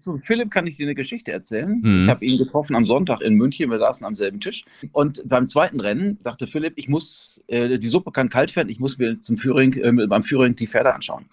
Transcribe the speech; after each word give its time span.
Zu 0.00 0.18
Philipp 0.18 0.50
kann 0.50 0.66
ich 0.66 0.76
dir 0.76 0.86
eine 0.86 0.94
Geschichte 0.94 1.30
erzählen. 1.30 1.80
Mhm. 1.82 2.04
Ich 2.04 2.10
habe 2.10 2.24
ihn 2.24 2.38
getroffen 2.38 2.74
am 2.74 2.86
Sonntag 2.86 3.20
in 3.20 3.34
München. 3.34 3.70
Wir 3.70 3.78
saßen 3.78 4.06
am 4.06 4.16
selben 4.16 4.40
Tisch. 4.40 4.64
Und 4.92 5.22
beim 5.28 5.48
zweiten 5.48 5.80
Rennen 5.80 6.18
sagte 6.24 6.46
Philipp, 6.46 6.74
ich 6.76 6.88
muss, 6.88 7.40
äh, 7.48 7.78
die 7.78 7.88
Suppe 7.88 8.10
kann 8.10 8.28
kalt 8.28 8.54
werden, 8.56 8.68
ich 8.68 8.78
muss 8.78 8.98
mir 8.98 9.20
zum 9.20 9.36
Führing, 9.36 9.74
äh, 9.74 10.06
beim 10.06 10.22
Führing 10.22 10.56
die 10.56 10.66
Pferde 10.66 10.94
anschauen. 10.94 11.26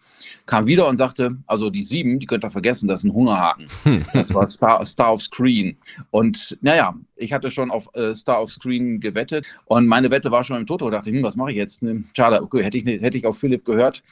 Kam 0.45 0.65
wieder 0.65 0.87
und 0.87 0.97
sagte, 0.97 1.37
also 1.47 1.69
die 1.69 1.83
sieben, 1.83 2.19
die 2.19 2.25
könnt 2.25 2.43
ihr 2.43 2.51
vergessen, 2.51 2.87
das 2.87 3.01
ist 3.01 3.05
ein 3.05 3.13
Hungerhaken. 3.13 3.67
Das 4.13 4.33
war 4.33 4.47
Star, 4.47 4.85
Star 4.85 5.13
of 5.13 5.21
Screen. 5.21 5.77
Und 6.11 6.57
naja, 6.61 6.95
ich 7.17 7.33
hatte 7.33 7.51
schon 7.51 7.71
auf 7.71 7.89
äh, 7.95 8.15
Star 8.15 8.41
of 8.41 8.51
Screen 8.51 8.99
gewettet 8.99 9.45
und 9.65 9.87
meine 9.87 10.11
Wette 10.11 10.31
war 10.31 10.43
schon 10.43 10.57
im 10.57 10.67
Toto. 10.67 10.89
Da 10.89 10.97
dachte 10.97 11.09
ich, 11.09 11.15
hm, 11.15 11.23
was 11.23 11.35
mache 11.35 11.51
ich 11.51 11.57
jetzt? 11.57 11.81
Ne, 11.81 12.03
schade, 12.15 12.41
okay, 12.41 12.63
hätte 12.63 12.77
ich, 12.77 12.85
hätte 12.85 13.17
ich 13.17 13.25
auf 13.25 13.37
Philipp 13.37 13.65
gehört. 13.65 14.03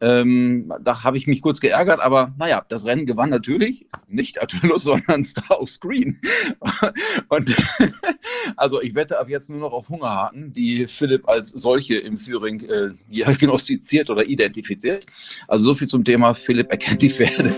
Ähm, 0.00 0.72
da 0.82 1.04
habe 1.04 1.18
ich 1.18 1.26
mich 1.26 1.42
kurz 1.42 1.60
geärgert, 1.60 2.00
aber 2.00 2.34
naja, 2.38 2.64
das 2.68 2.84
Rennen 2.84 3.06
gewann 3.06 3.30
natürlich 3.30 3.86
nicht 4.08 4.42
Atulus, 4.42 4.82
sondern 4.84 5.24
Star 5.24 5.60
of 5.60 5.68
Screen. 5.68 6.18
und 7.28 7.54
also 8.56 8.80
ich 8.80 8.94
wette 8.94 9.18
ab 9.18 9.28
jetzt 9.28 9.50
nur 9.50 9.60
noch 9.60 9.72
auf 9.72 9.88
Hungerhaken, 9.88 10.52
die 10.52 10.86
Philipp 10.86 11.28
als 11.28 11.50
solche 11.50 11.96
im 11.96 12.18
Führing 12.18 12.60
äh, 12.60 12.90
diagnostiziert 13.10 14.10
oder 14.10 14.24
identifiziert. 14.24 15.06
Also 15.48 15.64
so 15.64 15.74
viel 15.74 15.88
zum 15.88 16.04
Thema 16.04 16.34
Philipp 16.34 16.70
erkennt 16.70 17.02
die 17.02 17.10
Pferde. 17.10 17.52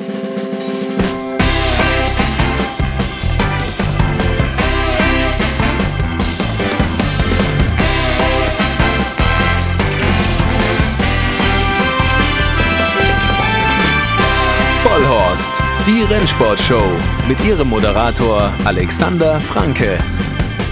Vollhorst, 14.83 15.51
die 15.87 16.03
Rennsportshow 16.03 16.83
mit 17.27 17.45
ihrem 17.45 17.69
Moderator 17.69 18.53
Alexander 18.65 19.41
Franke. 19.41 19.99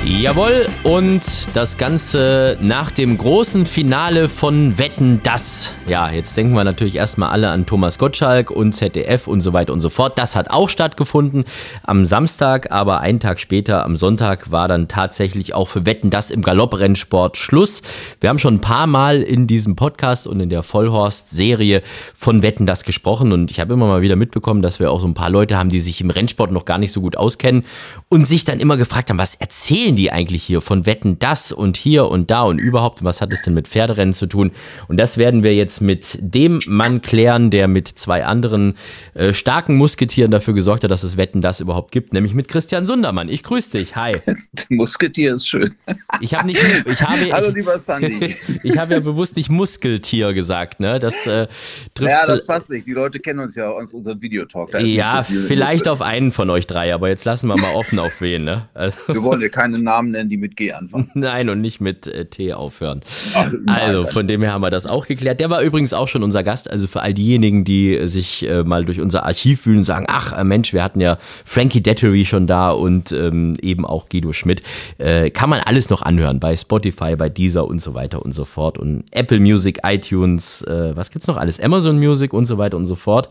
Jawohl, 0.09 0.69
und 0.85 1.23
das 1.53 1.79
Ganze 1.79 2.57
nach 2.61 2.93
dem 2.93 3.19
großen 3.19 3.67
Finale 3.67 4.29
von 4.29 4.79
Wetten 4.79 5.21
das. 5.25 5.73
Ja, 5.89 6.11
jetzt 6.11 6.37
denken 6.37 6.55
wir 6.55 6.63
natürlich 6.63 6.95
erstmal 6.95 7.31
alle 7.31 7.51
an 7.51 7.67
Thomas 7.67 7.99
Gottschalk 7.99 8.53
und 8.53 8.73
ZDF 8.73 9.27
und 9.27 9.41
so 9.41 9.53
weiter 9.53 9.73
und 9.73 9.81
so 9.81 9.91
fort. 9.91 10.17
Das 10.17 10.37
hat 10.37 10.51
auch 10.51 10.69
stattgefunden 10.69 11.45
am 11.83 12.07
Samstag, 12.07 12.71
aber 12.71 13.01
einen 13.01 13.19
Tag 13.19 13.41
später, 13.41 13.85
am 13.85 13.97
Sonntag, 13.97 14.53
war 14.53 14.69
dann 14.69 14.87
tatsächlich 14.87 15.55
auch 15.55 15.67
für 15.67 15.87
Wetten 15.87 16.11
das 16.11 16.31
im 16.31 16.43
Galopprennsport 16.43 17.37
Schluss. 17.37 17.83
Wir 18.21 18.29
haben 18.29 18.39
schon 18.39 18.55
ein 18.55 18.61
paar 18.61 18.87
Mal 18.87 19.23
in 19.23 19.49
diesem 19.49 19.75
Podcast 19.75 20.29
und 20.29 20.39
in 20.39 20.51
der 20.51 20.63
Vollhorst-Serie 20.63 21.83
von 22.15 22.43
Wetten 22.43 22.65
das 22.65 22.85
gesprochen 22.85 23.33
und 23.33 23.51
ich 23.51 23.59
habe 23.59 23.75
immer 23.75 23.87
mal 23.87 24.03
wieder 24.03 24.17
mitbekommen, 24.17 24.63
dass 24.63 24.79
wir 24.79 24.93
auch 24.93 25.01
so 25.01 25.07
ein 25.09 25.15
paar 25.15 25.31
Leute 25.31 25.59
haben, 25.59 25.69
die 25.69 25.81
sich 25.81 26.01
im 26.01 26.11
Rennsport 26.11 26.53
noch 26.53 26.65
gar 26.65 26.79
nicht 26.79 26.93
so 26.93 27.01
gut 27.01 27.17
auskennen 27.17 27.65
und 28.09 28.25
sich 28.25 28.45
dann 28.45 28.61
immer 28.61 28.77
gefragt 28.77 29.11
haben, 29.11 29.19
was 29.19 29.35
erzählen 29.35 29.96
die 29.97 30.13
eigentlich 30.13 30.43
hier 30.45 30.61
von 30.61 30.87
Wetten 30.87 31.19
das 31.19 31.53
und 31.53 31.77
hier 31.77 32.07
und 32.07 32.31
da 32.31 32.43
und 32.43 32.59
überhaupt? 32.59 33.03
Was 33.05 33.21
hat 33.21 33.33
es 33.33 33.43
denn 33.43 33.55
mit 33.55 33.69
Pferderennen 33.69 34.15
zu 34.15 34.27
tun? 34.27 34.53
Und 34.89 34.99
das 34.99 35.19
werden 35.19 35.43
wir 35.43 35.55
jetzt 35.55 35.81
mit 35.81 36.19
dem 36.21 36.61
Mann 36.67 37.03
klären, 37.03 37.51
der 37.51 37.69
mit 37.69 37.89
zwei 37.89 38.25
anderen 38.25 38.75
äh, 39.15 39.33
starken 39.33 39.77
Musketieren 39.77 40.31
dafür 40.31 40.55
gesorgt 40.55 40.85
hat, 40.85 40.91
dass 40.91 41.03
es 41.03 41.17
Wetten 41.17 41.41
das 41.41 41.61
überhaupt 41.61 41.91
gibt, 41.93 42.13
nämlich 42.13 42.35
mit 42.35 42.49
Christian 42.49 42.87
Sundermann. 42.87 43.29
Ich 43.29 43.43
grüße 43.43 43.73
dich. 43.73 43.97
Hi. 43.97 44.17
Musketier 44.69 45.35
ist 45.35 45.49
schön. 45.49 45.75
Ich 46.21 46.35
habe 46.35 46.47
nicht, 46.47 46.61
ich 46.61 47.03
habe, 47.03 47.33
Hallo, 47.33 47.51
lieber 47.51 47.79
Sandy. 47.79 48.37
Ich, 48.63 48.79
habe 48.79 48.95
ja 48.95 49.01
bewusst 49.01 49.37
nicht 49.37 49.51
Muskeltier 49.51 50.33
gesagt, 50.33 50.81
ne? 50.81 50.99
Das 50.99 51.27
äh, 51.27 51.47
trifft. 51.95 52.11
Ja, 52.11 52.27
das 52.27 52.45
passt 52.45 52.71
nicht. 52.71 52.87
Die 52.87 52.93
Leute 52.93 53.21
kennen 53.21 53.41
uns 53.41 53.55
ja 53.55 53.69
aus 53.69 53.93
unserem 53.93 54.21
Videotalk. 54.21 54.81
Ja, 54.81 55.23
so 55.23 55.41
vielleicht 55.41 55.89
auf 55.89 56.03
einen 56.03 56.33
von 56.33 56.51
euch 56.51 56.67
drei, 56.67 56.95
aber 56.95 57.09
jetzt 57.09 57.25
lassen 57.25 57.49
wir 57.49 57.57
mal 57.57 57.75
offen 57.75 57.99
auf 57.99 58.21
wen, 58.21 58.45
ne? 58.45 58.69
Also. 58.75 59.15
Wir 59.15 59.23
wollen 59.23 59.41
ja 59.41 59.49
keine 59.49 59.79
Namen 59.87 60.11
nennen, 60.11 60.29
die 60.29 60.37
mit 60.37 60.57
G 60.57 60.73
anfangen. 60.73 61.11
Nein, 61.15 61.49
und 61.49 61.61
nicht 61.61 61.81
mit 61.81 62.07
äh, 62.07 62.27
T 62.27 62.53
aufhören. 62.53 63.01
Ach, 63.35 63.51
also, 63.67 64.07
von 64.07 64.29
dem 64.29 64.43
her 64.43 64.53
haben 64.53 64.61
wir 64.61 64.71
das 64.71 64.87
auch 64.87 65.07
geklärt. 65.07 65.41
Der 65.41 65.49
war 65.49 65.63
übrigens 65.63 65.93
auch 65.93 66.09
schon 66.09 66.23
unser 66.23 66.43
Gast. 66.43 66.71
Also 66.71 66.87
für 66.87 67.01
all 67.01 67.15
diejenigen, 67.15 67.65
die 67.65 68.07
sich 68.09 68.47
äh, 68.47 68.63
mal 68.65 68.85
durch 68.85 69.01
unser 69.01 69.25
Archiv 69.25 69.63
fühlen 69.63 69.79
und 69.79 69.85
sagen, 69.85 70.07
ach 70.09 70.39
äh, 70.39 70.45
Mensch, 70.45 70.73
wir 70.73 70.83
hatten 70.83 71.01
ja 71.01 71.19
Frankie 71.45 71.81
Dettery 71.81 72.25
schon 72.25 72.47
da 72.47 72.71
und 72.71 73.13
ähm, 73.13 73.57
eben 73.63 73.87
auch 73.87 74.09
Guido 74.09 74.33
Schmidt. 74.33 74.63
Äh, 74.99 75.31
kann 75.31 75.49
man 75.49 75.61
alles 75.61 75.89
noch 75.89 76.03
anhören 76.03 76.41
bei 76.41 76.57
Spotify, 76.57 77.17
bei 77.17 77.29
Deezer 77.29 77.67
und 77.67 77.81
so 77.81 77.95
weiter 77.95 78.23
und 78.23 78.33
so 78.33 78.45
fort. 78.45 78.79
Und 78.79 79.05
Apple 79.13 79.41
Music, 79.41 79.79
iTunes, 79.85 80.63
äh, 80.63 80.97
was 80.97 81.11
gibt's 81.11 81.27
noch 81.27 81.37
alles? 81.37 81.61
Amazon 81.61 81.99
Music 81.99 82.33
und 82.33 82.45
so 82.45 82.59
weiter 82.59 82.77
und 82.77 82.87
so 82.87 82.95
fort. 82.95 83.29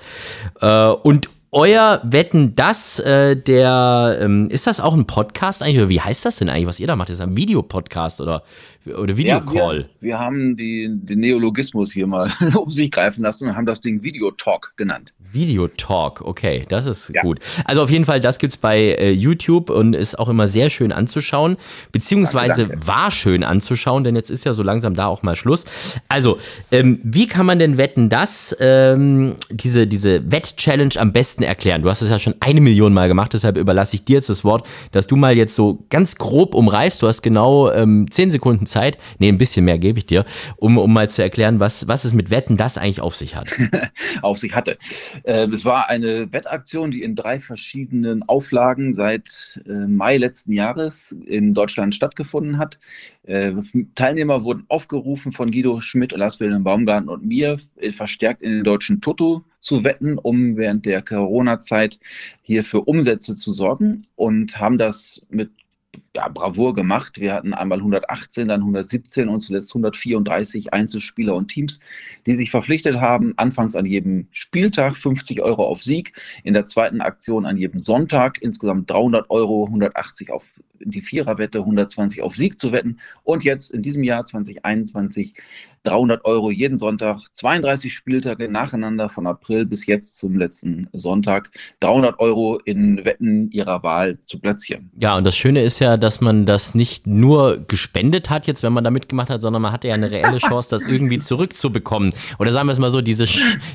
Äh, 0.61 0.87
und 0.87 1.29
euer 1.55 2.01
Wetten 2.03 2.53
das, 2.53 2.99
äh, 2.99 3.37
der, 3.37 4.19
ähm, 4.21 4.49
ist 4.51 4.67
das 4.67 4.81
auch 4.81 4.93
ein 4.93 5.07
Podcast 5.07 5.63
eigentlich? 5.63 5.77
Oder 5.77 5.89
wie 5.89 6.01
heißt 6.01 6.25
das 6.25 6.35
denn 6.35 6.49
eigentlich, 6.49 6.67
was 6.67 6.81
ihr 6.81 6.87
da 6.87 6.97
macht? 6.97 7.09
Ist 7.09 7.21
das 7.21 7.27
ein 7.27 7.37
Videopodcast 7.37 8.19
oder, 8.19 8.43
oder 8.85 9.15
Videocall? 9.15 9.77
Ja, 9.77 9.87
wir, 10.01 10.01
wir, 10.01 10.19
haben 10.19 10.57
die, 10.57 10.89
den 10.91 11.21
Neologismus 11.21 11.93
hier 11.93 12.07
mal 12.07 12.29
um 12.55 12.71
sich 12.71 12.91
greifen 12.91 13.23
lassen 13.23 13.47
und 13.47 13.55
haben 13.55 13.65
das 13.65 13.79
Ding 13.79 14.03
Videotalk 14.03 14.73
genannt. 14.75 15.13
Videotalk, 15.31 16.21
okay, 16.21 16.65
das 16.67 16.85
ist 16.85 17.11
ja. 17.13 17.21
gut. 17.21 17.39
Also 17.65 17.83
auf 17.83 17.89
jeden 17.89 18.05
Fall, 18.05 18.19
das 18.19 18.37
gibt's 18.37 18.57
bei 18.57 18.79
äh, 18.79 19.11
YouTube 19.11 19.69
und 19.69 19.93
ist 19.93 20.17
auch 20.19 20.29
immer 20.29 20.47
sehr 20.47 20.69
schön 20.69 20.91
anzuschauen, 20.91 21.57
beziehungsweise 21.91 22.63
danke, 22.63 22.73
danke. 22.73 22.87
war 22.87 23.11
schön 23.11 23.43
anzuschauen, 23.43 24.03
denn 24.03 24.15
jetzt 24.15 24.29
ist 24.29 24.45
ja 24.45 24.53
so 24.53 24.63
langsam 24.63 24.93
da 24.93 25.07
auch 25.07 25.23
mal 25.23 25.35
Schluss. 25.35 25.65
Also, 26.09 26.37
ähm, 26.71 26.99
wie 27.03 27.27
kann 27.27 27.45
man 27.45 27.59
denn 27.59 27.77
wetten, 27.77 28.09
dass 28.09 28.55
ähm, 28.59 29.35
diese, 29.49 29.87
diese 29.87 30.31
Wett-Challenge 30.31 30.95
am 30.97 31.13
besten 31.13 31.44
erklären? 31.45 31.81
Du 31.81 31.89
hast 31.89 32.01
es 32.01 32.09
ja 32.09 32.19
schon 32.19 32.35
eine 32.39 32.61
Million 32.61 32.93
Mal 32.93 33.07
gemacht, 33.07 33.33
deshalb 33.33 33.57
überlasse 33.57 33.95
ich 33.95 34.05
dir 34.05 34.15
jetzt 34.15 34.29
das 34.29 34.43
Wort, 34.43 34.67
dass 34.91 35.07
du 35.07 35.15
mal 35.15 35.35
jetzt 35.35 35.55
so 35.55 35.85
ganz 35.89 36.15
grob 36.15 36.53
umreißt. 36.55 37.01
Du 37.01 37.07
hast 37.07 37.21
genau 37.21 37.71
ähm, 37.71 38.07
zehn 38.09 38.31
Sekunden 38.31 38.65
Zeit, 38.65 38.97
nee, 39.19 39.29
ein 39.29 39.37
bisschen 39.37 39.65
mehr 39.65 39.77
gebe 39.77 39.99
ich 39.99 40.05
dir, 40.05 40.25
um, 40.57 40.77
um 40.77 40.93
mal 40.93 41.09
zu 41.09 41.21
erklären, 41.21 41.59
was, 41.59 41.87
was 41.87 42.05
es 42.05 42.13
mit 42.13 42.29
Wetten 42.29 42.57
das 42.57 42.77
eigentlich 42.77 43.01
auf 43.01 43.15
sich 43.15 43.35
hat. 43.35 43.51
auf 44.21 44.37
sich 44.37 44.53
hatte. 44.53 44.77
Äh, 45.23 45.47
es 45.47 45.65
war 45.65 45.89
eine 45.89 46.31
Wettaktion, 46.31 46.91
die 46.91 47.03
in 47.03 47.15
drei 47.15 47.39
verschiedenen 47.39 48.23
Auflagen 48.23 48.93
seit 48.93 49.61
äh, 49.67 49.71
Mai 49.71 50.17
letzten 50.17 50.51
Jahres 50.51 51.15
in 51.25 51.53
Deutschland 51.53 51.95
stattgefunden 51.95 52.57
hat. 52.57 52.79
Äh, 53.25 53.53
Teilnehmer 53.95 54.43
wurden 54.43 54.65
aufgerufen 54.67 55.31
von 55.31 55.51
Guido 55.51 55.81
Schmidt, 55.81 56.11
Lars 56.11 56.39
Wilhelm 56.39 56.63
Baumgarten 56.63 57.09
und 57.09 57.25
mir, 57.25 57.59
verstärkt 57.91 58.41
in 58.41 58.51
den 58.51 58.63
deutschen 58.63 59.01
Toto 59.01 59.43
zu 59.59 59.83
wetten, 59.83 60.17
um 60.17 60.57
während 60.57 60.85
der 60.85 61.01
Corona-Zeit 61.01 61.99
hier 62.41 62.63
für 62.63 62.81
Umsätze 62.81 63.35
zu 63.35 63.51
sorgen 63.51 64.05
und 64.15 64.59
haben 64.59 64.77
das 64.77 65.25
mit 65.29 65.49
ja, 66.15 66.27
Bravour 66.27 66.73
gemacht. 66.73 67.19
Wir 67.19 67.33
hatten 67.33 67.53
einmal 67.53 67.79
118, 67.79 68.47
dann 68.47 68.61
117 68.61 69.29
und 69.29 69.41
zuletzt 69.41 69.71
134 69.71 70.73
Einzelspieler 70.73 71.35
und 71.35 71.47
Teams, 71.47 71.79
die 72.25 72.35
sich 72.35 72.51
verpflichtet 72.51 72.97
haben, 72.97 73.33
anfangs 73.37 73.75
an 73.75 73.85
jedem 73.85 74.27
Spieltag 74.31 74.97
50 74.97 75.41
Euro 75.41 75.65
auf 75.65 75.83
Sieg, 75.83 76.13
in 76.43 76.53
der 76.53 76.65
zweiten 76.65 77.01
Aktion 77.01 77.45
an 77.45 77.57
jedem 77.57 77.81
Sonntag 77.81 78.41
insgesamt 78.41 78.89
300 78.89 79.29
Euro, 79.29 79.65
180 79.65 80.31
auf 80.31 80.53
die 80.79 81.01
Viererwette, 81.01 81.59
120 81.59 82.21
auf 82.21 82.35
Sieg 82.35 82.59
zu 82.59 82.71
wetten 82.71 82.99
und 83.23 83.43
jetzt 83.43 83.71
in 83.71 83.81
diesem 83.81 84.03
Jahr 84.03 84.25
2021 84.25 85.33
300 85.85 86.25
Euro 86.25 86.51
jeden 86.51 86.77
Sonntag, 86.77 87.19
32 87.33 87.93
Spieltage 87.93 88.49
nacheinander 88.49 89.09
von 89.09 89.27
April 89.27 89.65
bis 89.65 89.85
jetzt 89.85 90.17
zum 90.17 90.37
letzten 90.37 90.89
Sonntag, 90.93 91.51
300 91.79 92.19
Euro 92.19 92.59
in 92.65 93.05
Wetten 93.05 93.51
ihrer 93.51 93.83
Wahl 93.83 94.17
zu 94.25 94.39
platzieren. 94.39 94.91
Ja, 94.99 95.15
und 95.15 95.25
das 95.25 95.35
Schöne 95.37 95.61
ist 95.61 95.79
ja, 95.79 95.97
dass 95.97 96.21
man 96.21 96.45
das 96.45 96.75
nicht 96.75 97.07
nur 97.07 97.59
gespendet 97.67 98.29
hat, 98.29 98.47
jetzt 98.47 98.63
wenn 98.63 98.73
man 98.73 98.83
da 98.83 98.91
mitgemacht 98.91 99.29
hat, 99.29 99.41
sondern 99.41 99.61
man 99.61 99.71
hatte 99.71 99.87
ja 99.87 99.93
eine 99.93 100.11
reelle 100.11 100.37
Chance, 100.37 100.69
das 100.69 100.83
irgendwie 100.85 101.19
zurückzubekommen. 101.19 102.13
Oder 102.39 102.51
sagen 102.51 102.67
wir 102.67 102.73
es 102.73 102.79
mal 102.79 102.91
so, 102.91 103.01
diese, 103.01 103.25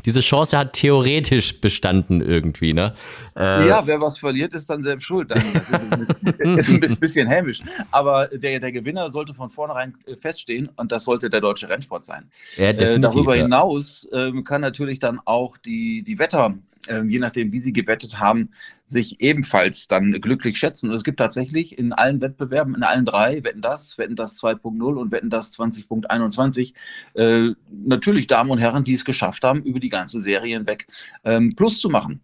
diese 0.05 0.21
Chance 0.21 0.59
hat 0.59 0.73
theoretisch 0.73 1.61
bestanden 1.61 2.21
irgendwie, 2.21 2.73
ne? 2.73 2.95
Äh, 3.37 3.69
ja, 3.69 3.87
wer 3.87 4.01
was 4.01 4.19
verliert, 4.19 4.53
ist 4.53 4.69
dann 4.69 4.83
selbst 4.83 5.05
schuld. 5.05 5.31
Das 5.31 5.45
ist 5.45 6.69
ein 6.69 6.81
bisschen 6.99 7.29
hämisch. 7.29 7.61
Aber 7.91 8.29
der, 8.29 8.61
der 8.61 8.73
Gewinner 8.73 9.11
sollte 9.11 9.35
von 9.35 9.51
vornherein 9.51 9.95
feststehen 10.21 10.69
und 10.77 10.93
das 10.93 11.05
sollte 11.05 11.31
der 11.31 11.41
deutsche 11.41 11.69
Rennsport 11.69 12.00
Sport 12.01 12.05
sein. 12.05 12.31
Ja, 12.57 12.71
äh, 12.71 13.01
darüber 13.01 13.35
hinaus 13.35 14.09
äh, 14.13 14.33
kann 14.43 14.61
natürlich 14.61 14.99
dann 14.99 15.21
auch 15.25 15.57
die, 15.59 16.03
die 16.03 16.19
Wetter, 16.19 16.55
äh, 16.87 17.03
je 17.03 17.19
nachdem, 17.19 17.53
wie 17.53 17.61
sie 17.61 17.73
gewettet 17.73 18.19
haben, 18.19 18.51
sich 18.91 19.21
ebenfalls 19.21 19.87
dann 19.87 20.21
glücklich 20.21 20.59
schätzen. 20.59 20.91
Und 20.91 20.97
es 20.97 21.05
gibt 21.05 21.19
tatsächlich 21.19 21.79
in 21.79 21.93
allen 21.93 22.21
Wettbewerben, 22.21 22.75
in 22.75 22.83
allen 22.83 23.05
drei, 23.05 23.45
Wetten 23.45 23.63
das, 23.63 23.97
Wetten 23.99 24.17
das 24.17 24.37
2.0 24.43 24.83
und 24.83 25.13
Wetten 25.13 25.31
das 25.31 25.57
20.21, 25.57 26.75
äh, 27.15 27.55
natürlich 27.85 28.27
Damen 28.27 28.51
und 28.51 28.59
Herren, 28.59 28.83
die 28.83 28.95
es 28.95 29.05
geschafft 29.05 29.45
haben, 29.45 29.63
über 29.63 29.79
die 29.79 29.91
ganze 29.91 30.21
Serie 30.21 30.57
hinweg 30.57 30.89
ähm, 31.25 31.55
Plus 31.55 31.79
zu 31.79 31.89
machen. 31.89 32.21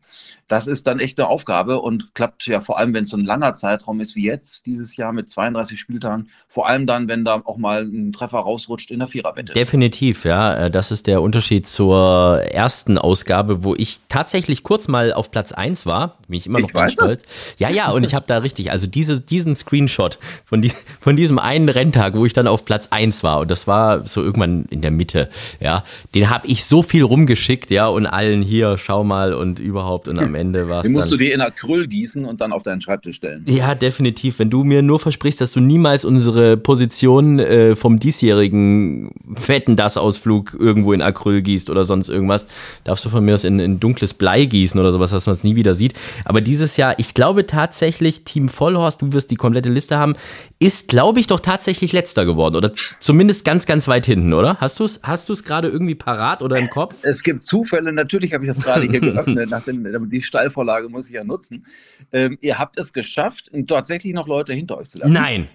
Das 0.48 0.68
ist 0.68 0.86
dann 0.86 1.00
echt 1.00 1.18
eine 1.18 1.28
Aufgabe 1.28 1.80
und 1.80 2.14
klappt 2.14 2.46
ja 2.46 2.60
vor 2.60 2.78
allem, 2.78 2.94
wenn 2.94 3.04
es 3.04 3.10
so 3.10 3.16
ein 3.16 3.24
langer 3.24 3.54
Zeitraum 3.54 4.00
ist 4.00 4.14
wie 4.14 4.24
jetzt, 4.24 4.64
dieses 4.66 4.96
Jahr 4.96 5.12
mit 5.12 5.28
32 5.28 5.78
Spieltagen, 5.78 6.30
vor 6.46 6.69
allem 6.69 6.86
dann, 6.86 7.08
wenn 7.08 7.24
da 7.24 7.42
auch 7.44 7.56
mal 7.56 7.82
ein 7.82 8.12
Treffer 8.12 8.38
rausrutscht 8.38 8.92
in 8.92 9.00
der 9.00 9.08
Viererwette. 9.08 9.54
Definitiv, 9.54 10.24
ja. 10.24 10.66
Äh, 10.66 10.70
das 10.70 10.92
ist 10.92 11.08
der 11.08 11.20
Unterschied 11.20 11.66
zur 11.66 12.42
ersten 12.42 12.96
Ausgabe, 12.96 13.64
wo 13.64 13.74
ich 13.74 14.00
tatsächlich 14.08 14.62
kurz 14.62 14.86
mal 14.86 15.12
auf 15.12 15.32
Platz 15.32 15.50
1 15.52 15.84
war, 15.84 16.19
bin 16.28 16.36
ich 16.38 16.46
immer 16.58 16.62
noch 16.62 16.69
ich 16.69 16.75
ganz 16.75 16.93
stolz. 16.93 17.23
Das. 17.23 17.56
Ja, 17.58 17.70
ja, 17.70 17.91
und 17.91 18.05
ich 18.05 18.14
habe 18.14 18.26
da 18.26 18.38
richtig, 18.38 18.70
also 18.70 18.87
diese, 18.87 19.20
diesen 19.20 19.56
Screenshot 19.56 20.19
von, 20.44 20.62
die, 20.62 20.73
von 21.00 21.17
diesem 21.17 21.38
einen 21.38 21.69
Renntag, 21.69 22.14
wo 22.14 22.26
ich 22.26 22.32
dann 22.32 22.47
auf 22.47 22.64
Platz 22.64 22.88
1 22.91 23.23
war, 23.23 23.41
und 23.41 23.50
das 23.50 23.67
war 23.67 24.06
so 24.06 24.23
irgendwann 24.23 24.67
in 24.70 24.81
der 24.81 24.91
Mitte, 24.91 25.29
ja, 25.61 25.85
den 26.14 26.31
habe 26.31 26.47
ich 26.47 26.64
so 26.64 26.82
viel 26.82 27.03
rumgeschickt, 27.03 27.70
ja, 27.70 27.87
und 27.87 28.06
allen 28.06 28.43
hier, 28.43 28.79
schau 28.79 29.05
mal 29.05 29.35
und 29.35 29.58
überhaupt, 29.58 30.08
und 30.08 30.19
am 30.19 30.35
Ende 30.35 30.69
war 30.69 30.81
es. 30.81 30.85
Den 30.85 30.93
musst 30.93 31.05
dann, 31.05 31.19
du 31.19 31.25
dir 31.25 31.35
in 31.35 31.41
Acryl 31.41 31.87
gießen 31.87 32.25
und 32.25 32.41
dann 32.41 32.53
auf 32.53 32.62
deinen 32.62 32.81
Schreibtisch 32.81 33.17
stellen. 33.17 33.44
Ja, 33.47 33.75
definitiv. 33.75 34.38
Wenn 34.38 34.50
du 34.50 34.64
mir 34.64 34.82
nur 34.82 35.00
versprichst, 35.00 35.41
dass 35.41 35.53
du 35.53 35.61
niemals 35.61 36.05
unsere 36.05 36.56
Position 36.56 37.38
äh, 37.38 37.76
vom 37.76 37.99
diesjährigen 37.99 39.11
Wetten 39.25 39.76
das 39.76 39.97
Ausflug 39.97 40.56
irgendwo 40.58 40.93
in 40.93 41.03
Acryl 41.03 41.43
gießt 41.43 41.70
oder 41.70 41.85
sonst 41.85 42.08
irgendwas, 42.08 42.47
darfst 42.85 43.05
du 43.05 43.08
von 43.08 43.25
mir 43.25 43.35
aus 43.35 43.44
in, 43.44 43.58
in 43.58 43.81
dunkles 43.81 44.14
Blei 44.14 44.44
gießen 44.44 44.79
oder 44.79 44.93
sowas, 44.93 45.11
dass 45.11 45.26
man 45.26 45.35
es 45.35 45.44
nie 45.44 45.56
wieder 45.56 45.75
sieht. 45.75 45.94
Aber 46.25 46.41
dieses 46.46 46.76
Jahr, 46.76 46.94
ich 46.98 47.14
glaube 47.14 47.46
tatsächlich, 47.46 48.25
Team 48.25 48.48
Vollhorst, 48.48 49.02
du 49.02 49.12
wirst 49.12 49.31
die 49.31 49.37
komplette 49.37 49.69
Liste 49.69 49.98
haben, 49.98 50.14
ist, 50.58 50.88
glaube 50.88 51.20
ich, 51.20 51.26
doch 51.26 51.40
tatsächlich 51.40 51.93
letzter 51.93 52.25
geworden. 52.25 52.56
Oder 52.56 52.72
zumindest 53.00 53.44
ganz, 53.44 53.66
ganz 53.66 53.88
weit 53.88 54.06
hinten, 54.06 54.32
oder? 54.32 54.58
Hast 54.60 54.81
du 54.81 54.84
es 54.84 55.00
hast 55.02 55.28
gerade 55.44 55.69
irgendwie 55.69 55.94
parat 55.94 56.43
oder 56.43 56.56
im 56.56 56.70
Kopf? 56.70 56.96
Es 57.02 57.22
gibt 57.22 57.46
Zufälle, 57.46 57.93
natürlich 57.93 58.32
habe 58.32 58.44
ich 58.44 58.48
das 58.48 58.62
gerade 58.62 58.88
hier 58.88 59.00
geöffnet, 59.00 59.50
dem, 59.66 60.10
die 60.10 60.22
Stallvorlage 60.22 60.88
muss 60.88 61.08
ich 61.08 61.14
ja 61.14 61.25
nutzen. 61.25 61.66
Ähm, 62.12 62.38
ihr 62.40 62.58
habt 62.58 62.78
es 62.78 62.93
geschafft, 62.93 63.50
tatsächlich 63.66 64.14
noch 64.14 64.28
Leute 64.28 64.54
hinter 64.54 64.78
euch 64.78 64.88
zu 64.88 64.98
lassen. 64.98 65.12
Nein. 65.12 65.48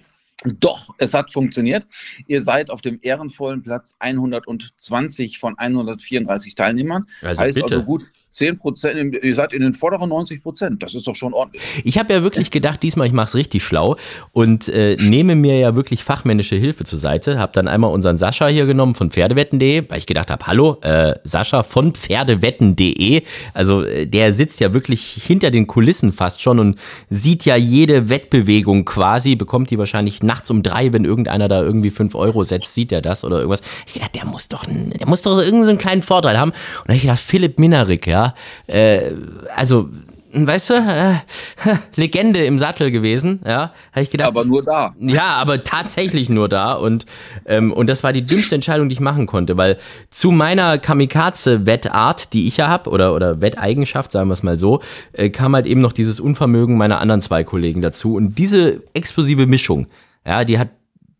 Doch, 0.43 0.89
es 0.97 1.13
hat 1.13 1.31
funktioniert. 1.31 1.87
Ihr 2.25 2.43
seid 2.43 2.71
auf 2.71 2.81
dem 2.81 2.97
ehrenvollen 3.01 3.61
Platz 3.61 3.95
120 3.99 5.37
von 5.37 5.57
134 5.57 6.55
Teilnehmern. 6.55 7.07
Also 7.21 7.41
heißt 7.41 7.55
bitte. 7.55 7.75
also 7.75 7.85
gut 7.85 8.03
10 8.31 8.59
Prozent, 8.59 9.15
ihr 9.21 9.35
seid 9.35 9.53
in 9.53 9.61
den 9.61 9.73
vorderen 9.73 10.09
90 10.09 10.41
Prozent. 10.41 10.81
Das 10.81 10.95
ist 10.95 11.05
doch 11.05 11.15
schon 11.15 11.33
ordentlich. 11.33 11.61
Ich 11.83 11.97
habe 11.97 12.13
ja 12.13 12.23
wirklich 12.23 12.49
gedacht, 12.49 12.81
diesmal 12.81 13.07
ich 13.07 13.13
mache 13.13 13.25
es 13.25 13.35
richtig 13.35 13.61
schlau 13.61 13.97
und 14.31 14.69
äh, 14.69 14.95
nehme 14.95 15.35
mir 15.35 15.59
ja 15.59 15.75
wirklich 15.75 16.03
fachmännische 16.03 16.55
Hilfe 16.55 16.85
zur 16.85 16.97
Seite. 16.97 17.39
Habe 17.39 17.51
dann 17.53 17.67
einmal 17.67 17.91
unseren 17.91 18.17
Sascha 18.17 18.47
hier 18.47 18.65
genommen 18.65 18.95
von 18.95 19.11
Pferdewetten.de, 19.11 19.89
weil 19.89 19.97
ich 19.97 20.05
gedacht 20.05 20.31
habe, 20.31 20.47
hallo, 20.47 20.77
äh, 20.81 21.15
Sascha 21.25 21.63
von 21.63 21.93
Pferdewetten.de. 21.93 23.23
Also 23.53 23.83
äh, 23.83 24.07
der 24.07 24.31
sitzt 24.31 24.61
ja 24.61 24.73
wirklich 24.73 25.21
hinter 25.25 25.51
den 25.51 25.67
Kulissen 25.67 26.13
fast 26.13 26.41
schon 26.41 26.59
und 26.59 26.79
sieht 27.09 27.43
ja 27.43 27.57
jede 27.57 28.07
Wettbewegung 28.09 28.85
quasi, 28.85 29.35
bekommt 29.35 29.71
die 29.71 29.77
wahrscheinlich 29.77 30.23
nachts 30.23 30.49
um 30.49 30.63
drei, 30.63 30.93
wenn 30.93 31.03
irgendeiner 31.03 31.49
da 31.49 31.61
irgendwie 31.61 31.89
fünf 31.89 32.15
Euro 32.15 32.43
setzt, 32.43 32.73
sieht 32.73 32.93
er 32.93 33.01
das 33.01 33.25
oder 33.25 33.39
irgendwas. 33.39 33.61
Ich 33.87 33.99
dachte, 33.99 34.19
der 34.19 34.25
muss 34.25 34.47
doch, 34.47 34.63
der 34.65 35.07
muss 35.07 35.21
doch 35.23 35.37
irgendeinen 35.37 35.77
kleinen 35.77 36.01
Vorteil 36.01 36.39
haben. 36.39 36.51
Und 36.51 36.57
dann 36.87 36.93
habe 36.93 36.95
ich 36.95 37.01
gedacht, 37.01 37.19
Philipp 37.19 37.59
Minarik, 37.59 38.07
ja, 38.07 38.20
äh, 38.67 39.11
also 39.55 39.89
weißt 40.33 40.69
du, 40.69 40.73
äh, 40.75 41.15
Legende 41.95 42.43
im 42.45 42.59
Sattel 42.59 42.91
gewesen, 42.91 43.41
ja, 43.45 43.73
habe 43.91 44.01
ich 44.01 44.09
gedacht. 44.09 44.29
Aber 44.29 44.45
nur 44.45 44.63
da. 44.63 44.93
Ja, 44.99 45.35
aber 45.35 45.63
tatsächlich 45.63 46.29
nur 46.29 46.49
da 46.49 46.73
und 46.73 47.05
ähm, 47.45 47.71
und 47.71 47.87
das 47.87 48.03
war 48.03 48.13
die 48.13 48.23
dümmste 48.23 48.55
Entscheidung, 48.55 48.89
die 48.89 48.93
ich 48.93 48.99
machen 48.99 49.27
konnte, 49.27 49.57
weil 49.57 49.77
zu 50.09 50.31
meiner 50.31 50.77
Kamikaze-Wettart, 50.77 52.33
die 52.33 52.47
ich 52.47 52.57
ja 52.57 52.67
habe 52.67 52.89
oder 52.89 53.13
oder 53.13 53.41
Wetteigenschaft, 53.41 54.11
sagen 54.11 54.29
wir 54.29 54.33
es 54.33 54.43
mal 54.43 54.57
so, 54.57 54.81
äh, 55.13 55.29
kam 55.29 55.55
halt 55.55 55.65
eben 55.65 55.81
noch 55.81 55.93
dieses 55.93 56.19
Unvermögen 56.19 56.77
meiner 56.77 56.99
anderen 56.99 57.21
zwei 57.21 57.43
Kollegen 57.43 57.81
dazu 57.81 58.15
und 58.15 58.37
diese 58.37 58.81
explosive 58.93 59.47
Mischung, 59.47 59.87
ja, 60.25 60.45
die 60.45 60.59
hat 60.59 60.69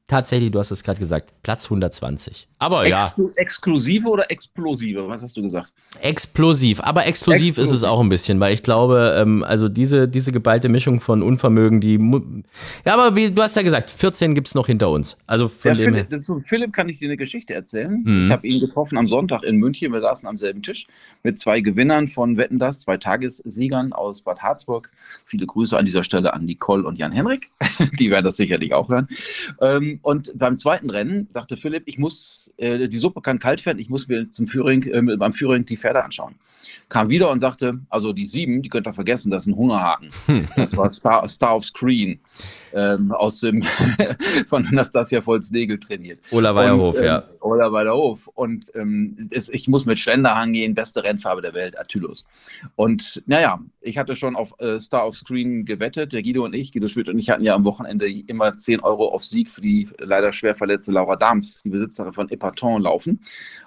tatsächlich, 0.07 0.51
du 0.51 0.59
hast 0.59 0.71
es 0.71 0.83
gerade 0.83 0.99
gesagt, 0.99 1.31
Platz 1.43 1.65
120. 1.65 2.47
Aber 2.61 2.85
Exklu 2.85 3.27
ja. 3.27 3.33
Exklusive 3.37 4.07
oder 4.07 4.29
explosive? 4.29 5.07
Was 5.07 5.23
hast 5.23 5.35
du 5.35 5.41
gesagt? 5.41 5.73
Explosiv. 5.99 6.79
Aber 6.79 7.07
explosiv, 7.07 7.49
explosiv. 7.49 7.73
ist 7.73 7.75
es 7.75 7.83
auch 7.83 7.99
ein 7.99 8.07
bisschen, 8.07 8.39
weil 8.39 8.53
ich 8.53 8.61
glaube, 8.61 9.15
ähm, 9.17 9.43
also 9.43 9.67
diese, 9.67 10.07
diese 10.07 10.31
geballte 10.31 10.69
Mischung 10.69 10.99
von 10.99 11.23
Unvermögen, 11.23 11.81
die. 11.81 11.99
Ja, 12.85 12.93
aber 12.93 13.15
wie 13.15 13.31
du 13.31 13.41
hast 13.41 13.55
ja 13.55 13.63
gesagt, 13.63 13.89
14 13.89 14.35
gibt 14.35 14.47
es 14.47 14.53
noch 14.53 14.67
hinter 14.67 14.91
uns. 14.91 15.17
Also 15.25 15.47
von 15.47 15.71
ja, 15.71 15.75
dem 15.75 16.05
Philipp, 16.05 16.23
Zu 16.23 16.39
Philipp 16.41 16.71
kann 16.71 16.87
ich 16.87 16.99
dir 16.99 17.07
eine 17.07 17.17
Geschichte 17.17 17.55
erzählen. 17.55 18.03
Mhm. 18.05 18.25
Ich 18.27 18.31
habe 18.31 18.47
ihn 18.47 18.59
getroffen 18.59 18.99
am 18.99 19.07
Sonntag 19.07 19.41
in 19.41 19.55
München. 19.55 19.91
Wir 19.91 20.01
saßen 20.01 20.29
am 20.29 20.37
selben 20.37 20.61
Tisch 20.61 20.85
mit 21.23 21.39
zwei 21.39 21.61
Gewinnern 21.61 22.07
von 22.09 22.37
Wetten 22.37 22.59
das, 22.59 22.79
zwei 22.79 22.97
Tagessiegern 22.97 23.91
aus 23.91 24.21
Bad 24.21 24.43
Harzburg. 24.43 24.91
Viele 25.25 25.47
Grüße 25.47 25.75
an 25.75 25.87
dieser 25.87 26.03
Stelle 26.03 26.35
an 26.35 26.45
Nicole 26.45 26.83
und 26.83 26.99
Jan 26.99 27.11
Henrik. 27.11 27.49
die 27.99 28.11
werden 28.11 28.25
das 28.25 28.37
sicherlich 28.37 28.75
auch 28.75 28.87
hören. 28.87 29.09
Ähm, 29.59 29.97
und 30.03 30.31
beim 30.35 30.59
zweiten 30.59 30.91
Rennen 30.91 31.27
sagte 31.33 31.57
Philipp, 31.57 31.83
ich 31.87 31.97
muss 31.97 32.50
äh, 32.61 32.87
die 32.87 32.97
Suppe 32.97 33.21
kann 33.21 33.39
kalt 33.39 33.65
werden, 33.65 33.79
ich 33.79 33.89
muss 33.89 34.07
mir 34.07 34.29
zum 34.29 34.47
Führing, 34.47 34.83
äh, 34.83 35.17
beim 35.17 35.33
Führing 35.33 35.65
die 35.65 35.77
Pferde 35.77 36.03
anschauen. 36.03 36.35
Kam 36.89 37.09
wieder 37.09 37.31
und 37.31 37.39
sagte, 37.39 37.79
also 37.89 38.13
die 38.13 38.27
sieben, 38.27 38.61
die 38.61 38.69
könnt 38.69 38.87
ihr 38.87 38.93
vergessen, 38.93 39.31
das 39.31 39.43
ist 39.43 39.47
ein 39.47 39.55
Hungerhaken. 39.55 40.09
Das 40.55 40.77
war 40.77 40.89
Star, 40.89 41.27
Star 41.27 41.55
of 41.55 41.65
Screen 41.65 42.19
ähm, 42.73 43.11
aus 43.11 43.39
dem 43.39 43.63
von 44.47 44.65
Anastasia 44.65 45.25
Volz-Negel 45.25 45.79
trainiert. 45.79 46.19
Ola 46.31 46.55
Weierhof, 46.55 46.97
ähm, 46.99 47.05
ja. 47.05 47.23
Ola 47.41 47.71
Weierhof. 47.71 48.27
Und 48.27 48.71
ähm, 48.75 49.29
es, 49.31 49.49
ich 49.49 49.67
muss 49.67 49.85
mit 49.85 49.99
Ständerhang 49.99 50.53
gehen, 50.53 50.73
beste 50.73 51.03
Rennfarbe 51.03 51.41
der 51.41 51.53
Welt, 51.53 51.77
Atylus. 51.77 52.25
Und 52.75 53.21
naja, 53.25 53.59
ich 53.81 53.97
hatte 53.97 54.15
schon 54.15 54.35
auf 54.35 54.53
äh, 54.59 54.79
Star 54.79 55.07
of 55.07 55.15
Screen 55.15 55.65
gewettet, 55.65 56.13
der 56.13 56.23
Guido 56.23 56.45
und 56.45 56.53
ich, 56.53 56.71
Guido 56.71 56.87
Schmidt 56.87 57.09
und 57.09 57.19
ich 57.19 57.29
hatten 57.29 57.43
ja 57.43 57.55
am 57.55 57.65
Wochenende 57.65 58.09
immer 58.09 58.57
10 58.57 58.79
Euro 58.81 59.09
auf 59.09 59.23
Sieg 59.23 59.49
für 59.49 59.61
die 59.61 59.89
leider 59.97 60.31
schwer 60.31 60.55
verletzte 60.55 60.91
Laura 60.91 61.15
Dams, 61.15 61.59
die 61.63 61.69
Besitzerin 61.69 62.13
von 62.13 62.29
Epaton, 62.29 62.81
laufen. 62.81 63.19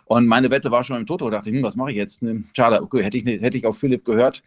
Und 0.07 0.27
meine 0.27 0.51
Wette 0.51 0.71
war 0.71 0.85
schon 0.85 0.99
im 0.99 1.07
Toto. 1.07 1.31
Da 1.31 1.39
dachte 1.39 1.51
ich, 1.51 1.57
hm, 1.57 1.63
was 1.63 1.77
mache 1.77 1.91
ich 1.91 1.97
jetzt? 1.97 2.23
Ne, 2.23 2.45
schade, 2.55 2.83
okay, 2.83 3.03
hätte 3.03 3.17
ich, 3.17 3.25
hätte 3.25 3.57
ich 3.57 3.67
auf 3.67 3.79
Philipp 3.79 4.05
gehört. 4.05 4.43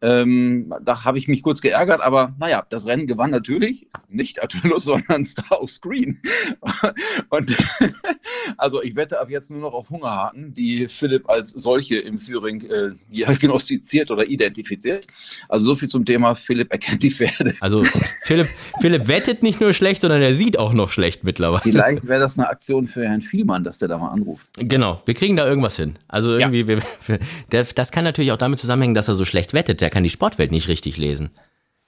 Ähm, 0.00 0.72
da 0.82 1.04
habe 1.04 1.18
ich 1.18 1.28
mich 1.28 1.42
kurz 1.42 1.60
geärgert, 1.60 2.00
aber 2.00 2.34
naja, 2.38 2.64
das 2.70 2.86
Rennen 2.86 3.06
gewann 3.06 3.30
natürlich 3.30 3.53
nicht 4.08 4.42
Atulus, 4.42 4.84
sondern 4.84 5.24
Star 5.24 5.60
of 5.60 5.70
Screen. 5.70 6.20
Und 7.30 7.56
also 8.56 8.82
ich 8.82 8.96
wette 8.96 9.20
ab 9.20 9.30
jetzt 9.30 9.50
nur 9.50 9.60
noch 9.60 9.72
auf 9.72 9.90
Hungerhaken, 9.90 10.54
die 10.54 10.88
Philipp 10.88 11.28
als 11.28 11.50
solche 11.50 11.98
im 11.98 12.18
Führing 12.18 12.62
äh, 12.62 12.90
diagnostiziert 13.12 14.10
oder 14.10 14.26
identifiziert. 14.26 15.06
Also 15.48 15.66
so 15.66 15.74
viel 15.76 15.88
zum 15.88 16.04
Thema 16.04 16.34
Philipp 16.34 16.72
erkennt 16.72 17.02
die 17.02 17.10
Pferde. 17.10 17.54
Also 17.60 17.84
Philipp, 18.22 18.48
Philipp 18.80 19.08
wettet 19.08 19.42
nicht 19.42 19.60
nur 19.60 19.72
schlecht, 19.72 20.00
sondern 20.00 20.22
er 20.22 20.34
sieht 20.34 20.58
auch 20.58 20.72
noch 20.72 20.90
schlecht 20.90 21.24
mittlerweile. 21.24 21.62
Vielleicht 21.62 22.06
wäre 22.06 22.20
das 22.20 22.38
eine 22.38 22.48
Aktion 22.48 22.88
für 22.88 23.06
Herrn 23.06 23.22
Vielmann, 23.22 23.64
dass 23.64 23.78
der 23.78 23.88
da 23.88 23.98
mal 23.98 24.08
anruft. 24.08 24.48
Genau 24.58 25.02
wir 25.04 25.14
kriegen 25.14 25.36
da 25.36 25.46
irgendwas 25.46 25.76
hin. 25.76 25.98
Also 26.08 26.36
irgendwie, 26.36 26.60
ja. 26.60 26.66
wir, 26.66 26.82
wir, 27.06 27.18
das 27.48 27.92
kann 27.92 28.04
natürlich 28.04 28.32
auch 28.32 28.36
damit 28.36 28.58
zusammenhängen, 28.58 28.94
dass 28.94 29.08
er 29.08 29.14
so 29.14 29.24
schlecht 29.24 29.54
wettet. 29.54 29.80
Der 29.80 29.90
kann 29.90 30.02
die 30.02 30.10
Sportwelt 30.10 30.50
nicht 30.50 30.68
richtig 30.68 30.96
lesen. 30.96 31.30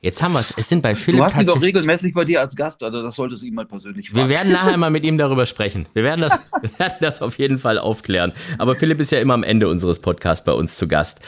Jetzt 0.06 0.22
haben 0.22 0.34
wir 0.34 0.38
es. 0.40 0.54
Es 0.56 0.68
sind 0.68 0.82
bei 0.82 0.94
Philipp. 0.94 1.18
Du 1.18 1.26
hast 1.26 1.36
ihn 1.36 1.46
doch 1.46 1.60
regelmäßig 1.60 2.14
bei 2.14 2.24
dir 2.24 2.40
als 2.40 2.54
Gast, 2.54 2.80
also 2.80 3.02
das 3.02 3.16
solltest 3.16 3.42
du 3.42 3.46
ihm 3.48 3.54
mal 3.54 3.66
persönlich 3.66 4.08
fragen. 4.08 4.28
Wir 4.28 4.36
werden 4.36 4.52
nachher 4.52 4.76
mal 4.76 4.88
mit 4.88 5.04
ihm 5.04 5.18
darüber 5.18 5.46
sprechen. 5.46 5.88
Wir 5.94 6.04
werden, 6.04 6.20
das, 6.20 6.38
wir 6.60 6.78
werden 6.78 6.94
das 7.00 7.22
auf 7.22 7.36
jeden 7.40 7.58
Fall 7.58 7.76
aufklären. 7.76 8.32
Aber 8.56 8.76
Philipp 8.76 9.00
ist 9.00 9.10
ja 9.10 9.18
immer 9.18 9.34
am 9.34 9.42
Ende 9.42 9.68
unseres 9.68 9.98
Podcasts 9.98 10.44
bei 10.44 10.52
uns 10.52 10.76
zu 10.76 10.86
Gast. 10.86 11.18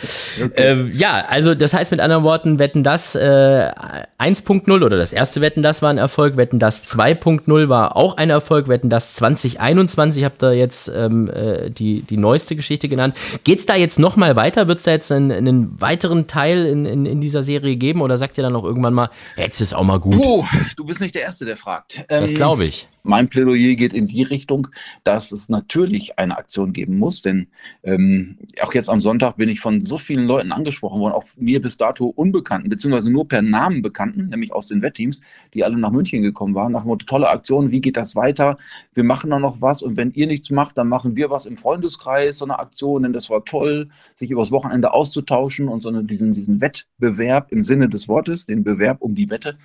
Okay. 0.41 0.53
Ähm, 0.55 0.93
ja, 0.95 1.25
also 1.29 1.57
das 1.57 1.75
heißt 1.75 1.91
mit 1.91 1.99
anderen 1.99 2.23
Worten, 2.23 2.61
Wetten 2.61 2.85
das 2.85 3.17
äh, 3.17 3.19
1.0 3.19 4.71
oder 4.73 4.97
das 4.97 5.13
erste 5.13 5.41
Wetten 5.41 5.65
das 5.65 5.83
war 5.83 5.91
ein 5.91 5.99
Erfolg. 5.99 6.37
Wetten 6.37 6.61
das 6.61 6.87
2.0 6.87 7.69
war 7.69 7.97
auch 7.97 8.17
ein 8.17 8.31
Erfolg. 8.31 8.69
Wetten 8.69 8.91
das 8.91 9.13
2021 9.15 10.23
habt 10.23 10.41
ihr 10.45 10.53
jetzt 10.53 10.89
ähm, 10.95 11.29
äh, 11.31 11.69
die, 11.71 12.03
die 12.03 12.17
neueste 12.17 12.55
Geschichte 12.55 12.89
genannt. 12.89 13.17
Geht 13.43 13.59
es 13.59 13.67
da 13.67 13.75
jetzt 13.75 13.99
nochmal 13.99 14.37
weiter? 14.37 14.69
Wird 14.69 14.79
es 14.79 14.85
da 14.85 14.93
jetzt 14.93 15.11
einen, 15.11 15.33
einen 15.33 15.81
weiteren 15.81 16.29
Teil 16.29 16.65
in, 16.65 16.87
in, 16.87 17.07
in 17.07 17.21
dieser 17.21 17.43
Serie 17.43 17.75
geben 17.75 18.03
oder 18.03 18.17
sagt 18.17 18.39
ihr 18.39 18.45
dann 18.45 18.53
noch 18.53 18.68
irgendwann 18.69 18.95
mal, 18.95 19.11
jetzt 19.37 19.61
ist 19.61 19.75
auch 19.75 19.85
mal 19.85 19.99
gut. 19.99 20.25
Oh, 20.25 20.45
du 20.77 20.85
bist 20.85 21.01
nicht 21.01 21.15
der 21.15 21.23
Erste, 21.23 21.45
der 21.45 21.57
fragt. 21.57 22.05
Ähm, 22.09 22.21
das 22.21 22.35
glaube 22.35 22.65
ich. 22.65 22.89
Mein 23.09 23.29
Plädoyer 23.29 23.75
geht 23.75 23.95
in 23.95 24.07
die 24.07 24.23
Richtung, 24.23 24.69
dass 25.03 25.33
es 25.33 25.49
natürlich 25.49 26.19
eine 26.19 26.37
Aktion 26.37 26.75
geben 26.75 26.99
muss, 26.99 27.23
denn 27.23 27.47
ähm, 27.83 28.37
auch 28.61 28.75
jetzt 28.75 28.91
am 28.91 29.01
Sonntag 29.01 29.39
bin 29.39 29.49
ich 29.49 29.61
von 29.61 29.87
so 29.87 29.97
vielen 29.97 30.27
Leuten 30.27 30.53
angesprochen 30.53 31.01
worden, 31.01 31.15
auch 31.15 31.25
mir 31.35 31.63
bis 31.63 31.79
dato 31.79 32.05
Unbekannten, 32.05 32.69
beziehungsweise 32.69 33.11
nur 33.11 33.27
per 33.27 33.41
Namen 33.41 33.81
Bekannten, 33.81 34.29
nämlich 34.29 34.53
aus 34.53 34.67
den 34.67 34.83
Wettteams, 34.83 35.23
die 35.55 35.65
alle 35.65 35.79
nach 35.79 35.91
München 35.91 36.21
gekommen 36.21 36.55
waren, 36.55 36.73
nach 36.73 36.85
Motto, 36.85 37.07
tolle 37.07 37.31
Aktion, 37.31 37.71
wie 37.71 37.81
geht 37.81 37.97
das 37.97 38.15
weiter? 38.15 38.59
Wir 38.93 39.05
machen 39.05 39.31
da 39.31 39.39
noch 39.39 39.63
was 39.63 39.81
und 39.81 39.97
wenn 39.97 40.13
ihr 40.13 40.27
nichts 40.27 40.51
macht, 40.51 40.77
dann 40.77 40.89
machen 40.89 41.17
wir 41.17 41.31
was 41.31 41.47
im 41.47 41.57
Freundeskreis, 41.57 42.37
so 42.37 42.45
eine 42.45 42.59
Aktion, 42.59 43.05
denn 43.05 43.15
das 43.15 43.31
war 43.31 43.43
toll, 43.47 43.89
sich 44.17 44.31
übers 44.31 44.51
Wochenende 44.51 44.93
auszutauschen 44.93 45.69
und 45.69 45.81
so 45.81 45.91
diesen, 46.03 46.35
diesen 46.35 46.61
Wettbewerb 46.61 47.53
im 47.53 47.63
Sinne 47.63 47.89
des 47.89 48.07
Wortes, 48.07 48.45
den 48.45 48.65
Bewerb 48.65 49.01
um 49.01 49.15
die 49.15 49.31
Wette, 49.31 49.57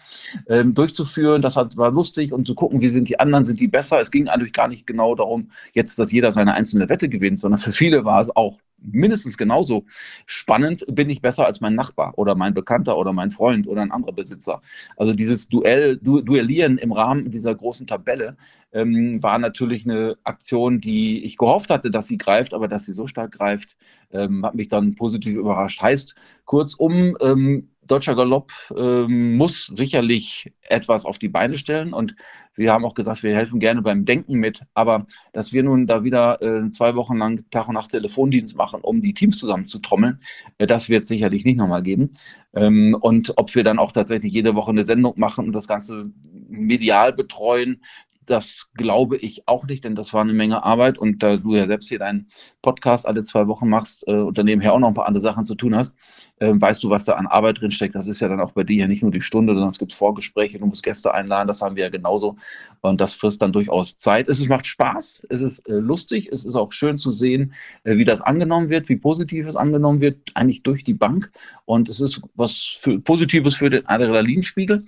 ähm, 0.48 0.74
durchzuführen. 0.74 1.42
Das 1.42 1.58
hat, 1.58 1.76
war 1.76 1.92
lustig 1.92 2.32
und 2.32 2.48
zu 2.48 2.56
gucken, 2.56 2.80
wie 2.80 2.88
sind 2.88 3.10
die 3.10 3.20
anderen, 3.20 3.33
sind 3.46 3.60
die 3.60 3.68
besser. 3.68 4.00
Es 4.00 4.12
ging 4.12 4.28
eigentlich 4.28 4.54
gar 4.54 4.68
nicht 4.68 4.88
genau 4.88 5.16
darum, 5.16 5.52
jetzt, 5.74 6.00
dass 6.00 6.12
jeder 6.12 6.32
seine 6.32 6.54
einzelne 6.54 6.90
Wette 6.90 7.10
gewinnt, 7.10 7.40
sondern 7.40 7.60
für 7.60 7.72
viele 7.72 8.06
war 8.06 8.22
es 8.22 8.36
auch 8.36 8.60
mindestens 8.84 9.38
genauso 9.38 9.86
spannend, 10.26 10.86
bin 10.88 11.10
ich 11.10 11.22
besser 11.22 11.46
als 11.46 11.62
mein 11.62 11.76
Nachbar 11.76 12.14
oder 12.18 12.36
mein 12.36 12.54
Bekannter 12.54 12.98
oder 12.98 13.14
mein 13.14 13.32
Freund 13.32 13.68
oder 13.68 13.82
ein 13.82 13.92
anderer 13.92 14.14
Besitzer. 14.14 14.62
Also 14.98 15.14
dieses 15.14 15.48
Duell, 15.48 15.98
du, 15.98 16.22
Duellieren 16.22 16.78
im 16.78 16.92
Rahmen 16.92 17.32
dieser 17.32 17.56
großen 17.56 17.88
Tabelle 17.88 18.38
ähm, 18.74 19.22
war 19.24 19.38
natürlich 19.40 19.86
eine 19.86 20.18
Aktion, 20.24 20.82
die 20.82 21.24
ich 21.24 21.38
gehofft 21.38 21.70
hatte, 21.70 21.92
dass 21.92 22.08
sie 22.08 22.18
greift, 22.18 22.54
aber 22.54 22.68
dass 22.68 22.86
sie 22.86 22.94
so 22.94 23.08
stark 23.08 23.32
greift, 23.32 23.76
ähm, 24.12 24.46
hat 24.46 24.56
mich 24.56 24.68
dann 24.68 24.96
positiv 24.96 25.36
überrascht. 25.36 25.82
Heißt, 25.82 26.16
kurzum, 26.46 27.16
ähm, 27.22 27.70
Deutscher 27.88 28.16
Galopp 28.16 28.52
ähm, 28.76 29.36
muss 29.38 29.68
sicherlich 29.68 30.52
etwas 30.62 31.06
auf 31.06 31.18
die 31.18 31.30
Beine 31.30 31.58
stellen 31.58 31.94
und 31.94 32.16
wir 32.56 32.72
haben 32.72 32.86
auch 32.86 32.94
gesagt, 32.94 33.24
wir 33.24 33.36
helfen 33.36 33.60
gerne 33.60 33.82
beim 33.82 34.06
Denken 34.06 34.36
mit, 34.36 34.62
aber 34.74 35.08
dass 35.32 35.54
wir 35.54 35.64
nun 35.64 35.88
da 35.88 36.04
wieder 36.04 36.42
äh, 36.42 36.70
zwei 36.70 36.96
Wochen 36.96 37.18
lang 37.18 37.46
Tag 37.50 37.68
und 37.68 37.74
Nacht 37.74 37.92
Telefondienst 37.92 38.56
machen, 38.56 38.82
um 38.82 39.02
die 39.02 39.14
Teams 39.14 39.38
zusammenzutrommeln, 39.40 40.22
äh, 40.60 40.68
das 40.68 40.88
wird 40.90 41.04
es 41.04 41.10
sicherlich 41.10 41.46
nicht 41.46 41.58
nochmal 41.58 41.84
geben. 41.84 42.12
Ähm, 42.54 42.96
und 43.00 43.34
ob 43.38 43.54
wir 43.56 43.64
dann 43.64 43.80
auch 43.80 43.92
tatsächlich 43.92 44.32
jede 44.32 44.56
Woche 44.56 44.72
eine 44.72 44.84
Sendung 44.84 45.14
machen 45.18 45.48
und 45.48 45.54
das 45.54 45.68
Ganze 45.68 46.12
medial 46.48 47.14
betreuen, 47.14 47.82
das 48.26 48.70
glaube 48.76 49.18
ich 49.18 49.48
auch 49.48 49.66
nicht, 49.66 49.84
denn 49.84 49.96
das 49.96 50.14
war 50.14 50.22
eine 50.22 50.34
Menge 50.34 50.64
Arbeit 50.64 50.98
und 50.98 51.22
da 51.24 51.38
du 51.38 51.56
ja 51.56 51.68
selbst 51.68 51.90
hier 51.90 52.00
deinen 52.00 52.28
Podcast 52.62 53.08
alle 53.08 53.24
zwei 53.24 53.48
Wochen 53.48 53.70
machst 53.70 54.04
äh, 54.08 54.14
und 54.14 54.38
daneben 54.38 54.62
her 54.62 54.74
auch 54.74 54.80
noch 54.80 54.88
ein 54.88 54.94
paar 54.94 55.08
andere 55.08 55.22
Sachen 55.22 55.46
zu 55.46 55.56
tun 55.56 55.76
hast, 55.76 55.94
äh, 56.40 56.52
weißt 56.54 56.84
du, 56.84 56.90
was 56.90 57.06
da 57.06 57.14
an 57.14 57.28
Arbeit 57.28 57.62
drin 57.62 57.72
steckt. 57.72 57.96
Das 57.96 58.08
ist 58.08 58.20
ja 58.20 58.28
dann 58.28 58.40
auch 58.40 58.52
bei 58.52 58.64
dir 58.64 58.78
ja 58.78 58.88
nicht 58.88 59.02
nur 59.02 59.12
die 59.12 59.22
Stunde, 59.22 59.54
sondern 59.54 59.70
es 59.70 59.80
gibt 59.80 59.94
Vorgespräche, 59.94 60.60
du 60.60 60.66
musst 60.66 60.84
Gäste 60.84 61.14
einladen, 61.14 61.48
das 61.48 61.62
haben 61.62 61.76
wir 61.76 61.84
ja 61.84 61.90
genauso 61.90 62.38
und 62.82 63.02
das 63.02 63.14
frisst 63.14 63.42
dann 63.42 63.54
durchaus 63.54 63.98
Zeit. 63.98 64.30
Es 64.30 64.46
macht 64.48 64.68
Spaß, 64.68 65.26
es 65.30 65.42
ist 65.42 65.68
äh, 65.68 65.74
lustig, 65.74 66.30
es 66.32 66.46
ist 66.46 66.56
auch 66.56 66.72
schön 66.72 66.98
zu 66.98 67.12
sehen, 67.12 67.54
äh, 67.84 67.98
wie 67.98 68.06
das 68.06 68.22
angenommen 68.22 68.70
wird, 68.70 68.90
wie 68.90 68.96
positiv 68.96 69.48
es 69.48 69.56
angenommen 69.56 70.02
wird, 70.02 70.18
eigentlich 70.34 70.64
durch 70.64 70.84
die 70.84 70.94
Bank 70.94 71.32
und 71.66 71.90
es 71.90 72.00
ist 72.00 72.22
was 72.36 72.78
für, 72.80 73.00
Positives 73.00 73.56
für 73.56 73.70
den 73.70 73.86
Adrenalinspiegel. 73.88 74.86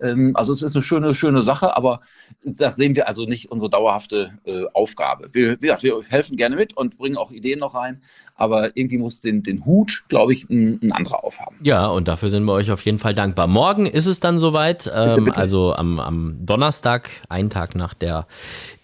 Ähm, 0.00 0.32
also 0.34 0.52
es 0.52 0.62
ist 0.62 0.74
eine 0.74 0.82
schöne, 0.82 1.14
schöne 1.14 1.42
Sache, 1.42 1.76
aber 1.76 2.00
das 2.44 2.77
sehen 2.78 2.96
wir 2.96 3.08
also 3.08 3.26
nicht 3.26 3.50
unsere 3.50 3.68
dauerhafte 3.70 4.38
äh, 4.46 4.64
Aufgabe. 4.72 5.28
Wir, 5.32 5.56
gesagt, 5.58 5.82
wir 5.82 6.02
helfen 6.08 6.36
gerne 6.38 6.56
mit 6.56 6.74
und 6.76 6.96
bringen 6.96 7.18
auch 7.18 7.30
Ideen 7.30 7.58
noch 7.58 7.74
rein 7.74 8.00
aber 8.38 8.76
irgendwie 8.76 8.98
muss 8.98 9.20
den, 9.20 9.42
den 9.42 9.66
Hut, 9.66 10.04
glaube 10.08 10.32
ich, 10.32 10.48
ein, 10.48 10.78
ein, 10.80 10.92
anderer 10.92 11.24
aufhaben. 11.24 11.56
Ja, 11.60 11.88
und 11.88 12.06
dafür 12.06 12.30
sind 12.30 12.44
wir 12.44 12.52
euch 12.52 12.70
auf 12.70 12.80
jeden 12.82 13.00
Fall 13.00 13.12
dankbar. 13.12 13.48
Morgen 13.48 13.84
ist 13.84 14.06
es 14.06 14.20
dann 14.20 14.38
soweit, 14.38 14.86
ähm, 14.86 15.10
bitte, 15.10 15.20
bitte. 15.22 15.36
also 15.36 15.74
am, 15.74 15.98
am 15.98 16.38
Donnerstag, 16.40 17.10
einen 17.28 17.50
Tag 17.50 17.74
nach 17.74 17.94
der 17.94 18.26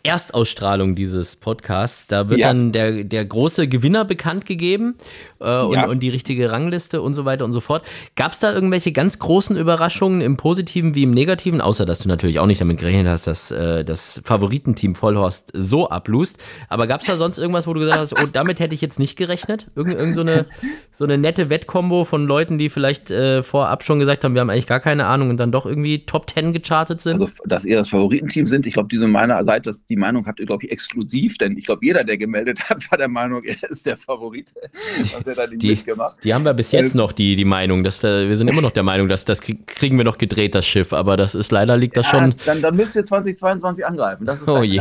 Erstausstrahlung 0.04 0.94
dieses 0.94 1.34
Podcasts. 1.34 2.06
Da 2.06 2.28
wird 2.28 2.40
ja. 2.40 2.48
dann 2.48 2.72
der, 2.72 3.04
der 3.04 3.24
große 3.24 3.68
Gewinner 3.68 4.04
bekannt 4.04 4.44
gegeben 4.44 4.96
äh, 5.40 5.60
und, 5.60 5.74
ja. 5.74 5.86
und 5.86 6.00
die 6.00 6.10
richtige 6.10 6.52
Rangliste 6.52 7.00
und 7.00 7.14
so 7.14 7.24
weiter 7.24 7.44
und 7.44 7.52
so 7.52 7.60
fort. 7.60 7.86
Gab 8.14 8.32
es 8.32 8.40
da 8.40 8.52
irgendwelche 8.52 8.92
ganz 8.92 9.18
großen 9.18 9.56
Überraschungen 9.56 10.20
im 10.20 10.36
Positiven 10.36 10.94
wie 10.94 11.04
im 11.04 11.10
Negativen, 11.10 11.60
außer 11.60 11.86
dass 11.86 12.00
du 12.00 12.08
natürlich 12.08 12.38
auch 12.38 12.46
nicht 12.46 12.60
damit 12.60 12.78
gerechnet 12.78 13.06
hast, 13.08 13.26
dass 13.26 13.50
äh, 13.50 13.84
das 13.84 14.20
Favoritenteam 14.24 14.94
Vollhorst 14.94 15.52
so 15.54 15.88
ablust. 15.88 16.38
Aber 16.68 16.86
gab 16.86 17.00
es 17.00 17.06
da 17.06 17.16
sonst 17.16 17.38
irgendwas, 17.38 17.66
wo 17.66 17.72
du 17.72 17.80
gesagt 17.80 17.98
hast, 17.98 18.12
oh, 18.12 18.26
damit 18.32 18.60
hätte 18.60 18.74
ich 18.74 18.82
jetzt 18.82 18.98
nicht 18.98 19.16
gerechnet? 19.16 19.66
Irgend, 19.74 19.98
irgend 19.98 20.16
so, 20.16 20.20
eine, 20.20 20.46
so 20.92 21.04
eine 21.04 21.16
nette 21.16 21.48
Wettkombo 21.48 22.04
von 22.04 22.26
Leuten, 22.26 22.58
die 22.58 22.68
vielleicht 22.68 23.10
äh, 23.10 23.42
vorab 23.42 23.82
schon 23.82 23.98
gesagt 23.98 24.22
haben, 24.22 24.34
wir 24.34 24.42
haben 24.42 24.50
eigentlich 24.50 24.66
gar 24.66 24.80
keine 24.80 25.06
Ahnung 25.06 25.30
und 25.30 25.38
dann 25.38 25.50
doch 25.50 25.64
irgendwie 25.64 26.04
Top 26.04 26.26
Ten 26.26 26.52
gechartet 26.52 27.00
sind? 27.00 27.22
Also, 27.22 27.32
dass 27.46 27.64
ihr 27.64 27.76
das 27.76 27.88
Favoritenteam 27.88 28.46
sind, 28.46 28.66
ich 28.66 28.74
glaube, 28.74 28.88
diese 28.90 29.06
meiner 29.06 29.42
Seite, 29.44 29.70
dass 29.70 29.86
die 29.86 29.93
die 29.94 30.00
Meinung 30.00 30.26
hat, 30.26 30.38
glaube 30.38 30.66
ich, 30.66 30.72
exklusiv, 30.72 31.38
denn 31.38 31.56
ich 31.56 31.66
glaube, 31.66 31.86
jeder, 31.86 32.02
der 32.02 32.18
gemeldet 32.18 32.68
hat, 32.68 32.90
war 32.90 32.98
der 32.98 33.08
Meinung, 33.08 33.44
er 33.44 33.70
ist 33.70 33.86
der 33.86 33.96
Favorit. 33.96 34.52
Die, 35.54 35.76
die, 35.76 35.84
die, 36.22 36.34
haben 36.34 36.44
wir 36.44 36.54
bis 36.54 36.72
jetzt 36.72 36.94
ähm, 36.94 36.98
noch, 36.98 37.12
die, 37.12 37.36
die 37.36 37.44
Meinung. 37.44 37.84
Dass, 37.84 38.02
wir 38.02 38.36
sind 38.36 38.48
immer 38.48 38.60
noch 38.60 38.70
der 38.70 38.82
Meinung, 38.82 39.08
dass 39.08 39.24
das 39.24 39.40
kriegen 39.40 39.96
wir 39.96 40.04
noch 40.04 40.18
gedreht, 40.18 40.54
das 40.54 40.66
Schiff, 40.66 40.92
aber 40.92 41.16
das 41.16 41.34
ist 41.34 41.52
leider 41.52 41.76
liegt 41.76 41.96
das 41.96 42.10
ja, 42.12 42.20
schon. 42.20 42.34
Dann, 42.44 42.62
dann 42.62 42.76
müsst 42.76 42.96
ihr 42.96 43.04
2022 43.04 43.86
angreifen. 43.86 44.24
Das 44.24 44.40
ist 44.40 44.48
oh 44.48 44.62
je. 44.62 44.80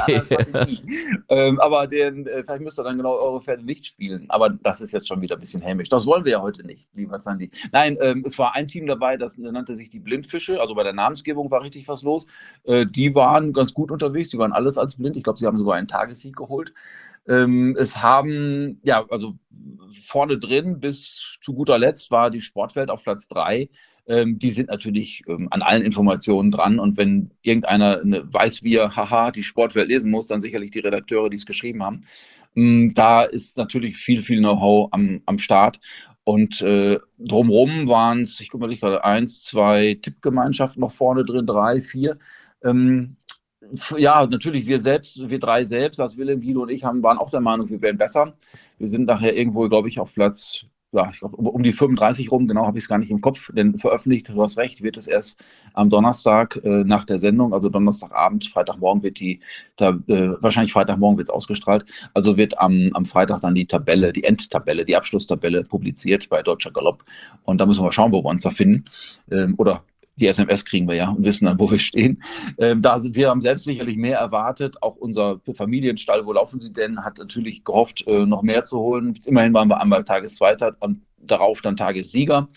ähm, 1.29 1.59
aber 1.59 1.87
den, 1.87 2.27
äh, 2.27 2.43
vielleicht 2.43 2.61
müsst 2.61 2.79
ihr 2.79 2.83
dann 2.83 2.97
genau 2.97 3.15
eure 3.15 3.41
Pferde 3.41 3.63
nicht 3.63 3.85
spielen. 3.85 4.25
Aber 4.29 4.49
das 4.49 4.81
ist 4.81 4.91
jetzt 4.91 5.07
schon 5.07 5.21
wieder 5.21 5.35
ein 5.35 5.41
bisschen 5.41 5.61
hämisch. 5.61 5.89
Das 5.89 6.05
wollen 6.05 6.25
wir 6.25 6.33
ja 6.33 6.41
heute 6.41 6.65
nicht, 6.65 6.87
lieber 6.93 7.19
Sandy. 7.19 7.51
Nein, 7.71 7.97
ähm, 8.01 8.23
es 8.25 8.37
war 8.37 8.55
ein 8.55 8.67
Team 8.67 8.85
dabei, 8.85 9.17
das 9.17 9.37
nannte 9.37 9.75
sich 9.75 9.89
die 9.89 9.99
Blindfische. 9.99 10.59
Also 10.59 10.75
bei 10.75 10.83
der 10.83 10.93
Namensgebung 10.93 11.51
war 11.51 11.61
richtig 11.61 11.87
was 11.87 12.03
los. 12.03 12.25
Äh, 12.63 12.85
die 12.85 13.13
waren 13.15 13.53
ganz 13.53 13.73
gut 13.73 13.91
unterwegs. 13.91 14.29
Die 14.29 14.37
waren 14.37 14.53
alles 14.53 14.77
als 14.77 14.97
blind. 15.03 15.17
Ich 15.17 15.23
glaube, 15.23 15.39
sie 15.39 15.45
haben 15.45 15.57
sogar 15.57 15.75
einen 15.75 15.87
Tagessieg 15.87 16.35
geholt. 16.35 16.73
Ähm, 17.27 17.77
es 17.79 17.97
haben, 17.97 18.79
ja, 18.83 19.05
also 19.09 19.35
vorne 20.05 20.37
drin 20.37 20.79
bis 20.79 21.37
zu 21.41 21.53
guter 21.53 21.77
Letzt 21.77 22.11
war 22.11 22.31
die 22.31 22.41
Sportwelt 22.41 22.89
auf 22.89 23.03
Platz 23.03 23.27
drei. 23.27 23.69
Ähm, 24.05 24.39
die 24.39 24.51
sind 24.51 24.69
natürlich 24.69 25.23
ähm, 25.27 25.47
an 25.51 25.61
allen 25.61 25.83
Informationen 25.83 26.51
dran. 26.51 26.79
Und 26.79 26.97
wenn 26.97 27.31
irgendeiner 27.41 28.01
eine, 28.01 28.33
weiß, 28.33 28.63
wie 28.63 28.75
er, 28.75 28.95
haha, 28.95 29.31
die 29.31 29.43
Sportwelt 29.43 29.87
lesen 29.87 30.11
muss, 30.11 30.27
dann 30.27 30.41
sicherlich 30.41 30.71
die 30.71 30.79
Redakteure, 30.79 31.29
die 31.29 31.37
es 31.37 31.45
geschrieben 31.45 31.83
haben. 31.83 32.05
Ähm, 32.55 32.93
da 32.93 33.23
ist 33.23 33.57
natürlich 33.57 33.97
viel, 33.97 34.21
viel 34.21 34.39
Know-how 34.39 34.89
am, 34.91 35.21
am 35.25 35.39
Start. 35.39 35.79
Und 36.25 36.61
äh, 36.61 36.99
drumherum 37.19 37.87
waren 37.87 38.21
es, 38.21 38.39
ich 38.39 38.49
gucke 38.49 38.65
mal, 38.65 38.71
ich 38.71 38.79
gerade 38.79 39.03
eins, 39.03 39.43
zwei 39.43 39.97
Tippgemeinschaften 40.01 40.79
noch 40.79 40.91
vorne 40.91 41.25
drin, 41.25 41.45
drei, 41.45 41.81
vier. 41.81 42.17
Ähm, 42.63 43.17
ja, 43.97 44.25
natürlich, 44.25 44.67
wir 44.67 44.81
selbst, 44.81 45.29
wir 45.29 45.39
drei 45.39 45.63
selbst, 45.63 45.97
Lars 45.97 46.17
Willem, 46.17 46.41
Guido 46.41 46.63
und 46.63 46.69
ich, 46.69 46.83
haben, 46.83 47.03
waren 47.03 47.17
auch 47.17 47.29
der 47.29 47.41
Meinung, 47.41 47.69
wir 47.69 47.81
wären 47.81 47.97
besser. 47.97 48.33
Wir 48.77 48.87
sind 48.87 49.05
nachher 49.05 49.35
irgendwo, 49.35 49.67
glaube 49.69 49.89
ich, 49.89 49.99
auf 49.99 50.13
Platz, 50.13 50.65
ja, 50.91 51.09
ich 51.11 51.19
glaub, 51.19 51.33
um 51.33 51.63
die 51.63 51.73
35 51.73 52.31
rum, 52.31 52.47
genau 52.47 52.67
habe 52.67 52.77
ich 52.77 52.83
es 52.83 52.87
gar 52.87 52.99
nicht 52.99 53.09
im 53.09 53.21
Kopf, 53.21 53.51
denn 53.53 53.79
veröffentlicht, 53.79 54.29
du 54.29 54.41
hast 54.43 54.57
recht, 54.57 54.83
wird 54.83 54.95
es 54.95 55.07
erst 55.07 55.43
am 55.73 55.89
Donnerstag 55.89 56.59
äh, 56.63 56.83
nach 56.83 57.05
der 57.05 57.17
Sendung, 57.17 57.53
also 57.53 57.69
Donnerstagabend, 57.69 58.45
Freitagmorgen 58.45 59.01
wird 59.01 59.19
die, 59.19 59.39
da, 59.77 59.89
äh, 60.07 60.35
wahrscheinlich 60.39 60.71
Freitagmorgen 60.71 61.17
wird 61.17 61.29
es 61.29 61.33
ausgestrahlt, 61.33 61.85
also 62.13 62.37
wird 62.37 62.59
am, 62.59 62.91
am 62.93 63.05
Freitag 63.05 63.41
dann 63.41 63.55
die 63.55 63.65
Tabelle, 63.65 64.13
die 64.13 64.23
Endtabelle, 64.23 64.85
die 64.85 64.95
Abschlusstabelle 64.95 65.63
publiziert 65.63 66.29
bei 66.29 66.43
Deutscher 66.43 66.71
Galopp 66.71 67.03
und 67.43 67.57
da 67.59 67.65
müssen 67.65 67.83
wir 67.83 67.91
schauen, 67.91 68.11
wo 68.11 68.23
wir 68.23 68.29
uns 68.29 68.43
da 68.43 68.51
finden 68.51 68.85
ähm, 69.31 69.55
oder 69.57 69.83
die 70.15 70.27
SMS 70.27 70.65
kriegen 70.65 70.87
wir 70.87 70.95
ja 70.95 71.09
und 71.09 71.23
wissen 71.23 71.45
dann, 71.45 71.59
wo 71.59 71.69
wir 71.71 71.79
stehen. 71.79 72.23
Ähm, 72.57 72.81
da, 72.81 73.01
wir 73.03 73.29
haben 73.29 73.41
selbst 73.41 73.65
sicherlich 73.65 73.97
mehr 73.97 74.17
erwartet. 74.19 74.81
Auch 74.81 74.95
unser 74.95 75.39
Familienstall, 75.55 76.25
wo 76.25 76.33
laufen 76.33 76.59
sie 76.59 76.71
denn, 76.71 77.03
hat 77.03 77.17
natürlich 77.17 77.63
gehofft, 77.63 78.05
äh, 78.07 78.25
noch 78.25 78.43
mehr 78.43 78.65
zu 78.65 78.79
holen. 78.79 79.19
Immerhin 79.25 79.53
waren 79.53 79.69
wir 79.69 79.81
einmal 79.81 80.03
Tageszweiter 80.03 80.75
und 80.79 81.01
darauf 81.17 81.61
dann 81.61 81.77
Tagessieger. 81.77 82.47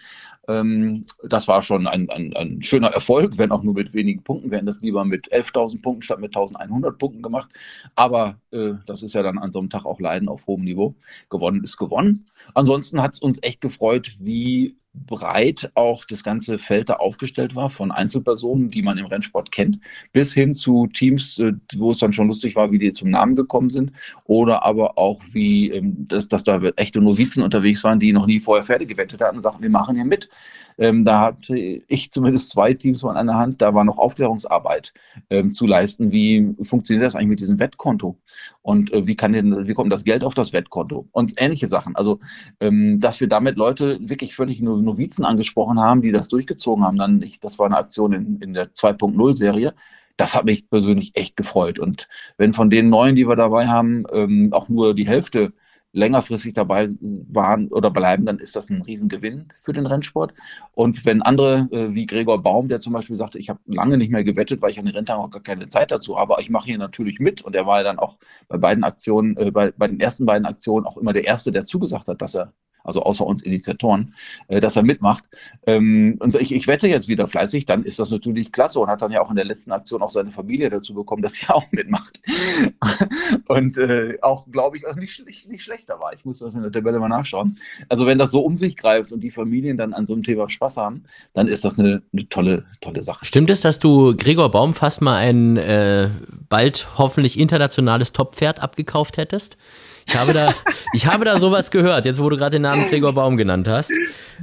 Ähm, 0.48 1.06
das 1.25 1.48
war 1.48 1.62
schon 1.62 1.86
ein, 1.86 2.08
ein, 2.10 2.36
ein, 2.36 2.62
schöner 2.62 2.88
Erfolg, 2.88 3.36
wenn 3.36 3.50
auch 3.50 3.62
nur 3.62 3.75
mit 3.75 3.94
wenigen 3.94 4.22
Punkten. 4.22 4.50
Wir 4.50 4.58
hätten 4.58 4.66
das 4.66 4.80
lieber 4.80 5.04
mit 5.04 5.32
11.000 5.32 5.82
Punkten 5.82 6.02
statt 6.02 6.20
mit 6.20 6.36
1.100 6.36 6.92
Punkten 6.92 7.22
gemacht. 7.22 7.50
Aber 7.94 8.36
äh, 8.52 8.75
das 8.86 9.02
ist 9.02 9.14
ja 9.14 9.22
dann 9.22 9.38
an 9.38 9.52
so 9.52 9.58
einem 9.58 9.70
Tag 9.70 9.84
auch 9.84 9.98
Leiden 9.98 10.28
auf 10.28 10.46
hohem 10.46 10.62
Niveau. 10.62 10.94
Gewonnen 11.30 11.64
ist 11.64 11.76
gewonnen. 11.76 12.26
Ansonsten 12.54 13.02
hat 13.02 13.14
es 13.14 13.20
uns 13.20 13.38
echt 13.42 13.60
gefreut, 13.60 14.16
wie 14.18 14.76
breit 15.06 15.70
auch 15.74 16.04
das 16.04 16.22
ganze 16.24 16.58
Feld 16.58 16.88
da 16.88 16.94
aufgestellt 16.94 17.54
war, 17.54 17.70
von 17.70 17.92
Einzelpersonen, 17.92 18.70
die 18.70 18.82
man 18.82 18.98
im 18.98 19.06
Rennsport 19.06 19.52
kennt, 19.52 19.78
bis 20.12 20.32
hin 20.32 20.54
zu 20.54 20.86
Teams, 20.86 21.38
äh, 21.38 21.52
wo 21.76 21.90
es 21.90 21.98
dann 21.98 22.12
schon 22.12 22.28
lustig 22.28 22.56
war, 22.56 22.72
wie 22.72 22.78
die 22.78 22.92
zum 22.92 23.10
Namen 23.10 23.36
gekommen 23.36 23.70
sind, 23.70 23.92
oder 24.24 24.64
aber 24.64 24.96
auch 24.96 25.20
wie, 25.32 25.70
ähm, 25.70 26.08
dass, 26.08 26.28
dass 26.28 26.44
da 26.44 26.60
echte 26.76 27.00
Novizen 27.00 27.42
unterwegs 27.42 27.84
waren, 27.84 28.00
die 28.00 28.12
noch 28.12 28.26
nie 28.26 28.40
vorher 28.40 28.64
Pferde 28.64 28.86
gewettet 28.86 29.20
hatten 29.20 29.36
und 29.36 29.42
sagten, 29.42 29.62
wir 29.62 29.70
machen 29.70 29.96
hier 29.96 30.04
mit. 30.04 30.28
Ähm, 30.78 31.04
da 31.04 31.21
hatte 31.21 31.56
ich 31.56 32.11
zumindest 32.11 32.50
zwei 32.50 32.75
Teams 32.75 33.00
von 33.00 33.16
einer 33.16 33.35
Hand, 33.35 33.62
da 33.62 33.75
war 33.75 33.85
noch 33.85 33.99
Aufklärungsarbeit 33.99 34.92
ähm, 35.30 35.52
zu 35.52 35.66
leisten. 35.66 36.12
Wie 36.12 36.54
funktioniert 36.62 37.06
das 37.06 37.14
eigentlich 37.14 37.28
mit 37.28 37.40
diesem 37.40 37.59
Wettkonto? 37.59 38.18
Und 38.62 38.92
äh, 38.92 39.06
wie 39.06 39.16
kann 39.16 39.33
denn, 39.33 39.66
wie 39.66 39.75
kommt 39.75 39.92
das 39.92 40.04
Geld 40.04 40.23
auf 40.25 40.35
das 40.35 40.52
Wettkonto? 40.52 41.09
Und 41.12 41.35
ähnliche 41.40 41.66
Sachen. 41.66 41.97
Also, 41.97 42.21
ähm, 42.61 43.00
dass 43.00 43.21
wir 43.21 43.28
damit 43.28 43.56
Leute 43.56 43.99
wirklich 44.00 44.35
völlig 44.35 44.61
nur 44.61 44.80
Novizen 44.83 45.25
angesprochen 45.25 45.80
haben, 45.80 46.02
die 46.02 46.12
das 46.12 46.28
durchgezogen 46.28 46.85
haben. 46.85 46.99
Dann, 46.99 47.23
ich, 47.23 47.40
das 47.40 47.59
war 47.59 47.66
eine 47.66 47.78
Aktion 47.78 48.12
in, 48.12 48.40
in 48.40 48.54
der 48.54 48.73
2.0-Serie 48.73 49.75
das 50.16 50.35
hat 50.35 50.47
mich 50.47 50.68
persönlich 50.71 51.12
echt 51.14 51.37
gefreut. 51.37 51.78
Und 51.78 52.09
wenn 52.38 52.54
von 52.54 52.71
den 52.71 52.88
neuen, 52.88 53.16
die 53.16 53.28
wir 53.28 53.37
dabei 53.37 53.68
haben, 53.68 54.04
ähm, 54.12 54.52
auch 54.52 54.68
nur 54.68 54.95
die 54.95 55.06
Hälfte 55.06 55.52
längerfristig 55.93 56.55
dabei 56.55 56.88
waren 57.00 57.69
oder 57.69 57.90
bleiben, 57.90 58.26
dann 58.26 58.38
ist 58.38 58.55
das 58.55 58.69
ein 58.69 58.83
Riesengewinn 58.83 59.49
für 59.62 59.73
den 59.73 59.87
Rennsport. 59.87 60.35
Und 60.73 61.05
wenn 61.05 61.23
andere, 61.23 61.69
äh, 61.71 61.95
wie 61.95 62.07
Gregor 62.07 62.43
Baum, 62.43 62.69
der 62.69 62.81
zum 62.81 62.93
Beispiel 62.93 63.16
sagte, 63.16 63.38
ich 63.38 63.49
habe 63.49 63.61
lange 63.66 63.97
nicht 63.97 64.11
mehr 64.11 64.25
gewettet, 64.25 64.61
weil 64.61 64.73
ich 64.73 64.78
an 64.78 64.85
den 64.85 64.95
Renntagen 64.95 65.23
auch 65.23 65.31
gar 65.31 65.43
keine 65.43 65.69
Zeit 65.69 65.90
dazu 65.90 66.19
habe, 66.19 66.35
aber 66.35 66.43
ich 66.43 66.50
mache 66.50 66.66
hier 66.66 66.78
natürlich 66.78 67.19
mit. 67.19 67.43
Und 67.43 67.55
er 67.57 67.66
war 67.66 67.83
dann 67.83 67.99
auch 67.99 68.19
bei 68.49 68.59
beiden 68.59 68.85
Aktionen, 68.85 69.37
äh, 69.37 69.50
bei, 69.50 69.73
bei 69.73 69.88
den 69.88 70.00
ersten 70.00 70.26
beiden 70.26 70.47
Aktionen 70.47 70.87
auch 70.87 70.97
immer 70.99 71.12
der 71.12 71.25
Erste, 71.25 71.52
der 71.52 71.64
zugesagt 71.64 72.09
hat, 72.09 72.21
dass 72.21 72.35
er 72.35 72.52
also 72.87 73.02
außer 73.02 73.26
uns 73.26 73.43
Initiatoren, 73.43 74.14
äh, 74.49 74.61
dass 74.61 74.76
er 74.76 74.83
mitmacht. 74.83 75.25
Ähm, 75.66 76.16
und 76.21 76.35
ich, 76.37 76.52
ich 76.52 76.66
wette 76.66 76.88
jetzt 76.88 77.09
wieder 77.09 77.28
fleißig, 77.28 77.66
dann 77.66 77.85
ist 77.85 77.99
das 77.99 78.11
natürlich 78.11 78.52
klasse 78.52 78.81
und 78.81 78.88
hat 78.88 79.02
dann 79.02 79.12
ja 79.12 79.21
auch 79.21 79.31
in 79.31 79.37
der 79.37 79.45
letzten 79.45 79.73
Aktion 79.73 80.02
auch 80.02 80.11
seine 80.11 80.31
Familie 80.31 80.71
dazu 80.71 80.95
bekommen, 80.95 81.23
dass 81.23 81.40
er 81.43 81.55
auch 81.55 81.71
mitmacht. 81.73 82.21
und 83.49 83.76
äh, 83.78 84.19
auch, 84.23 84.47
glaube 84.50 84.76
ich, 84.76 84.87
auch 84.87 84.95
nicht, 84.95 85.25
nicht, 85.26 85.49
nicht 85.49 85.64
schlechter 85.64 86.00
war. 86.00 86.12
Ich 86.14 86.25
muss 86.25 86.38
das 86.38 86.55
in 86.55 86.62
der 86.62 86.73
Tabelle 86.73 86.99
mal 86.99 87.09
nachschauen. 87.09 87.59
Also 87.88 88.07
wenn 88.07 88.19
das 88.19 88.31
so 88.31 88.40
um 88.40 88.57
sich 88.57 88.76
greift 88.76 89.12
und 89.12 89.21
die 89.21 89.31
Familien 89.31 89.76
dann 89.76 89.93
an 89.93 90.07
so 90.07 90.14
einem 90.14 90.23
Thema 90.23 90.49
Spaß 90.49 90.76
haben, 90.76 91.05
dann 91.35 91.49
ist 91.49 91.64
das 91.64 91.78
eine, 91.78 92.02
eine 92.12 92.28
tolle, 92.28 92.64
tolle 92.81 93.02
Sache. 93.02 93.25
Stimmt 93.25 93.50
es, 93.50 93.61
dass 93.61 93.78
du 93.78 94.14
Gregor 94.16 94.50
Baum 94.50 94.75
fast 94.75 95.02
mal 95.02 95.16
ein 95.16 95.57
äh, 95.57 96.09
bald 96.49 96.87
hoffentlich 96.99 97.38
internationales 97.38 98.12
Top-Pferd 98.12 98.62
abgekauft 98.62 99.16
hättest? 99.16 99.57
Ich 100.08 100.14
habe 100.14 100.32
da, 100.32 100.54
ich 100.92 101.06
habe 101.06 101.25
da 101.25 101.38
sowas 101.38 101.70
gehört, 101.70 102.06
jetzt 102.06 102.20
wo 102.22 102.30
du 102.30 102.36
gerade 102.36 102.52
den 102.52 102.62
Namen 102.62 102.84
Gregor 102.88 103.12
Baum 103.12 103.36
genannt 103.36 103.66
hast. 103.68 103.92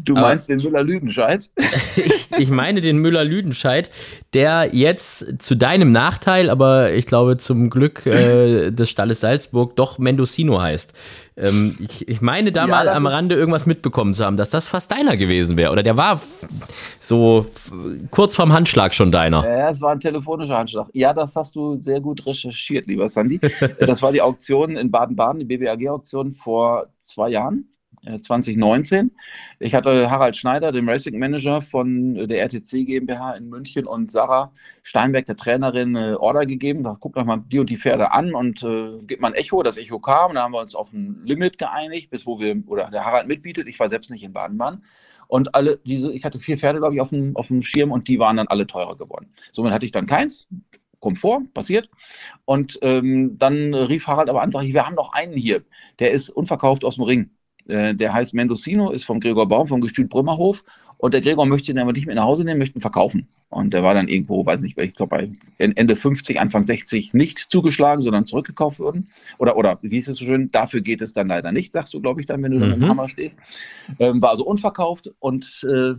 Du 0.03 0.13
meinst 0.13 0.49
Aber, 0.49 0.57
den 0.57 0.65
Müller-Lüdenscheid? 0.65 1.49
ich, 2.37 2.49
meine 2.49 2.81
den 2.81 2.97
Müller-Lüdenscheid, 2.97 3.89
der 4.33 4.69
jetzt 4.73 5.41
zu 5.41 5.55
deinem 5.55 5.91
Nachteil, 5.91 6.49
aber 6.49 6.93
ich 6.93 7.05
glaube 7.05 7.37
zum 7.37 7.69
Glück 7.69 8.05
äh, 8.05 8.71
des 8.71 8.89
Stalles 8.89 9.19
Salzburg 9.19 9.75
doch 9.75 9.97
Mendocino 9.97 10.61
heißt. 10.61 10.93
Ähm, 11.35 11.75
ich, 11.79 12.07
ich 12.07 12.21
meine 12.21 12.51
da 12.51 12.61
ja, 12.61 12.67
mal 12.67 12.89
am 12.89 13.07
Rande 13.07 13.35
irgendwas 13.35 13.65
mitbekommen 13.65 14.13
zu 14.13 14.23
haben, 14.23 14.37
dass 14.37 14.51
das 14.51 14.67
fast 14.67 14.91
deiner 14.91 15.17
gewesen 15.17 15.57
wäre. 15.57 15.71
Oder 15.71 15.81
der 15.81 15.97
war 15.97 16.21
so 16.99 17.47
kurz 18.11 18.35
vorm 18.35 18.53
Handschlag 18.53 18.93
schon 18.93 19.11
deiner. 19.11 19.43
Ja, 19.43 19.71
es 19.71 19.81
war 19.81 19.93
ein 19.93 19.99
telefonischer 19.99 20.57
Handschlag. 20.57 20.87
Ja, 20.93 21.13
das 21.13 21.35
hast 21.35 21.55
du 21.55 21.81
sehr 21.81 22.01
gut 22.01 22.25
recherchiert, 22.25 22.87
lieber 22.87 23.09
Sandy. 23.09 23.39
das 23.79 24.01
war 24.01 24.11
die 24.11 24.21
Auktion 24.21 24.77
in 24.77 24.91
Baden-Baden, 24.91 25.39
die 25.39 25.45
BBAG-Auktion 25.45 26.35
vor 26.35 26.87
zwei 26.99 27.29
Jahren. 27.29 27.65
2019. 28.21 29.07
Äh, 29.59 29.65
ich 29.65 29.75
hatte 29.75 30.09
Harald 30.09 30.35
Schneider, 30.35 30.71
den 30.71 30.87
Racing 30.89 31.17
Manager 31.17 31.61
von 31.61 32.15
der 32.27 32.41
RTC 32.41 32.85
GmbH 32.85 33.33
in 33.33 33.49
München 33.49 33.85
und 33.85 34.11
Sarah 34.11 34.51
Steinberg, 34.83 35.25
der 35.25 35.37
Trainerin, 35.37 35.95
eine 35.95 36.19
Order 36.19 36.45
gegeben. 36.45 36.83
Da 36.83 36.97
guckt 36.99 37.17
doch 37.17 37.25
mal 37.25 37.43
die 37.51 37.59
und 37.59 37.69
die 37.69 37.77
Pferde 37.77 38.11
an 38.11 38.33
und 38.33 38.63
äh, 38.63 38.99
gibt 39.07 39.21
mal 39.21 39.29
ein 39.29 39.35
Echo. 39.35 39.63
Das 39.63 39.77
Echo 39.77 39.99
kam, 39.99 40.35
da 40.35 40.43
haben 40.43 40.53
wir 40.53 40.59
uns 40.59 40.75
auf 40.75 40.91
ein 40.93 41.21
Limit 41.23 41.57
geeinigt, 41.57 42.09
bis 42.09 42.25
wo 42.25 42.39
wir, 42.39 42.61
oder 42.67 42.89
der 42.91 43.05
Harald 43.05 43.27
mitbietet. 43.27 43.67
Ich 43.67 43.79
war 43.79 43.89
selbst 43.89 44.11
nicht 44.11 44.23
in 44.23 44.33
Baden-Baden. 44.33 44.83
Und 45.27 45.55
alle 45.55 45.79
diese, 45.85 46.11
ich 46.11 46.25
hatte 46.25 46.37
vier 46.37 46.57
Pferde, 46.57 46.79
glaube 46.79 46.95
ich, 46.95 47.01
auf 47.01 47.09
dem, 47.09 47.35
auf 47.35 47.47
dem 47.47 47.63
Schirm 47.63 47.91
und 47.91 48.07
die 48.07 48.19
waren 48.19 48.37
dann 48.37 48.47
alle 48.47 48.67
teurer 48.67 48.97
geworden. 48.97 49.33
Somit 49.51 49.71
hatte 49.71 49.85
ich 49.85 49.91
dann 49.91 50.05
keins. 50.05 50.47
Komfort, 50.99 51.53
passiert. 51.53 51.89
Und 52.45 52.79
ähm, 52.81 53.37
dann 53.37 53.73
rief 53.73 54.07
Harald 54.07 54.29
aber 54.29 54.41
an, 54.41 54.51
sag 54.51 54.63
ich, 54.63 54.73
wir 54.73 54.87
haben 54.87 54.95
noch 54.95 55.11
einen 55.11 55.33
hier, 55.33 55.63
der 55.99 56.11
ist 56.11 56.29
unverkauft 56.29 56.85
aus 56.85 56.95
dem 56.95 57.03
Ring. 57.03 57.29
Äh, 57.67 57.95
der 57.95 58.13
heißt 58.13 58.33
Mendocino, 58.33 58.91
ist 58.91 59.05
vom 59.05 59.19
Gregor 59.19 59.47
Baum, 59.47 59.67
vom 59.67 59.81
Gestüt 59.81 60.09
Brümmerhof. 60.09 60.63
Und 60.97 61.13
der 61.13 61.21
Gregor 61.21 61.45
möchte 61.45 61.71
ihn 61.71 61.79
aber 61.79 61.91
nicht 61.91 62.07
mit 62.07 62.15
nach 62.15 62.23
Hause 62.23 62.45
nehmen, 62.45 62.59
möchte 62.59 62.77
ihn 62.77 62.81
verkaufen. 62.81 63.27
Und 63.49 63.73
der 63.73 63.83
war 63.83 63.93
dann 63.93 64.07
irgendwo, 64.07 64.45
weiß 64.45 64.61
nicht, 64.61 64.77
ich 64.77 64.95
glaube 64.95 65.09
bei 65.09 65.29
Ende 65.57 65.95
50, 65.95 66.39
Anfang 66.39 66.63
60 66.63 67.13
nicht 67.13 67.39
zugeschlagen, 67.39 68.01
sondern 68.01 68.25
zurückgekauft 68.25 68.79
worden. 68.79 69.09
Oder, 69.37 69.57
oder 69.57 69.79
wie 69.81 69.97
ist 69.97 70.07
es 70.07 70.17
so 70.17 70.25
schön, 70.25 70.51
dafür 70.51 70.81
geht 70.81 71.01
es 71.01 71.13
dann 71.13 71.27
leider 71.27 71.51
nicht, 71.51 71.71
sagst 71.71 71.93
du, 71.93 72.01
glaube 72.01 72.21
ich, 72.21 72.27
dann, 72.27 72.41
wenn 72.41 72.51
du 72.51 72.57
mhm. 72.57 72.61
dann 72.61 72.73
im 72.73 72.87
Hammer 72.87 73.09
stehst. 73.09 73.37
Ähm, 73.99 74.21
war 74.21 74.29
also 74.29 74.45
unverkauft. 74.45 75.11
Und 75.19 75.65
äh, 75.69 75.93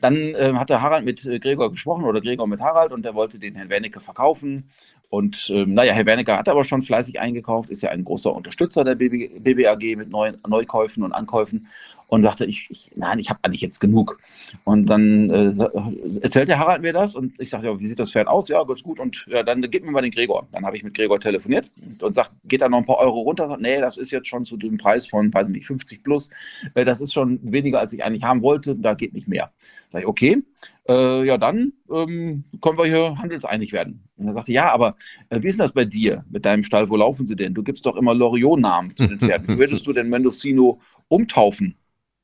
dann 0.00 0.16
äh, 0.16 0.52
hatte 0.54 0.80
Harald 0.80 1.04
mit 1.04 1.24
äh, 1.26 1.38
Gregor 1.38 1.70
gesprochen 1.70 2.04
oder 2.04 2.20
Gregor 2.20 2.46
mit 2.46 2.60
Harald 2.60 2.92
und 2.92 3.02
der 3.02 3.14
wollte 3.14 3.38
den 3.38 3.56
Herrn 3.56 3.70
Wernicke 3.70 4.00
verkaufen. 4.00 4.70
Und 5.10 5.50
ähm, 5.52 5.74
naja, 5.74 5.92
Herr 5.92 6.06
Wernicke 6.06 6.36
hat 6.36 6.48
aber 6.48 6.62
schon 6.62 6.82
fleißig 6.82 7.18
eingekauft, 7.18 7.68
ist 7.68 7.82
ja 7.82 7.90
ein 7.90 8.04
großer 8.04 8.32
Unterstützer 8.32 8.84
der 8.84 8.94
BB, 8.94 9.42
BBAG 9.42 9.96
mit 9.96 10.08
neuen 10.08 10.38
Neukäufen 10.46 11.02
und 11.02 11.12
Ankäufen 11.12 11.66
und 12.06 12.22
sagte, 12.22 12.44
ich, 12.44 12.68
ich 12.70 12.92
nein, 12.94 13.18
ich 13.18 13.28
habe 13.28 13.40
eigentlich 13.42 13.60
jetzt 13.60 13.80
genug. 13.80 14.20
Und 14.62 14.86
dann 14.86 15.30
äh, 15.30 16.20
erzählt 16.20 16.48
der 16.48 16.60
Harald 16.60 16.82
mir 16.82 16.92
das 16.92 17.16
und 17.16 17.40
ich 17.40 17.50
sagte, 17.50 17.66
ja, 17.66 17.80
wie 17.80 17.88
sieht 17.88 17.98
das 17.98 18.12
Pferd 18.12 18.28
aus? 18.28 18.48
Ja, 18.48 18.62
ganz 18.62 18.84
gut. 18.84 19.00
Und 19.00 19.26
ja, 19.28 19.42
dann 19.42 19.62
gib 19.62 19.84
mir 19.84 19.90
mal 19.90 20.00
den 20.00 20.12
Gregor. 20.12 20.46
Dann 20.52 20.64
habe 20.64 20.76
ich 20.76 20.84
mit 20.84 20.94
Gregor 20.94 21.18
telefoniert 21.18 21.70
und, 21.80 22.02
und 22.04 22.14
sagt, 22.14 22.30
geht 22.44 22.60
da 22.60 22.68
noch 22.68 22.78
ein 22.78 22.86
paar 22.86 22.98
Euro 22.98 23.20
runter? 23.20 23.48
Sagt, 23.48 23.62
nee, 23.62 23.80
das 23.80 23.96
ist 23.96 24.12
jetzt 24.12 24.28
schon 24.28 24.44
zu 24.44 24.56
dem 24.56 24.78
Preis 24.78 25.08
von, 25.08 25.34
weiß 25.34 25.48
nicht, 25.48 25.66
50 25.66 26.04
plus. 26.04 26.30
Äh, 26.74 26.84
das 26.84 27.00
ist 27.00 27.12
schon 27.12 27.40
weniger, 27.42 27.80
als 27.80 27.92
ich 27.92 28.04
eigentlich 28.04 28.22
haben 28.22 28.42
wollte. 28.42 28.76
Da 28.76 28.94
geht 28.94 29.12
nicht 29.12 29.26
mehr. 29.26 29.50
Sag 29.90 30.02
ich, 30.02 30.08
okay, 30.08 30.42
äh, 30.90 31.24
ja 31.24 31.38
dann 31.38 31.72
ähm, 31.90 32.44
können 32.60 32.78
wir 32.78 32.86
hier 32.86 33.16
handelseinig 33.16 33.72
werden. 33.72 34.02
Und 34.16 34.26
er 34.26 34.34
sagte, 34.34 34.52
ja, 34.52 34.72
aber 34.72 34.96
äh, 35.28 35.40
wie 35.42 35.48
ist 35.48 35.60
das 35.60 35.72
bei 35.72 35.84
dir 35.84 36.24
mit 36.30 36.44
deinem 36.44 36.64
Stall? 36.64 36.90
Wo 36.90 36.96
laufen 36.96 37.26
sie 37.26 37.36
denn? 37.36 37.54
Du 37.54 37.62
gibst 37.62 37.86
doch 37.86 37.96
immer 37.96 38.14
Loriot-Namen 38.14 38.96
zu 38.96 39.06
den 39.06 39.18
Pferden. 39.20 39.58
Würdest 39.58 39.86
du 39.86 39.92
denn 39.92 40.08
Mendocino 40.08 40.80
umtaufen? 41.08 41.76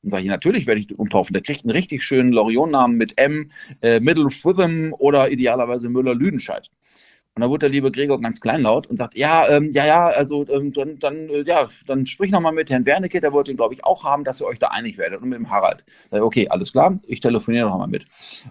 Dann 0.03 0.11
sage 0.11 0.23
ich, 0.23 0.29
natürlich 0.29 0.67
werde 0.67 0.81
ich 0.81 0.99
umtaufen. 0.99 1.33
Der 1.33 1.41
kriegt 1.41 1.63
einen 1.63 1.71
richtig 1.71 2.03
schönen 2.03 2.31
Loriot-Namen 2.33 2.97
mit 2.97 3.17
M, 3.17 3.51
äh, 3.81 3.99
Middle 3.99 4.29
Fritham 4.29 4.93
oder 4.93 5.31
idealerweise 5.31 5.89
Müller-Lüdenscheid. 5.89 6.69
Und 7.37 7.41
da 7.41 7.49
wurde 7.51 7.67
der 7.67 7.69
liebe 7.69 7.91
Gregor 7.91 8.19
ganz 8.19 8.41
kleinlaut 8.41 8.87
und 8.87 8.97
sagt, 8.97 9.15
ja, 9.15 9.47
ähm, 9.47 9.71
ja, 9.71 9.85
ja, 9.85 10.07
also 10.07 10.43
ähm, 10.49 10.73
dann, 10.73 10.97
dann, 10.97 11.29
äh, 11.29 11.43
ja, 11.43 11.69
dann 11.85 12.07
sprich 12.07 12.31
nochmal 12.31 12.51
mit 12.51 12.71
Herrn 12.71 12.87
Wernicke, 12.87 13.21
der 13.21 13.31
wollte 13.31 13.51
ihn, 13.51 13.57
glaube 13.57 13.75
ich, 13.75 13.85
auch 13.85 14.03
haben, 14.03 14.23
dass 14.23 14.41
ihr 14.41 14.47
euch 14.47 14.57
da 14.57 14.69
einig 14.69 14.97
werdet. 14.97 15.21
Und 15.21 15.29
mit 15.29 15.37
dem 15.37 15.51
Harald. 15.51 15.83
Sag 16.09 16.17
ich, 16.17 16.23
okay, 16.23 16.47
alles 16.49 16.71
klar, 16.71 16.97
ich 17.05 17.19
telefoniere 17.19 17.69
nochmal 17.69 17.89
mit. 17.89 18.05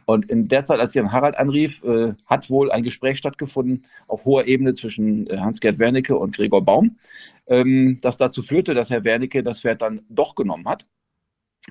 Und 0.04 0.30
in 0.30 0.46
der 0.46 0.64
Zeit, 0.64 0.78
als 0.78 0.94
ich 0.94 1.00
an 1.00 1.10
Harald 1.10 1.36
anrief, 1.36 1.82
äh, 1.82 2.12
hat 2.26 2.48
wohl 2.48 2.70
ein 2.70 2.84
Gespräch 2.84 3.18
stattgefunden 3.18 3.86
auf 4.06 4.24
hoher 4.24 4.44
Ebene 4.44 4.74
zwischen 4.74 5.28
äh, 5.30 5.36
Hans-Gerd 5.36 5.80
Wernicke 5.80 6.16
und 6.16 6.36
Gregor 6.36 6.64
Baum, 6.64 6.96
ähm, 7.48 7.98
das 8.02 8.18
dazu 8.18 8.40
führte, 8.40 8.72
dass 8.74 8.90
Herr 8.90 9.02
Wernicke 9.02 9.42
das 9.42 9.62
Pferd 9.62 9.82
dann 9.82 10.02
doch 10.10 10.36
genommen 10.36 10.68
hat. 10.68 10.86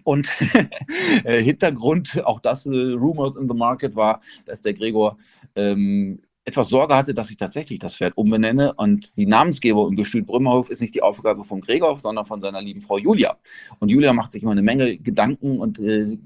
Und 0.04 0.30
äh, 1.24 1.42
Hintergrund, 1.42 2.22
auch 2.26 2.42
das 2.42 2.66
äh, 2.66 2.72
Rumors 2.72 3.38
in 3.38 3.48
the 3.48 3.56
Market 3.56 3.96
war, 3.96 4.20
dass 4.46 4.60
der 4.60 4.74
Gregor 4.74 5.18
ähm, 5.56 6.20
etwas 6.46 6.70
Sorge 6.70 6.96
hatte, 6.96 7.16
dass 7.16 7.32
ich 7.32 7.38
tatsächlich 7.38 7.80
das 7.80 7.98
Pferd 7.98 8.16
umbenenne 8.16 8.74
und 8.74 9.18
die 9.18 9.26
Namensgeber 9.26 9.88
im 9.88 9.96
Gestüt 9.96 10.28
Brümmerhof 10.28 10.70
ist 10.70 10.80
nicht 10.80 10.94
die 10.94 11.02
Aufgabe 11.02 11.44
von 11.44 11.60
Gregor, 11.60 12.00
sondern 12.00 12.26
von 12.26 12.40
seiner 12.40 12.62
lieben 12.62 12.82
Frau 12.82 13.00
Julia. 13.00 13.38
Und 13.80 13.90
Julia 13.90 14.14
macht 14.14 14.32
sich 14.32 14.44
immer 14.44 14.52
eine 14.52 14.62
Menge 14.62 14.98
Gedanken 14.98 15.60
und 15.60 15.80
äh, 15.80 16.18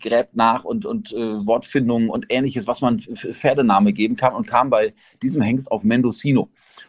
gräbt 0.00 0.36
nach 0.36 0.64
und, 0.64 0.86
und 0.86 1.12
äh, 1.12 1.46
Wortfindungen 1.46 2.10
und 2.10 2.26
ähnliches, 2.28 2.68
was 2.68 2.80
man 2.80 3.00
Pferdename 3.00 3.92
geben 3.92 4.14
kann 4.14 4.34
und 4.34 4.46
kam 4.46 4.70
bei 4.70 4.94
diesem 5.22 5.42
Hengst 5.42 5.70
auf 5.70 5.82
Mendocino. 5.82 6.48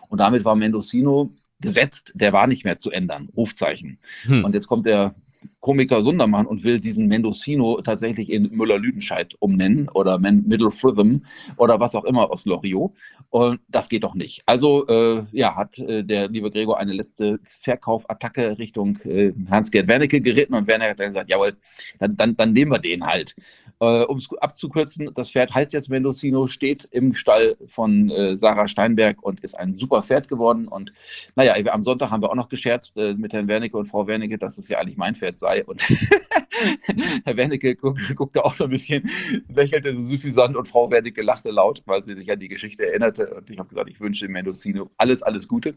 Und 0.09 0.19
damit 0.19 0.45
war 0.45 0.55
Mendocino 0.55 1.31
gesetzt, 1.59 2.11
der 2.13 2.31
war 2.33 2.45
nicht 2.45 2.63
mehr 2.63 2.77
zu 2.77 2.91
ändern, 2.91 3.29
Rufzeichen. 3.35 3.97
Hm. 4.23 4.45
Und 4.45 4.53
jetzt 4.53 4.67
kommt 4.67 4.85
der 4.85 5.15
Komiker 5.60 6.02
Sundermann 6.02 6.46
und 6.46 6.63
will 6.63 6.80
diesen 6.80 7.08
Mendocino 7.08 7.82
tatsächlich 7.82 8.30
in 8.30 8.56
Müller-Lüdenscheid 8.56 9.36
umnennen 9.39 9.89
oder 9.89 10.20
Middle 10.20 10.72
Fritham 10.72 11.26
oder 11.58 11.80
was 11.80 11.96
auch 11.96 12.06
immer 12.06 12.32
aus 12.32 12.46
Loriot. 12.46 12.93
Und 13.30 13.60
das 13.67 13.89
geht 13.89 14.04
doch 14.04 14.13
nicht. 14.13 14.43
Also 14.46 14.88
äh, 14.88 15.24
ja, 15.32 15.56
hat 15.56 15.80
äh, 15.80 16.04
der 16.04 16.30
liebe 16.30 16.52
Gregor 16.52 16.78
eine 16.78 16.93
letzte 16.93 17.39
Verkaufattacke 17.62 18.58
Richtung 18.60 19.00
äh, 19.04 19.34
Hans-Gerd 19.50 19.88
Wernicke 19.88 20.22
geritten 20.22 20.54
und 20.54 20.67
Wernicke 20.67 20.91
hat 20.91 21.00
dann 21.00 21.10
gesagt, 21.10 21.30
jawohl, 21.30 21.58
dann, 22.00 22.15
dann, 22.15 22.38
dann 22.38 22.54
nehmen 22.54 22.72
wir 22.72 22.80
den 22.80 23.06
halt. 23.06 23.36
Äh, 23.80 24.04
um 24.04 24.17
es 24.17 24.28
abzukürzen, 24.39 25.12
das 25.15 25.32
Pferd 25.32 25.54
heißt 25.54 25.74
jetzt 25.74 25.89
Mendocino, 25.89 26.48
steht 26.48 26.88
im 26.91 27.13
Stall 27.13 27.58
von 27.67 28.10
äh, 28.10 28.38
Sarah 28.38 28.67
Steinberg 28.67 29.22
und 29.22 29.41
ist 29.41 29.56
ein 29.56 29.78
super 29.78 30.04
Pferd 30.04 30.28
geworden. 30.28 30.67
Und 30.67 30.93
naja, 31.36 31.54
am 31.72 31.84
Sonntag 31.84 32.12
haben 32.12 32.22
wir 32.22 32.30
auch 32.30 32.36
noch 32.36 32.50
gescherzt 32.50 32.98
äh, 32.98 33.13
mit 33.13 33.34
Herrn 33.34 33.48
Wernicke 33.48 33.78
und 33.78 33.88
Frau 33.88 34.08
Wernicke, 34.08 34.38
dass 34.38 34.58
es 34.58 34.70
ja 34.70 34.80
eigentlich 34.80 34.98
mein 34.98 35.15
Pferd 35.15 35.39
sei. 35.39 35.46
Und 35.65 35.83
Herr 37.25 37.38
Wernicke 37.38 37.75
guck, 37.75 37.97
guckte 38.15 38.43
auch 38.43 38.55
so 38.55 38.65
ein 38.65 38.69
bisschen, 38.69 39.10
lächelte 39.47 39.93
so 39.93 40.01
suffisant 40.01 40.55
und 40.55 40.67
Frau 40.67 40.91
Wernicke 40.91 41.21
lachte 41.21 41.51
laut, 41.51 41.81
weil 41.86 42.03
sie 42.03 42.15
sich 42.15 42.31
an 42.31 42.39
die 42.39 42.47
Geschichte 42.47 42.86
erinnerte. 42.86 43.33
Und 43.36 43.49
ich 43.49 43.57
habe 43.57 43.69
gesagt, 43.69 43.89
ich 43.89 43.99
wünsche 43.99 44.27
Mendocino 44.27 44.89
alles, 44.97 45.23
alles 45.23 45.47
Gute. 45.47 45.75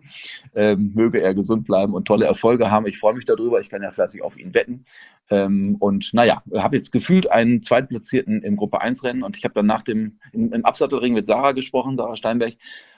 Ähm, 0.54 0.92
möge 0.94 1.20
er 1.20 1.34
gesund 1.34 1.66
bleiben 1.66 1.94
und 1.94 2.06
tolle 2.06 2.26
Erfolge 2.26 2.70
haben. 2.70 2.86
Ich 2.86 2.98
freue 2.98 3.14
mich 3.14 3.24
darüber. 3.24 3.60
Ich 3.60 3.68
kann 3.68 3.82
ja 3.82 3.90
fleißig 3.90 4.22
auf 4.22 4.38
ihn 4.38 4.54
wetten. 4.54 4.84
Ähm, 5.30 5.76
und 5.78 6.12
naja, 6.12 6.42
habe 6.54 6.76
jetzt 6.76 6.90
gefühlt 6.90 7.30
einen 7.30 7.60
Zweitplatzierten 7.60 8.42
im 8.42 8.56
Gruppe 8.56 8.80
1 8.80 9.04
Rennen 9.04 9.22
und 9.22 9.36
ich 9.36 9.44
habe 9.44 9.54
dann 9.54 9.66
nach 9.66 9.82
dem 9.82 10.18
im, 10.32 10.52
im 10.52 10.64
Absattelring 10.64 11.14
mit 11.14 11.26
Sarah 11.26 11.52
gesprochen, 11.52 11.96
Sarah 11.96 12.16
Steinberg, 12.16 12.54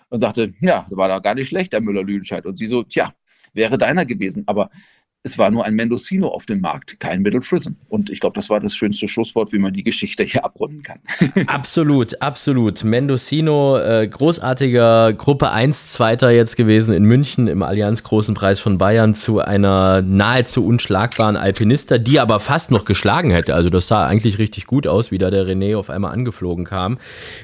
und 0.08 0.20
sagte, 0.20 0.54
ja, 0.60 0.86
war 0.90 1.08
da 1.08 1.18
gar 1.18 1.34
nicht 1.34 1.48
schlecht, 1.48 1.72
der 1.72 1.80
Müller-Lüdenscheid. 1.80 2.46
Und 2.46 2.56
sie 2.56 2.66
so, 2.66 2.82
tja, 2.82 3.14
wäre 3.54 3.78
deiner 3.78 4.06
gewesen. 4.06 4.44
Aber 4.46 4.70
es 5.24 5.38
war 5.38 5.52
nur 5.52 5.64
ein 5.64 5.74
Mendocino 5.74 6.26
auf 6.28 6.46
dem 6.46 6.60
Markt, 6.60 6.98
kein 6.98 7.22
Middle 7.22 7.40
Prism. 7.40 7.70
Und 7.88 8.10
ich 8.10 8.18
glaube, 8.18 8.34
das 8.34 8.50
war 8.50 8.58
das 8.58 8.74
schönste 8.74 9.06
Schlusswort, 9.06 9.52
wie 9.52 9.58
man 9.58 9.72
die 9.72 9.84
Geschichte 9.84 10.24
hier 10.24 10.44
abrunden 10.44 10.82
kann. 10.82 10.98
absolut, 11.46 12.20
absolut. 12.20 12.82
Mendocino, 12.82 13.78
äh, 13.78 14.08
großartiger 14.08 15.12
Gruppe 15.12 15.52
1 15.52 15.92
Zweiter 15.92 16.30
jetzt 16.30 16.56
gewesen 16.56 16.92
in 16.92 17.04
München 17.04 17.46
im 17.46 17.62
Allianz 17.62 18.02
Großen 18.02 18.34
Preis 18.34 18.58
von 18.58 18.78
Bayern 18.78 19.14
zu 19.14 19.38
einer 19.38 20.02
nahezu 20.02 20.66
unschlagbaren 20.66 21.36
Alpinista, 21.36 21.98
die 21.98 22.18
aber 22.18 22.40
fast 22.40 22.72
noch 22.72 22.84
geschlagen 22.84 23.30
hätte. 23.30 23.54
Also 23.54 23.70
das 23.70 23.86
sah 23.86 24.04
eigentlich 24.04 24.38
richtig 24.38 24.66
gut 24.66 24.88
aus, 24.88 25.12
wie 25.12 25.18
da 25.18 25.30
der 25.30 25.46
René 25.46 25.76
auf 25.76 25.88
einmal 25.88 26.12
angeflogen 26.12 26.64
kam. 26.64 26.98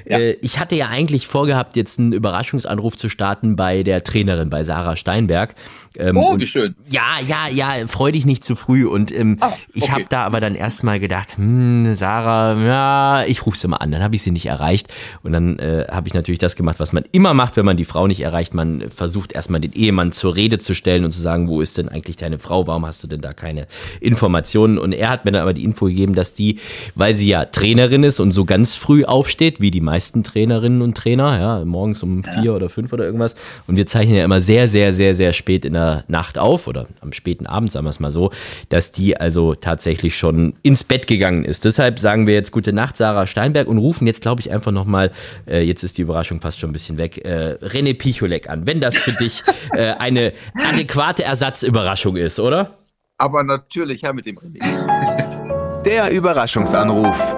Ja. 0.05 0.19
Äh, 0.19 0.31
ich 0.41 0.59
hatte 0.59 0.75
ja 0.75 0.89
eigentlich 0.89 1.27
vorgehabt, 1.27 1.77
jetzt 1.77 1.97
einen 1.97 2.11
Überraschungsanruf 2.11 2.97
zu 2.97 3.07
starten 3.07 3.55
bei 3.55 3.83
der 3.83 4.03
Trainerin, 4.03 4.49
bei 4.49 4.65
Sarah 4.65 4.97
Steinberg. 4.97 5.55
Ähm, 5.97 6.17
oh, 6.17 6.37
wie 6.37 6.45
schön. 6.45 6.75
Ja, 6.89 7.19
ja, 7.25 7.47
ja 7.49 7.68
ja, 7.75 7.87
freu 7.87 8.11
dich 8.11 8.25
nicht 8.25 8.43
zu 8.43 8.55
früh. 8.55 8.85
Und 8.85 9.11
ähm, 9.11 9.37
Ah, 9.39 9.53
ich 9.73 9.83
okay. 9.83 9.91
habe 9.91 10.05
da 10.09 10.25
aber 10.25 10.39
dann 10.39 10.55
erstmal 10.55 10.99
gedacht, 10.99 11.37
hm, 11.37 11.93
Sarah, 11.93 12.55
ja, 12.61 13.23
ich 13.27 13.45
rufe 13.45 13.57
sie 13.57 13.67
mal 13.67 13.77
an. 13.77 13.91
Dann 13.91 14.01
habe 14.03 14.15
ich 14.15 14.21
sie 14.21 14.31
nicht 14.31 14.45
erreicht. 14.45 14.93
Und 15.23 15.33
dann 15.33 15.59
äh, 15.59 15.85
habe 15.91 16.07
ich 16.07 16.13
natürlich 16.13 16.39
das 16.39 16.55
gemacht, 16.55 16.79
was 16.79 16.93
man 16.93 17.03
immer 17.11 17.33
macht, 17.33 17.57
wenn 17.57 17.65
man 17.65 17.77
die 17.77 17.85
Frau 17.85 18.07
nicht 18.07 18.21
erreicht. 18.21 18.53
Man 18.53 18.89
versucht 18.89 19.33
erstmal 19.33 19.61
den 19.61 19.73
Ehemann 19.73 20.11
zur 20.11 20.35
Rede 20.35 20.59
zu 20.59 20.73
stellen 20.73 21.05
und 21.05 21.11
zu 21.11 21.19
sagen, 21.19 21.47
wo 21.47 21.61
ist 21.61 21.77
denn 21.77 21.89
eigentlich 21.89 22.15
deine 22.17 22.39
Frau? 22.39 22.67
Warum 22.67 22.85
hast 22.85 23.03
du 23.03 23.07
denn 23.07 23.21
da 23.21 23.33
keine 23.33 23.67
Informationen? 24.01 24.77
Und 24.77 24.93
er 24.93 25.09
hat 25.09 25.25
mir 25.25 25.31
dann 25.31 25.41
aber 25.41 25.53
die 25.53 25.63
Info 25.63 25.85
gegeben, 25.85 26.15
dass 26.15 26.33
die, 26.33 26.59
weil 26.95 27.15
sie 27.15 27.27
ja 27.27 27.45
Trainerin 27.45 28.03
ist 28.03 28.19
und 28.19 28.31
so 28.31 28.45
ganz 28.45 28.75
früh 28.75 29.03
aufsteht, 29.05 29.59
wie 29.61 29.71
die 29.71 29.81
meisten 29.81 30.23
Trainerinnen 30.23 30.81
und 30.81 30.95
Trainer, 30.95 31.39
ja, 31.39 31.65
morgens 31.65 32.03
um 32.03 32.23
vier 32.23 32.53
oder 32.55 32.69
fünf 32.69 32.93
oder 32.93 33.05
irgendwas. 33.05 33.35
Und 33.67 33.75
wir 33.75 33.85
zeichnen 33.85 34.15
ja 34.15 34.23
immer 34.25 34.39
sehr, 34.41 34.67
sehr, 34.67 34.93
sehr, 34.93 35.15
sehr 35.15 35.33
spät 35.33 35.65
in 35.65 35.73
der 35.73 36.03
Nacht 36.07 36.37
auf 36.37 36.67
oder 36.67 36.87
am 37.01 37.13
späten 37.13 37.45
Abend, 37.45 37.58
sagen 37.67 37.85
wir 37.85 37.89
es 37.89 37.99
mal 37.99 38.11
so, 38.11 38.31
dass 38.69 38.91
die 38.91 39.17
also 39.17 39.55
tatsächlich 39.55 40.17
schon 40.17 40.55
ins 40.63 40.83
Bett 40.83 41.07
gegangen 41.07 41.45
ist. 41.45 41.65
Deshalb 41.65 41.99
sagen 41.99 42.27
wir 42.27 42.33
jetzt 42.33 42.51
gute 42.51 42.73
Nacht, 42.73 42.97
Sarah 42.97 43.27
Steinberg 43.27 43.67
und 43.67 43.77
rufen 43.77 44.07
jetzt, 44.07 44.21
glaube 44.21 44.41
ich, 44.41 44.51
einfach 44.51 44.71
nochmal, 44.71 45.11
äh, 45.47 45.61
jetzt 45.61 45.83
ist 45.83 45.97
die 45.97 46.03
Überraschung 46.03 46.41
fast 46.41 46.59
schon 46.59 46.69
ein 46.69 46.73
bisschen 46.73 46.97
weg, 46.97 47.25
äh, 47.25 47.57
René 47.61 47.97
Picholek 47.97 48.49
an, 48.49 48.65
wenn 48.65 48.79
das 48.79 48.95
für 48.95 49.13
dich 49.13 49.43
äh, 49.73 49.91
eine 49.91 50.33
adäquate 50.55 51.23
Ersatzüberraschung 51.23 52.15
ist, 52.15 52.39
oder? 52.39 52.77
Aber 53.17 53.43
natürlich, 53.43 54.01
ja, 54.01 54.13
mit 54.13 54.25
dem 54.25 54.37
René. 54.37 55.83
Der 55.83 56.11
Überraschungsanruf. 56.11 57.35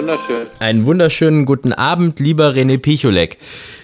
Wunderschön. 0.00 0.46
Einen 0.60 0.86
wunderschönen 0.86 1.44
guten 1.44 1.74
Abend, 1.74 2.20
lieber 2.20 2.52
René 2.52 2.80
Picholek. 2.80 3.36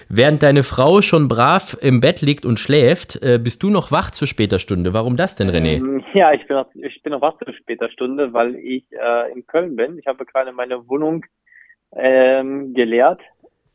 Während 0.09 0.41
deine 0.41 0.63
Frau 0.63 1.03
schon 1.03 1.27
brav 1.27 1.77
im 1.79 2.01
Bett 2.01 2.21
liegt 2.21 2.43
und 2.43 2.57
schläft, 2.57 3.21
äh, 3.21 3.37
bist 3.37 3.61
du 3.61 3.69
noch 3.69 3.91
wach 3.91 4.09
zu 4.09 4.25
später 4.25 4.57
Stunde. 4.57 4.95
Warum 4.95 5.15
das 5.15 5.35
denn, 5.35 5.47
René? 5.47 5.77
Ähm, 5.77 6.03
Ja, 6.15 6.33
ich 6.33 6.47
bin 6.47 6.57
noch, 6.57 6.69
ich 6.73 7.03
bin 7.03 7.11
noch 7.11 7.21
wach 7.21 7.37
zu 7.37 7.53
später 7.53 7.87
Stunde, 7.91 8.33
weil 8.33 8.55
ich 8.55 8.85
äh, 8.93 9.31
in 9.31 9.45
Köln 9.45 9.75
bin. 9.75 9.99
Ich 9.99 10.07
habe 10.07 10.25
gerade 10.25 10.51
meine 10.53 10.89
Wohnung 10.89 11.23
ähm, 11.95 12.73
geleert, 12.73 13.21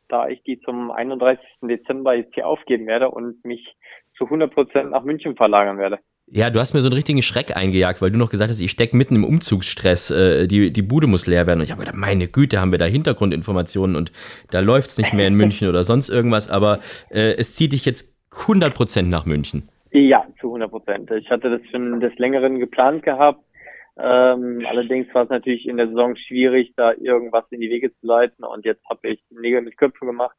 da 0.09 0.27
ich 0.27 0.43
die 0.43 0.59
zum 0.59 0.91
31. 0.91 1.39
Dezember 1.61 2.13
jetzt 2.13 2.33
hier 2.33 2.45
aufgeben 2.45 2.87
werde 2.87 3.09
und 3.09 3.45
mich 3.45 3.77
zu 4.17 4.25
100 4.25 4.53
Prozent 4.53 4.91
nach 4.91 5.05
München 5.05 5.37
verlagern 5.37 5.77
werde. 5.77 5.99
Ja, 6.27 6.49
du 6.49 6.59
hast 6.59 6.73
mir 6.73 6.81
so 6.81 6.87
einen 6.87 6.95
richtigen 6.95 7.21
Schreck 7.21 7.55
eingejagt, 7.55 8.01
weil 8.01 8.09
du 8.09 8.17
noch 8.17 8.29
gesagt 8.29 8.49
hast, 8.49 8.61
ich 8.61 8.71
stecke 8.71 8.95
mitten 8.95 9.15
im 9.15 9.25
Umzugsstress, 9.25 10.09
äh, 10.09 10.47
die, 10.47 10.71
die 10.71 10.81
Bude 10.81 11.07
muss 11.07 11.27
leer 11.27 11.47
werden. 11.47 11.59
Und 11.59 11.65
ich 11.65 11.71
habe 11.71 11.81
gedacht, 11.81 11.97
meine 11.97 12.27
Güte, 12.27 12.59
haben 12.59 12.71
wir 12.71 12.79
da 12.79 12.85
Hintergrundinformationen 12.85 13.95
und 13.95 14.11
da 14.49 14.61
läuft's 14.61 14.97
nicht 14.97 15.13
mehr 15.13 15.27
in 15.27 15.35
München 15.35 15.67
oder 15.67 15.83
sonst 15.83 16.09
irgendwas, 16.09 16.49
aber 16.49 16.79
äh, 17.09 17.35
es 17.37 17.55
zieht 17.55 17.73
dich 17.73 17.85
jetzt 17.85 18.13
100% 18.31 19.03
nach 19.03 19.25
München. 19.25 19.69
Ja, 19.91 20.25
zu 20.39 20.47
100 20.47 20.71
Prozent. 20.71 21.11
Ich 21.11 21.29
hatte 21.29 21.51
das 21.51 21.61
schon 21.69 21.99
des 21.99 22.17
Längeren 22.17 22.57
geplant 22.57 23.03
gehabt. 23.03 23.43
Ähm, 23.95 24.65
allerdings 24.67 25.13
war 25.13 25.23
es 25.23 25.29
natürlich 25.29 25.67
in 25.67 25.77
der 25.77 25.87
Saison 25.87 26.15
schwierig, 26.15 26.73
da 26.75 26.93
irgendwas 26.93 27.45
in 27.51 27.61
die 27.61 27.69
Wege 27.69 27.91
zu 27.91 28.07
leiten. 28.07 28.43
Und 28.43 28.65
jetzt 28.65 28.83
habe 28.89 29.09
ich 29.09 29.23
Nägel 29.29 29.61
mit 29.61 29.77
Köpfen 29.77 30.07
gemacht 30.07 30.35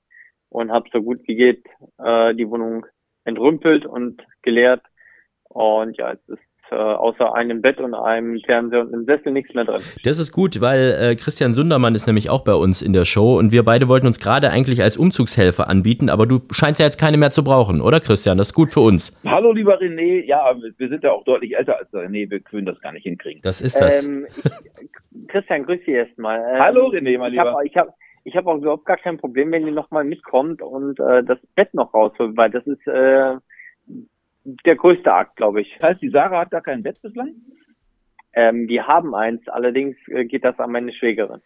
und 0.49 0.73
habe 0.73 0.88
so 0.92 1.01
gut 1.03 1.20
wie 1.27 1.37
geht 1.37 1.64
äh, 1.99 2.35
die 2.35 2.49
Wohnung 2.49 2.85
entrümpelt 3.25 3.87
und 3.87 4.23
geleert. 4.42 4.83
Und 5.55 5.97
ja, 5.97 6.11
jetzt 6.11 6.29
ist 6.29 6.40
äh, 6.71 6.75
außer 6.75 7.35
einem 7.35 7.62
Bett 7.62 7.79
und 7.79 7.95
einem 7.95 8.40
Fernseher 8.40 8.81
und 8.81 8.93
einem 8.93 9.05
Sessel 9.05 9.33
nichts 9.33 9.55
mehr 9.55 9.64
drin. 9.64 9.81
Das 10.03 10.19
ist 10.19 10.33
gut, 10.33 10.61
weil 10.61 10.97
äh, 11.01 11.14
Christian 11.14 11.53
Sundermann 11.53 11.95
ist 11.95 12.07
nämlich 12.07 12.29
auch 12.31 12.43
bei 12.43 12.55
uns 12.55 12.83
in 12.83 12.93
der 12.93 13.05
Show 13.05 13.38
und 13.38 13.53
wir 13.53 13.64
beide 13.64 13.87
wollten 13.87 14.07
uns 14.07 14.19
gerade 14.19 14.51
eigentlich 14.51 14.83
als 14.83 14.97
Umzugshelfer 14.97 15.69
anbieten, 15.69 16.11
aber 16.11 16.27
du 16.27 16.40
scheinst 16.51 16.81
ja 16.81 16.87
jetzt 16.87 16.99
keine 16.99 17.19
mehr 17.19 17.31
zu 17.31 17.45
brauchen, 17.45 17.81
oder 17.81 18.01
Christian? 18.01 18.38
Das 18.38 18.49
ist 18.49 18.55
gut 18.55 18.73
für 18.73 18.81
uns. 18.81 19.17
Hallo, 19.25 19.53
lieber 19.53 19.79
René. 19.79 20.25
Ja, 20.25 20.57
wir 20.77 20.88
sind 20.88 21.05
ja 21.05 21.12
auch 21.12 21.25
deutlich 21.25 21.57
älter 21.57 21.79
als 21.79 21.90
der 21.93 22.09
René. 22.09 22.29
Wir 22.29 22.40
können 22.40 22.67
das 22.67 22.81
gar 22.81 22.93
nicht 22.93 23.05
hinkriegen. 23.05 23.40
Das 23.43 23.61
ist 23.61 23.81
das. 23.81 24.05
Ähm, 24.05 24.27
ich, 24.81 25.29
Christian, 25.29 25.64
grüß 25.64 25.79
dich 25.81 25.88
erstmal. 25.95 26.40
Ähm, 26.40 26.61
Hallo, 26.61 26.88
René, 26.88 27.19
mein 27.19 27.33
ich 27.33 27.38
habe 27.38 27.51
Lieber. 27.51 27.64
ich 27.64 27.77
hab, 27.77 27.95
ich 28.25 28.37
hab 28.37 28.47
auch 28.47 28.57
überhaupt 28.57 28.87
gar 28.87 28.97
kein 28.97 29.19
Problem, 29.19 29.53
wenn 29.53 29.67
ihr 29.67 29.73
nochmal 29.73 30.05
mitkommt 30.05 30.62
und 30.62 30.99
äh, 30.99 31.23
das 31.23 31.38
Bett 31.55 31.73
noch 31.75 31.95
rausholt, 31.95 32.37
weil 32.37 32.51
das 32.51 32.67
ist 32.67 32.85
äh, 32.87 33.35
der 34.44 34.76
größte 34.76 35.12
Akt, 35.12 35.37
glaube 35.37 35.62
ich. 35.62 35.76
Das 35.80 35.90
heißt, 35.90 36.02
die 36.02 36.11
Sarah 36.11 36.40
hat 36.40 36.50
gar 36.50 36.62
kein 36.62 36.83
Bett 36.83 37.00
bislang? 37.02 37.35
Ähm, 38.37 38.66
die 38.66 38.80
haben 38.80 39.14
eins, 39.14 39.46
allerdings 39.48 39.96
äh, 40.09 40.24
geht 40.24 40.44
das 40.44 40.59
an 40.59 40.72
meine 40.72 40.92
Schwägerin. 40.92 41.40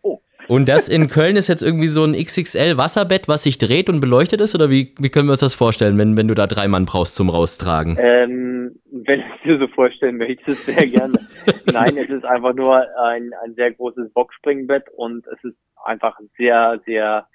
Und 0.48 0.68
das 0.70 0.88
in 0.88 1.08
Köln 1.08 1.36
ist 1.36 1.48
jetzt 1.48 1.62
irgendwie 1.62 1.88
so 1.88 2.02
ein 2.02 2.14
XXL 2.14 2.78
Wasserbett, 2.78 3.28
was 3.28 3.42
sich 3.42 3.58
dreht 3.58 3.90
und 3.90 4.00
beleuchtet 4.00 4.40
ist? 4.40 4.54
Oder 4.54 4.70
wie, 4.70 4.94
wie 4.98 5.10
können 5.10 5.28
wir 5.28 5.32
uns 5.32 5.40
das 5.40 5.54
vorstellen, 5.54 5.98
wenn, 5.98 6.16
wenn 6.16 6.28
du 6.28 6.34
da 6.34 6.46
drei 6.46 6.66
Mann 6.66 6.86
brauchst 6.86 7.14
zum 7.14 7.28
Raustragen? 7.28 7.98
Ähm, 8.00 8.80
wenn 8.90 9.20
du 9.20 9.26
es 9.26 9.42
dir 9.44 9.58
so 9.58 9.68
vorstellen 9.68 10.16
möchtest, 10.16 10.64
sehr 10.64 10.86
gerne. 10.86 11.18
Nein, 11.66 11.98
es 11.98 12.08
ist 12.08 12.24
einfach 12.24 12.54
nur 12.54 12.86
ein, 13.02 13.32
ein 13.44 13.54
sehr 13.54 13.72
großes 13.72 14.10
Boxspringbett 14.14 14.84
und 14.96 15.26
es 15.26 15.44
ist 15.44 15.58
einfach 15.84 16.18
sehr, 16.38 16.80
sehr 16.86 17.26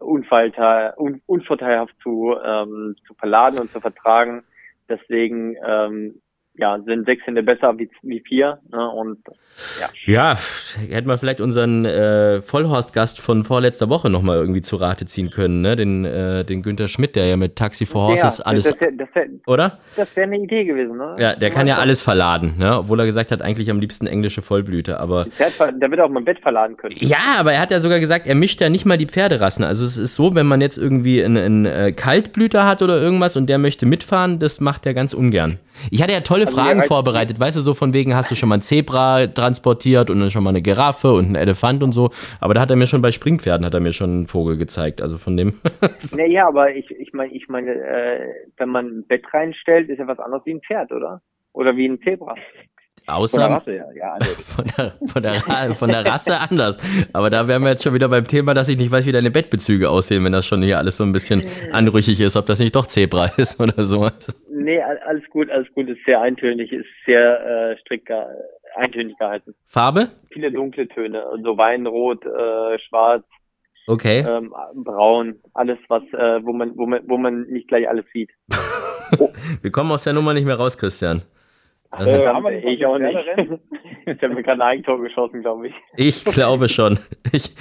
unvorteilhaft 0.00 1.94
zu, 2.02 2.34
ähm, 2.42 2.96
zu 3.06 3.12
verladen 3.14 3.58
und 3.58 3.70
zu 3.70 3.80
vertragen. 3.80 4.44
Deswegen 4.88 5.56
ähm, 5.66 6.22
ja, 6.56 6.78
sind 6.84 7.06
sechs 7.06 7.26
Hände 7.26 7.42
besser 7.42 7.76
wie, 7.78 7.90
wie 8.02 8.20
vier. 8.20 8.58
Ne? 8.70 8.88
Und 8.90 9.18
ja. 9.80 9.88
Ja, 10.04 10.38
hätten 10.88 11.08
wir 11.08 11.18
vielleicht 11.18 11.40
unseren 11.40 11.84
äh, 11.84 12.40
Vollhorst-Gast 12.40 13.20
von 13.20 13.44
vorletzter 13.44 13.88
Woche 13.88 14.10
nochmal 14.10 14.36
irgendwie 14.36 14.62
zu 14.62 14.76
Rate 14.76 15.06
ziehen 15.06 15.30
können, 15.30 15.62
ne? 15.62 15.76
Den, 15.76 16.04
äh, 16.04 16.44
den 16.44 16.62
Günther 16.62 16.88
Schmidt, 16.88 17.16
der 17.16 17.26
ja 17.26 17.36
mit 17.36 17.56
Taxi 17.56 17.86
for 17.86 18.08
Horses 18.08 18.38
ja, 18.38 18.44
alles, 18.44 18.64
das 18.64 18.80
wäre 18.80 18.92
das 18.92 19.08
wär, 19.14 19.26
oder? 19.46 19.78
das 19.96 20.14
wär 20.16 20.24
eine 20.24 20.38
Idee 20.38 20.64
gewesen, 20.64 20.96
ne? 20.96 21.16
Ja, 21.18 21.34
der 21.34 21.50
kann 21.50 21.66
ja 21.66 21.78
alles 21.78 22.02
verladen, 22.02 22.56
ne? 22.58 22.78
Obwohl 22.78 22.98
er 23.00 23.06
gesagt 23.06 23.30
hat, 23.30 23.42
eigentlich 23.42 23.70
am 23.70 23.80
liebsten 23.80 24.06
englische 24.06 24.42
Vollblüte, 24.42 24.98
aber. 25.00 25.24
Der, 25.24 25.90
wird 25.90 26.00
auch 26.00 26.08
mein 26.08 26.24
Bett 26.24 26.40
verladen 26.40 26.76
können. 26.76 26.94
Ja, 26.98 27.36
aber 27.38 27.52
er 27.52 27.60
hat 27.60 27.70
ja 27.70 27.80
sogar 27.80 28.00
gesagt, 28.00 28.26
er 28.26 28.34
mischt 28.34 28.60
ja 28.60 28.68
nicht 28.68 28.86
mal 28.86 28.98
die 28.98 29.06
Pferderassen. 29.06 29.64
Also 29.64 29.84
es 29.84 29.98
ist 29.98 30.14
so, 30.14 30.34
wenn 30.34 30.46
man 30.46 30.60
jetzt 30.60 30.78
irgendwie 30.78 31.24
einen, 31.24 31.36
einen 31.36 31.66
äh, 31.66 31.92
Kaltblüter 31.92 32.66
hat 32.66 32.82
oder 32.82 33.00
irgendwas 33.00 33.36
und 33.36 33.48
der 33.48 33.58
möchte 33.58 33.86
mitfahren, 33.86 34.38
das 34.38 34.60
macht 34.60 34.86
er 34.86 34.94
ganz 34.94 35.14
ungern. 35.14 35.58
Ich 35.90 36.02
hatte 36.02 36.12
ja 36.12 36.20
tolle 36.20 36.43
Also 36.46 36.56
Fragen 36.56 36.82
vorbereitet, 36.82 37.38
weißt 37.40 37.56
du, 37.56 37.60
so 37.60 37.74
von 37.74 37.94
wegen, 37.94 38.14
hast 38.14 38.30
du 38.30 38.34
schon 38.34 38.48
mal 38.48 38.56
ein 38.56 38.62
Zebra 38.62 39.26
transportiert 39.26 40.10
und 40.10 40.20
dann 40.20 40.30
schon 40.30 40.44
mal 40.44 40.50
eine 40.50 40.62
Giraffe 40.62 41.12
und 41.12 41.26
einen 41.26 41.34
Elefant 41.36 41.82
und 41.82 41.92
so. 41.92 42.10
Aber 42.40 42.54
da 42.54 42.60
hat 42.60 42.70
er 42.70 42.76
mir 42.76 42.86
schon 42.86 43.02
bei 43.02 43.12
Springpferden, 43.12 43.66
hat 43.66 43.74
er 43.74 43.80
mir 43.80 43.92
schon 43.92 44.10
einen 44.10 44.26
Vogel 44.26 44.56
gezeigt. 44.56 45.02
Also 45.02 45.18
von 45.18 45.36
dem. 45.36 45.60
Naja, 46.16 46.46
aber 46.46 46.74
ich, 46.74 46.90
ich 46.90 47.12
meine, 47.12 47.32
ich 47.32 47.48
meine, 47.48 47.72
äh, 47.72 48.28
wenn 48.56 48.68
man 48.68 48.86
ein 48.86 49.06
Bett 49.06 49.24
reinstellt, 49.32 49.88
ist 49.88 49.98
ja 49.98 50.06
was 50.06 50.18
anderes 50.18 50.44
wie 50.44 50.54
ein 50.54 50.60
Pferd, 50.60 50.92
oder? 50.92 51.22
Oder 51.52 51.76
wie 51.76 51.88
ein 51.88 52.00
Zebra. 52.02 52.34
Von 53.04 53.06
der 53.06 53.16
Außer 53.16 53.50
Rasse, 53.50 53.74
ja. 53.74 53.84
ja 53.94 54.12
also, 54.14 54.30
von 54.34 54.64
der, 54.64 54.94
von, 55.06 55.22
der, 55.22 55.74
von 55.74 55.88
der 55.90 56.06
Rasse 56.06 56.38
anders. 56.38 56.78
Aber 57.12 57.28
da 57.28 57.46
wären 57.46 57.62
wir 57.62 57.70
jetzt 57.70 57.82
schon 57.82 57.92
wieder 57.92 58.08
beim 58.08 58.26
Thema, 58.26 58.54
dass 58.54 58.68
ich 58.68 58.78
nicht 58.78 58.90
weiß, 58.90 59.04
wie 59.06 59.12
deine 59.12 59.30
Bettbezüge 59.30 59.90
aussehen, 59.90 60.24
wenn 60.24 60.32
das 60.32 60.46
schon 60.46 60.62
hier 60.62 60.78
alles 60.78 60.96
so 60.96 61.04
ein 61.04 61.12
bisschen 61.12 61.42
anrüchig 61.72 62.20
ist, 62.20 62.36
ob 62.36 62.46
das 62.46 62.60
nicht 62.60 62.74
doch 62.74 62.86
Zebra 62.86 63.26
ist 63.36 63.60
oder 63.60 63.84
sowas. 63.84 64.34
Nee, 64.64 64.80
all- 64.82 64.98
alles 65.06 65.24
gut, 65.30 65.50
alles 65.50 65.68
gut, 65.74 65.88
ist 65.88 66.04
sehr 66.06 66.20
eintönig, 66.20 66.72
ist 66.72 66.86
sehr 67.06 67.70
äh, 67.72 67.76
strikt 67.80 68.06
ge 68.06 68.16
eintönig 68.76 69.16
gehalten. 69.18 69.54
Farbe? 69.66 70.08
Viele 70.32 70.50
dunkle 70.50 70.88
Töne, 70.88 71.22
so 71.42 71.56
Weinrot, 71.56 72.24
äh, 72.24 72.78
Schwarz, 72.80 73.24
Okay. 73.86 74.24
ähm, 74.26 74.54
Braun, 74.74 75.36
alles 75.52 75.78
was, 75.88 76.02
äh, 76.14 76.42
wo 76.44 76.52
man, 76.52 76.76
wo 76.76 76.86
man, 76.86 77.00
wo 77.06 77.18
man 77.18 77.42
nicht 77.42 77.68
gleich 77.68 77.88
alles 77.88 78.06
sieht. 78.12 78.30
Wir 79.62 79.70
kommen 79.70 79.92
aus 79.92 80.04
der 80.04 80.12
Nummer 80.14 80.32
nicht 80.34 80.46
mehr 80.46 80.56
raus, 80.56 80.76
Christian. 80.78 81.22
Also, 81.96 82.10
Äh, 82.10 82.26
haben 82.26 82.44
wir 82.44 82.64
ich 82.64 82.84
auch 82.86 82.98
nicht. 82.98 83.16
Ich 84.06 84.22
habe 84.22 84.34
mir 84.34 84.42
gerade 84.42 84.62
ein 84.62 84.68
Eigentor 84.68 85.00
geschossen, 85.00 85.40
glaube 85.40 85.68
ich. 85.68 85.74
ich 85.96 86.24
glaube 86.26 86.68
schon. 86.68 86.98
Ich, 87.32 87.54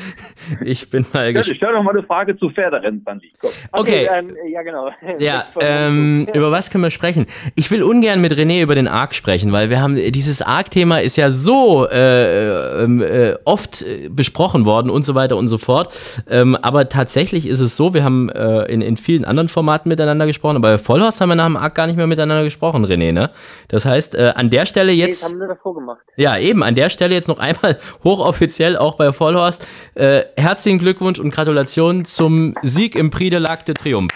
ich 0.62 0.90
bin 0.90 1.06
mal 1.14 1.32
gespannt. 1.32 1.56
stell 1.56 1.72
doch 1.72 1.82
mal 1.82 1.92
eine 1.92 2.04
Frage 2.04 2.38
zu 2.38 2.50
Pferderennen, 2.50 3.02
Sandy. 3.06 3.32
Komm. 3.40 3.52
Okay. 3.72 4.10
ähm, 4.14 4.36
ja, 4.52 4.62
genau. 4.62 4.90
Ja, 5.20 5.46
ähm, 5.62 6.28
über 6.34 6.52
was 6.52 6.70
können 6.70 6.84
wir 6.84 6.92
sprechen? 6.92 7.28
Ich 7.56 7.72
will 7.72 7.82
ungern 7.82 8.20
mit 8.20 8.34
René 8.34 8.62
über 8.62 8.76
den 8.76 8.90
Arc 8.90 9.16
sprechen, 9.16 9.54
weil 9.54 9.70
wir 9.70 9.82
haben 9.82 9.96
dieses 9.96 10.42
Arc-Thema 10.42 10.98
ist 11.00 11.16
ja 11.16 11.32
so 11.32 11.88
äh, 11.88 12.84
ähm, 12.84 13.02
äh, 13.02 13.36
oft 13.46 13.82
äh, 13.82 14.10
besprochen 14.10 14.66
worden 14.66 14.90
und 14.90 15.06
so 15.06 15.16
weiter 15.16 15.38
und 15.38 15.48
so 15.48 15.58
fort. 15.58 15.94
Ähm, 16.30 16.58
aber 16.62 16.90
tatsächlich 16.90 17.48
ist 17.48 17.62
es 17.62 17.78
so, 17.78 17.94
wir 17.94 18.04
haben 18.04 18.30
äh, 18.30 18.66
in, 18.66 18.82
in 18.82 18.98
vielen 18.98 19.24
anderen 19.24 19.48
Formaten 19.48 19.88
miteinander 19.88 20.26
gesprochen, 20.26 20.58
aber 20.58 20.74
bei 20.74 20.78
Vollhorst 20.78 21.22
haben 21.22 21.30
wir 21.30 21.36
nach 21.36 21.46
dem 21.46 21.58
Arc 21.58 21.74
gar 21.76 21.88
nicht 21.88 21.96
mehr 21.96 22.08
miteinander 22.08 22.44
gesprochen, 22.44 22.86
René. 22.86 23.14
Ne? 23.14 23.30
Das 23.70 23.86
heißt, 23.86 24.16
äh, 24.24 24.34
an 24.36 24.50
der 24.50 24.66
Stelle 24.66 24.92
Nee, 24.92 25.00
das 25.00 25.08
jetzt. 25.08 25.24
haben 25.26 25.40
wir 25.40 25.48
davor 25.48 25.74
gemacht. 25.76 26.02
Ja, 26.16 26.38
eben, 26.38 26.64
an 26.64 26.76
der 26.76 26.90
Stelle 26.90 27.14
jetzt 27.16 27.28
noch 27.28 27.40
einmal 27.40 27.80
hochoffiziell 28.04 28.78
auch 28.78 28.96
bei 28.96 29.12
Vollhorst. 29.12 29.68
Äh, 29.96 30.24
herzlichen 30.38 30.80
Glückwunsch 30.80 31.20
und 31.20 31.32
Gratulation 31.34 32.06
zum 32.06 32.56
Sieg 32.62 32.96
im 32.96 33.10
Prix 33.10 33.30
de 33.32 33.40
l'Arc 33.40 33.66
de 33.66 33.74
Triomphe. 33.74 34.16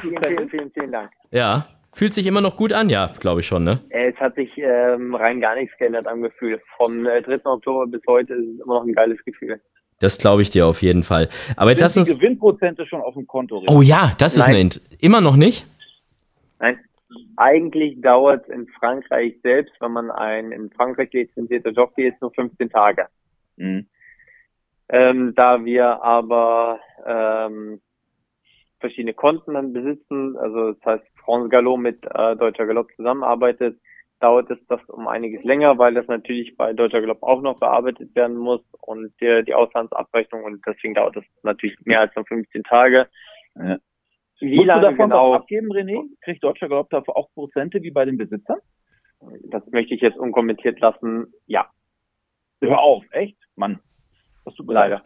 Vielen, 0.00 0.22
vielen, 0.22 0.48
vielen, 0.48 0.70
vielen 0.72 0.92
Dank. 0.92 1.10
Ja. 1.30 1.68
Fühlt 1.92 2.12
sich 2.12 2.26
immer 2.26 2.42
noch 2.42 2.56
gut 2.58 2.74
an, 2.74 2.90
ja, 2.90 3.10
glaube 3.20 3.40
ich 3.40 3.46
schon, 3.46 3.64
ne? 3.64 3.80
Äh, 3.88 4.10
Es 4.10 4.16
hat 4.20 4.34
sich 4.34 4.50
ähm, 4.58 5.14
rein 5.14 5.40
gar 5.40 5.54
nichts 5.54 5.74
geändert 5.78 6.06
am 6.06 6.20
Gefühl. 6.20 6.60
Vom 6.76 7.06
äh, 7.06 7.22
3. 7.22 7.40
Oktober 7.46 7.86
bis 7.86 8.02
heute 8.06 8.34
ist 8.34 8.46
es 8.54 8.60
immer 8.64 8.74
noch 8.80 8.84
ein 8.86 8.92
geiles 8.92 9.18
Gefühl. 9.24 9.58
Das 9.98 10.18
glaube 10.18 10.42
ich 10.42 10.50
dir 10.50 10.66
auf 10.66 10.82
jeden 10.82 11.04
Fall. 11.04 11.28
Aber 11.56 11.70
jetzt 11.70 11.82
hast 11.82 11.96
du. 11.96 12.04
Gewinnprozente 12.04 12.84
schon 12.86 13.00
auf 13.00 13.14
dem 13.14 13.26
Konto? 13.26 13.60
René? 13.60 13.64
Oh 13.74 13.80
ja, 13.80 14.12
das 14.18 14.34
ist 14.34 14.40
Nein. 14.40 14.48
eine. 14.50 14.60
Int 14.60 14.80
immer 15.00 15.22
noch 15.22 15.36
nicht? 15.36 15.66
Nein? 16.58 16.78
Eigentlich 17.36 18.00
dauert 18.00 18.48
in 18.48 18.66
Frankreich 18.68 19.38
selbst, 19.42 19.74
wenn 19.80 19.92
man 19.92 20.10
ein 20.10 20.52
in 20.52 20.70
Frankreich 20.70 21.12
lizenzierter 21.12 21.70
Jockey 21.70 22.08
ist, 22.08 22.20
nur 22.20 22.32
15 22.32 22.70
Tage. 22.70 23.08
Mhm. 23.56 23.86
Ähm, 24.88 25.34
da 25.34 25.64
wir 25.64 26.02
aber 26.02 26.80
ähm, 27.04 27.80
verschiedene 28.78 29.14
Konten 29.14 29.54
dann 29.54 29.72
besitzen, 29.72 30.36
also 30.36 30.72
das 30.72 30.84
heißt 30.84 31.04
France 31.24 31.48
Galop 31.48 31.80
mit 31.80 32.04
äh, 32.14 32.36
Deutscher 32.36 32.66
Galopp 32.66 32.88
zusammenarbeitet, 32.94 33.78
dauert 34.20 34.50
es 34.50 34.58
das 34.68 34.80
um 34.88 35.08
einiges 35.08 35.42
länger, 35.44 35.76
weil 35.78 35.94
das 35.94 36.06
natürlich 36.06 36.56
bei 36.56 36.72
Deutscher 36.72 37.00
Galopp 37.00 37.22
auch 37.22 37.42
noch 37.42 37.58
bearbeitet 37.58 38.14
werden 38.14 38.36
muss 38.36 38.62
und 38.80 39.12
die, 39.20 39.44
die 39.44 39.54
Auslandsabrechnung 39.54 40.44
und 40.44 40.64
deswegen 40.66 40.94
dauert 40.94 41.16
das 41.16 41.24
natürlich 41.42 41.76
mehr 41.84 42.00
als 42.00 42.14
nur 42.14 42.24
15 42.26 42.62
Tage. 42.62 43.08
Ja. 43.56 43.78
Wie 44.40 44.56
Musst 44.56 44.68
lange 44.68 44.80
du 44.82 44.90
davon 44.90 45.10
genau 45.10 45.34
abgeben, 45.34 45.68
René? 45.72 46.02
Kriegt 46.22 46.44
Deutscher 46.44 46.68
Galopp 46.68 46.90
dafür 46.90 47.16
auch 47.16 47.32
Prozente 47.32 47.82
wie 47.82 47.90
bei 47.90 48.04
den 48.04 48.18
Besitzern? 48.18 48.58
Das 49.44 49.62
möchte 49.70 49.94
ich 49.94 50.00
jetzt 50.00 50.18
unkommentiert 50.18 50.78
lassen. 50.80 51.32
Ja. 51.46 51.70
Hör 52.60 52.78
auf, 52.78 53.04
echt? 53.12 53.36
Mann. 53.54 53.80
Das 54.44 54.54
tut 54.54 54.66
mir 54.66 54.74
leider. 54.74 55.04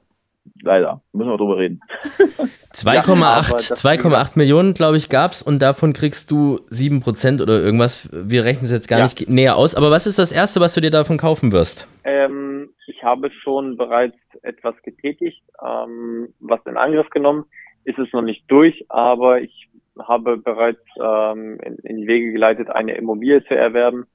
Leider. 0.62 1.02
Müssen 1.12 1.30
wir 1.30 1.36
drüber 1.36 1.58
reden. 1.58 1.80
2,8 2.74 4.12
ja, 4.12 4.24
Millionen, 4.34 4.74
glaube 4.74 4.96
ich, 4.96 5.08
gab 5.08 5.32
es 5.32 5.42
und 5.42 5.60
davon 5.60 5.92
kriegst 5.92 6.30
du 6.30 6.56
7% 6.70 7.42
oder 7.42 7.60
irgendwas. 7.60 8.08
Wir 8.12 8.44
rechnen 8.44 8.64
es 8.64 8.72
jetzt 8.72 8.88
gar 8.88 8.98
ja. 8.98 9.04
nicht 9.04 9.28
näher 9.28 9.56
aus. 9.56 9.74
Aber 9.74 9.90
was 9.90 10.06
ist 10.06 10.18
das 10.18 10.32
Erste, 10.32 10.60
was 10.60 10.74
du 10.74 10.80
dir 10.80 10.90
davon 10.90 11.18
kaufen 11.18 11.52
wirst? 11.52 11.86
Ähm, 12.04 12.70
ich 12.86 13.02
habe 13.02 13.30
schon 13.30 13.76
bereits 13.76 14.16
etwas 14.42 14.74
getätigt, 14.82 15.42
ähm, 15.64 16.32
was 16.40 16.60
in 16.66 16.76
Angriff 16.76 17.10
genommen. 17.10 17.44
Ist 17.84 17.98
es 17.98 18.12
noch 18.12 18.22
nicht 18.22 18.44
durch, 18.48 18.84
aber 18.88 19.40
ich 19.40 19.68
habe 19.98 20.36
bereits 20.36 20.82
ähm, 21.00 21.58
in, 21.64 21.76
in, 21.82 21.96
die 21.98 22.06
Wege 22.06 22.32
geleitet, 22.32 22.70
eine 22.70 22.94
Immobilie 22.94 23.44
zu 23.44 23.54
erwerben. 23.54 24.06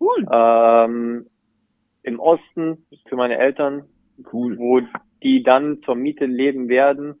Cool. 0.00 0.26
Ähm, 0.32 1.26
Im 2.02 2.20
Osten 2.20 2.86
für 3.08 3.16
meine 3.16 3.38
Eltern. 3.38 3.84
Cool. 4.32 4.58
Wo 4.58 4.80
die 5.22 5.42
dann 5.42 5.82
zur 5.84 5.94
Miete 5.94 6.26
leben 6.26 6.68
werden, 6.68 7.20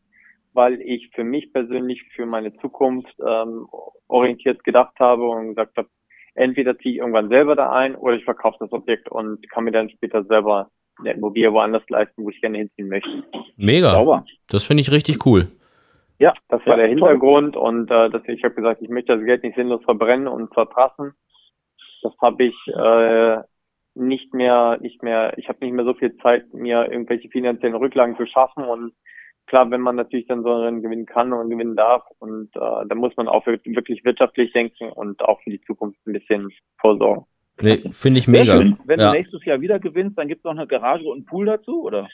weil 0.52 0.80
ich 0.80 1.10
für 1.14 1.24
mich 1.24 1.52
persönlich, 1.52 2.02
für 2.14 2.26
meine 2.26 2.54
Zukunft 2.56 3.14
ähm, 3.26 3.66
orientiert 4.08 4.64
gedacht 4.64 4.98
habe 4.98 5.28
und 5.28 5.50
gesagt 5.50 5.76
habe, 5.76 5.88
entweder 6.34 6.76
ziehe 6.78 6.94
ich 6.94 7.00
irgendwann 7.00 7.28
selber 7.28 7.56
da 7.56 7.70
ein 7.70 7.94
oder 7.94 8.16
ich 8.16 8.24
verkaufe 8.24 8.56
das 8.60 8.72
Objekt 8.72 9.08
und 9.10 9.48
kann 9.50 9.64
mir 9.64 9.72
dann 9.72 9.90
später 9.90 10.24
selber 10.24 10.70
eine 10.98 11.12
Immobilie 11.12 11.52
woanders 11.52 11.82
leisten, 11.88 12.24
wo 12.24 12.30
ich 12.30 12.40
gerne 12.40 12.58
hinziehen 12.58 12.88
möchte. 12.88 13.24
Mega. 13.56 13.90
Sauber. 13.90 14.24
Das 14.48 14.64
finde 14.64 14.82
ich 14.82 14.90
richtig 14.90 15.24
cool. 15.26 15.48
Ja, 16.20 16.34
das 16.48 16.60
war 16.66 16.74
ja, 16.74 16.82
der 16.82 16.88
Hintergrund 16.88 17.54
toll. 17.54 17.62
und 17.62 17.90
äh, 17.90 18.10
deswegen 18.10 18.36
ich 18.36 18.44
habe 18.44 18.54
gesagt, 18.54 18.82
ich 18.82 18.90
möchte 18.90 19.16
das 19.16 19.24
Geld 19.24 19.42
nicht 19.42 19.56
sinnlos 19.56 19.82
verbrennen 19.84 20.28
und 20.28 20.52
verprassen. 20.52 21.14
Das 22.02 22.12
habe 22.20 22.44
ich 22.44 22.54
äh, 22.68 23.38
nicht 23.94 24.34
mehr, 24.34 24.78
nicht 24.82 25.02
mehr, 25.02 25.32
ich 25.38 25.48
habe 25.48 25.64
nicht 25.64 25.72
mehr 25.72 25.86
so 25.86 25.94
viel 25.94 26.14
Zeit, 26.18 26.52
mir 26.52 26.92
irgendwelche 26.92 27.30
finanziellen 27.30 27.74
Rücklagen 27.74 28.18
zu 28.18 28.26
schaffen 28.26 28.64
und 28.64 28.92
klar, 29.46 29.70
wenn 29.70 29.80
man 29.80 29.96
natürlich 29.96 30.26
dann 30.26 30.42
so 30.42 30.52
einen 30.52 30.82
gewinnen 30.82 31.06
kann 31.06 31.32
und 31.32 31.48
gewinnen 31.48 31.74
darf 31.74 32.02
und 32.18 32.54
äh, 32.54 32.86
dann 32.86 32.98
muss 32.98 33.16
man 33.16 33.26
auch 33.26 33.46
wirklich 33.46 34.04
wirtschaftlich 34.04 34.52
denken 34.52 34.90
und 34.92 35.22
auch 35.22 35.40
für 35.40 35.50
die 35.50 35.62
Zukunft 35.62 35.98
ein 36.06 36.12
bisschen 36.12 36.50
vorsorgen. 36.78 37.24
Nee, 37.62 37.78
finde 37.92 38.20
ich 38.20 38.28
mega. 38.28 38.58
Wenn 38.84 39.00
ja. 39.00 39.10
du 39.10 39.16
nächstes 39.16 39.42
Jahr 39.46 39.60
wieder 39.62 39.78
gewinnst, 39.78 40.18
dann 40.18 40.28
gibt 40.28 40.40
es 40.40 40.44
noch 40.44 40.52
eine 40.52 40.66
Garage 40.66 41.04
und 41.04 41.16
einen 41.16 41.24
Pool 41.24 41.46
dazu, 41.46 41.82
oder? 41.82 42.08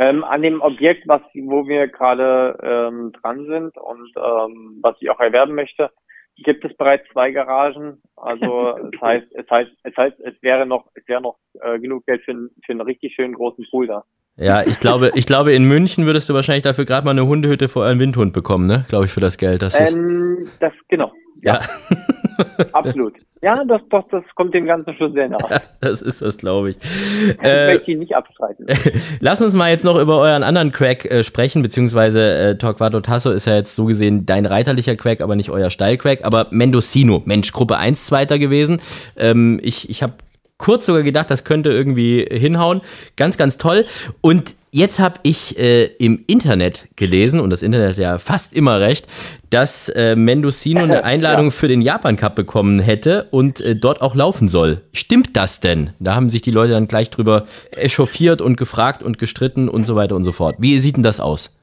Ähm, 0.00 0.22
an 0.22 0.42
dem 0.42 0.60
Objekt, 0.60 1.08
was 1.08 1.22
wo 1.34 1.66
wir 1.66 1.88
gerade 1.88 2.56
ähm, 2.62 3.12
dran 3.20 3.46
sind 3.46 3.76
und 3.76 4.12
ähm, 4.16 4.78
was 4.80 4.94
ich 5.00 5.10
auch 5.10 5.18
erwerben 5.18 5.56
möchte, 5.56 5.90
gibt 6.36 6.64
es 6.64 6.76
bereits 6.76 7.04
zwei 7.12 7.32
Garagen. 7.32 8.00
Also 8.16 8.76
es 8.92 9.00
heißt, 9.00 9.26
es 9.32 9.50
heißt, 9.50 9.70
es 9.82 9.96
heißt, 9.96 10.20
es 10.20 10.40
wäre 10.40 10.66
noch, 10.66 10.86
es 10.94 11.06
wäre 11.08 11.20
noch 11.20 11.36
äh, 11.60 11.80
genug 11.80 12.06
Geld 12.06 12.22
für, 12.22 12.32
für 12.64 12.72
einen 12.72 12.80
richtig 12.80 13.14
schönen 13.14 13.34
großen 13.34 13.66
Pool 13.70 13.88
da. 13.88 14.04
Ja, 14.36 14.64
ich 14.64 14.78
glaube, 14.78 15.10
ich 15.16 15.26
glaube, 15.26 15.52
in 15.52 15.64
München 15.66 16.06
würdest 16.06 16.28
du 16.28 16.34
wahrscheinlich 16.34 16.62
dafür 16.62 16.84
gerade 16.84 17.04
mal 17.04 17.10
eine 17.10 17.26
Hundehütte 17.26 17.68
vor 17.68 17.84
einem 17.84 17.98
Windhund 17.98 18.32
bekommen, 18.32 18.68
ne? 18.68 18.84
Glaube 18.88 19.06
ich, 19.06 19.10
für 19.10 19.20
das 19.20 19.36
Geld. 19.36 19.62
Das, 19.62 19.74
ähm, 19.80 20.48
das 20.60 20.72
genau. 20.86 21.10
Ja. 21.42 21.60
ja. 21.60 22.66
Absolut. 22.72 23.14
Ja, 23.40 23.62
das, 23.64 23.80
das, 23.90 24.04
das 24.10 24.24
kommt 24.34 24.52
dem 24.52 24.66
Ganzen 24.66 24.94
schon 24.96 25.12
sehr 25.12 25.28
nah. 25.28 25.38
das 25.80 26.02
ist 26.02 26.22
das, 26.22 26.38
glaube 26.38 26.70
ich. 26.70 26.76
Ich 26.76 27.36
äh, 27.42 27.74
möchte 27.74 27.92
ihn 27.92 28.00
nicht 28.00 28.14
abstreiten. 28.16 28.66
Lass 29.20 29.40
uns 29.40 29.54
mal 29.54 29.70
jetzt 29.70 29.84
noch 29.84 29.96
über 29.96 30.18
euren 30.18 30.42
anderen 30.42 30.72
Crack 30.72 31.04
äh, 31.04 31.22
sprechen, 31.22 31.62
beziehungsweise 31.62 32.34
äh, 32.34 32.58
Torquato 32.58 33.00
Tasso 33.00 33.30
ist 33.30 33.46
ja 33.46 33.54
jetzt 33.54 33.76
so 33.76 33.84
gesehen 33.84 34.26
dein 34.26 34.44
reiterlicher 34.44 34.96
Crack, 34.96 35.20
aber 35.20 35.36
nicht 35.36 35.50
euer 35.50 35.70
Steilcrack. 35.70 36.24
Aber 36.24 36.48
Mendocino, 36.50 37.22
Mensch, 37.26 37.52
Gruppe 37.52 37.76
1 37.76 38.06
Zweiter 38.06 38.40
gewesen. 38.40 38.80
Ähm, 39.16 39.60
ich 39.62 39.88
ich 39.88 40.02
habe 40.02 40.14
kurz 40.56 40.86
sogar 40.86 41.04
gedacht, 41.04 41.30
das 41.30 41.44
könnte 41.44 41.70
irgendwie 41.70 42.26
hinhauen. 42.28 42.80
Ganz, 43.16 43.38
ganz 43.38 43.56
toll. 43.56 43.86
Und 44.20 44.56
jetzt 44.70 45.00
habe 45.00 45.20
ich 45.22 45.58
äh, 45.58 45.86
im 45.98 46.24
Internet 46.26 46.88
gelesen, 46.96 47.40
und 47.40 47.50
das 47.50 47.62
Internet 47.62 47.90
hat 47.90 47.98
ja 47.98 48.18
fast 48.18 48.56
immer 48.56 48.80
recht, 48.80 49.06
dass 49.50 49.88
äh, 49.88 50.16
Mendocino 50.16 50.82
eine 50.82 51.04
Einladung 51.06 51.46
ja. 51.46 51.50
für 51.50 51.68
den 51.68 51.80
Japan 51.80 52.16
Cup 52.16 52.34
bekommen 52.34 52.80
hätte 52.80 53.28
und 53.30 53.60
äh, 53.60 53.76
dort 53.76 54.02
auch 54.02 54.14
laufen 54.14 54.48
soll. 54.48 54.82
Stimmt 54.92 55.36
das 55.36 55.60
denn? 55.60 55.90
Da 55.98 56.14
haben 56.14 56.30
sich 56.30 56.42
die 56.42 56.50
Leute 56.50 56.72
dann 56.72 56.86
gleich 56.86 57.10
drüber 57.10 57.44
echauffiert 57.76 58.40
und 58.40 58.56
gefragt 58.56 59.02
und 59.02 59.18
gestritten 59.18 59.68
und 59.68 59.84
so 59.84 59.96
weiter 59.96 60.16
und 60.16 60.24
so 60.24 60.32
fort. 60.32 60.56
Wie 60.58 60.78
sieht 60.78 60.96
denn 60.96 61.02
das 61.02 61.20
aus? 61.20 61.54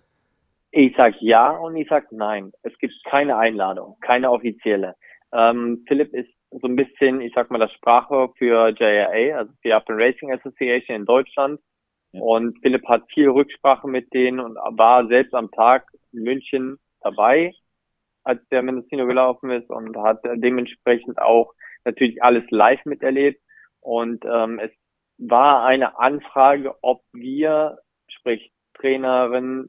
Ich 0.71 0.93
sag 0.97 1.13
ja 1.21 1.51
und 1.51 1.77
ich 1.77 1.87
sag 1.87 2.11
nein. 2.11 2.51
Es 2.63 2.77
gibt 2.79 2.93
keine 3.09 3.37
Einladung, 3.37 3.95
keine 4.01 4.29
offizielle. 4.29 4.95
Ähm, 5.33 5.83
Philipp 5.87 6.13
ist 6.13 6.29
so 6.51 6.67
ein 6.67 6.75
bisschen, 6.75 7.21
ich 7.21 7.33
sag 7.33 7.51
mal, 7.51 7.59
das 7.59 7.71
Sprachrohr 7.73 8.33
für 8.37 8.69
JRA, 8.69 9.37
also 9.37 9.51
die 9.63 9.69
Japan 9.69 9.95
Racing 9.97 10.31
Association 10.31 10.97
in 10.97 11.05
Deutschland. 11.05 11.59
Und 12.19 12.57
Philipp 12.61 12.87
hat 12.87 13.03
viel 13.13 13.29
Rücksprache 13.29 13.87
mit 13.87 14.13
denen 14.13 14.39
und 14.39 14.55
war 14.55 15.07
selbst 15.07 15.33
am 15.33 15.51
Tag 15.51 15.87
in 16.11 16.23
München 16.23 16.77
dabei, 17.01 17.53
als 18.23 18.41
der 18.49 18.63
Mendocino 18.63 19.05
gelaufen 19.05 19.51
ist 19.51 19.69
und 19.69 19.97
hat 19.97 20.21
dementsprechend 20.23 21.19
auch 21.19 21.53
natürlich 21.83 22.21
alles 22.23 22.43
live 22.49 22.83
miterlebt. 22.85 23.41
Und 23.81 24.25
ähm, 24.25 24.59
es 24.59 24.71
war 25.17 25.65
eine 25.65 25.97
Anfrage, 25.99 26.75
ob 26.81 27.01
wir, 27.13 27.77
sprich 28.07 28.51
Trainerin, 28.73 29.67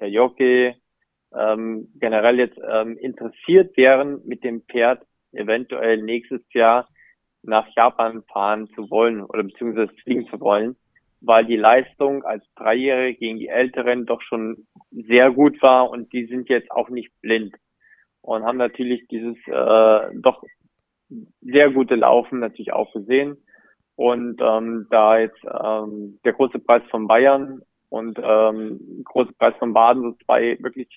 der 0.00 0.10
Jockey, 0.10 0.74
ähm, 1.32 1.88
generell 1.94 2.38
jetzt 2.38 2.58
ähm, 2.68 2.98
interessiert 2.98 3.76
wären, 3.76 4.20
mit 4.26 4.42
dem 4.42 4.62
Pferd 4.62 5.02
eventuell 5.32 6.02
nächstes 6.02 6.42
Jahr 6.52 6.88
nach 7.42 7.68
Japan 7.76 8.22
fahren 8.24 8.68
zu 8.74 8.90
wollen 8.90 9.22
oder 9.22 9.44
beziehungsweise 9.44 9.92
fliegen 10.02 10.26
zu 10.26 10.40
wollen, 10.40 10.76
weil 11.20 11.44
die 11.44 11.56
Leistung 11.56 12.24
als 12.24 12.44
Dreijährige 12.54 13.18
gegen 13.18 13.38
die 13.38 13.48
Älteren 13.48 14.06
doch 14.06 14.22
schon 14.22 14.66
sehr 14.90 15.30
gut 15.30 15.60
war 15.62 15.90
und 15.90 16.12
die 16.12 16.26
sind 16.26 16.48
jetzt 16.48 16.70
auch 16.70 16.88
nicht 16.88 17.10
blind 17.20 17.54
und 18.22 18.44
haben 18.44 18.58
natürlich 18.58 19.06
dieses 19.08 19.36
äh, 19.46 20.10
doch 20.14 20.42
sehr 21.40 21.70
gute 21.70 21.96
Laufen 21.96 22.38
natürlich 22.38 22.72
auch 22.72 22.92
gesehen. 22.92 23.36
Und 23.96 24.40
ähm, 24.40 24.86
da 24.90 25.18
jetzt 25.18 25.44
ähm, 25.44 26.18
der 26.24 26.32
große 26.32 26.58
Preis 26.58 26.82
von 26.90 27.06
Bayern 27.06 27.60
und 27.90 28.18
ähm, 28.22 29.02
große 29.04 29.32
Preis 29.38 29.54
von 29.58 29.74
Baden 29.74 30.02
so 30.02 30.12
zwei 30.24 30.56
wirklich 30.60 30.88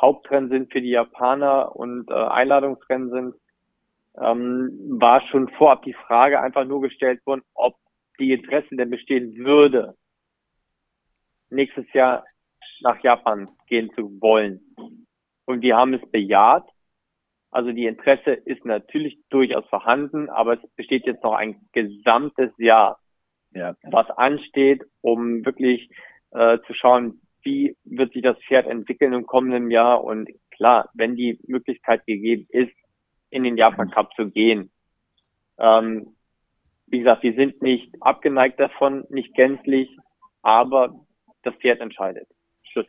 Hauptrennen 0.00 0.48
sind 0.48 0.72
für 0.72 0.80
die 0.80 0.90
Japaner 0.90 1.74
und 1.74 2.08
äh, 2.10 2.14
Einladungsrennen 2.14 3.10
sind, 3.10 3.34
ähm, 4.20 4.70
war 5.00 5.22
schon 5.22 5.48
vorab 5.50 5.82
die 5.82 5.94
Frage 5.94 6.40
einfach 6.40 6.64
nur 6.64 6.82
gestellt 6.82 7.24
worden, 7.26 7.42
ob 7.54 7.74
die 8.18 8.32
Interessen 8.32 8.76
denn 8.76 8.90
bestehen 8.90 9.36
würde, 9.36 9.96
nächstes 11.50 11.90
Jahr 11.92 12.24
nach 12.80 13.02
Japan 13.02 13.50
gehen 13.68 13.90
zu 13.94 14.20
wollen. 14.20 14.60
Und 15.44 15.60
die 15.62 15.74
haben 15.74 15.94
es 15.94 16.10
bejaht. 16.10 16.66
Also 17.50 17.72
die 17.72 17.86
Interesse 17.86 18.32
ist 18.32 18.64
natürlich 18.64 19.18
durchaus 19.28 19.66
vorhanden, 19.66 20.30
aber 20.30 20.54
es 20.54 20.70
besteht 20.74 21.04
jetzt 21.06 21.22
noch 21.22 21.34
ein 21.34 21.68
gesamtes 21.72 22.50
Jahr, 22.56 22.98
ja. 23.52 23.76
was 23.82 24.08
ansteht, 24.10 24.82
um 25.02 25.44
wirklich 25.44 25.90
äh, 26.30 26.58
zu 26.66 26.72
schauen, 26.72 27.20
wie 27.42 27.76
wird 27.84 28.12
sich 28.12 28.22
das 28.22 28.38
Pferd 28.46 28.66
entwickeln 28.66 29.12
im 29.12 29.26
kommenden 29.26 29.70
Jahr. 29.70 30.02
Und 30.02 30.30
klar, 30.50 30.88
wenn 30.94 31.14
die 31.14 31.38
Möglichkeit 31.46 32.06
gegeben 32.06 32.46
ist, 32.50 32.72
in 33.30 33.44
den 33.44 33.56
Japan 33.56 33.90
Cup 33.90 34.14
zu 34.14 34.30
gehen. 34.30 34.70
Ähm, 35.58 36.14
wie 36.92 36.98
gesagt, 36.98 37.22
wir 37.22 37.34
sind 37.34 37.62
nicht 37.62 37.90
abgeneigt 38.00 38.60
davon, 38.60 39.04
nicht 39.08 39.34
gänzlich, 39.34 39.88
aber 40.42 40.94
das 41.42 41.54
Pferd 41.54 41.80
entscheidet. 41.80 42.28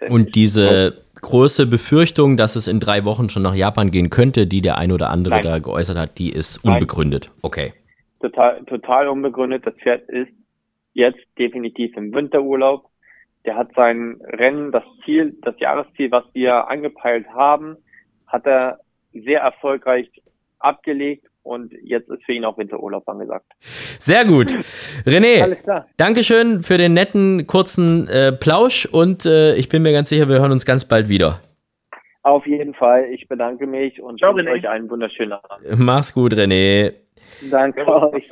Und 0.09 0.35
diese 0.35 1.03
große 1.21 1.65
Befürchtung, 1.65 2.37
dass 2.37 2.55
es 2.55 2.67
in 2.67 2.79
drei 2.79 3.05
Wochen 3.05 3.29
schon 3.29 3.43
nach 3.43 3.55
Japan 3.55 3.91
gehen 3.91 4.09
könnte, 4.09 4.45
die 4.45 4.61
der 4.61 4.77
ein 4.77 4.91
oder 4.91 5.09
andere 5.09 5.35
Nein. 5.35 5.43
da 5.43 5.59
geäußert 5.59 5.97
hat, 5.97 6.19
die 6.19 6.31
ist 6.31 6.63
unbegründet. 6.63 7.27
Nein. 7.27 7.39
Okay. 7.43 7.73
Total, 8.19 8.63
total 8.65 9.07
unbegründet. 9.07 9.65
Das 9.65 9.73
Pferd 9.75 10.07
ist 10.09 10.31
jetzt 10.93 11.25
definitiv 11.37 11.95
im 11.97 12.13
Winterurlaub. 12.13 12.85
Der 13.45 13.55
hat 13.55 13.71
sein 13.75 14.19
Rennen, 14.21 14.71
das 14.71 14.83
Ziel, 15.03 15.37
das 15.41 15.57
Jahresziel, 15.59 16.11
was 16.11 16.23
wir 16.33 16.69
angepeilt 16.69 17.27
haben, 17.33 17.77
hat 18.27 18.45
er 18.45 18.79
sehr 19.13 19.41
erfolgreich 19.41 20.09
abgelegt 20.59 21.27
und 21.43 21.73
jetzt 21.83 22.09
ist 22.09 22.23
für 22.25 22.33
ihn 22.33 22.45
auch 22.45 22.57
Winterurlaub 22.57 23.07
angesagt. 23.07 23.45
Sehr 23.61 24.25
gut. 24.25 24.51
René, 25.05 25.41
Alles 25.43 25.61
klar. 25.61 25.87
Dankeschön 25.97 26.63
für 26.63 26.77
den 26.77 26.93
netten, 26.93 27.45
kurzen 27.47 28.07
äh, 28.07 28.31
Plausch 28.31 28.85
und 28.85 29.25
äh, 29.25 29.55
ich 29.55 29.69
bin 29.69 29.83
mir 29.83 29.91
ganz 29.91 30.09
sicher, 30.09 30.27
wir 30.27 30.39
hören 30.39 30.51
uns 30.51 30.65
ganz 30.65 30.85
bald 30.85 31.09
wieder. 31.09 31.39
Auf 32.23 32.47
jeden 32.47 32.73
Fall. 32.73 33.05
Ich 33.11 33.27
bedanke 33.27 33.67
mich 33.67 34.01
und 34.01 34.19
Ciao, 34.19 34.33
wünsche 34.35 34.51
euch 34.51 34.67
einen 34.67 34.89
wunderschönen 34.89 35.33
Abend. 35.33 35.77
Mach's 35.77 36.13
gut, 36.13 36.33
René. 36.33 36.93
Danke 37.51 37.85
euch. 37.85 38.29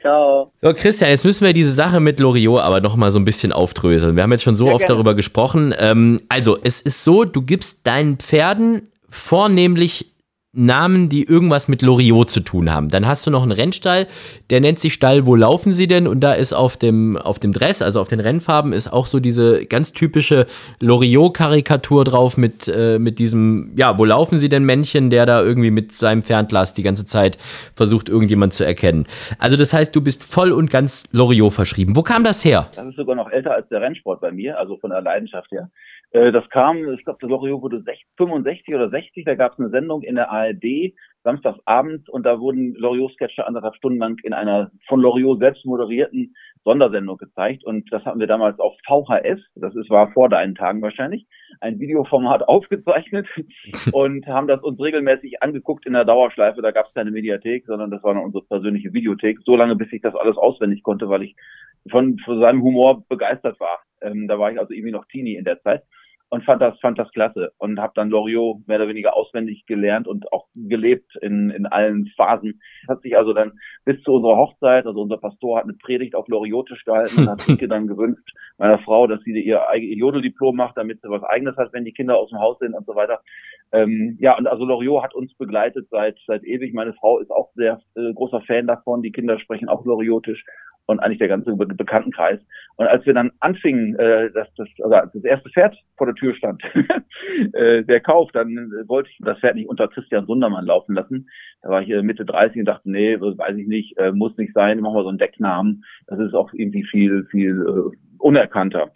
Ciao. 0.00 0.52
So, 0.60 0.72
Christian, 0.72 1.10
jetzt 1.10 1.24
müssen 1.24 1.46
wir 1.46 1.52
diese 1.52 1.70
Sache 1.70 2.00
mit 2.00 2.20
Loriot 2.20 2.60
aber 2.60 2.80
nochmal 2.80 3.10
so 3.10 3.18
ein 3.18 3.24
bisschen 3.24 3.52
aufdröseln. 3.52 4.16
Wir 4.16 4.22
haben 4.22 4.32
jetzt 4.32 4.42
schon 4.42 4.56
so 4.56 4.66
ja, 4.66 4.72
oft 4.72 4.86
gerne. 4.86 4.96
darüber 4.96 5.14
gesprochen. 5.14 5.74
Ähm, 5.78 6.20
also, 6.28 6.58
es 6.62 6.80
ist 6.80 7.04
so, 7.04 7.24
du 7.24 7.42
gibst 7.42 7.86
deinen 7.86 8.16
Pferden 8.16 8.90
vornehmlich 9.08 10.09
Namen, 10.52 11.08
die 11.08 11.22
irgendwas 11.22 11.68
mit 11.68 11.80
Loriot 11.80 12.28
zu 12.28 12.40
tun 12.40 12.72
haben. 12.72 12.88
Dann 12.88 13.06
hast 13.06 13.24
du 13.24 13.30
noch 13.30 13.42
einen 13.42 13.52
Rennstall, 13.52 14.08
der 14.50 14.60
nennt 14.60 14.80
sich 14.80 14.94
Stall 14.94 15.24
Wo 15.24 15.36
laufen 15.36 15.72
sie 15.72 15.86
denn? 15.86 16.08
Und 16.08 16.20
da 16.20 16.32
ist 16.32 16.52
auf 16.52 16.76
dem, 16.76 17.16
auf 17.16 17.38
dem 17.38 17.52
Dress, 17.52 17.82
also 17.82 18.00
auf 18.00 18.08
den 18.08 18.18
Rennfarben, 18.18 18.72
ist 18.72 18.92
auch 18.92 19.06
so 19.06 19.20
diese 19.20 19.64
ganz 19.66 19.92
typische 19.92 20.46
Loriot-Karikatur 20.80 22.04
drauf 22.04 22.36
mit, 22.36 22.66
äh, 22.66 22.98
mit 22.98 23.20
diesem, 23.20 23.70
ja, 23.76 23.96
Wo 23.96 24.04
laufen 24.04 24.38
sie 24.38 24.48
denn 24.48 24.64
Männchen, 24.64 25.08
der 25.10 25.24
da 25.24 25.40
irgendwie 25.40 25.70
mit 25.70 25.92
seinem 25.92 26.22
Fernglas 26.22 26.74
die 26.74 26.82
ganze 26.82 27.06
Zeit 27.06 27.38
versucht, 27.76 28.08
irgendjemand 28.08 28.52
zu 28.52 28.66
erkennen. 28.66 29.06
Also 29.38 29.56
das 29.56 29.72
heißt, 29.72 29.94
du 29.94 30.00
bist 30.00 30.24
voll 30.24 30.50
und 30.50 30.68
ganz 30.68 31.04
Loriot 31.12 31.52
verschrieben. 31.52 31.94
Wo 31.94 32.02
kam 32.02 32.24
das 32.24 32.44
her? 32.44 32.68
Das 32.74 32.86
ist 32.86 32.96
sogar 32.96 33.14
noch 33.14 33.30
älter 33.30 33.54
als 33.54 33.68
der 33.68 33.82
Rennsport 33.82 34.20
bei 34.20 34.32
mir, 34.32 34.58
also 34.58 34.76
von 34.78 34.90
der 34.90 35.00
Leidenschaft 35.00 35.52
her. 35.52 35.70
Äh, 36.12 36.32
das 36.32 36.48
kam, 36.50 36.92
ich 36.92 37.04
glaube, 37.04 37.18
das 37.20 37.30
Loriot 37.30 37.62
wurde 37.62 37.84
65 38.16 38.74
oder 38.74 38.90
60, 38.90 39.24
da 39.24 39.34
gab 39.34 39.52
es 39.52 39.58
eine 39.58 39.70
Sendung 39.70 40.02
in 40.02 40.16
der 40.16 40.30
ARD, 40.30 40.94
samstagsabends, 41.22 42.08
und 42.08 42.24
da 42.24 42.40
wurden 42.40 42.74
Loriot-Sketche 42.74 43.46
anderthalb 43.46 43.76
Stunden 43.76 43.98
lang 43.98 44.16
in 44.24 44.32
einer 44.32 44.70
von 44.88 45.00
Loriot 45.00 45.38
selbst 45.38 45.64
moderierten 45.64 46.34
Sondersendung 46.64 47.16
gezeigt. 47.16 47.64
Und 47.64 47.92
das 47.92 48.04
hatten 48.04 48.18
wir 48.18 48.26
damals 48.26 48.58
auf 48.58 48.74
VHS, 48.86 49.40
das 49.54 49.74
ist, 49.76 49.88
war 49.90 50.10
vor 50.12 50.28
deinen 50.28 50.54
Tagen 50.54 50.82
wahrscheinlich, 50.82 51.26
ein 51.60 51.78
Videoformat 51.78 52.42
aufgezeichnet 52.48 53.28
und 53.92 54.26
haben 54.26 54.48
das 54.48 54.62
uns 54.62 54.80
regelmäßig 54.80 55.42
angeguckt 55.42 55.86
in 55.86 55.92
der 55.92 56.04
Dauerschleife. 56.04 56.60
Da 56.60 56.72
gab 56.72 56.86
es 56.86 56.94
keine 56.94 57.12
Mediathek, 57.12 57.66
sondern 57.66 57.90
das 57.90 58.02
war 58.02 58.14
noch 58.14 58.24
unsere 58.24 58.44
persönliche 58.44 58.92
Videothek. 58.92 59.38
So 59.44 59.54
lange, 59.54 59.76
bis 59.76 59.92
ich 59.92 60.02
das 60.02 60.16
alles 60.16 60.36
auswendig 60.36 60.82
konnte, 60.82 61.08
weil 61.08 61.22
ich 61.22 61.36
von, 61.88 62.18
von 62.18 62.40
seinem 62.40 62.62
Humor 62.62 63.04
begeistert 63.08 63.60
war. 63.60 63.80
Ähm, 64.02 64.26
da 64.26 64.38
war 64.38 64.50
ich 64.50 64.58
also 64.58 64.72
irgendwie 64.72 64.92
noch 64.92 65.06
Teenie 65.06 65.36
in 65.36 65.44
der 65.44 65.60
Zeit 65.62 65.82
und 66.30 66.44
fand 66.44 66.62
das, 66.62 66.78
fand 66.78 66.98
das 66.98 67.10
klasse 67.10 67.52
und 67.58 67.80
habe 67.80 67.92
dann 67.96 68.08
Loriot 68.08 68.66
mehr 68.66 68.78
oder 68.78 68.88
weniger 68.88 69.16
auswendig 69.16 69.66
gelernt 69.66 70.06
und 70.06 70.32
auch 70.32 70.46
gelebt 70.54 71.16
in, 71.20 71.50
in 71.50 71.66
allen 71.66 72.06
Phasen. 72.16 72.60
Hat 72.88 73.02
sich 73.02 73.16
also 73.16 73.32
dann 73.32 73.52
bis 73.84 74.00
zu 74.02 74.12
unserer 74.12 74.36
Hochzeit, 74.36 74.86
also 74.86 75.02
unser 75.02 75.18
Pastor 75.18 75.58
hat 75.58 75.64
eine 75.64 75.74
Predigt 75.74 76.14
auf 76.14 76.28
Loriotisch 76.28 76.84
gehalten 76.84 77.20
und 77.22 77.28
hat 77.28 77.48
Inke 77.48 77.66
dann 77.68 77.88
gewünscht, 77.88 78.32
meiner 78.58 78.78
Frau, 78.78 79.08
dass 79.08 79.20
sie 79.22 79.32
ihr, 79.32 79.60
ihr 79.74 79.96
Jodeldiplom 79.96 80.54
macht, 80.54 80.76
damit 80.76 81.00
sie 81.02 81.10
was 81.10 81.24
eigenes 81.24 81.56
hat, 81.56 81.72
wenn 81.72 81.84
die 81.84 81.92
Kinder 81.92 82.16
aus 82.16 82.30
dem 82.30 82.38
Haus 82.38 82.58
sind 82.60 82.74
und 82.74 82.86
so 82.86 82.94
weiter. 82.94 83.20
Ähm, 83.72 84.16
ja, 84.20 84.38
und 84.38 84.46
also 84.46 84.64
Loriot 84.64 85.02
hat 85.02 85.14
uns 85.14 85.34
begleitet 85.34 85.88
seit, 85.90 86.16
seit 86.26 86.44
ewig. 86.44 86.74
Meine 86.74 86.94
Frau 86.94 87.18
ist 87.18 87.30
auch 87.30 87.50
sehr 87.54 87.80
äh, 87.96 88.12
großer 88.14 88.40
Fan 88.42 88.68
davon. 88.68 89.02
Die 89.02 89.12
Kinder 89.12 89.38
sprechen 89.40 89.68
auch 89.68 89.84
Loriotisch 89.84 90.44
und 90.90 91.00
eigentlich 91.00 91.18
der 91.18 91.28
ganze 91.28 91.54
Be 91.54 91.66
Bekanntenkreis. 91.66 92.40
Und 92.76 92.86
als 92.86 93.04
wir 93.06 93.14
dann 93.14 93.30
anfingen, 93.40 93.96
äh, 93.98 94.30
dass 94.32 94.48
das, 94.56 94.68
also 94.82 94.94
als 94.94 95.12
das 95.12 95.24
erste 95.24 95.50
Pferd 95.50 95.76
vor 95.96 96.06
der 96.06 96.14
Tür 96.14 96.34
stand, 96.34 96.62
äh, 97.52 97.84
der 97.84 98.00
Kauf, 98.00 98.30
dann 98.32 98.48
äh, 98.50 98.88
wollte 98.88 99.10
ich 99.10 99.18
das 99.20 99.38
Pferd 99.38 99.54
nicht 99.54 99.68
unter 99.68 99.88
Christian 99.88 100.26
Sundermann 100.26 100.66
laufen 100.66 100.94
lassen. 100.94 101.28
Da 101.62 101.70
war 101.70 101.82
ich 101.82 101.90
äh, 101.90 102.02
Mitte 102.02 102.24
30 102.24 102.60
und 102.60 102.64
dachte, 102.66 102.90
nee, 102.90 103.20
weiß 103.20 103.56
ich 103.56 103.66
nicht, 103.66 103.96
äh, 103.98 104.12
muss 104.12 104.36
nicht 104.36 104.52
sein, 104.54 104.80
machen 104.80 104.94
wir 104.94 105.02
so 105.02 105.08
einen 105.08 105.18
Decknamen. 105.18 105.84
Das 106.06 106.18
ist 106.18 106.34
auch 106.34 106.52
irgendwie 106.52 106.84
viel, 106.84 107.26
viel 107.30 107.60
äh, 107.60 107.96
unerkannter. 108.18 108.90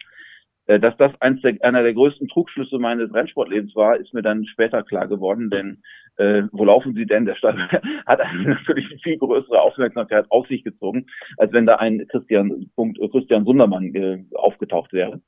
Äh, 0.67 0.79
dass 0.79 0.95
das 0.97 1.11
eins 1.21 1.41
der, 1.41 1.55
einer 1.61 1.83
der 1.83 1.93
größten 1.93 2.27
Trugschlüsse 2.27 2.79
meines 2.79 3.13
Rennsportlebens 3.13 3.75
war, 3.75 3.97
ist 3.97 4.13
mir 4.13 4.21
dann 4.21 4.45
später 4.45 4.83
klar 4.83 5.07
geworden, 5.07 5.49
denn 5.49 5.81
äh, 6.17 6.43
wo 6.51 6.63
laufen 6.65 6.93
Sie 6.93 7.05
denn? 7.05 7.25
Der 7.25 7.35
Stadt 7.35 7.57
hat 8.05 8.19
natürlich 8.45 8.87
viel 9.03 9.17
größere 9.17 9.61
Aufmerksamkeit 9.61 10.25
auf 10.29 10.47
sich 10.47 10.63
gezogen, 10.63 11.05
als 11.37 11.51
wenn 11.53 11.65
da 11.65 11.75
ein 11.75 12.07
Christian, 12.07 12.69
Punkt, 12.75 12.99
Christian 13.11 13.45
Sundermann 13.45 13.93
äh, 13.93 14.23
aufgetaucht 14.33 14.93
wäre. 14.93 15.21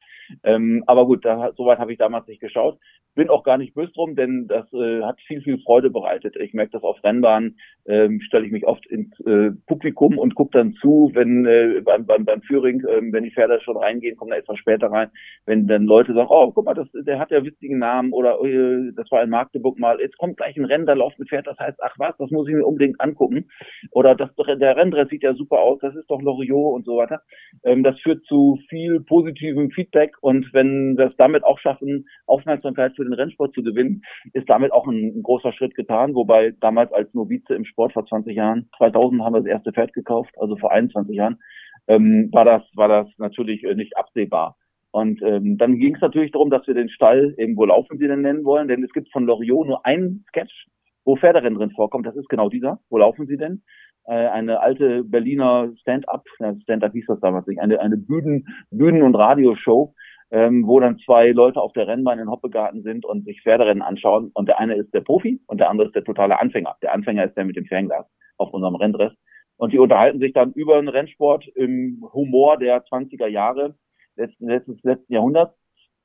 Ähm, 0.44 0.84
aber 0.88 1.06
gut, 1.06 1.26
da, 1.26 1.52
soweit 1.56 1.80
habe 1.80 1.92
ich 1.92 1.98
damals 1.98 2.28
nicht 2.28 2.42
geschaut. 2.42 2.78
Bin 3.16 3.30
auch 3.30 3.44
gar 3.44 3.58
nicht 3.58 3.74
böse 3.74 3.92
drum, 3.94 4.16
denn 4.16 4.48
das 4.48 4.72
äh, 4.74 5.02
hat 5.02 5.20
viel, 5.22 5.42
viel 5.42 5.58
Freude 5.60 5.90
bereitet. 5.90 6.36
Ich 6.36 6.54
merke 6.54 6.74
das 6.74 6.84
auf 6.84 7.04
Rennbahnen, 7.04 7.58
ähm, 7.88 8.22
stelle 8.22 8.46
ich 8.46 8.52
mich 8.52 8.68
oft 8.68 8.86
ins 8.86 9.20
äh, 9.22 9.52
Publikum 9.66 10.20
und 10.20 10.36
gucke 10.36 10.52
dann 10.52 10.74
zu, 10.74 11.10
wenn 11.14 11.46
äh, 11.46 11.82
beim, 11.82 12.06
beim, 12.06 12.26
beim 12.26 12.42
Führing, 12.44 12.82
äh, 12.82 13.02
wenn 13.12 13.24
die 13.24 13.32
Pferde 13.32 13.60
schon 13.62 13.78
reingehen, 13.78 14.18
kommen 14.18 14.32
da 14.32 14.38
etwas 14.38 14.60
später 14.60 14.92
rein, 14.92 15.10
wenn 15.46 15.68
dann 15.68 15.86
Leute 15.86 16.14
sagen, 16.14 16.28
oh, 16.30 16.52
guck 16.52 16.66
mal, 16.66 16.76
das, 16.76 16.88
der 16.94 17.18
hat 17.18 17.32
ja 17.32 17.44
witzigen 17.44 17.80
Namen 17.80 18.14
oder 18.14 18.40
äh, 18.44 18.92
das 18.96 19.10
war 19.10 19.24
in 19.24 19.32
Magdeburg 19.32 19.80
mal, 19.80 20.00
jetzt 20.00 20.18
kommt 20.18 20.38
gleich 20.38 20.56
ein 20.56 20.66
Rennen, 20.66 20.86
da 20.86 20.94
läuft 20.94 21.20
ein 21.20 21.26
Pferd, 21.26 21.48
das 21.48 21.58
heißt, 21.58 21.80
ach 21.82 21.96
was, 21.98 22.16
das 22.18 22.30
muss 22.30 22.48
ich 22.48 22.54
mir 22.54 22.66
unbedingt 22.66 23.02
angucken. 23.02 23.50
Oder 23.92 24.16
das, 24.16 24.30
der 24.36 24.76
Renndress 24.76 25.10
sieht 25.10 25.24
ja 25.24 25.34
super 25.34 25.60
aus, 25.60 25.80
das 25.80 25.96
ist 25.96 26.10
doch 26.10 26.22
Loriot 26.22 26.76
und 26.76 26.86
so 26.86 26.98
weiter. 26.98 27.22
Ähm, 27.64 27.84
das 27.84 28.00
führt 28.00 28.24
zu 28.26 28.60
viel 28.70 29.00
positivem 29.02 29.72
Feedback 29.72 30.17
und 30.22 30.52
wenn 30.54 30.98
wir 30.98 31.08
es 31.08 31.16
damit 31.18 31.44
auch 31.44 31.60
schaffen, 31.60 32.08
Aufmerksamkeit 32.26 32.96
für 32.96 33.04
den 33.04 33.14
Rennsport 33.14 33.54
zu 33.54 33.64
gewinnen, 33.64 34.02
ist 34.34 34.50
damit 34.50 34.72
auch 34.72 34.88
ein, 34.88 35.18
ein 35.18 35.24
großer 35.24 35.54
Schritt 35.54 35.76
getan. 35.76 36.16
Wobei 36.16 36.54
damals 36.60 36.92
als 36.92 37.14
Novize 37.14 37.54
im 37.54 37.66
Sport 37.66 37.94
vor 37.94 38.06
20 38.06 38.36
Jahren, 38.36 38.70
2000 38.78 39.24
haben 39.24 39.34
wir 39.34 39.42
das 39.42 39.50
erste 39.50 39.74
Pferd 39.74 39.94
gekauft, 39.94 40.34
also 40.40 40.56
vor 40.58 40.72
21 40.72 41.16
Jahren, 41.16 41.40
ähm, 41.88 42.30
war 42.32 42.46
das 42.46 42.64
war 42.76 42.88
das 42.88 43.08
natürlich 43.18 43.64
äh, 43.64 43.76
nicht 43.76 43.98
absehbar. 43.98 44.58
Und 44.92 45.22
ähm, 45.22 45.58
dann 45.58 45.78
ging 45.78 45.96
es 45.96 46.02
natürlich 46.02 46.32
darum, 46.32 46.50
dass 46.50 46.66
wir 46.66 46.74
den 46.74 46.90
Stall 46.90 47.36
irgendwo 47.38 47.66
laufen 47.66 47.98
sie 47.98 48.08
denn 48.08 48.22
nennen 48.22 48.46
wollen, 48.46 48.68
denn 48.68 48.84
es 48.84 48.92
gibt 48.94 49.12
von 49.12 49.26
Loriot 49.26 49.68
nur 49.68 49.86
einen 49.86 50.26
Sketch, 50.30 50.68
wo 51.06 51.16
Pferderennen 51.16 51.60
drin 51.60 51.72
vorkommt. 51.72 52.08
Das 52.08 52.16
ist 52.16 52.30
genau 52.30 52.50
dieser. 52.50 52.80
Wo 52.90 52.98
laufen 52.98 53.28
sie 53.28 53.38
denn? 53.38 53.62
äh, 54.08 54.28
eine 54.28 54.62
alte 54.62 55.04
Berliner 55.04 55.72
Stand-up, 55.82 56.26
Stand-up 56.64 56.94
hieß 56.94 57.06
das 57.08 57.20
damals 57.20 57.46
nicht, 57.48 57.60
eine, 57.60 57.80
eine 57.80 57.98
Bühnen, 57.98 58.48
Bühnen- 58.72 59.04
und 59.04 59.16
Radioshow, 59.16 59.94
ähm, 60.32 60.68
wo 60.68 60.80
dann 60.80 61.00
zwei 61.00 61.32
Leute 61.32 61.62
auf 61.62 61.74
der 61.74 61.88
Rennbahn 61.88 62.20
in 62.20 62.30
Hoppegarten 62.30 62.84
sind 62.84 63.06
und 63.06 63.26
sich 63.26 63.42
Pferderennen 63.42 63.82
anschauen. 63.82 64.32
Und 64.34 64.48
der 64.48 64.60
eine 64.60 64.76
ist 64.76 64.94
der 64.94 65.02
Profi 65.02 65.42
und 65.48 65.60
der 65.60 65.70
andere 65.70 65.88
ist 65.88 65.96
der 65.96 66.04
totale 66.04 66.40
Anfänger. 66.40 66.76
Der 66.82 66.94
Anfänger 66.94 67.26
ist 67.26 67.36
der 67.36 67.46
mit 67.46 67.56
dem 67.56 67.66
Fernglas 67.66 68.06
auf 68.38 68.52
unserem 68.54 68.76
Renndress. 68.76 69.14
Und 69.58 69.74
die 69.74 69.80
unterhalten 69.80 70.20
sich 70.20 70.34
dann 70.34 70.54
über 70.54 70.76
den 70.76 70.90
Rennsport 70.90 71.48
im 71.56 72.08
Humor 72.14 72.58
der 72.58 72.86
20er 72.86 73.28
Jahre 73.28 73.76
letzten, 74.16 74.48
letzten, 74.48 74.80
letzten 74.84 75.14
Jahrhunderts. 75.14 75.56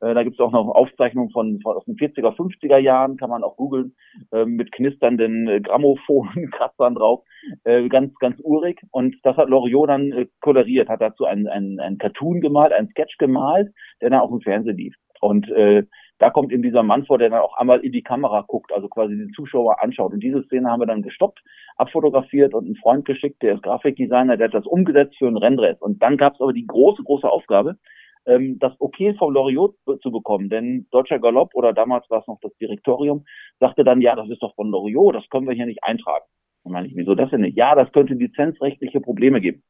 Äh, 0.02 0.14
da 0.14 0.24
gibt 0.24 0.34
es 0.34 0.40
auch 0.40 0.52
noch 0.52 0.68
Aufzeichnungen 0.68 1.30
von, 1.30 1.60
von 1.60 1.76
aus 1.76 1.84
den 1.84 1.96
40er, 1.96 2.34
50er 2.36 2.78
Jahren, 2.78 3.16
kann 3.16 3.30
man 3.30 3.44
auch 3.44 3.56
googeln, 3.56 3.94
äh, 4.32 4.44
mit 4.44 4.72
knisternden 4.72 5.48
äh, 5.48 5.60
Grammophon-Kratzern 5.60 6.94
drauf. 6.96 7.22
Äh, 7.64 7.88
ganz, 7.88 8.14
ganz 8.18 8.38
urig. 8.42 8.82
Und 8.90 9.16
das 9.22 9.36
hat 9.36 9.48
Loriot 9.48 9.88
dann 9.88 10.12
äh, 10.12 10.26
koloriert, 10.40 10.88
hat 10.88 11.00
dazu 11.00 11.24
einen, 11.24 11.46
einen, 11.46 11.78
einen 11.80 11.98
Cartoon 11.98 12.40
gemalt, 12.40 12.72
einen 12.72 12.88
Sketch 12.88 13.16
gemalt, 13.18 13.72
der 14.00 14.10
dann 14.10 14.20
auch 14.20 14.32
im 14.32 14.40
Fernsehen 14.40 14.76
lief. 14.76 14.94
Und 15.20 15.48
äh, 15.50 15.84
da 16.18 16.30
kommt 16.30 16.52
eben 16.52 16.62
dieser 16.62 16.82
Mann 16.82 17.06
vor, 17.06 17.18
der 17.18 17.30
dann 17.30 17.40
auch 17.40 17.56
einmal 17.56 17.80
in 17.80 17.92
die 17.92 18.02
Kamera 18.02 18.44
guckt, 18.46 18.72
also 18.72 18.88
quasi 18.88 19.16
den 19.16 19.32
Zuschauer 19.34 19.80
anschaut. 19.82 20.12
Und 20.12 20.20
diese 20.20 20.42
Szene 20.44 20.68
haben 20.68 20.80
wir 20.80 20.86
dann 20.86 21.02
gestoppt, 21.02 21.40
abfotografiert 21.76 22.54
und 22.54 22.66
einen 22.66 22.76
Freund 22.76 23.04
geschickt, 23.04 23.40
der 23.42 23.54
ist 23.54 23.62
Grafikdesigner, 23.62 24.36
der 24.36 24.48
hat 24.48 24.54
das 24.54 24.66
umgesetzt 24.66 25.16
für 25.16 25.28
ein 25.28 25.36
Renndress. 25.36 25.80
Und 25.80 26.02
dann 26.02 26.16
gab 26.16 26.34
es 26.34 26.40
aber 26.40 26.52
die 26.52 26.66
große, 26.66 27.04
große 27.04 27.28
Aufgabe, 27.28 27.76
ähm, 28.26 28.58
das 28.58 28.72
Okay 28.78 29.14
vom 29.18 29.32
Loriot 29.32 29.76
zu 30.02 30.10
bekommen. 30.10 30.48
Denn 30.48 30.86
Deutscher 30.90 31.18
Galopp 31.18 31.54
oder 31.54 31.72
damals 31.72 32.08
war 32.10 32.20
es 32.20 32.26
noch 32.26 32.38
das 32.40 32.54
Direktorium, 32.56 33.24
sagte 33.60 33.84
dann, 33.84 34.00
ja, 34.00 34.14
das 34.14 34.28
ist 34.30 34.42
doch 34.42 34.54
von 34.54 34.70
Loriot, 34.70 35.14
das 35.14 35.28
können 35.28 35.46
wir 35.46 35.54
hier 35.54 35.66
nicht 35.66 35.82
eintragen. 35.84 36.24
Dann 36.64 36.72
meine 36.72 36.86
ich, 36.86 36.96
wieso 36.96 37.14
das 37.14 37.30
denn 37.30 37.40
nicht? 37.40 37.56
Ja, 37.56 37.74
das 37.74 37.92
könnte 37.92 38.14
lizenzrechtliche 38.14 39.00
Probleme 39.00 39.40
geben. 39.40 39.62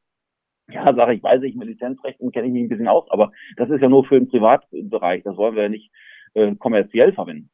Ja, 0.69 0.93
sage 0.93 1.13
ich, 1.13 1.23
weiß 1.23 1.43
ich, 1.43 1.55
mit 1.55 1.67
Lizenzrechten 1.67 2.31
kenne 2.31 2.47
ich 2.47 2.53
mich 2.53 2.63
ein 2.63 2.69
bisschen 2.69 2.87
aus, 2.87 3.09
aber 3.09 3.31
das 3.57 3.69
ist 3.69 3.81
ja 3.81 3.89
nur 3.89 4.05
für 4.05 4.15
den 4.15 4.29
Privatbereich, 4.29 5.23
das 5.23 5.35
wollen 5.35 5.55
wir 5.55 5.63
ja 5.63 5.69
nicht 5.69 5.91
äh, 6.35 6.55
kommerziell 6.55 7.11
verwenden. 7.13 7.49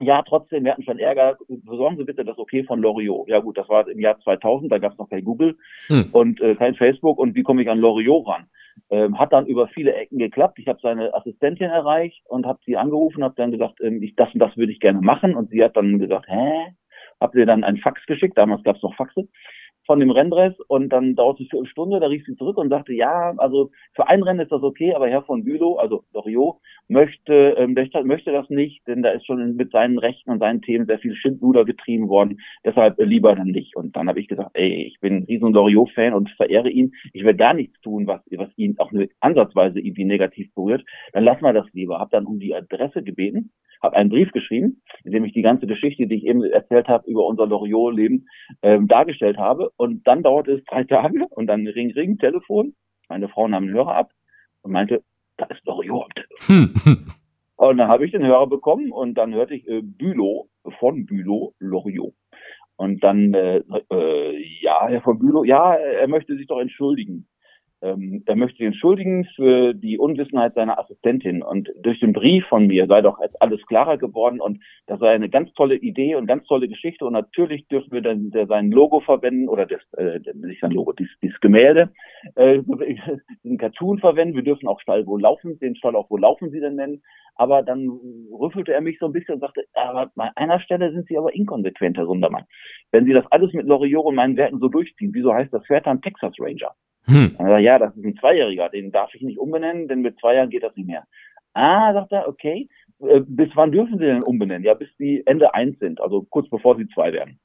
Ja, 0.00 0.22
trotzdem, 0.22 0.64
wir 0.64 0.72
hatten 0.72 0.84
schon 0.84 1.00
Ärger. 1.00 1.36
Besorgen 1.48 1.96
Sie 1.96 2.04
bitte 2.04 2.24
das 2.24 2.38
Okay 2.38 2.62
von 2.62 2.80
Loriot. 2.80 3.28
Ja 3.28 3.40
gut, 3.40 3.58
das 3.58 3.68
war 3.68 3.88
im 3.88 3.98
Jahr 3.98 4.18
2000, 4.20 4.70
da 4.70 4.78
gab 4.78 4.92
es 4.92 4.98
noch 4.98 5.10
kein 5.10 5.24
Google 5.24 5.56
hm. 5.88 6.10
und 6.12 6.40
äh, 6.40 6.54
kein 6.54 6.76
Facebook. 6.76 7.18
Und 7.18 7.34
wie 7.34 7.42
komme 7.42 7.62
ich 7.62 7.68
an 7.68 7.80
Loriot 7.80 8.28
ran? 8.28 8.46
Ähm, 8.90 9.18
hat 9.18 9.32
dann 9.32 9.46
über 9.46 9.68
viele 9.68 9.94
Ecken 9.94 10.18
geklappt. 10.18 10.58
Ich 10.58 10.68
habe 10.68 10.78
seine 10.82 11.14
Assistentin 11.14 11.70
erreicht 11.70 12.22
und 12.26 12.46
habe 12.46 12.60
sie 12.64 12.76
angerufen, 12.76 13.24
habe 13.24 13.34
dann 13.36 13.50
gesagt, 13.50 13.80
ähm, 13.80 14.02
ich, 14.02 14.14
das 14.16 14.32
und 14.32 14.40
das 14.40 14.56
würde 14.56 14.72
ich 14.72 14.80
gerne 14.80 15.00
machen. 15.00 15.34
Und 15.34 15.50
sie 15.50 15.62
hat 15.62 15.76
dann 15.76 15.98
gesagt, 15.98 16.26
hä? 16.28 16.74
Hab 17.20 17.34
ihr 17.34 17.46
dann 17.46 17.64
ein 17.64 17.78
Fax 17.78 18.04
geschickt, 18.06 18.38
damals 18.38 18.62
gab 18.62 18.76
es 18.76 18.82
noch 18.82 18.94
Faxe, 18.94 19.28
von 19.88 20.00
dem 20.00 20.10
Renndress 20.10 20.54
und 20.68 20.90
dann 20.90 21.14
dauerte 21.14 21.44
es 21.44 21.58
eine 21.58 21.66
Stunde, 21.66 21.98
da 21.98 22.08
rief 22.08 22.22
sie 22.26 22.36
zurück 22.36 22.58
und 22.58 22.68
sagte, 22.68 22.92
ja, 22.92 23.32
also 23.38 23.70
für 23.94 24.06
ein 24.06 24.22
Rennen 24.22 24.40
ist 24.40 24.52
das 24.52 24.62
okay, 24.62 24.92
aber 24.94 25.08
Herr 25.08 25.22
von 25.22 25.44
Bülow, 25.44 25.76
also 25.76 26.04
Loriot, 26.12 26.58
möchte, 26.88 27.56
ähm, 27.56 27.72
möchte 28.04 28.30
das 28.30 28.50
nicht, 28.50 28.86
denn 28.86 29.02
da 29.02 29.12
ist 29.12 29.24
schon 29.24 29.56
mit 29.56 29.72
seinen 29.72 29.98
Rechten 29.98 30.30
und 30.30 30.40
seinen 30.40 30.60
Themen 30.60 30.84
sehr 30.84 30.98
viel 30.98 31.14
Schindluder 31.14 31.64
getrieben 31.64 32.10
worden, 32.10 32.38
deshalb 32.66 32.98
äh, 32.98 33.04
lieber 33.04 33.34
dann 33.34 33.48
nicht. 33.48 33.76
Und 33.76 33.96
dann 33.96 34.10
habe 34.10 34.20
ich 34.20 34.28
gesagt, 34.28 34.50
ey, 34.52 34.84
ich 34.84 35.00
bin 35.00 35.16
ein 35.16 35.24
riesen 35.24 35.54
Loriot-Fan 35.54 36.12
und 36.12 36.28
verehre 36.32 36.68
ihn, 36.68 36.92
ich 37.14 37.24
will 37.24 37.34
gar 37.34 37.54
nichts 37.54 37.80
tun, 37.80 38.06
was, 38.06 38.20
was 38.30 38.50
ihn 38.56 38.74
auch 38.78 38.92
nur 38.92 39.06
ansatzweise 39.20 39.80
irgendwie 39.80 40.04
negativ 40.04 40.52
berührt, 40.54 40.84
dann 41.14 41.24
lassen 41.24 41.44
wir 41.44 41.54
das 41.54 41.66
lieber. 41.72 41.98
Hab 41.98 42.10
dann 42.10 42.26
um 42.26 42.38
die 42.38 42.54
Adresse 42.54 43.02
gebeten, 43.02 43.52
habe 43.82 43.96
einen 43.96 44.10
Brief 44.10 44.30
geschrieben, 44.32 44.82
in 45.04 45.12
dem 45.12 45.24
ich 45.24 45.32
die 45.32 45.42
ganze 45.42 45.66
Geschichte, 45.66 46.06
die 46.06 46.16
ich 46.16 46.26
eben 46.26 46.42
erzählt 46.42 46.88
habe, 46.88 47.08
über 47.10 47.26
unser 47.26 47.46
Loriot-Leben 47.46 48.26
ähm, 48.62 48.88
dargestellt 48.88 49.38
habe. 49.38 49.70
Und 49.76 50.06
dann 50.06 50.22
dauerte 50.22 50.52
es 50.52 50.64
drei 50.64 50.84
Tage 50.88 51.26
und 51.30 51.46
dann 51.46 51.66
Ring, 51.66 51.92
Ring, 51.92 52.18
Telefon. 52.18 52.74
Meine 53.08 53.28
Frau 53.28 53.48
nahm 53.48 53.66
den 53.66 53.74
Hörer 53.74 53.94
ab 53.94 54.10
und 54.62 54.72
meinte, 54.72 55.02
da 55.36 55.46
ist 55.46 55.64
Loriot 55.64 56.04
am 56.04 56.74
Telefon. 56.76 57.06
und 57.56 57.78
dann 57.78 57.88
habe 57.88 58.04
ich 58.04 58.12
den 58.12 58.26
Hörer 58.26 58.46
bekommen 58.46 58.90
und 58.92 59.14
dann 59.14 59.34
hörte 59.34 59.54
ich 59.54 59.66
äh, 59.68 59.80
Bülow 59.82 60.48
von 60.78 61.06
Bülow 61.06 61.54
Loriot. 61.58 62.14
Und 62.76 63.02
dann, 63.02 63.34
äh, 63.34 63.62
äh, 63.90 64.62
ja, 64.62 64.86
Herr 64.88 65.02
von 65.02 65.18
Bülow, 65.18 65.42
ja, 65.42 65.74
er 65.74 66.06
möchte 66.06 66.36
sich 66.36 66.46
doch 66.46 66.60
entschuldigen. 66.60 67.26
Ähm, 67.80 68.24
er 68.26 68.34
möchte 68.34 68.58
sich 68.58 68.66
entschuldigen 68.66 69.24
für 69.36 69.72
die 69.72 69.98
Unwissenheit 69.98 70.54
seiner 70.54 70.78
Assistentin. 70.78 71.42
Und 71.42 71.70
durch 71.80 72.00
den 72.00 72.12
Brief 72.12 72.44
von 72.46 72.66
mir 72.66 72.86
sei 72.86 73.02
doch 73.02 73.18
alles 73.38 73.64
klarer 73.66 73.98
geworden 73.98 74.40
und 74.40 74.60
das 74.86 74.98
sei 74.98 75.10
eine 75.10 75.28
ganz 75.28 75.52
tolle 75.54 75.76
Idee 75.76 76.16
und 76.16 76.26
ganz 76.26 76.44
tolle 76.46 76.68
Geschichte. 76.68 77.04
Und 77.04 77.12
natürlich 77.12 77.68
dürfen 77.68 77.92
wir 77.92 78.02
dann 78.02 78.32
sein 78.48 78.70
Logo 78.70 79.00
verwenden 79.00 79.48
oder 79.48 79.66
das, 79.66 79.80
äh, 79.96 80.20
nicht 80.34 80.60
sein 80.60 80.72
Logo, 80.72 80.92
dieses, 80.92 81.12
dieses 81.22 81.38
Gemälde, 81.40 81.90
äh, 82.34 82.60
den 83.44 83.58
Cartoon 83.58 83.98
verwenden. 83.98 84.34
Wir 84.34 84.42
dürfen 84.42 84.66
auch 84.66 84.80
Stall 84.80 85.06
wo 85.06 85.16
laufen, 85.16 85.58
den 85.60 85.76
Stall 85.76 85.94
auch 85.94 86.10
wo 86.10 86.16
laufen 86.16 86.50
Sie 86.50 86.60
denn 86.60 86.74
nennen. 86.74 87.02
Aber 87.36 87.62
dann 87.62 87.88
rüffelte 88.32 88.72
er 88.72 88.80
mich 88.80 88.98
so 88.98 89.06
ein 89.06 89.12
bisschen 89.12 89.34
und 89.34 89.40
sagte, 89.40 89.64
aber 89.74 90.10
an 90.16 90.30
einer 90.34 90.58
Stelle 90.58 90.90
sind 90.90 91.06
Sie 91.06 91.16
aber 91.16 91.32
inkonsequent, 91.32 91.96
Herr 91.96 92.06
Sundermann. 92.06 92.44
Wenn 92.90 93.04
Sie 93.04 93.12
das 93.12 93.26
alles 93.30 93.52
mit 93.52 93.66
Loriot 93.66 94.04
und 94.04 94.16
meinen 94.16 94.36
Werken 94.36 94.58
so 94.58 94.68
durchziehen, 94.68 95.12
wieso 95.14 95.32
heißt 95.32 95.52
das 95.52 95.64
Pferd 95.64 95.86
dann 95.86 96.02
Texas 96.02 96.34
Ranger? 96.40 96.74
Hm. 97.08 97.36
Also, 97.38 97.56
ja, 97.56 97.78
das 97.78 97.96
ist 97.96 98.04
ein 98.04 98.16
Zweijähriger, 98.16 98.68
den 98.68 98.92
darf 98.92 99.14
ich 99.14 99.22
nicht 99.22 99.38
umbenennen, 99.38 99.88
denn 99.88 100.02
mit 100.02 100.18
zwei 100.20 100.34
Jahren 100.34 100.50
geht 100.50 100.62
das 100.62 100.76
nicht 100.76 100.86
mehr. 100.86 101.04
Ah, 101.54 101.92
sagt 101.92 102.12
er, 102.12 102.28
okay. 102.28 102.68
Äh, 103.00 103.20
bis 103.26 103.50
wann 103.54 103.72
dürfen 103.72 103.98
Sie 103.98 104.04
denn 104.04 104.22
umbenennen? 104.22 104.64
Ja, 104.64 104.74
bis 104.74 104.88
die 104.98 105.22
Ende 105.26 105.54
eins 105.54 105.78
sind, 105.78 106.00
also 106.00 106.22
kurz 106.28 106.48
bevor 106.50 106.76
Sie 106.76 106.88
zwei 106.88 107.12
werden. 107.12 107.40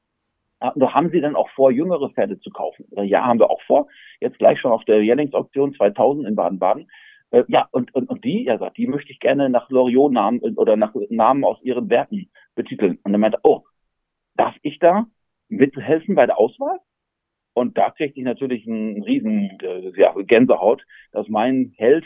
Ah, 0.59 0.73
haben 0.93 1.09
Sie 1.11 1.21
denn 1.21 1.35
auch 1.35 1.49
vor, 1.51 1.71
jüngere 1.71 2.09
Pferde 2.09 2.39
zu 2.39 2.49
kaufen? 2.49 2.85
Ja, 3.03 3.25
haben 3.25 3.39
wir 3.39 3.49
auch 3.49 3.61
vor. 3.63 3.87
Jetzt 4.19 4.37
gleich 4.37 4.59
schon 4.59 4.71
auf 4.71 4.83
der 4.85 5.03
Jennings-Auktion 5.03 5.73
2000 5.73 6.27
in 6.27 6.35
Baden-Baden. 6.35 6.89
Äh, 7.31 7.43
ja, 7.47 7.67
und, 7.71 7.93
und, 7.95 8.09
und 8.09 8.23
die, 8.23 8.45
er 8.47 8.59
sagt, 8.59 8.77
die 8.77 8.87
möchte 8.87 9.11
ich 9.11 9.19
gerne 9.19 9.49
nach 9.49 9.69
Loriot-Namen 9.69 10.43
äh, 10.43 10.51
oder 10.55 10.75
nach 10.75 10.93
Namen 11.09 11.43
aus 11.43 11.61
ihren 11.63 11.89
Werken 11.89 12.29
betiteln. 12.55 12.99
Und 13.03 13.13
er 13.13 13.17
meinte, 13.17 13.39
oh, 13.43 13.63
darf 14.35 14.55
ich 14.61 14.79
da 14.79 15.07
mithelfen 15.49 16.15
bei 16.15 16.25
der 16.25 16.37
Auswahl? 16.37 16.79
Und 17.53 17.77
da 17.77 17.91
kriegte 17.91 18.19
ich 18.19 18.25
natürlich 18.25 18.67
einen 18.67 19.03
riesen 19.03 19.57
äh, 19.61 19.91
ja, 19.99 20.13
Gänsehaut, 20.25 20.83
dass 21.11 21.27
mein 21.29 21.73
Held 21.77 22.05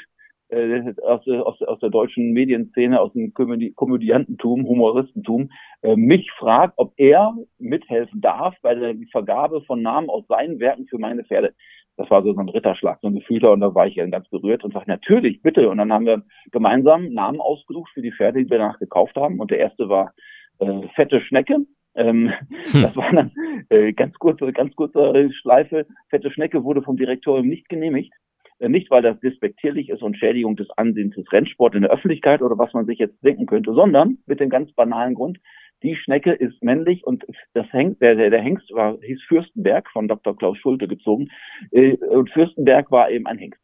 äh, 0.50 0.94
aus, 1.04 1.28
aus, 1.28 1.62
aus 1.62 1.80
der 1.80 1.90
deutschen 1.90 2.32
Medienszene, 2.32 3.00
aus 3.00 3.14
dem 3.14 3.34
Komödi 3.34 3.74
Komödiantentum, 3.74 4.68
Humoristentum, 4.68 5.50
äh, 5.82 5.96
mich 5.96 6.32
fragt, 6.32 6.74
ob 6.78 6.94
er 6.98 7.36
mithelfen 7.60 8.22
darf 8.22 8.56
bei 8.62 8.76
der 8.76 8.96
Vergabe 9.12 9.62
von 9.64 9.82
Namen 9.82 10.10
aus 10.10 10.26
seinen 10.28 10.60
Werken 10.60 10.88
für 10.88 11.00
meine 11.00 11.24
Pferde. 11.24 11.54
Das 11.98 12.10
war 12.12 12.22
so 12.22 12.32
ein 12.32 12.50
Ritterschlag, 12.50 13.00
so 13.02 13.08
ein 13.08 13.16
Gefühlter 13.16 13.52
und 13.52 13.60
da 13.60 13.74
war 13.74 13.88
ich 13.88 13.96
dann 13.96 14.12
ganz 14.12 14.30
berührt 14.30 14.64
und 14.64 14.74
sagte, 14.74 14.90
natürlich, 14.90 15.42
bitte. 15.42 15.68
Und 15.70 15.80
dann 15.80 15.92
haben 15.92 16.06
wir 16.06 16.24
gemeinsam 16.52 17.12
Namen 17.12 17.42
ausgesucht 17.42 17.90
für 17.94 18.04
die 18.04 18.12
Pferde, 18.12 18.44
die 18.44 18.50
wir 18.50 18.60
danach 18.60 18.80
gekauft 18.80 19.16
haben. 19.16 19.40
Und 19.40 19.50
der 19.50 19.60
erste 19.60 19.90
war 19.90 20.14
äh, 20.60 20.88
Fette 20.94 21.22
Schnecke 21.22 21.58
ähm, 21.98 22.32
hm. 22.72 22.82
Das 22.84 22.96
war 22.96 23.12
dann 23.12 23.32
äh, 23.70 23.94
ganz 23.94 24.14
kurze, 24.16 24.52
ganz 24.54 24.76
kurze 24.76 25.30
Schleife. 25.34 25.86
Fette 26.10 26.32
Schnecke 26.32 26.64
wurde 26.64 26.82
vom 26.82 26.98
Direktorium 26.98 27.48
nicht 27.48 27.68
genehmigt. 27.70 28.14
Äh, 28.60 28.70
nicht, 28.70 28.90
weil 28.90 29.02
das 29.02 29.20
despektierlich 29.20 29.90
ist 29.90 30.02
und 30.02 30.18
Schädigung 30.18 30.56
des 30.56 30.70
Ansehens 30.78 31.16
des 31.16 31.32
Rennsports 31.32 31.76
in 31.76 31.84
der 31.84 31.92
Öffentlichkeit 31.92 32.42
oder 32.42 32.58
was 32.58 32.74
man 32.74 32.86
sich 32.86 33.00
jetzt 33.00 33.24
denken 33.24 33.46
könnte, 33.46 33.74
sondern 33.74 34.20
mit 34.26 34.40
dem 34.40 34.50
ganz 34.50 34.72
banalen 34.74 35.14
Grund, 35.14 35.40
die 35.84 35.96
Schnecke 35.96 36.34
ist 36.34 36.64
männlich 36.64 37.06
und 37.06 37.24
das 37.54 37.72
Hengst, 37.72 38.02
der, 38.02 38.16
der, 38.16 38.32
der 38.32 38.42
Hengst 38.42 38.74
war, 38.74 38.98
hieß 39.00 39.22
Fürstenberg 39.28 39.88
von 39.92 40.08
Dr. 40.08 40.36
Klaus 40.36 40.58
Schulte 40.58 40.88
gezogen. 40.88 41.30
Äh, 41.72 41.98
und 41.98 42.32
Fürstenberg 42.32 42.90
war 42.92 43.12
eben 43.12 43.28
ein 43.28 43.38
Hengst. 43.38 43.62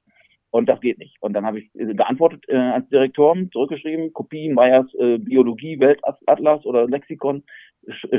Und 0.51 0.69
das 0.69 0.79
geht 0.81 0.99
nicht. 0.99 1.17
Und 1.19 1.33
dann 1.33 1.47
habe 1.47 1.59
ich 1.59 1.71
äh, 1.73 1.95
geantwortet 1.95 2.43
äh, 2.47 2.55
als 2.55 2.87
Direktor, 2.89 3.35
zurückgeschrieben, 3.51 4.13
Kopie 4.13 4.53
Meyers 4.53 4.85
äh, 4.99 5.17
Biologie, 5.17 5.79
Weltatlas 5.79 6.63
oder 6.65 6.87
Lexikon. 6.87 7.43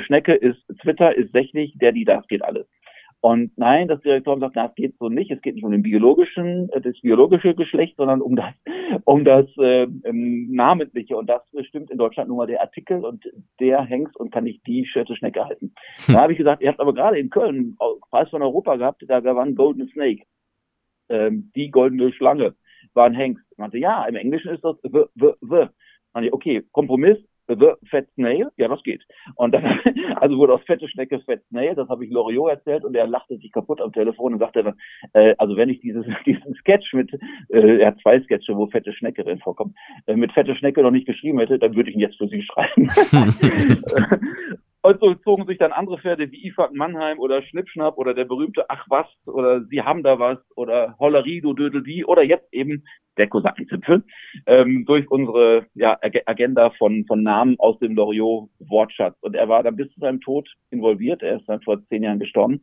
Schnecke 0.04 0.34
ist 0.34 0.58
Twitter, 0.80 1.14
ist 1.14 1.32
sächlich, 1.32 1.76
der, 1.78 1.92
die, 1.92 2.04
das 2.04 2.26
geht 2.26 2.42
alles. 2.42 2.66
Und 3.24 3.56
nein, 3.56 3.88
das 3.88 4.02
Direktorium 4.02 4.40
sagt, 4.40 4.54
na, 4.54 4.66
es 4.66 4.74
geht 4.74 4.98
so 4.98 5.08
nicht. 5.08 5.30
Es 5.30 5.40
geht 5.40 5.54
nicht 5.54 5.64
um 5.64 5.72
den 5.72 5.82
biologischen, 5.82 6.68
äh, 6.72 6.80
das 6.82 7.00
biologische 7.00 7.54
Geschlecht, 7.54 7.96
sondern 7.96 8.20
um 8.20 8.36
das, 8.36 8.52
um 9.04 9.24
das 9.24 9.46
äh, 9.56 9.84
ähm, 10.04 10.52
namentliche. 10.52 11.16
Und 11.16 11.30
das 11.30 11.40
bestimmt 11.50 11.90
in 11.90 11.96
Deutschland 11.96 12.28
nur 12.28 12.36
mal 12.36 12.46
der 12.46 12.60
Artikel 12.60 13.02
und 13.02 13.24
der 13.60 13.82
Hengst 13.82 14.14
und 14.18 14.30
kann 14.30 14.44
nicht 14.44 14.66
die 14.66 14.84
Schürze 14.84 15.16
Schnecke 15.16 15.42
halten. 15.42 15.72
Hm. 16.04 16.14
Da 16.14 16.20
habe 16.20 16.32
ich 16.32 16.38
gesagt, 16.38 16.60
ihr 16.60 16.68
habt 16.68 16.80
aber 16.80 16.92
gerade 16.92 17.18
in 17.18 17.30
Köln 17.30 17.78
Preis 18.10 18.28
von 18.28 18.42
Europa 18.42 18.76
gehabt, 18.76 19.02
da 19.08 19.20
gewann 19.20 19.54
Golden 19.54 19.88
Snake. 19.88 20.24
Ähm, 21.08 21.50
die 21.56 21.70
goldene 21.70 22.12
Schlange 22.12 22.54
war 22.92 23.06
ein 23.06 23.14
Hengst. 23.14 23.44
Ich 23.52 23.56
meinte, 23.56 23.78
ja, 23.78 24.04
im 24.04 24.16
Englischen 24.16 24.52
ist 24.52 24.62
das 24.62 24.76
w, 24.82 25.06
w, 25.14 25.32
w. 25.40 25.68
Okay, 26.30 26.62
Kompromiss, 26.72 27.16
The 27.48 27.72
Fat 27.90 28.06
Snail, 28.14 28.48
ja, 28.56 28.68
das 28.68 28.82
geht. 28.82 29.02
Und 29.36 29.52
dann, 29.52 29.64
also 30.16 30.38
wurde 30.38 30.54
aus 30.54 30.62
fette 30.66 30.88
Schnecke 30.88 31.20
Fat 31.20 31.42
Snail, 31.48 31.74
das 31.74 31.88
habe 31.88 32.04
ich 32.04 32.10
Loriot 32.10 32.50
erzählt 32.50 32.84
und 32.84 32.94
er 32.94 33.06
lachte 33.06 33.36
sich 33.36 33.52
kaputt 33.52 33.80
am 33.80 33.92
Telefon 33.92 34.34
und 34.34 34.38
sagte 34.38 34.64
dann, 34.64 34.74
äh, 35.12 35.34
also 35.38 35.56
wenn 35.56 35.68
ich 35.68 35.80
dieses, 35.80 36.04
diesen 36.26 36.54
Sketch 36.54 36.92
mit, 36.94 37.12
äh, 37.50 37.78
er 37.78 37.88
hat 37.88 38.00
zwei 38.00 38.20
Sketche, 38.20 38.56
wo 38.56 38.66
fette 38.66 38.92
Schnecke 38.92 39.24
drin 39.24 39.40
vorkommt, 39.40 39.76
äh, 40.06 40.16
mit 40.16 40.32
fette 40.32 40.54
Schnecke 40.56 40.82
noch 40.82 40.90
nicht 40.90 41.06
geschrieben 41.06 41.38
hätte, 41.38 41.58
dann 41.58 41.74
würde 41.76 41.90
ich 41.90 41.96
ihn 41.96 42.00
jetzt 42.00 42.16
für 42.16 42.28
sie 42.28 42.42
schreiben. 42.42 42.90
Und 44.84 45.00
so 45.00 45.14
zogen 45.14 45.46
sich 45.46 45.56
dann 45.56 45.72
andere 45.72 45.96
Pferde 45.96 46.30
wie 46.30 46.46
Ifak 46.46 46.74
Mannheim 46.74 47.18
oder 47.18 47.40
Schnippschnapp 47.40 47.96
oder 47.96 48.12
der 48.12 48.26
berühmte 48.26 48.66
Ach 48.68 48.84
was 48.90 49.06
oder 49.24 49.64
Sie 49.64 49.80
haben 49.80 50.02
da 50.02 50.18
was 50.18 50.36
oder 50.56 50.94
Hollerie, 50.98 51.40
du 51.40 51.54
Dödel 51.54 51.82
die 51.82 52.04
oder 52.04 52.22
jetzt 52.22 52.52
eben 52.52 52.84
der 53.16 53.28
Kosakenzipfel 53.28 54.04
ähm, 54.44 54.84
durch 54.84 55.10
unsere 55.10 55.64
ja, 55.72 55.98
Agenda 56.26 56.68
von, 56.76 57.06
von 57.06 57.22
Namen 57.22 57.58
aus 57.60 57.78
dem 57.78 57.94
Loriot-Wortschatz. 57.94 59.16
Und 59.22 59.34
er 59.34 59.48
war 59.48 59.62
dann 59.62 59.76
bis 59.76 59.90
zu 59.94 60.00
seinem 60.00 60.20
Tod 60.20 60.46
involviert. 60.70 61.22
Er 61.22 61.36
ist 61.36 61.48
dann 61.48 61.62
vor 61.62 61.82
zehn 61.88 62.02
Jahren 62.02 62.20
gestorben. 62.20 62.60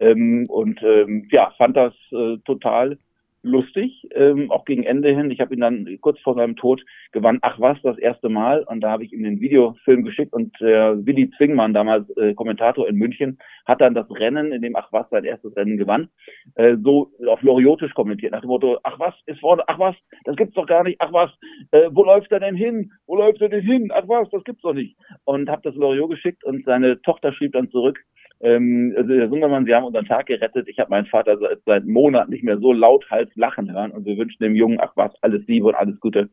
Ähm, 0.00 0.46
und 0.48 0.82
ähm, 0.82 1.28
ja, 1.30 1.54
fand 1.56 1.76
das 1.76 1.94
äh, 2.10 2.36
total 2.44 2.98
lustig, 3.44 4.08
ähm, 4.14 4.50
auch 4.50 4.64
gegen 4.64 4.82
Ende 4.82 5.14
hin. 5.14 5.30
Ich 5.30 5.40
habe 5.40 5.54
ihn 5.54 5.60
dann 5.60 5.98
kurz 6.00 6.18
vor 6.20 6.34
seinem 6.34 6.56
Tod 6.56 6.82
gewann, 7.12 7.38
ach 7.42 7.60
was, 7.60 7.80
das 7.82 7.98
erste 7.98 8.28
Mal. 8.28 8.64
Und 8.64 8.80
da 8.80 8.90
habe 8.90 9.04
ich 9.04 9.12
ihm 9.12 9.22
den 9.22 9.40
Videofilm 9.40 10.04
geschickt 10.04 10.32
und 10.32 10.60
äh, 10.60 11.06
Willi 11.06 11.30
Zwingmann, 11.36 11.74
damals 11.74 12.08
äh, 12.16 12.34
Kommentator 12.34 12.88
in 12.88 12.96
München, 12.96 13.38
hat 13.66 13.80
dann 13.80 13.94
das 13.94 14.10
Rennen, 14.10 14.52
in 14.52 14.62
dem 14.62 14.76
ach 14.76 14.88
was 14.92 15.08
sein 15.10 15.24
erstes 15.24 15.54
Rennen 15.56 15.76
gewann, 15.76 16.08
äh, 16.54 16.76
so 16.82 17.10
auf 17.28 17.42
Loriotisch 17.42 17.92
kommentiert, 17.94 18.32
nach 18.32 18.40
dem 18.40 18.48
Motto, 18.48 18.78
ach 18.82 18.98
was, 18.98 19.14
ist 19.26 19.40
vorne, 19.40 19.62
ach 19.66 19.78
was, 19.78 19.94
das 20.24 20.36
gibt's 20.36 20.54
doch 20.54 20.66
gar 20.66 20.82
nicht, 20.82 21.00
ach 21.00 21.12
was, 21.12 21.30
äh, 21.70 21.90
wo 21.92 22.04
läuft 22.04 22.32
er 22.32 22.40
denn 22.40 22.56
hin? 22.56 22.92
Wo 23.06 23.16
läuft 23.16 23.40
er 23.42 23.50
denn 23.50 23.62
hin? 23.62 23.90
Ach 23.94 24.08
was, 24.08 24.28
das 24.30 24.44
gibt's 24.44 24.62
doch 24.62 24.74
nicht. 24.74 24.96
Und 25.24 25.48
habe 25.48 25.62
das 25.62 25.74
Loriot 25.74 26.10
geschickt 26.10 26.44
und 26.44 26.64
seine 26.64 27.00
Tochter 27.02 27.32
schrieb 27.32 27.52
dann 27.52 27.70
zurück, 27.70 28.00
ähm, 28.44 28.94
also 28.96 29.14
Herr 29.14 29.28
Sundermann, 29.28 29.64
Sie 29.64 29.74
haben 29.74 29.84
unseren 29.84 30.04
Tag 30.06 30.26
gerettet. 30.26 30.68
Ich 30.68 30.78
habe 30.78 30.90
meinen 30.90 31.06
Vater 31.06 31.38
seit, 31.38 31.60
seit 31.64 31.86
Monaten 31.86 32.30
nicht 32.30 32.44
mehr 32.44 32.58
so 32.58 32.72
lauthals 32.72 33.34
lachen 33.34 33.72
hören 33.72 33.90
und 33.90 34.04
wir 34.04 34.16
wünschen 34.16 34.42
dem 34.42 34.54
Jungen, 34.54 34.78
ach 34.80 34.92
was, 34.96 35.12
alles 35.22 35.46
Liebe 35.46 35.66
und 35.66 35.74
alles 35.74 35.98
Gute. 35.98 36.28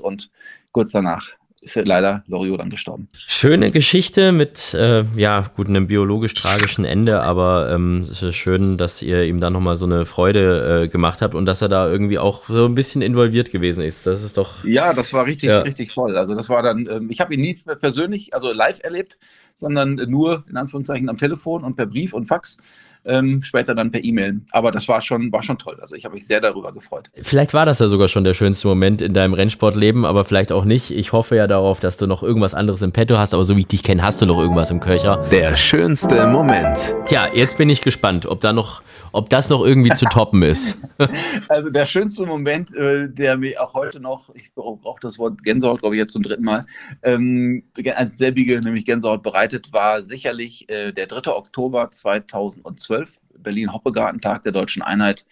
Und 0.00 0.30
kurz 0.72 0.90
danach 0.90 1.30
ist 1.62 1.76
ja 1.76 1.82
leider 1.84 2.24
Loriot 2.26 2.60
dann 2.60 2.70
gestorben. 2.70 3.08
Schöne 3.26 3.70
Geschichte 3.70 4.32
mit, 4.32 4.74
äh, 4.74 5.04
ja, 5.16 5.44
gut, 5.54 5.68
einem 5.68 5.86
biologisch 5.86 6.34
tragischen 6.34 6.84
Ende, 6.84 7.22
aber 7.22 7.70
ähm, 7.72 8.00
es 8.02 8.22
ist 8.22 8.34
schön, 8.34 8.76
dass 8.76 9.00
ihr 9.00 9.24
ihm 9.24 9.38
dann 9.38 9.52
nochmal 9.52 9.76
so 9.76 9.86
eine 9.86 10.04
Freude 10.04 10.82
äh, 10.82 10.88
gemacht 10.88 11.22
habt 11.22 11.34
und 11.34 11.46
dass 11.46 11.62
er 11.62 11.68
da 11.68 11.88
irgendwie 11.88 12.18
auch 12.18 12.44
so 12.46 12.66
ein 12.66 12.74
bisschen 12.74 13.00
involviert 13.00 13.52
gewesen 13.52 13.84
ist. 13.84 14.06
Das 14.06 14.22
ist 14.22 14.36
doch. 14.36 14.64
Ja, 14.64 14.92
das 14.92 15.12
war 15.12 15.24
richtig, 15.24 15.50
ja. 15.50 15.60
richtig 15.60 15.94
toll. 15.94 16.16
Also 16.16 16.34
das 16.34 16.48
war 16.48 16.62
dann, 16.62 16.88
ähm, 16.90 17.10
ich 17.10 17.20
habe 17.20 17.32
ihn 17.34 17.40
nie 17.40 17.54
persönlich, 17.80 18.34
also 18.34 18.52
live 18.52 18.80
erlebt, 18.82 19.16
sondern 19.54 19.94
nur 19.94 20.44
in 20.50 20.56
Anführungszeichen 20.56 21.08
am 21.08 21.16
Telefon 21.16 21.62
und 21.62 21.76
per 21.76 21.86
Brief 21.86 22.12
und 22.12 22.26
Fax. 22.26 22.58
Ähm, 23.04 23.42
später 23.42 23.74
dann 23.74 23.90
per 23.90 24.02
E-Mail. 24.02 24.40
Aber 24.50 24.70
das 24.70 24.88
war 24.88 25.02
schon, 25.02 25.32
war 25.32 25.42
schon 25.42 25.58
toll. 25.58 25.78
Also 25.80 25.94
ich 25.94 26.04
habe 26.04 26.14
mich 26.14 26.26
sehr 26.26 26.40
darüber 26.40 26.72
gefreut. 26.72 27.10
Vielleicht 27.22 27.54
war 27.54 27.66
das 27.66 27.78
ja 27.78 27.88
sogar 27.88 28.08
schon 28.08 28.24
der 28.24 28.34
schönste 28.34 28.68
Moment 28.68 29.02
in 29.02 29.12
deinem 29.12 29.34
Rennsportleben, 29.34 30.04
aber 30.04 30.24
vielleicht 30.24 30.52
auch 30.52 30.64
nicht. 30.64 30.90
Ich 30.90 31.12
hoffe 31.12 31.36
ja 31.36 31.46
darauf, 31.46 31.80
dass 31.80 31.96
du 31.96 32.06
noch 32.06 32.22
irgendwas 32.22 32.54
anderes 32.54 32.82
im 32.82 32.92
Petto 32.92 33.18
hast, 33.18 33.34
aber 33.34 33.44
so 33.44 33.56
wie 33.56 33.60
ich 33.60 33.66
dich 33.66 33.82
kenne, 33.82 34.02
hast 34.02 34.20
du 34.22 34.26
noch 34.26 34.38
irgendwas 34.38 34.70
im 34.70 34.80
Köcher. 34.80 35.24
Der 35.30 35.56
schönste 35.56 36.26
Moment. 36.26 36.94
Tja, 37.06 37.26
jetzt 37.32 37.58
bin 37.58 37.68
ich 37.68 37.82
gespannt, 37.82 38.26
ob 38.26 38.40
da 38.40 38.52
noch, 38.52 38.82
ob 39.12 39.30
das 39.30 39.48
noch 39.48 39.64
irgendwie 39.64 39.90
zu 39.90 40.06
toppen 40.06 40.42
ist. 40.42 40.78
also 41.48 41.70
der 41.70 41.86
schönste 41.86 42.26
Moment, 42.26 42.74
äh, 42.74 43.08
der 43.08 43.36
mir 43.36 43.62
auch 43.62 43.74
heute 43.74 44.00
noch, 44.00 44.34
ich 44.34 44.52
brauche 44.54 45.00
das 45.00 45.18
Wort 45.18 45.42
Gänsehaut, 45.44 45.80
glaube 45.80 45.94
ich, 45.94 46.00
jetzt 46.00 46.12
zum 46.12 46.22
dritten 46.22 46.44
Mal, 46.44 46.66
ähm, 47.02 47.64
als 47.94 48.18
selbige, 48.18 48.60
nämlich 48.60 48.84
Gänsehaut 48.84 49.22
bereitet, 49.22 49.72
war 49.72 50.02
sicherlich 50.02 50.68
äh, 50.68 50.92
der 50.92 51.06
3. 51.06 51.30
Oktober 51.32 51.90
2012. 51.90 53.18
Berlin-Hoppegarten-Tag 53.42 54.44
der 54.44 54.52
Deutschen 54.52 54.82
Einheit, 54.82 55.26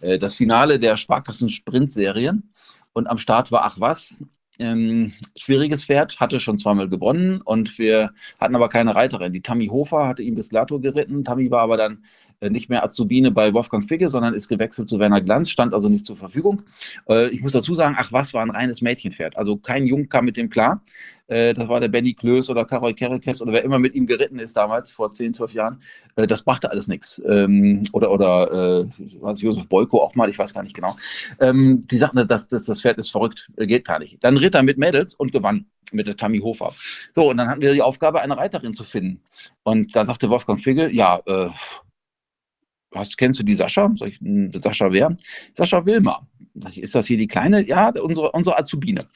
äh, 0.00 0.18
das 0.18 0.34
Finale 0.34 0.78
der 0.78 0.96
Sparkassen-Sprint-Serie. 0.96 2.34
Und 2.92 3.06
am 3.06 3.18
Start 3.18 3.50
war 3.50 3.64
Ach 3.64 3.80
was, 3.80 4.18
ähm, 4.58 5.12
schwieriges 5.36 5.84
Pferd, 5.84 6.20
hatte 6.20 6.38
schon 6.40 6.58
zweimal 6.58 6.88
gewonnen 6.88 7.40
und 7.40 7.76
wir 7.78 8.12
hatten 8.38 8.54
aber 8.54 8.68
keine 8.68 8.94
Reiterin. 8.94 9.32
Die 9.32 9.40
Tammy 9.40 9.66
Hofer 9.66 10.06
hatte 10.06 10.22
ihn 10.22 10.36
bis 10.36 10.52
Lato 10.52 10.78
geritten. 10.78 11.24
Tammy 11.24 11.50
war 11.50 11.62
aber 11.62 11.76
dann 11.76 12.04
nicht 12.40 12.68
mehr 12.68 12.84
Azubine 12.84 13.30
bei 13.30 13.52
Wolfgang 13.54 13.84
Figge, 13.84 14.08
sondern 14.08 14.34
ist 14.34 14.48
gewechselt 14.48 14.88
zu 14.88 14.98
Werner 14.98 15.20
Glanz, 15.20 15.50
stand 15.50 15.74
also 15.74 15.88
nicht 15.88 16.06
zur 16.06 16.16
Verfügung. 16.16 16.62
Äh, 17.08 17.28
ich 17.28 17.42
muss 17.42 17.52
dazu 17.52 17.74
sagen, 17.74 17.96
ach 17.98 18.12
was, 18.12 18.34
war 18.34 18.42
ein 18.42 18.50
reines 18.50 18.82
Mädchenpferd. 18.82 19.36
Also 19.36 19.56
kein 19.56 19.86
Jung 19.86 20.08
kam 20.08 20.24
mit 20.24 20.36
dem 20.36 20.50
klar. 20.50 20.82
Äh, 21.26 21.54
das 21.54 21.68
war 21.68 21.80
der 21.80 21.88
Benny 21.88 22.14
Klöß 22.14 22.50
oder 22.50 22.64
Karol 22.64 22.94
Kerekes 22.94 23.40
oder 23.40 23.52
wer 23.52 23.64
immer 23.64 23.78
mit 23.78 23.94
ihm 23.94 24.06
geritten 24.06 24.38
ist 24.38 24.56
damals, 24.56 24.90
vor 24.90 25.12
10, 25.12 25.34
12 25.34 25.52
Jahren. 25.54 25.82
das 26.16 26.42
brachte 26.42 26.70
alles 26.70 26.88
nichts. 26.88 27.22
Ähm, 27.26 27.84
oder 27.92 28.10
oder 28.10 28.82
äh, 28.82 28.86
was 29.20 29.40
Josef 29.40 29.66
Boyko 29.68 30.02
auch 30.02 30.14
mal, 30.14 30.28
ich 30.28 30.38
weiß 30.38 30.54
gar 30.54 30.62
nicht 30.62 30.74
genau. 30.74 30.96
Ähm, 31.40 31.86
die 31.90 31.96
sagten, 31.96 32.26
das, 32.28 32.48
das, 32.48 32.64
das 32.64 32.80
Pferd 32.80 32.98
ist 32.98 33.10
verrückt, 33.10 33.50
geht 33.56 33.86
gar 33.86 33.98
nicht. 33.98 34.22
Dann 34.22 34.36
ritt 34.36 34.54
er 34.54 34.62
mit 34.62 34.78
Mädels 34.78 35.14
und 35.14 35.32
gewann 35.32 35.66
mit 35.92 36.06
der 36.06 36.16
Tammy 36.16 36.40
Hofer. 36.40 36.74
So, 37.14 37.30
und 37.30 37.36
dann 37.36 37.48
hatten 37.48 37.60
wir 37.60 37.72
die 37.72 37.82
Aufgabe, 37.82 38.20
eine 38.20 38.36
Reiterin 38.36 38.74
zu 38.74 38.84
finden. 38.84 39.20
Und 39.62 39.94
da 39.96 40.04
sagte 40.04 40.28
Wolfgang 40.28 40.60
Figge, 40.60 40.90
ja, 40.90 41.20
äh, 41.26 41.50
hast, 42.94 43.18
kennst 43.18 43.40
du 43.40 43.44
die 43.44 43.54
Sascha? 43.54 43.92
Sag 43.96 44.08
ich, 44.08 44.20
hm, 44.20 44.50
Sascha 44.62 44.92
wer? 44.92 45.16
Sascha 45.54 45.84
Wilmer. 45.84 46.26
Ich, 46.68 46.80
ist 46.80 46.94
das 46.94 47.06
hier 47.06 47.16
die 47.18 47.26
kleine? 47.26 47.66
Ja, 47.66 47.90
unsere, 48.00 48.30
unsere 48.30 48.58
Azubine. 48.58 49.06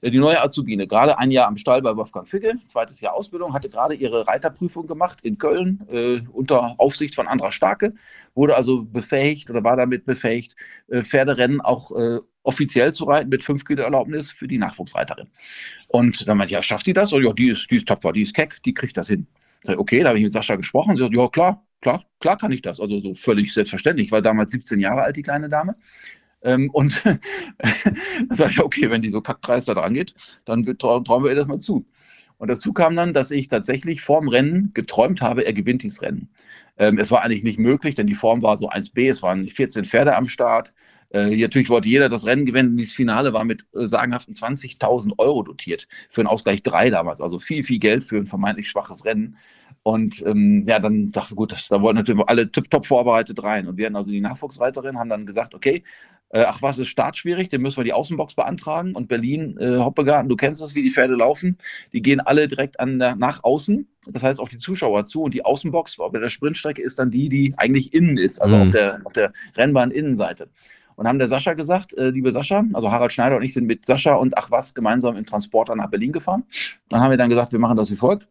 Äh, 0.00 0.10
die 0.10 0.18
neue 0.18 0.40
Azubine. 0.40 0.86
Gerade 0.86 1.18
ein 1.18 1.30
Jahr 1.30 1.46
am 1.46 1.58
Stall 1.58 1.82
bei 1.82 1.94
Wolfgang 1.94 2.26
Ficke, 2.26 2.54
zweites 2.68 3.00
Jahr 3.00 3.14
Ausbildung, 3.14 3.52
hatte 3.52 3.68
gerade 3.68 3.94
ihre 3.94 4.26
Reiterprüfung 4.26 4.86
gemacht 4.86 5.18
in 5.22 5.36
Köln 5.38 5.86
äh, 5.90 6.20
unter 6.32 6.74
Aufsicht 6.78 7.14
von 7.14 7.28
Andra 7.28 7.52
Starke, 7.52 7.94
wurde 8.34 8.56
also 8.56 8.84
befähigt 8.84 9.50
oder 9.50 9.62
war 9.64 9.76
damit 9.76 10.06
befähigt, 10.06 10.56
äh, 10.88 11.02
Pferderennen 11.02 11.60
auch 11.60 11.92
äh, 11.92 12.20
offiziell 12.42 12.94
zu 12.94 13.04
reiten 13.04 13.28
mit 13.28 13.42
5 13.42 13.64
Kilo 13.66 13.82
Erlaubnis 13.82 14.30
für 14.30 14.48
die 14.48 14.58
Nachwuchsreiterin. 14.58 15.28
Und 15.88 16.26
dann 16.26 16.38
meinte 16.38 16.52
ich, 16.52 16.56
ja, 16.56 16.62
schafft 16.62 16.86
die 16.86 16.94
das? 16.94 17.12
Und 17.12 17.22
ja, 17.22 17.32
die 17.34 17.48
ist, 17.48 17.70
die 17.70 17.76
ist 17.76 17.88
tapfer, 17.88 18.12
die 18.12 18.22
ist 18.22 18.34
keck, 18.34 18.62
die 18.64 18.72
kriegt 18.72 18.96
das 18.96 19.08
hin. 19.08 19.26
Sag 19.64 19.74
ich, 19.74 19.78
okay, 19.78 20.02
da 20.02 20.08
habe 20.08 20.18
ich 20.18 20.24
mit 20.24 20.32
Sascha 20.32 20.56
gesprochen. 20.56 20.96
Sie 20.96 21.02
sagt, 21.02 21.14
ja, 21.14 21.28
klar, 21.28 21.62
klar, 21.80 22.04
klar 22.20 22.38
kann 22.38 22.52
ich 22.52 22.62
das. 22.62 22.80
Also 22.80 23.00
so 23.00 23.14
völlig 23.14 23.52
selbstverständlich. 23.52 24.06
Ich 24.06 24.12
war 24.12 24.22
damals 24.22 24.52
17 24.52 24.80
Jahre 24.80 25.02
alt, 25.02 25.16
die 25.16 25.22
kleine 25.22 25.48
Dame. 25.48 25.76
Ähm, 26.42 26.70
und 26.70 27.02
dann 27.04 27.18
sage 28.36 28.52
ich, 28.52 28.60
okay, 28.60 28.90
wenn 28.90 29.02
die 29.02 29.10
so 29.10 29.20
kackreis 29.20 29.64
da 29.64 29.74
dran 29.74 29.94
geht, 29.94 30.14
dann 30.44 30.64
trauen, 30.78 31.04
trauen 31.04 31.24
wir 31.24 31.30
ihr 31.30 31.36
das 31.36 31.48
mal 31.48 31.60
zu. 31.60 31.86
Und 32.38 32.48
dazu 32.48 32.72
kam 32.72 32.94
dann, 32.94 33.14
dass 33.14 33.30
ich 33.30 33.48
tatsächlich 33.48 34.00
vorm 34.00 34.28
Rennen 34.28 34.70
geträumt 34.72 35.20
habe, 35.20 35.44
er 35.44 35.52
gewinnt 35.52 35.82
dieses 35.82 36.02
Rennen. 36.02 36.28
Ähm, 36.76 36.98
es 36.98 37.10
war 37.10 37.22
eigentlich 37.22 37.42
nicht 37.42 37.58
möglich, 37.58 37.96
denn 37.96 38.06
die 38.06 38.14
Form 38.14 38.42
war 38.42 38.58
so 38.58 38.70
1B, 38.70 39.10
es 39.10 39.22
waren 39.22 39.48
14 39.48 39.84
Pferde 39.84 40.14
am 40.14 40.28
Start. 40.28 40.72
Äh, 41.10 41.36
natürlich 41.36 41.70
wollte 41.70 41.88
jeder 41.88 42.08
das 42.08 42.26
Rennen 42.26 42.46
gewinnen. 42.46 42.76
Dieses 42.76 42.94
Finale 42.94 43.32
war 43.32 43.44
mit 43.44 43.64
äh, 43.74 43.86
sagenhaften 43.86 44.34
20.000 44.34 45.18
Euro 45.18 45.42
dotiert. 45.42 45.88
Für 46.10 46.20
einen 46.20 46.28
Ausgleich 46.28 46.62
3 46.62 46.90
damals. 46.90 47.20
Also 47.20 47.40
viel, 47.40 47.64
viel 47.64 47.78
Geld 47.80 48.04
für 48.04 48.18
ein 48.18 48.26
vermeintlich 48.26 48.68
schwaches 48.68 49.04
Rennen. 49.04 49.36
Und 49.82 50.22
ähm, 50.26 50.64
ja, 50.66 50.78
dann 50.78 51.12
dachte 51.12 51.32
ich, 51.32 51.36
gut, 51.36 51.52
das, 51.52 51.68
da 51.68 51.80
wollten 51.80 51.96
natürlich 51.96 52.22
alle 52.26 52.50
tiptop 52.50 52.86
vorbereitet 52.86 53.42
rein. 53.42 53.66
Und 53.66 53.76
wir 53.76 53.86
hatten 53.86 53.96
also 53.96 54.10
die 54.10 54.20
Nachwuchsreiterin, 54.20 54.98
haben 54.98 55.08
dann 55.08 55.26
gesagt, 55.26 55.54
okay, 55.54 55.82
äh, 56.30 56.44
ach 56.46 56.60
was, 56.60 56.78
ist 56.78 56.88
startschwierig, 56.88 57.48
dann 57.48 57.62
müssen 57.62 57.78
wir 57.78 57.84
die 57.84 57.92
Außenbox 57.92 58.34
beantragen. 58.34 58.94
Und 58.94 59.08
Berlin, 59.08 59.56
äh, 59.58 59.78
Hoppegarten, 59.78 60.28
du 60.28 60.36
kennst 60.36 60.60
das, 60.60 60.74
wie 60.74 60.82
die 60.82 60.90
Pferde 60.90 61.14
laufen. 61.14 61.58
Die 61.92 62.02
gehen 62.02 62.20
alle 62.20 62.48
direkt 62.48 62.80
an 62.80 62.98
der, 62.98 63.16
nach 63.16 63.44
außen. 63.44 63.88
Das 64.06 64.22
heißt 64.22 64.40
auf 64.40 64.48
die 64.48 64.58
Zuschauer 64.58 65.06
zu. 65.06 65.22
Und 65.22 65.32
die 65.32 65.44
Außenbox 65.44 65.96
bei 65.96 66.18
der 66.18 66.28
Sprintstrecke 66.28 66.82
ist 66.82 66.98
dann 66.98 67.10
die, 67.10 67.28
die 67.28 67.54
eigentlich 67.56 67.94
innen 67.94 68.18
ist, 68.18 68.40
also 68.40 68.56
mhm. 68.56 68.62
auf, 68.62 68.70
der, 68.70 69.00
auf 69.04 69.12
der 69.12 69.32
Rennbahn-Innenseite. 69.56 70.48
Und 70.96 71.06
haben 71.06 71.20
der 71.20 71.28
Sascha 71.28 71.54
gesagt, 71.54 71.96
äh, 71.96 72.10
liebe 72.10 72.32
Sascha, 72.32 72.64
also 72.72 72.90
Harald 72.90 73.12
Schneider 73.12 73.36
und 73.36 73.42
ich 73.42 73.54
sind 73.54 73.66
mit 73.66 73.86
Sascha 73.86 74.14
und 74.14 74.36
ach 74.36 74.50
was 74.50 74.74
gemeinsam 74.74 75.16
im 75.16 75.24
Transporter 75.24 75.76
nach 75.76 75.90
Berlin 75.90 76.12
gefahren. 76.12 76.42
Dann 76.88 77.00
haben 77.00 77.10
wir 77.10 77.16
dann 77.16 77.30
gesagt, 77.30 77.52
wir 77.52 77.60
machen 77.60 77.76
das 77.76 77.90
wie 77.90 77.96
folgt. 77.96 78.26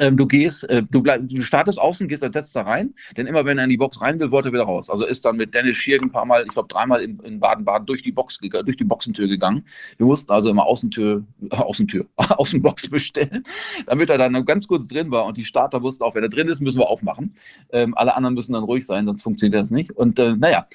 Ähm, 0.00 0.18
du 0.18 0.26
gehst, 0.26 0.68
äh, 0.68 0.82
du, 0.82 1.02
bleib, 1.02 1.28
du 1.28 1.42
startest 1.42 1.80
außen, 1.80 2.08
gehst 2.08 2.22
als 2.22 2.34
letzter 2.34 2.60
rein, 2.60 2.92
denn 3.16 3.26
immer 3.26 3.46
wenn 3.46 3.56
er 3.56 3.64
in 3.64 3.70
die 3.70 3.78
Box 3.78 4.02
rein 4.02 4.20
will, 4.20 4.30
wollte 4.30 4.50
er 4.50 4.52
wieder 4.52 4.64
raus. 4.64 4.90
Also 4.90 5.06
ist 5.06 5.24
dann 5.24 5.36
mit 5.36 5.54
Dennis 5.54 5.76
Schier 5.76 5.98
ein 6.02 6.12
paar 6.12 6.26
Mal, 6.26 6.44
ich 6.44 6.52
glaube 6.52 6.68
dreimal 6.68 7.00
in, 7.00 7.40
Baden-Baden 7.40 7.86
durch 7.86 8.02
die 8.02 8.12
Box 8.12 8.38
durch 8.38 8.76
die 8.76 8.84
Boxentür 8.84 9.28
gegangen. 9.28 9.64
Wir 9.96 10.04
mussten 10.04 10.30
also 10.30 10.50
immer 10.50 10.66
Außentür, 10.66 11.24
Außentür, 11.50 12.04
Außenbox 12.16 12.90
bestellen, 12.90 13.44
damit 13.86 14.10
er 14.10 14.18
dann 14.18 14.44
ganz 14.44 14.68
kurz 14.68 14.88
drin 14.88 15.10
war 15.10 15.24
und 15.24 15.38
die 15.38 15.44
Starter 15.44 15.82
wussten 15.82 16.04
auch, 16.04 16.14
wenn 16.14 16.22
er 16.22 16.28
drin 16.28 16.48
ist, 16.48 16.60
müssen 16.60 16.78
wir 16.78 16.88
aufmachen. 16.88 17.34
Ähm, 17.70 17.96
alle 17.96 18.14
anderen 18.14 18.34
müssen 18.34 18.52
dann 18.52 18.64
ruhig 18.64 18.84
sein, 18.84 19.06
sonst 19.06 19.22
funktioniert 19.22 19.62
das 19.62 19.70
nicht. 19.70 19.92
Und 19.92 20.18
äh, 20.18 20.36
naja, 20.36 20.66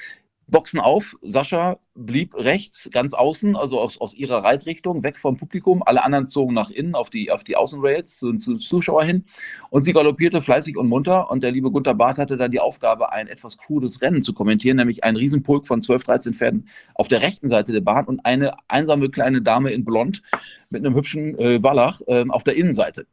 Boxen 0.47 0.79
auf. 0.79 1.15
Sascha 1.21 1.77
blieb 1.95 2.35
rechts, 2.35 2.89
ganz 2.91 3.13
außen, 3.13 3.55
also 3.55 3.79
aus, 3.79 3.99
aus 3.99 4.13
ihrer 4.13 4.43
Reitrichtung, 4.43 5.03
weg 5.03 5.17
vom 5.17 5.37
Publikum. 5.37 5.83
Alle 5.83 6.03
anderen 6.03 6.27
zogen 6.27 6.53
nach 6.53 6.69
innen 6.69 6.95
auf 6.95 7.09
die, 7.09 7.31
auf 7.31 7.43
die 7.43 7.55
Außenrails 7.55 8.17
zu, 8.17 8.33
zu 8.33 8.57
Zuschauer 8.57 9.03
hin. 9.03 9.25
Und 9.69 9.83
sie 9.83 9.93
galoppierte 9.93 10.41
fleißig 10.41 10.77
und 10.77 10.89
munter. 10.89 11.29
Und 11.31 11.43
der 11.43 11.51
liebe 11.51 11.71
Gunter 11.71 11.93
Barth 11.93 12.17
hatte 12.17 12.37
dann 12.37 12.51
die 12.51 12.59
Aufgabe, 12.59 13.11
ein 13.11 13.27
etwas 13.27 13.57
cooles 13.57 14.01
Rennen 14.01 14.21
zu 14.21 14.33
kommentieren, 14.33 14.77
nämlich 14.77 15.03
ein 15.03 15.15
Riesenpulk 15.15 15.67
von 15.67 15.81
12, 15.81 16.03
13 16.03 16.33
Pferden 16.33 16.67
auf 16.95 17.07
der 17.07 17.21
rechten 17.21 17.49
Seite 17.49 17.71
der 17.71 17.81
Bahn 17.81 18.05
und 18.05 18.25
eine 18.25 18.55
einsame 18.67 19.09
kleine 19.09 19.41
Dame 19.41 19.71
in 19.71 19.85
Blond 19.85 20.21
mit 20.69 20.85
einem 20.85 20.95
hübschen 20.95 21.37
äh, 21.39 21.61
Wallach 21.63 22.01
äh, 22.07 22.25
auf 22.29 22.43
der 22.43 22.55
Innenseite. 22.55 23.07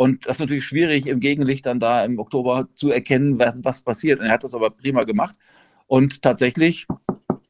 Und 0.00 0.26
das 0.26 0.36
ist 0.36 0.40
natürlich 0.40 0.64
schwierig 0.64 1.08
im 1.08 1.18
Gegenlicht 1.18 1.66
dann 1.66 1.80
da 1.80 2.04
im 2.04 2.20
Oktober 2.20 2.68
zu 2.74 2.92
erkennen, 2.92 3.40
was, 3.40 3.56
was 3.62 3.80
passiert. 3.80 4.20
Und 4.20 4.26
er 4.26 4.32
hat 4.32 4.44
das 4.44 4.54
aber 4.54 4.70
prima 4.70 5.02
gemacht. 5.02 5.34
Und 5.88 6.22
tatsächlich, 6.22 6.86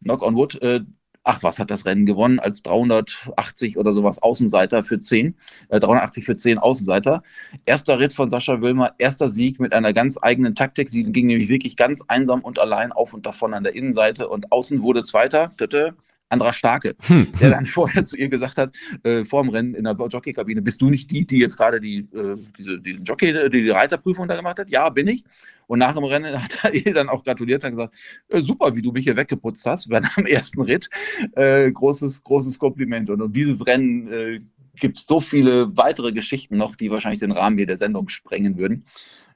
knock 0.03 0.22
on 0.22 0.36
wood, 0.36 0.62
äh, 0.62 0.80
ach, 1.24 1.43
was 1.43 1.59
hat 1.59 1.70
das 1.70 1.84
Rennen 1.84 2.07
gewonnen 2.07 2.39
als 2.39 2.62
380 2.62 3.76
oder 3.76 3.93
sowas 3.93 4.22
Außenseiter 4.22 4.84
für 4.84 5.01
10, 5.01 5.36
äh, 5.68 5.80
380 5.80 6.24
für 6.24 6.36
10 6.36 6.57
Außenseiter. 6.59 7.22
Erster 7.66 7.99
Ritt 7.99 8.14
von 8.14 8.30
Sascha 8.30 8.62
Wilmer, 8.62 8.95
erster 8.99 9.28
Sieg 9.28 9.61
mit 9.61 9.72
einer 9.72 9.93
ganz 9.93 10.18
eigenen 10.22 10.55
Taktik. 10.55 10.89
Sie 10.89 11.05
ging 11.05 11.26
nämlich 11.26 11.49
wirklich 11.49 11.76
ganz 11.76 12.03
einsam 12.09 12.41
und 12.41 12.59
allein 12.59 12.93
auf 12.93 13.12
und 13.12 13.26
davon 13.26 13.53
an 13.55 13.64
der 13.64 13.74
Innenseite 13.74 14.28
und 14.28 14.53
außen 14.53 14.82
wurde 14.82 15.05
Zweiter. 15.05 15.53
Tüte, 15.59 15.95
anderer 16.29 16.53
Starke, 16.53 16.95
hm. 17.07 17.29
der 17.41 17.51
dann 17.51 17.66
vorher 17.66 18.05
zu 18.05 18.16
ihr 18.16 18.29
gesagt 18.29 18.59
hat, 18.59 18.72
äh, 19.03 19.24
vor 19.24 19.43
dem 19.43 19.51
Rennen 19.51 19.74
in 19.74 19.85
der 19.85 19.97
Jockeykabine, 19.97 20.62
bist 20.62 20.81
du 20.81 20.91
nicht 20.91 21.11
die, 21.11 21.26
die 21.26 21.39
jetzt 21.39 21.57
gerade 21.57 21.81
die, 21.81 21.99
äh, 22.14 22.37
diese, 22.57 22.79
diesen 22.79 23.05
Jockey, 23.05 23.33
die, 23.51 23.62
die 23.62 23.70
Reiterprüfung 23.70 24.29
da 24.29 24.37
gemacht 24.37 24.59
hat? 24.59 24.68
Ja, 24.68 24.89
bin 24.91 25.09
ich. 25.09 25.24
Und 25.66 25.81
nach 25.81 25.95
dem 25.95 26.05
Rennen 26.05 26.43
hat 26.43 26.64
er 26.64 26.74
ihr 26.74 26.95
dann 26.95 27.09
auch 27.09 27.24
gratuliert 27.24 27.64
und 27.64 27.72
gesagt, 27.72 27.95
äh, 28.29 28.41
super, 28.41 28.74
wie 28.74 28.83
du 28.83 28.93
mich 28.93 29.05
hier 29.05 29.16
weggeputzt 29.16 29.64
hast 29.66 29.89
bei 29.89 30.01
deinem 30.01 30.26
ersten 30.26 30.61
Ritt. 30.61 30.89
Äh, 31.33 31.70
großes, 31.70 32.24
großes 32.24 32.59
Kompliment. 32.59 33.11
Und 33.11 33.22
um 33.22 33.33
dieses 33.33 33.66
Rennen 33.66 34.12
äh, 34.12 34.41
gibt 34.76 34.99
es 34.99 35.07
so 35.07 35.20
viele 35.20 35.76
weitere 35.76 36.12
Geschichten 36.12 36.57
noch, 36.57 36.76
die 36.76 36.91
wahrscheinlich 36.91 37.20
den 37.20 37.33
Rahmen 37.33 37.57
hier 37.57 37.66
der 37.66 37.79
Sendung 37.79 38.09
sprengen 38.09 38.57
würden. 38.57 38.85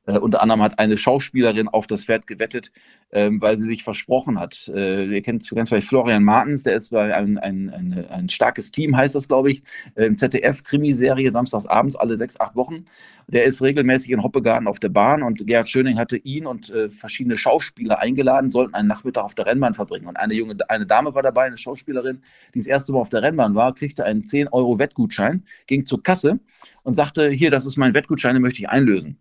Äh, 0.07 0.19
unter 0.19 0.43
anderem 0.43 0.63
hat 0.63 0.79
eine 0.79 0.99
Schauspielerin 0.99 1.69
auf 1.69 1.87
das 1.87 2.05
Pferd 2.05 2.27
gewettet, 2.27 2.73
ähm, 3.13 3.41
weil 3.41 3.57
sie 3.57 3.67
sich 3.67 3.85
versprochen 3.85 4.39
hat. 4.41 4.71
Äh, 4.75 5.07
ihr 5.07 5.23
kennt 5.23 5.49
ganz 5.51 5.69
vielleicht 5.69 5.87
Florian 5.87 6.25
Martens, 6.25 6.65
der 6.65 6.75
ist 6.75 6.91
bei 6.91 7.15
ein, 7.15 7.39
ein, 7.39 7.71
ein, 7.71 8.07
ein 8.11 8.29
starkes 8.29 8.73
Team, 8.73 8.97
heißt 8.97 9.15
das, 9.15 9.29
glaube 9.29 9.53
ich, 9.53 9.63
äh, 9.95 10.07
im 10.07 10.17
ZDF-Krimiserie, 10.19 11.31
samstags 11.31 11.67
abends, 11.67 11.95
alle 11.95 12.17
sechs, 12.19 12.39
acht 12.41 12.57
Wochen. 12.57 12.87
Der 13.29 13.45
ist 13.45 13.63
regelmäßig 13.63 14.11
in 14.11 14.23
Hoppegarten 14.23 14.67
auf 14.67 14.81
der 14.81 14.89
Bahn 14.89 15.23
und 15.23 15.47
Gerhard 15.47 15.69
Schöning 15.69 15.99
hatte 15.99 16.17
ihn 16.17 16.47
und 16.47 16.71
äh, 16.71 16.91
verschiedene 16.91 17.39
Schauspieler 17.39 18.01
eingeladen, 18.01 18.51
sollten 18.51 18.75
einen 18.75 18.89
Nachmittag 18.89 19.23
auf 19.23 19.35
der 19.37 19.47
Rennbahn 19.47 19.75
verbringen. 19.75 20.09
Und 20.09 20.17
eine 20.17 20.35
junge, 20.35 20.57
eine 20.69 20.87
Dame 20.87 21.15
war 21.15 21.23
dabei, 21.23 21.45
eine 21.45 21.59
Schauspielerin, 21.59 22.23
die 22.55 22.59
das 22.59 22.67
erste 22.67 22.93
Mal 22.93 22.99
auf 23.01 23.09
der 23.11 23.23
Rennbahn 23.23 23.55
war, 23.55 23.75
kriegte 23.75 24.05
einen 24.05 24.25
10 24.25 24.49
Euro 24.49 24.79
Wettgutschein, 24.81 25.45
ging 25.69 25.87
zur 25.87 26.03
Kasse 26.03 26.41
und 26.83 26.95
sagte, 26.95 27.29
hier, 27.31 27.53
das 27.53 27.65
ist 27.65 27.77
mein 27.77 27.95
Wettgutschein, 27.95 28.35
den 28.35 28.43
möchte 28.43 28.61
ich 28.61 28.69
einlösen. 28.69 29.19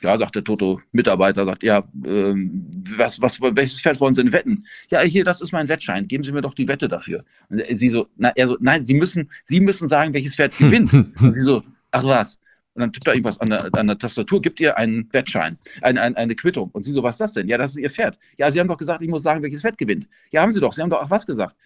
Ja, 0.00 0.16
sagt 0.16 0.36
der 0.36 0.44
Toto-Mitarbeiter, 0.44 1.44
sagt, 1.44 1.62
ja, 1.62 1.82
ähm, 2.04 2.84
was, 2.96 3.20
was, 3.20 3.40
welches 3.40 3.80
Pferd 3.80 4.00
wollen 4.00 4.14
Sie 4.14 4.22
denn 4.22 4.32
wetten? 4.32 4.64
Ja, 4.90 5.00
hier, 5.00 5.24
das 5.24 5.40
ist 5.40 5.52
mein 5.52 5.68
Wettschein, 5.68 6.06
geben 6.06 6.22
Sie 6.22 6.32
mir 6.32 6.40
doch 6.40 6.54
die 6.54 6.68
Wette 6.68 6.88
dafür. 6.88 7.24
Und 7.48 7.62
sie 7.72 7.90
so, 7.90 8.06
na, 8.16 8.30
er 8.36 8.46
so, 8.46 8.56
nein, 8.60 8.86
Sie 8.86 8.94
müssen, 8.94 9.30
Sie 9.46 9.60
müssen 9.60 9.88
sagen, 9.88 10.14
welches 10.14 10.36
Pferd 10.36 10.56
gewinnt. 10.56 10.92
Und 11.20 11.32
sie 11.32 11.42
so, 11.42 11.62
ach 11.90 12.04
was. 12.04 12.38
und 12.74 12.80
dann 12.80 12.92
tippt 12.92 13.06
er 13.08 13.14
irgendwas 13.14 13.40
an 13.40 13.50
der, 13.50 13.74
an 13.74 13.88
der 13.88 13.98
Tastatur, 13.98 14.40
gibt 14.40 14.60
ihr 14.60 14.76
einen 14.76 15.12
Wettschein, 15.12 15.58
ein, 15.82 15.98
ein, 15.98 16.16
eine 16.16 16.36
Quittung. 16.36 16.70
Und 16.72 16.84
sie 16.84 16.92
so, 16.92 17.02
was 17.02 17.16
ist 17.16 17.20
das 17.20 17.32
denn? 17.32 17.48
Ja, 17.48 17.58
das 17.58 17.72
ist 17.72 17.78
ihr 17.78 17.90
Pferd. 17.90 18.18
Ja, 18.36 18.50
Sie 18.50 18.60
haben 18.60 18.68
doch 18.68 18.78
gesagt, 18.78 19.02
ich 19.02 19.08
muss 19.08 19.22
sagen, 19.22 19.42
welches 19.42 19.62
Pferd 19.62 19.78
gewinnt. 19.78 20.06
Ja, 20.30 20.42
haben 20.42 20.52
Sie 20.52 20.60
doch. 20.60 20.72
Sie 20.72 20.80
haben 20.80 20.90
doch 20.90 21.02
auch 21.02 21.10
was 21.10 21.26
gesagt. 21.26 21.56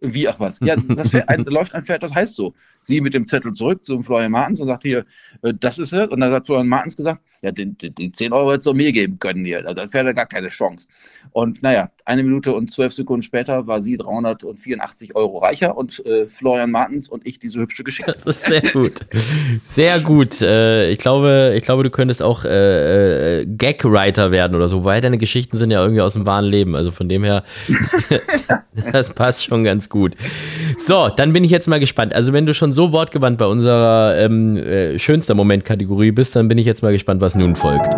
Wie, 0.00 0.28
ach 0.28 0.40
was? 0.40 0.58
Ja, 0.60 0.76
das 0.76 1.10
Pferd, 1.10 1.28
ein, 1.28 1.44
läuft 1.46 1.74
ein 1.74 1.82
Pferd, 1.82 2.02
das 2.02 2.14
heißt 2.14 2.34
so. 2.34 2.54
Sie 2.82 3.00
mit 3.00 3.14
dem 3.14 3.26
Zettel 3.26 3.52
zurück 3.52 3.84
zum 3.84 4.04
Florian 4.04 4.32
Martens 4.32 4.60
und 4.60 4.68
sagt 4.68 4.82
hier, 4.82 5.04
äh, 5.42 5.54
das 5.58 5.78
ist 5.78 5.92
es. 5.92 6.08
Und 6.08 6.20
dann 6.20 6.32
hat 6.32 6.46
Florian 6.46 6.68
Martens 6.68 6.96
gesagt, 6.96 7.20
ja, 7.42 7.52
die, 7.52 7.74
die, 7.74 7.90
die 7.90 8.12
10 8.12 8.32
Euro 8.32 8.52
hätte 8.52 8.68
es 8.68 8.74
mir 8.74 8.92
geben 8.92 9.18
können 9.18 9.44
hier. 9.46 9.58
Also, 9.66 9.74
dann 9.74 9.92
wäre 9.92 10.14
gar 10.14 10.26
keine 10.26 10.48
Chance. 10.48 10.88
Und 11.32 11.62
naja, 11.62 11.90
eine 12.04 12.22
Minute 12.22 12.52
und 12.52 12.70
zwölf 12.70 12.92
Sekunden 12.92 13.22
später 13.22 13.66
war 13.66 13.82
sie 13.82 13.96
384 13.96 15.14
Euro 15.14 15.38
reicher 15.38 15.76
und 15.76 16.04
äh, 16.04 16.26
Florian 16.26 16.70
Martens 16.70 17.08
und 17.08 17.26
ich 17.26 17.38
diese 17.38 17.60
hübsche 17.60 17.84
Geschichte. 17.84 18.10
Das 18.10 18.26
ist 18.26 18.42
sehr 18.42 18.60
gut. 18.72 19.00
Sehr 19.64 20.00
gut. 20.00 20.42
Äh, 20.42 20.90
ich, 20.90 20.98
glaube, 20.98 21.54
ich 21.56 21.62
glaube, 21.62 21.82
du 21.82 21.90
könntest 21.90 22.22
auch 22.22 22.44
äh, 22.44 23.40
äh, 23.40 23.46
Gag-Writer 23.46 24.32
werden 24.32 24.54
oder 24.54 24.68
so, 24.68 24.84
weil 24.84 25.00
deine 25.00 25.18
Geschichten 25.18 25.56
sind 25.56 25.70
ja 25.70 25.80
irgendwie 25.80 26.02
aus 26.02 26.14
dem 26.14 26.26
wahren 26.26 26.44
Leben. 26.44 26.74
Also 26.74 26.90
von 26.90 27.08
dem 27.08 27.24
her, 27.24 27.44
das 28.92 29.14
passt 29.14 29.44
schon 29.44 29.64
ganz 29.64 29.88
gut. 29.88 30.14
So, 30.78 31.08
dann 31.08 31.32
bin 31.32 31.44
ich 31.44 31.50
jetzt 31.50 31.68
mal 31.68 31.80
gespannt. 31.80 32.14
Also 32.14 32.32
wenn 32.32 32.44
du 32.44 32.54
schon 32.54 32.69
so 32.72 32.92
wortgewandt 32.92 33.38
bei 33.38 33.46
unserer 33.46 34.16
ähm, 34.18 34.56
äh, 34.56 34.98
schönster 34.98 35.34
Moment-Kategorie 35.34 36.12
bist, 36.12 36.36
dann 36.36 36.48
bin 36.48 36.58
ich 36.58 36.66
jetzt 36.66 36.82
mal 36.82 36.92
gespannt, 36.92 37.20
was 37.20 37.34
nun 37.34 37.56
folgt. 37.56 37.94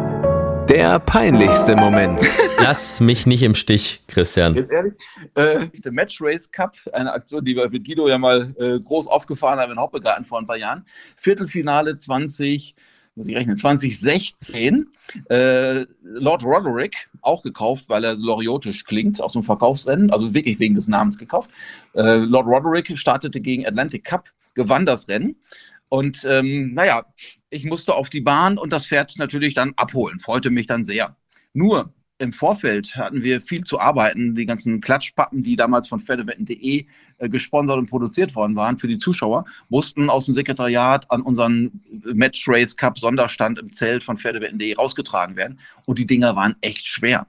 Der 0.68 1.00
peinlichste 1.00 1.76
Moment. 1.76 2.20
Lass 2.58 3.00
mich 3.00 3.26
nicht 3.26 3.42
im 3.42 3.54
Stich, 3.54 4.02
Christian. 4.06 4.54
Jetzt 4.54 4.70
ehrlich, 4.70 4.94
äh, 5.34 5.66
der 5.80 5.92
Match 5.92 6.18
Race 6.22 6.50
Cup, 6.50 6.76
eine 6.92 7.12
Aktion, 7.12 7.44
die 7.44 7.56
wir 7.56 7.68
mit 7.68 7.84
Guido 7.84 8.08
ja 8.08 8.16
mal 8.16 8.54
äh, 8.58 8.78
groß 8.78 9.08
aufgefahren 9.08 9.58
haben 9.58 9.72
in 9.72 9.78
Hoppegarten 9.78 10.24
vor 10.24 10.38
ein 10.38 10.46
paar 10.46 10.56
Jahren. 10.56 10.86
Viertelfinale 11.16 11.98
20, 11.98 12.76
muss 13.16 13.26
ich 13.26 13.36
rechnen, 13.36 13.56
2016. 13.56 14.86
Äh, 15.28 15.86
Lord 16.02 16.44
Roderick, 16.44 17.08
auch 17.20 17.42
gekauft, 17.42 17.86
weil 17.88 18.04
er 18.04 18.14
loriotisch 18.14 18.84
klingt, 18.84 19.20
aus 19.20 19.32
dem 19.32 19.42
Verkaufsrennen, 19.42 20.12
also 20.12 20.32
wirklich 20.32 20.60
wegen 20.60 20.76
des 20.76 20.86
Namens 20.86 21.18
gekauft. 21.18 21.50
Äh, 21.94 22.18
Lord 22.18 22.46
Roderick 22.46 22.96
startete 22.96 23.40
gegen 23.40 23.66
Atlantic 23.66 24.04
Cup, 24.04 24.24
gewann 24.54 24.86
das 24.86 25.08
Rennen. 25.08 25.36
Und 25.88 26.24
ähm, 26.24 26.72
naja, 26.74 27.04
ich 27.50 27.64
musste 27.64 27.94
auf 27.94 28.08
die 28.08 28.22
Bahn 28.22 28.56
und 28.56 28.70
das 28.70 28.86
Pferd 28.86 29.14
natürlich 29.18 29.54
dann 29.54 29.74
abholen. 29.76 30.20
Freute 30.20 30.50
mich 30.50 30.66
dann 30.66 30.84
sehr. 30.84 31.16
Nur 31.52 31.92
im 32.22 32.32
Vorfeld 32.32 32.94
hatten 32.94 33.22
wir 33.22 33.42
viel 33.42 33.64
zu 33.64 33.80
arbeiten. 33.80 34.34
Die 34.36 34.46
ganzen 34.46 34.80
Klatschpappen, 34.80 35.42
die 35.42 35.56
damals 35.56 35.88
von 35.88 36.00
Pferdewetten.de 36.00 36.86
äh, 37.18 37.28
gesponsert 37.28 37.78
und 37.78 37.90
produziert 37.90 38.36
worden 38.36 38.54
waren 38.54 38.78
für 38.78 38.86
die 38.86 38.96
Zuschauer, 38.96 39.44
mussten 39.68 40.08
aus 40.08 40.26
dem 40.26 40.34
Sekretariat 40.34 41.10
an 41.10 41.22
unseren 41.22 41.82
Match 42.04 42.48
Race 42.48 42.76
Cup 42.76 42.98
Sonderstand 42.98 43.58
im 43.58 43.72
Zelt 43.72 44.04
von 44.04 44.16
Pferdewetten.de 44.16 44.74
rausgetragen 44.76 45.36
werden. 45.36 45.58
Und 45.84 45.98
die 45.98 46.06
Dinger 46.06 46.36
waren 46.36 46.54
echt 46.60 46.86
schwer. 46.86 47.26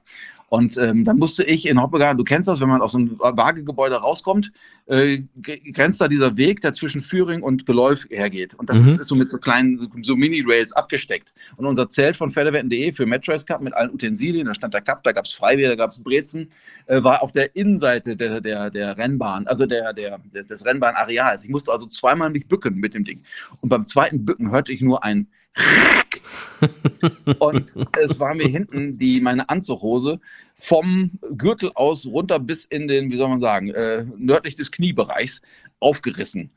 Und 0.54 0.78
ähm, 0.78 1.04
dann 1.04 1.18
musste 1.18 1.42
ich 1.42 1.66
in 1.66 1.82
Hoppegarten, 1.82 2.16
du 2.16 2.22
kennst 2.22 2.46
das, 2.46 2.60
wenn 2.60 2.68
man 2.68 2.80
aus 2.80 2.92
so 2.92 2.98
einem 2.98 3.18
Wagegebäude 3.18 3.96
rauskommt, 3.96 4.52
äh, 4.86 5.22
grenzt 5.42 6.00
da 6.00 6.06
dieser 6.06 6.36
Weg, 6.36 6.60
der 6.60 6.72
zwischen 6.74 7.00
Führing 7.00 7.42
und 7.42 7.66
Geläuf 7.66 8.06
hergeht. 8.08 8.54
Und 8.54 8.70
das 8.70 8.78
mhm. 8.78 8.90
ist 8.90 9.08
so 9.08 9.16
mit 9.16 9.32
so 9.32 9.38
kleinen, 9.38 9.90
so 10.02 10.14
Mini-Rails 10.14 10.70
abgesteckt. 10.70 11.32
Und 11.56 11.66
unser 11.66 11.90
Zelt 11.90 12.16
von 12.16 12.30
Pferdewetten.de 12.30 12.92
für 12.92 13.04
Matchrace 13.04 13.44
Cup 13.44 13.62
mit 13.62 13.74
allen 13.74 13.92
Utensilien, 13.92 14.46
da 14.46 14.54
stand 14.54 14.74
der 14.74 14.82
Cup, 14.82 15.02
da 15.02 15.10
gab 15.10 15.24
es 15.24 15.32
Freiwehr, 15.32 15.70
da 15.70 15.74
gab 15.74 15.90
es 15.90 16.00
Brezen, 16.00 16.52
äh, 16.86 17.02
war 17.02 17.20
auf 17.24 17.32
der 17.32 17.56
Innenseite 17.56 18.16
der, 18.16 18.40
der, 18.40 18.70
der 18.70 18.96
Rennbahn, 18.96 19.48
also 19.48 19.66
der, 19.66 19.92
der, 19.92 20.20
der, 20.32 20.44
des 20.44 20.64
Rennbahnareals. 20.64 21.42
Ich 21.42 21.50
musste 21.50 21.72
also 21.72 21.86
zweimal 21.86 22.30
mich 22.30 22.46
bücken 22.46 22.76
mit 22.76 22.94
dem 22.94 23.02
Ding. 23.02 23.24
Und 23.60 23.70
beim 23.70 23.88
zweiten 23.88 24.24
Bücken 24.24 24.52
hörte 24.52 24.72
ich 24.72 24.82
nur 24.82 25.02
ein 25.02 25.26
und 27.38 27.74
es 28.00 28.18
war 28.18 28.34
mir 28.34 28.48
hinten 28.48 28.98
die 28.98 29.20
meine 29.20 29.48
Anzughose 29.48 30.20
vom 30.56 31.10
Gürtel 31.36 31.70
aus 31.74 32.06
runter 32.06 32.38
bis 32.38 32.64
in 32.64 32.88
den, 32.88 33.10
wie 33.10 33.16
soll 33.16 33.28
man 33.28 33.40
sagen, 33.40 33.70
äh, 33.70 34.04
nördlich 34.16 34.56
des 34.56 34.70
Kniebereichs 34.70 35.42
aufgerissen. 35.80 36.50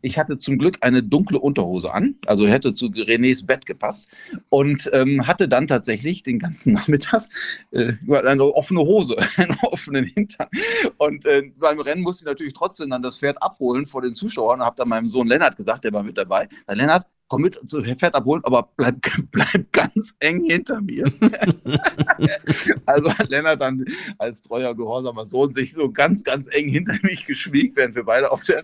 Ich 0.00 0.18
hatte 0.18 0.38
zum 0.38 0.58
Glück 0.58 0.78
eine 0.80 1.02
dunkle 1.02 1.38
Unterhose 1.38 1.92
an, 1.92 2.16
also 2.26 2.48
hätte 2.48 2.74
zu 2.74 2.86
Renés 2.86 3.46
Bett 3.46 3.64
gepasst 3.64 4.08
und 4.48 4.90
ähm, 4.92 5.26
hatte 5.26 5.48
dann 5.48 5.68
tatsächlich 5.68 6.24
den 6.24 6.40
ganzen 6.40 6.72
Nachmittag 6.74 7.26
äh, 7.70 7.92
eine 8.10 8.44
offene 8.44 8.80
Hose, 8.80 9.16
einen 9.36 9.56
offenen 9.62 10.06
Hintern. 10.06 10.48
Und 10.96 11.24
äh, 11.26 11.52
beim 11.58 11.78
Rennen 11.78 12.02
musste 12.02 12.24
ich 12.24 12.26
natürlich 12.26 12.54
trotzdem 12.54 12.90
dann 12.90 13.02
das 13.02 13.18
Pferd 13.18 13.40
abholen 13.40 13.86
vor 13.86 14.02
den 14.02 14.14
Zuschauern 14.14 14.60
und 14.60 14.66
habe 14.66 14.76
dann 14.76 14.88
meinem 14.88 15.08
Sohn 15.08 15.28
Lennart 15.28 15.56
gesagt, 15.56 15.84
der 15.84 15.92
war 15.92 16.02
mit 16.02 16.18
dabei, 16.18 16.48
Lennart, 16.66 17.06
komm 17.32 17.40
mit 17.40 17.58
zu 17.66 17.82
Pferd 17.82 18.14
abholen, 18.14 18.44
aber 18.44 18.68
bleib, 18.76 18.96
bleib 19.32 19.72
ganz 19.72 20.14
eng 20.18 20.44
hinter 20.44 20.82
mir. 20.82 21.04
also 22.84 23.10
hat 23.10 23.30
Lennart 23.30 23.58
dann 23.58 23.86
als 24.18 24.42
treuer, 24.42 24.74
gehorsamer 24.74 25.24
Sohn 25.24 25.54
sich 25.54 25.72
so 25.72 25.90
ganz, 25.90 26.24
ganz 26.24 26.46
eng 26.52 26.68
hinter 26.68 26.92
mich 27.02 27.24
geschwiegt, 27.24 27.74
während 27.78 27.94
wir 27.94 28.04
beide 28.04 28.30
auf 28.30 28.44
der 28.44 28.62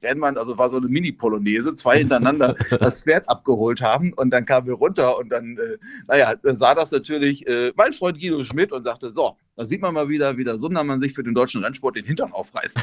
Rennbahn, 0.00 0.38
also 0.38 0.56
war 0.56 0.70
so 0.70 0.76
eine 0.76 0.86
Mini-Polonaise, 0.86 1.74
zwei 1.74 1.98
hintereinander 1.98 2.54
das 2.78 3.02
Pferd 3.02 3.28
abgeholt 3.28 3.80
haben 3.80 4.12
und 4.12 4.30
dann 4.30 4.46
kamen 4.46 4.68
wir 4.68 4.74
runter 4.74 5.18
und 5.18 5.30
dann, 5.30 5.58
äh, 5.58 5.76
naja, 6.06 6.36
dann 6.36 6.56
sah 6.56 6.76
das 6.76 6.92
natürlich 6.92 7.44
äh, 7.48 7.72
mein 7.74 7.94
Freund 7.94 8.20
Guido 8.20 8.44
Schmidt 8.44 8.70
und 8.70 8.84
sagte, 8.84 9.10
so, 9.10 9.36
da 9.56 9.66
sieht 9.66 9.82
man 9.82 9.92
mal 9.92 10.08
wieder, 10.08 10.36
wie 10.36 10.44
der 10.44 10.58
Sundermann 10.58 11.00
sich 11.00 11.14
für 11.14 11.24
den 11.24 11.34
deutschen 11.34 11.64
Rennsport 11.64 11.96
den 11.96 12.04
Hintern 12.04 12.30
aufreißt. 12.30 12.80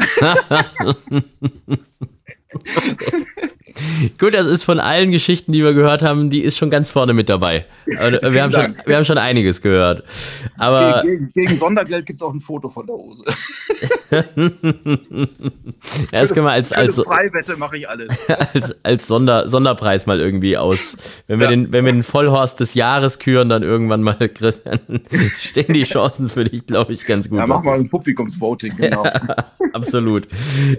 Gut, 4.20 4.34
das 4.34 4.48
ist 4.48 4.64
von 4.64 4.80
allen 4.80 5.12
Geschichten, 5.12 5.52
die 5.52 5.64
wir 5.64 5.74
gehört 5.74 6.02
haben, 6.02 6.30
die 6.30 6.42
ist 6.42 6.58
schon 6.58 6.70
ganz 6.70 6.92
vorne 6.92 7.14
mit 7.14 7.30
dabei. 7.30 7.66
Wir 7.86 8.44
haben, 8.44 8.52
schon, 8.52 8.76
wir 8.86 8.96
haben 8.96 9.06
schon 9.06 9.18
einiges 9.18 9.62
gehört. 9.62 10.04
Aber 10.58 11.04
gegen, 11.04 11.32
gegen 11.34 11.58
Sondergeld 11.58 12.06
gibt 12.06 12.22
es 12.22 12.28
auch 12.28 12.34
ein 12.34 12.42
Foto 12.42 12.70
von 12.70 12.86
der 12.86 12.96
Hose. 12.96 13.24
das 16.12 16.34
können 16.34 16.46
wir 16.46 16.52
als, 16.52 16.74
als, 16.74 17.00
Freiwette 17.00 17.56
mache 17.56 17.78
ich 17.78 17.88
alles. 17.88 18.30
als, 18.54 18.76
als 18.84 19.08
Sonder, 19.08 19.48
Sonderpreis 19.48 20.06
mal 20.06 20.20
irgendwie 20.20 20.58
aus. 20.58 21.24
Wenn 21.28 21.40
wir, 21.40 21.46
ja. 21.46 21.52
den, 21.52 21.72
wenn 21.72 21.86
wir 21.86 21.94
den 21.94 22.04
Vollhorst 22.04 22.60
des 22.60 22.74
Jahres 22.74 23.20
küren, 23.20 23.50
dann 23.50 23.64
irgendwann 23.64 24.04
mal 24.04 24.18
stehen 25.40 25.74
die 25.74 25.84
Chancen 25.84 26.30
für 26.30 26.44
dich, 26.44 26.66
glaube 26.66 26.94
ich, 26.94 27.06
ganz 27.06 27.30
gut. 27.30 27.40
Ja, 27.40 27.48
mach 27.48 27.64
mal 27.64 27.80
ein 27.80 27.90
Publikumsvoting, 27.90 28.76
genau. 28.76 29.06
Ja, 29.06 29.14
absolut. 29.74 30.28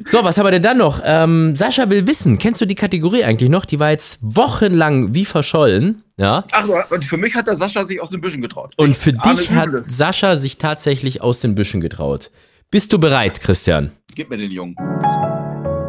So, 0.05 0.23
was 0.23 0.37
haben 0.37 0.47
wir 0.47 0.53
denn 0.53 0.63
dann 0.63 0.79
noch? 0.79 1.01
Ähm, 1.05 1.57
Sascha 1.63 1.89
will 1.89 2.09
wissen, 2.09 2.39
kennst 2.39 2.61
du 2.61 2.67
die 2.67 2.75
Kategorie 2.75 3.23
eigentlich 3.23 3.49
noch? 3.49 3.65
Die 3.65 3.79
war 3.79 3.93
jetzt 3.93 4.19
wochenlang 4.21 5.15
wie 5.15 5.25
verschollen. 5.25 6.03
Ja. 6.17 6.45
Ach, 6.51 6.67
und 6.91 7.05
für 7.05 7.17
mich 7.17 7.37
hat 7.37 7.47
der 7.47 7.55
Sascha 7.55 7.85
sich 7.85 8.03
aus 8.03 8.11
den 8.11 8.21
Büschen 8.21 8.43
getraut. 8.43 8.73
Und 8.77 8.97
für 8.97 9.15
Arne 9.17 9.37
dich 9.37 9.53
hat 9.53 9.69
Übles. 9.69 9.97
Sascha 9.97 10.35
sich 10.35 10.59
tatsächlich 10.59 11.23
aus 11.23 11.39
den 11.39 11.55
Büschen 11.55 11.81
getraut. 11.81 12.33
Bist 12.73 12.93
du 12.93 12.99
bereit, 12.99 13.41
Christian? 13.41 13.93
Gib 14.13 14.29
mir 14.31 14.39
den 14.39 14.51
Jungen. 14.51 14.75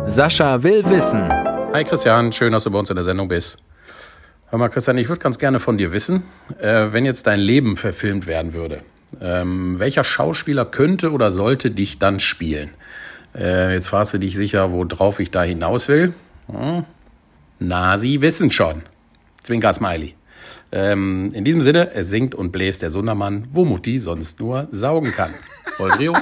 Sascha 0.06 0.62
will 0.62 0.88
wissen. 0.92 1.28
Hi 1.74 1.84
Christian, 1.84 2.32
schön, 2.32 2.52
dass 2.52 2.66
du 2.66 2.70
bei 2.70 2.78
uns 2.78 2.92
in 2.92 2.96
der 2.96 3.06
Sendung 3.06 3.28
bist. 3.28 3.58
Hör 4.52 4.60
mal, 4.60 4.70
Christian, 4.70 5.00
ich 5.00 5.10
würde 5.10 5.22
ganz 5.22 5.40
gerne 5.40 5.60
von 5.60 5.80
dir 5.80 5.92
wissen, 5.92 6.22
äh, 6.60 6.90
wenn 6.92 7.04
jetzt 7.04 7.26
dein 7.26 7.40
Leben 7.40 7.78
verfilmt 7.78 8.28
werden 8.28 8.54
würde, 8.54 8.84
ähm, 9.20 9.80
welcher 9.80 10.04
Schauspieler 10.04 10.66
könnte 10.66 11.12
oder 11.12 11.32
sollte 11.32 11.72
dich 11.72 11.98
dann 11.98 12.20
spielen? 12.20 12.70
Äh, 13.36 13.74
jetzt 13.74 13.88
fragst 13.88 14.14
du 14.14 14.18
dich 14.20 14.36
sicher, 14.36 14.72
worauf 14.72 15.20
ich 15.20 15.32
da 15.32 15.44
hinaus 15.44 15.88
will. 15.88 16.14
Hm. 16.48 16.86
Na, 17.60 17.98
Sie 17.98 18.22
wissen 18.22 18.52
schon. 18.52 18.84
Zwinker 19.44 19.74
Smiley. 19.74 20.16
Ähm, 20.72 21.32
in 21.34 21.44
diesem 21.44 21.62
Sinne, 21.62 21.92
es 21.94 22.10
singt 22.10 22.36
und 22.36 22.52
bläst 22.52 22.82
der 22.82 22.92
Sundermann, 22.92 23.48
wo 23.52 23.64
Mutti 23.66 24.00
sonst 24.00 24.40
nur 24.40 24.68
saugen 24.72 25.12
kann. 25.12 25.34
Vollbrio. 25.78 26.16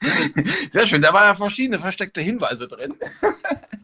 Sehr 0.70 0.86
schön, 0.86 1.02
da 1.02 1.12
waren 1.12 1.32
ja 1.32 1.36
verschiedene 1.36 1.78
versteckte 1.78 2.20
Hinweise 2.20 2.68
drin. 2.68 2.94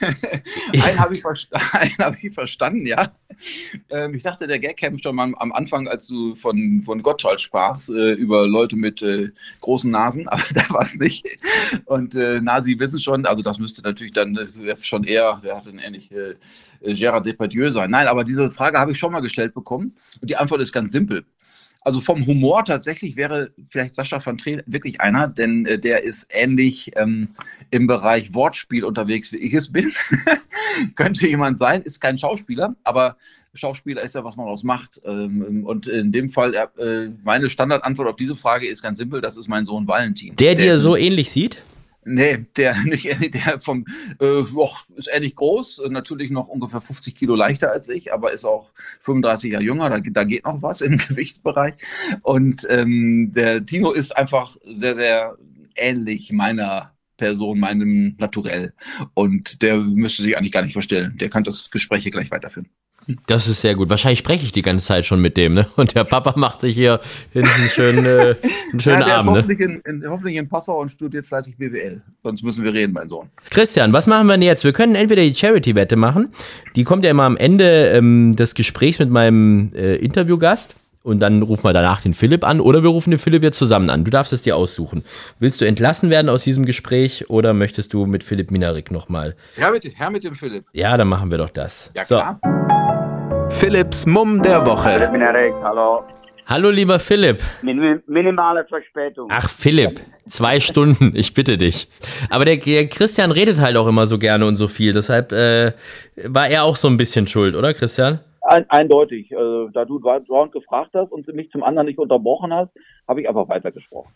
einen 0.00 0.98
habe 0.98 1.16
ich, 1.16 1.24
hab 1.98 2.22
ich, 2.22 2.34
verstanden, 2.34 2.86
ja. 2.86 3.12
Ähm, 3.90 4.14
ich 4.14 4.22
dachte, 4.22 4.46
der 4.46 4.58
Gag 4.58 4.76
käme 4.76 4.98
schon 5.02 5.16
mal 5.16 5.32
am 5.38 5.52
Anfang, 5.52 5.88
als 5.88 6.06
du 6.06 6.34
von, 6.36 6.82
von 6.84 7.02
Gottschalk 7.02 7.40
sprachst, 7.40 7.88
äh, 7.88 8.12
über 8.12 8.46
Leute 8.46 8.76
mit 8.76 9.02
äh, 9.02 9.30
großen 9.60 9.90
Nasen, 9.90 10.28
aber 10.28 10.44
da 10.54 10.68
war 10.70 10.82
es 10.82 10.96
nicht. 10.96 11.26
Und 11.84 12.14
äh, 12.14 12.40
Nasi 12.40 12.78
wissen 12.78 13.00
schon, 13.00 13.26
also 13.26 13.42
das 13.42 13.58
müsste 13.58 13.82
natürlich 13.82 14.12
dann 14.12 14.36
äh, 14.36 14.76
schon 14.80 15.04
eher, 15.04 15.38
wer 15.42 15.56
hat 15.56 15.66
denn 15.66 15.78
ähnlich, 15.78 16.10
äh, 16.12 16.34
Gérard 16.82 17.24
Depardieu 17.24 17.70
sein. 17.70 17.90
Nein, 17.90 18.06
aber 18.06 18.24
diese 18.24 18.50
Frage 18.50 18.78
habe 18.78 18.92
ich 18.92 18.98
schon 18.98 19.12
mal 19.12 19.20
gestellt 19.20 19.54
bekommen 19.54 19.96
und 20.20 20.28
die 20.28 20.36
Antwort 20.36 20.60
ist 20.60 20.72
ganz 20.72 20.92
simpel 20.92 21.24
also 21.86 22.00
vom 22.00 22.26
Humor 22.26 22.64
tatsächlich 22.64 23.14
wäre 23.14 23.52
vielleicht 23.70 23.94
Sascha 23.94 24.20
van 24.24 24.36
Treel 24.36 24.64
wirklich 24.66 25.00
einer, 25.00 25.28
denn 25.28 25.66
äh, 25.66 25.78
der 25.78 26.02
ist 26.02 26.26
ähnlich 26.30 26.90
ähm, 26.96 27.28
im 27.70 27.86
Bereich 27.86 28.34
Wortspiel 28.34 28.82
unterwegs, 28.82 29.30
wie 29.30 29.36
ich 29.36 29.54
es 29.54 29.70
bin. 29.70 29.92
Könnte 30.96 31.28
jemand 31.28 31.60
sein, 31.60 31.82
ist 31.82 32.00
kein 32.00 32.18
Schauspieler, 32.18 32.74
aber 32.82 33.16
Schauspieler 33.54 34.02
ist 34.02 34.16
ja, 34.16 34.24
was 34.24 34.34
man 34.34 34.46
daraus 34.46 34.64
macht. 34.64 35.00
Ähm, 35.04 35.62
und 35.64 35.86
in 35.86 36.10
dem 36.10 36.28
Fall, 36.28 36.54
äh, 36.54 37.08
meine 37.22 37.48
Standardantwort 37.48 38.08
auf 38.08 38.16
diese 38.16 38.34
Frage 38.34 38.66
ist 38.66 38.82
ganz 38.82 38.98
simpel, 38.98 39.20
das 39.20 39.36
ist 39.36 39.46
mein 39.46 39.64
Sohn 39.64 39.86
Valentin. 39.86 40.34
Der, 40.34 40.56
der 40.56 40.64
dir 40.64 40.78
so 40.78 40.96
ähnlich 40.96 41.30
sieht? 41.30 41.62
Nee, 42.08 42.46
der, 42.56 42.76
nicht, 42.84 43.04
der 43.34 43.60
vom, 43.60 43.84
äh, 44.20 44.42
boah, 44.52 44.70
ist 44.94 45.08
ähnlich 45.12 45.34
groß, 45.34 45.80
äh, 45.80 45.88
natürlich 45.88 46.30
noch 46.30 46.46
ungefähr 46.46 46.80
50 46.80 47.16
Kilo 47.16 47.34
leichter 47.34 47.72
als 47.72 47.88
ich, 47.88 48.12
aber 48.12 48.32
ist 48.32 48.44
auch 48.44 48.70
35 49.00 49.52
Jahre 49.52 49.64
jünger, 49.64 49.90
da, 49.90 49.98
da 49.98 50.24
geht 50.24 50.44
noch 50.44 50.62
was 50.62 50.80
im 50.82 50.98
Gewichtsbereich. 51.08 51.74
Und 52.22 52.64
ähm, 52.70 53.32
der 53.34 53.66
Tino 53.66 53.90
ist 53.90 54.16
einfach 54.16 54.56
sehr, 54.64 54.94
sehr 54.94 55.36
ähnlich 55.74 56.30
meiner 56.30 56.92
Person, 57.16 57.58
meinem 57.58 58.14
Naturell. 58.18 58.72
Und 59.14 59.60
der 59.62 59.78
müsste 59.78 60.22
sich 60.22 60.36
eigentlich 60.36 60.52
gar 60.52 60.62
nicht 60.62 60.74
verstellen. 60.74 61.18
Der 61.18 61.28
kann 61.28 61.44
das 61.44 61.70
Gespräch 61.70 62.04
hier 62.04 62.12
gleich 62.12 62.30
weiterführen. 62.30 62.68
Das 63.26 63.46
ist 63.46 63.60
sehr 63.60 63.74
gut. 63.74 63.88
Wahrscheinlich 63.88 64.18
spreche 64.18 64.44
ich 64.44 64.52
die 64.52 64.62
ganze 64.62 64.86
Zeit 64.86 65.06
schon 65.06 65.20
mit 65.20 65.36
dem, 65.36 65.54
ne? 65.54 65.68
Und 65.76 65.94
der 65.94 66.04
Papa 66.04 66.34
macht 66.36 66.60
sich 66.60 66.74
hier 66.74 67.00
hinten 67.32 67.68
schön, 67.68 68.04
äh, 68.04 68.34
einen 68.72 68.80
schönen 68.80 69.00
ja, 69.00 69.06
der 69.06 69.16
Abend, 69.18 69.32
ne? 69.32 69.38
hoffentlich, 69.38 69.60
in, 69.60 69.80
in, 69.84 70.08
hoffentlich 70.08 70.36
in 70.36 70.48
Passau 70.48 70.80
und 70.80 70.90
studiert 70.90 71.26
fleißig 71.26 71.56
BWL. 71.56 72.02
Sonst 72.22 72.42
müssen 72.42 72.64
wir 72.64 72.74
reden, 72.74 72.92
mein 72.92 73.08
Sohn. 73.08 73.28
Christian, 73.50 73.92
was 73.92 74.06
machen 74.06 74.26
wir 74.26 74.34
denn 74.34 74.42
jetzt? 74.42 74.64
Wir 74.64 74.72
können 74.72 74.96
entweder 74.96 75.22
die 75.22 75.34
Charity-Wette 75.34 75.96
machen. 75.96 76.32
Die 76.74 76.84
kommt 76.84 77.04
ja 77.04 77.10
immer 77.10 77.24
am 77.24 77.36
Ende 77.36 77.90
ähm, 77.90 78.34
des 78.34 78.54
Gesprächs 78.54 78.98
mit 78.98 79.10
meinem 79.10 79.72
äh, 79.74 79.96
Interviewgast. 79.96 80.74
Und 81.06 81.20
dann 81.20 81.42
rufen 81.42 81.62
wir 81.62 81.72
danach 81.72 82.02
den 82.02 82.14
Philipp 82.14 82.42
an 82.42 82.60
oder 82.60 82.82
wir 82.82 82.90
rufen 82.90 83.10
den 83.10 83.20
Philipp 83.20 83.44
jetzt 83.44 83.58
zusammen 83.58 83.90
an. 83.90 84.02
Du 84.02 84.10
darfst 84.10 84.32
es 84.32 84.42
dir 84.42 84.56
aussuchen. 84.56 85.04
Willst 85.38 85.60
du 85.60 85.64
entlassen 85.64 86.10
werden 86.10 86.28
aus 86.28 86.42
diesem 86.42 86.64
Gespräch 86.64 87.30
oder 87.30 87.54
möchtest 87.54 87.92
du 87.92 88.06
mit 88.06 88.24
Philipp 88.24 88.50
Minarik 88.50 88.90
nochmal? 88.90 89.36
Herr 89.54 89.70
mit, 89.70 89.84
Herr 89.94 90.10
mit 90.10 90.24
dem 90.24 90.34
Philipp. 90.34 90.64
Ja, 90.72 90.96
dann 90.96 91.06
machen 91.06 91.30
wir 91.30 91.38
doch 91.38 91.50
das. 91.50 91.92
Ja, 91.94 92.04
so. 92.04 92.20
Philipps 93.58 94.04
Mumm 94.04 94.42
der 94.42 94.66
Woche. 94.66 95.08
Hallo. 95.62 96.04
Hallo, 96.46 96.68
lieber 96.68 96.98
Philipp. 96.98 97.40
Min 97.62 98.02
minimale 98.06 98.66
Verspätung. 98.66 99.30
Ach, 99.32 99.48
Philipp, 99.48 99.98
zwei 100.28 100.60
Stunden, 100.60 101.12
ich 101.16 101.32
bitte 101.32 101.56
dich. 101.56 101.88
Aber 102.28 102.44
der, 102.44 102.58
der 102.58 102.86
Christian 102.86 103.32
redet 103.32 103.58
halt 103.58 103.78
auch 103.78 103.86
immer 103.86 104.04
so 104.04 104.18
gerne 104.18 104.44
und 104.46 104.56
so 104.56 104.68
viel. 104.68 104.92
Deshalb 104.92 105.32
äh, 105.32 105.72
war 106.26 106.48
er 106.48 106.64
auch 106.64 106.76
so 106.76 106.86
ein 106.88 106.98
bisschen 106.98 107.26
schuld, 107.26 107.56
oder, 107.56 107.72
Christian? 107.72 108.20
Ein, 108.42 108.68
eindeutig. 108.68 109.34
Also, 109.34 109.68
da 109.68 109.86
du 109.86 110.00
dauernd 110.00 110.52
gefragt 110.52 110.90
hast 110.92 111.10
und 111.10 111.26
mich 111.28 111.50
zum 111.50 111.62
anderen 111.62 111.86
nicht 111.86 111.98
unterbrochen 111.98 112.52
hast, 112.52 112.70
habe 113.08 113.22
ich 113.22 113.28
einfach 113.28 113.48
weitergesprochen. 113.48 114.12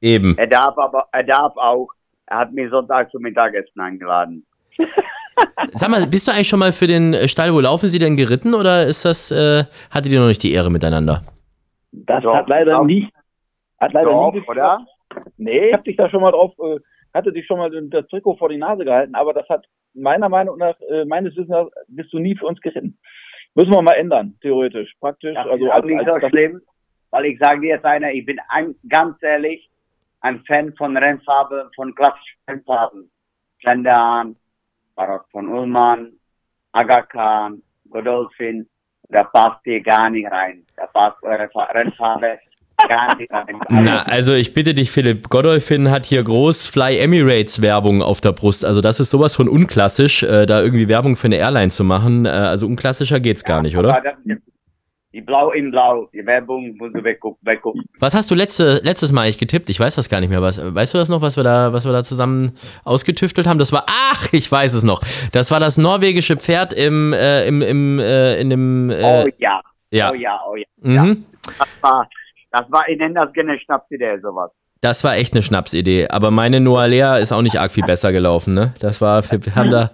Eben. 0.00 0.36
Er 0.36 0.48
darf 0.48 0.76
aber, 0.76 1.06
er 1.12 1.22
darf 1.22 1.56
auch. 1.56 1.90
Er 2.26 2.38
hat 2.38 2.52
mich 2.52 2.68
Sonntag 2.70 3.12
zum 3.12 3.22
Mittagessen 3.22 3.80
eingeladen. 3.80 4.44
Sag 5.72 5.90
mal, 5.90 6.06
bist 6.06 6.26
du 6.26 6.32
eigentlich 6.32 6.48
schon 6.48 6.58
mal 6.58 6.72
für 6.72 6.86
den 6.86 7.14
Stall, 7.28 7.52
wo 7.54 7.60
laufen 7.60 7.88
sie 7.88 7.98
denn 7.98 8.16
geritten 8.16 8.54
oder 8.54 8.86
ist 8.86 9.04
das, 9.04 9.30
äh, 9.30 9.64
hattet 9.90 10.12
ihr 10.12 10.20
noch 10.20 10.28
nicht 10.28 10.42
die 10.42 10.52
Ehre 10.52 10.70
miteinander? 10.70 11.22
Das 11.92 12.22
Doch, 12.22 12.34
hat 12.34 12.48
leider 12.48 12.72
doch. 12.78 12.84
nicht. 12.84 13.12
Hat 13.78 13.92
leider 13.92 14.10
Doch, 14.10 14.32
nie 14.32 14.42
oder? 14.46 14.86
Nee, 15.36 15.68
ich 15.68 15.72
habe 15.72 15.84
dich 15.84 15.96
da 15.96 16.08
schon 16.10 16.20
mal 16.22 16.30
drauf, 16.32 16.52
äh, 16.58 16.78
hatte 17.14 17.32
dich 17.32 17.46
schon 17.46 17.58
mal 17.58 17.70
das 17.88 18.06
Trikot 18.08 18.36
vor 18.36 18.48
die 18.48 18.58
Nase 18.58 18.84
gehalten, 18.84 19.14
aber 19.14 19.32
das 19.32 19.48
hat 19.48 19.64
meiner 19.94 20.28
Meinung 20.28 20.58
nach, 20.58 20.74
äh, 20.90 21.04
meines 21.04 21.32
Wissens 21.34 21.48
nach, 21.48 21.66
bist 21.88 22.12
du 22.12 22.18
nie 22.18 22.36
für 22.36 22.46
uns 22.46 22.60
geritten. 22.60 22.98
Müssen 23.54 23.72
wir 23.72 23.82
mal 23.82 23.94
ändern, 23.94 24.36
theoretisch. 24.42 24.92
Praktisch. 25.00 25.34
Das 25.34 25.46
also 25.46 25.66
ist 25.66 25.72
auch 25.72 25.82
nicht 25.82 26.06
so 26.06 26.18
das- 26.18 26.30
schlimm, 26.30 26.60
weil 27.10 27.24
ich 27.26 27.38
sage 27.40 27.60
dir 27.62 27.70
jetzt 27.70 27.84
einer, 27.84 28.12
ich 28.12 28.24
bin 28.24 28.38
ein, 28.48 28.74
ganz 28.88 29.16
ehrlich 29.22 29.68
ein 30.20 30.40
Fan 30.46 30.72
von 30.76 30.96
Rennfarben, 30.96 31.70
von 31.74 31.94
klassischen 31.94 32.38
Rennfarben. 32.48 33.10
Schendan, 33.58 34.36
Barock 35.00 35.24
von 35.32 35.48
Ullmann, 35.48 36.12
Aga 36.72 37.02
Khan, 37.02 37.62
Godolphin, 37.88 38.66
da 39.08 39.24
passt 39.24 39.60
hier 39.64 39.80
gar 39.82 40.10
nicht 40.10 40.30
rein. 40.30 40.62
Da 40.76 40.86
passt 40.86 41.22
eure 41.22 41.48
Fa- 41.52 41.64
Rennfarbe 41.64 42.38
gar 42.88 43.16
nicht 43.16 43.32
rein. 43.32 43.58
Na, 43.70 44.02
also 44.02 44.34
ich 44.34 44.52
bitte 44.52 44.74
dich, 44.74 44.90
Philipp, 44.90 45.28
Godolphin 45.30 45.90
hat 45.90 46.04
hier 46.04 46.22
groß 46.22 46.66
Fly 46.66 46.98
Emirates 46.98 47.62
Werbung 47.62 48.02
auf 48.02 48.20
der 48.20 48.32
Brust. 48.32 48.62
Also 48.64 48.80
das 48.82 49.00
ist 49.00 49.10
sowas 49.10 49.34
von 49.34 49.48
unklassisch, 49.48 50.22
äh, 50.22 50.44
da 50.46 50.60
irgendwie 50.60 50.88
Werbung 50.88 51.16
für 51.16 51.28
eine 51.28 51.36
Airline 51.36 51.70
zu 51.70 51.82
machen. 51.82 52.26
Äh, 52.26 52.28
also 52.28 52.66
unklassischer 52.66 53.20
geht's 53.20 53.42
gar 53.44 53.62
nicht, 53.62 53.76
oder? 53.78 54.02
Das- 54.04 54.38
Die 55.12 55.20
Blau 55.20 55.50
in 55.50 55.72
Blau, 55.72 56.08
die 56.12 56.24
Werbung, 56.24 56.76
wo 56.78 56.86
du 56.88 57.02
wegguckst, 57.02 57.44
wegguckst. 57.44 57.82
Was 57.98 58.14
hast 58.14 58.30
du 58.30 58.36
letzte, 58.36 58.80
letztes 58.84 59.10
Mal 59.10 59.22
eigentlich 59.22 59.38
getippt? 59.38 59.68
Ich 59.68 59.80
weiß 59.80 59.96
das 59.96 60.08
gar 60.08 60.20
nicht 60.20 60.30
mehr. 60.30 60.40
Was, 60.40 60.60
weißt 60.62 60.94
du 60.94 60.98
das 60.98 61.08
noch, 61.08 61.20
was 61.20 61.36
wir 61.36 61.42
da, 61.42 61.72
was 61.72 61.84
wir 61.84 61.92
da 61.92 62.04
zusammen 62.04 62.56
ausgetüftelt 62.84 63.48
haben? 63.48 63.58
Das 63.58 63.72
war, 63.72 63.86
ach, 63.88 64.32
ich 64.32 64.50
weiß 64.50 64.72
es 64.72 64.84
noch. 64.84 65.00
Das 65.32 65.50
war 65.50 65.58
das 65.58 65.76
norwegische 65.76 66.36
Pferd 66.36 66.72
im, 66.72 67.12
äh, 67.12 67.44
im, 67.48 67.60
im, 67.60 67.98
äh, 67.98 68.40
in 68.40 68.50
dem, 68.50 68.90
Oh 68.90 68.92
äh, 69.26 69.32
ja, 69.38 69.60
ja. 69.90 70.12
oh 70.12 70.14
ja, 70.14 70.40
oh 70.48 70.54
ja. 70.54 70.66
ja. 70.82 71.04
Mhm. 71.04 71.24
Das 71.58 71.68
war, 71.80 72.08
das 72.52 72.70
war, 72.70 72.88
ich 72.88 72.96
nenne 72.96 73.14
das 73.14 73.32
gerne 73.32 73.58
Schnapsidee, 73.58 74.18
sowas. 74.20 74.52
Das 74.82 75.04
war 75.04 75.16
echt 75.16 75.34
eine 75.34 75.42
Schnapsidee. 75.42 76.08
Aber 76.08 76.30
meine 76.30 76.58
Noalea 76.58 77.18
ist 77.18 77.32
auch 77.32 77.42
nicht 77.42 77.60
arg 77.60 77.70
viel 77.70 77.84
besser 77.84 78.12
gelaufen, 78.12 78.54
ne? 78.54 78.72
Das 78.80 79.02
war, 79.02 79.22
wir 79.30 79.54
haben 79.54 79.70
da 79.70 79.90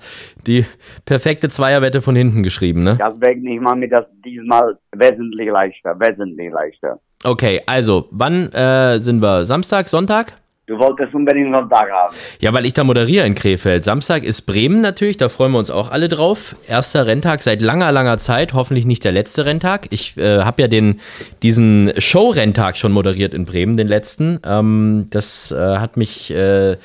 die 0.47 0.65
perfekte 1.05 1.49
Zweierwette 1.49 2.01
von 2.03 2.15
hinten 2.15 2.45
geschrieben, 2.45 2.85
ne? 2.85 2.97
Deswegen, 2.97 3.47
ich 3.49 3.61
mache 3.61 3.77
mir 3.77 3.89
das 3.89 4.05
diesmal 4.25 4.79
wesentlich 4.93 5.49
leichter, 5.51 5.99
wesentlich 5.99 6.53
leichter. 6.53 7.01
Okay, 7.25 7.61
also, 7.67 8.07
wann 8.13 8.53
äh, 8.53 8.99
sind 9.01 9.21
wir? 9.21 9.45
Samstag, 9.45 9.89
Sonntag? 9.89 10.35
Du 10.67 10.77
wolltest 10.81 11.15
unbedingt 11.15 11.53
Sonntag 11.53 11.89
haben. 11.93 12.17
Ja, 12.41 12.53
weil 12.53 12.67
ich 12.67 12.73
da 12.73 12.83
moderiere 12.83 13.25
in 13.25 13.37
Krefeld. 13.37 13.85
Samstag 13.85 14.25
ist 14.25 14.43
Bremen 14.43 14.81
natürlich, 14.81 15.17
da 15.17 15.29
freuen 15.29 15.53
wir 15.53 15.61
uns 15.61 15.71
auch 15.71 15.93
alle 15.93 16.09
drauf. 16.09 16.57
Erster 16.67 17.07
Renntag 17.07 17.41
seit 17.43 17.63
langer, 17.63 17.93
langer 17.93 18.19
Zeit, 18.19 18.53
hoffentlich 18.53 18.85
nicht 18.85 19.05
der 19.05 19.13
letzte 19.13 19.45
Renntag. 19.45 19.87
Ich 19.91 20.17
äh, 20.17 20.41
habe 20.41 20.63
ja 20.63 20.67
den, 20.67 21.01
diesen 21.45 21.93
Show-Renntag 21.97 22.77
schon 22.77 22.91
moderiert 22.91 23.33
in 23.33 23.45
Bremen, 23.45 23.77
den 23.77 23.87
letzten. 23.87 24.41
Ähm, 24.45 25.07
das 25.11 25.53
äh, 25.53 25.77
hat 25.79 25.97
mich 25.97 26.33
äh, 26.33 26.77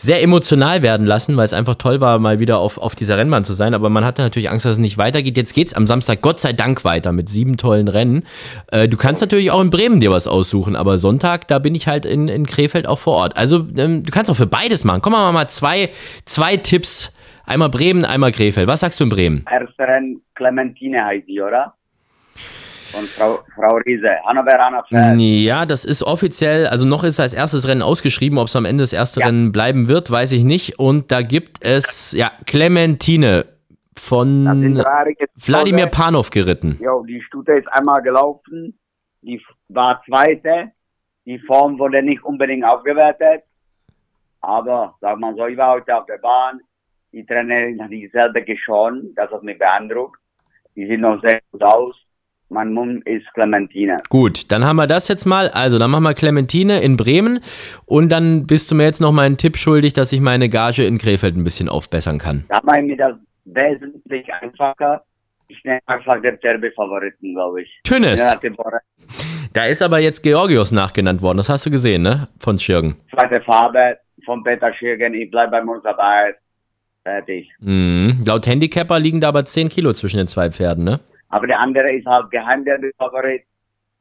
sehr 0.00 0.22
emotional 0.22 0.82
werden 0.82 1.06
lassen, 1.06 1.36
weil 1.36 1.44
es 1.44 1.52
einfach 1.52 1.74
toll 1.74 2.00
war, 2.00 2.18
mal 2.18 2.40
wieder 2.40 2.58
auf, 2.58 2.78
auf 2.78 2.94
dieser 2.94 3.18
Rennbahn 3.18 3.44
zu 3.44 3.52
sein. 3.52 3.74
Aber 3.74 3.90
man 3.90 4.02
hatte 4.02 4.22
natürlich 4.22 4.48
Angst, 4.48 4.64
dass 4.64 4.72
es 4.72 4.78
nicht 4.78 4.96
weitergeht. 4.96 5.36
Jetzt 5.36 5.52
geht's 5.52 5.74
am 5.74 5.86
Samstag 5.86 6.22
Gott 6.22 6.40
sei 6.40 6.54
Dank 6.54 6.84
weiter 6.84 7.12
mit 7.12 7.28
sieben 7.28 7.58
tollen 7.58 7.86
Rennen. 7.86 8.24
Äh, 8.72 8.88
du 8.88 8.96
kannst 8.96 9.20
natürlich 9.20 9.50
auch 9.50 9.60
in 9.60 9.68
Bremen 9.68 10.00
dir 10.00 10.10
was 10.10 10.26
aussuchen, 10.26 10.74
aber 10.74 10.96
Sonntag, 10.96 11.48
da 11.48 11.58
bin 11.58 11.74
ich 11.74 11.86
halt 11.86 12.06
in, 12.06 12.28
in 12.28 12.46
Krefeld 12.46 12.86
auch 12.86 12.98
vor 12.98 13.16
Ort. 13.16 13.36
Also 13.36 13.66
ähm, 13.76 14.02
du 14.02 14.10
kannst 14.10 14.30
auch 14.30 14.36
für 14.36 14.46
beides 14.46 14.84
machen. 14.84 15.02
Komm 15.02 15.12
mal 15.12 15.30
mal 15.32 15.48
zwei, 15.48 15.90
zwei 16.24 16.56
Tipps. 16.56 17.14
Einmal 17.44 17.68
Bremen, 17.68 18.06
einmal 18.06 18.32
Krefeld. 18.32 18.68
Was 18.68 18.80
sagst 18.80 19.00
du 19.00 19.04
in 19.04 19.10
Bremen? 19.10 19.44
Erster 19.50 19.86
Rennen, 19.86 20.22
Clementine 20.34 21.04
heißt 21.04 21.28
die, 21.28 21.42
oder? 21.42 21.74
Von 22.92 23.04
Frau, 23.04 23.38
Frau 23.54 23.76
Riese, 23.86 24.08
Hannoveraner 24.24 24.84
Pferd. 24.84 25.18
Ja, 25.20 25.64
das 25.64 25.84
ist 25.84 26.02
offiziell, 26.02 26.66
also 26.66 26.86
noch 26.86 27.04
ist 27.04 27.20
als 27.20 27.34
erstes 27.34 27.68
Rennen 27.68 27.82
ausgeschrieben. 27.82 28.38
Ob 28.38 28.48
es 28.48 28.56
am 28.56 28.64
Ende 28.64 28.82
das 28.82 28.92
erste 28.92 29.20
Ja. 29.20 29.26
Rennen 29.26 29.52
bleiben 29.52 29.88
wird, 29.88 30.10
weiß 30.10 30.32
ich 30.32 30.44
nicht. 30.44 30.78
Und 30.78 31.12
da 31.12 31.22
gibt 31.22 31.64
es, 31.64 32.12
ja, 32.12 32.32
Clementine 32.46 33.44
von 33.96 34.44
Wladimir. 35.36 35.86
Panov 35.86 36.30
geritten. 36.30 36.78
Jo, 36.80 37.04
die 37.04 37.20
Stute 37.22 37.52
ist 37.52 37.68
einmal 37.68 38.02
gelaufen, 38.02 38.78
die 39.22 39.40
war 39.68 40.02
zweite, 40.06 40.72
die 41.26 41.38
Form 41.40 41.78
wurde 41.78 42.02
nicht 42.02 42.24
unbedingt 42.24 42.64
aufgewertet, 42.64 43.42
aber 44.40 44.96
sag 45.00 45.18
mal 45.18 45.34
so, 45.36 45.46
ich 45.46 45.56
war 45.56 45.72
heute 45.74 45.96
auf 45.96 46.06
der 46.06 46.18
Bahn, 46.18 46.60
die 47.12 47.26
Trainerin 47.26 47.82
hat 47.82 47.90
dieselbe 47.90 48.42
geschoren, 48.42 49.12
das 49.16 49.30
hat 49.30 49.42
mich 49.42 49.58
beeindruckt, 49.58 50.18
die 50.74 50.86
sieht 50.86 51.00
noch 51.00 51.20
sehr 51.20 51.40
gut 51.52 51.62
aus, 51.62 51.94
mein 52.50 52.72
Mund 52.72 53.06
ist 53.06 53.26
Clementine. 53.34 53.96
Gut, 54.08 54.50
dann 54.50 54.64
haben 54.64 54.76
wir 54.76 54.86
das 54.86 55.08
jetzt 55.08 55.24
mal. 55.24 55.48
Also, 55.48 55.78
dann 55.78 55.90
machen 55.90 56.04
wir 56.04 56.14
Clementine 56.14 56.80
in 56.80 56.96
Bremen 56.96 57.40
und 57.86 58.10
dann 58.10 58.46
bist 58.46 58.70
du 58.70 58.74
mir 58.74 58.84
jetzt 58.84 59.00
noch 59.00 59.12
mal 59.12 59.22
einen 59.22 59.36
Tipp 59.36 59.56
schuldig, 59.56 59.92
dass 59.92 60.12
ich 60.12 60.20
meine 60.20 60.48
Gage 60.48 60.84
in 60.84 60.98
Krefeld 60.98 61.36
ein 61.36 61.44
bisschen 61.44 61.68
aufbessern 61.68 62.18
kann. 62.18 62.44
Da 62.48 62.60
mache 62.64 62.80
ich 62.80 62.86
mir 62.86 62.96
das 62.96 63.14
wesentlich 63.44 64.32
einfacher. 64.34 65.02
Ich 65.48 65.62
nehme 65.64 65.80
einfach 65.86 66.20
den 66.22 66.38
Derby-Favoriten, 66.42 67.34
glaube 67.34 67.62
ich. 67.62 67.80
Tünnes. 67.84 68.20
Ja, 68.20 68.38
Da 69.52 69.64
ist 69.66 69.82
aber 69.82 69.98
jetzt 69.98 70.22
Georgios 70.22 70.70
nachgenannt 70.70 71.22
worden. 71.22 71.38
Das 71.38 71.48
hast 71.48 71.66
du 71.66 71.70
gesehen, 71.70 72.02
ne? 72.02 72.28
Von 72.38 72.56
Schirgen. 72.58 72.96
zweite 73.10 73.42
Farbe 73.42 73.98
von 74.24 74.44
Peter 74.44 74.72
Schirgen, 74.74 75.14
ich 75.14 75.30
bleibe 75.30 75.50
bei 75.52 75.62
uns 75.62 75.82
dabei. 75.82 76.34
Fertig. 77.02 77.50
Mhm. 77.60 78.22
Laut 78.26 78.46
Handicapper 78.46 78.98
liegen 79.00 79.20
da 79.20 79.28
aber 79.28 79.44
10 79.44 79.70
Kilo 79.70 79.92
zwischen 79.92 80.18
den 80.18 80.28
zwei 80.28 80.50
Pferden, 80.50 80.84
ne? 80.84 81.00
Aber 81.30 81.46
der 81.46 81.60
andere 81.60 81.92
ist 81.92 82.06
halt 82.06 82.30
Geheimderby-Favorit. 82.30 83.42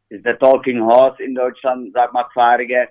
Ist 0.10 0.26
der 0.26 0.38
Talking 0.40 0.82
Horse 0.82 1.22
in 1.24 1.36
Deutschland, 1.36 1.92
sag 1.94 2.12
mal, 2.14 2.26
Fahrige. 2.34 2.90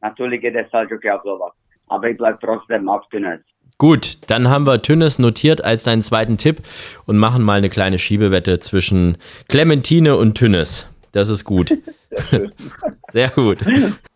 Natürlich 0.00 0.40
geht 0.40 0.54
der 0.54 0.68
Saljoki 0.70 1.10
auf 1.10 1.22
sowas. 1.24 1.52
Aber 1.88 2.08
ich 2.08 2.16
bleib 2.16 2.40
trotzdem 2.40 2.88
auf 2.88 3.08
Tünnes. 3.08 3.40
Gut, 3.78 4.28
dann 4.28 4.48
haben 4.48 4.66
wir 4.66 4.82
Tünnes 4.82 5.18
notiert 5.18 5.64
als 5.64 5.84
deinen 5.84 6.02
zweiten 6.02 6.36
Tipp 6.36 6.62
und 7.06 7.16
machen 7.16 7.42
mal 7.42 7.58
eine 7.58 7.68
kleine 7.68 7.98
Schiebewette 7.98 8.58
zwischen 8.60 9.18
Clementine 9.48 10.16
und 10.16 10.34
Tünnes. 10.36 10.92
Das 11.12 11.28
ist 11.28 11.44
gut. 11.44 11.72
Sehr 13.12 13.30
gut. 13.30 13.58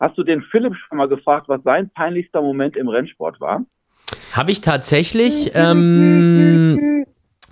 Hast 0.01 0.19
du 0.19 0.25
den 0.25 0.43
Philipp 0.43 0.75
schon 0.75 0.99
mal 0.99 1.09
gefragt, 1.09 1.49
was 1.49 1.63
sein 1.63 1.91
peinlichster 1.91 2.43
Moment 2.43 2.77
im 2.77 2.89
Rennsport 2.89 3.41
war? 3.41 3.65
Habe 4.33 4.51
ich 4.51 4.61
tatsächlich, 4.61 5.53
ähm, 5.55 7.07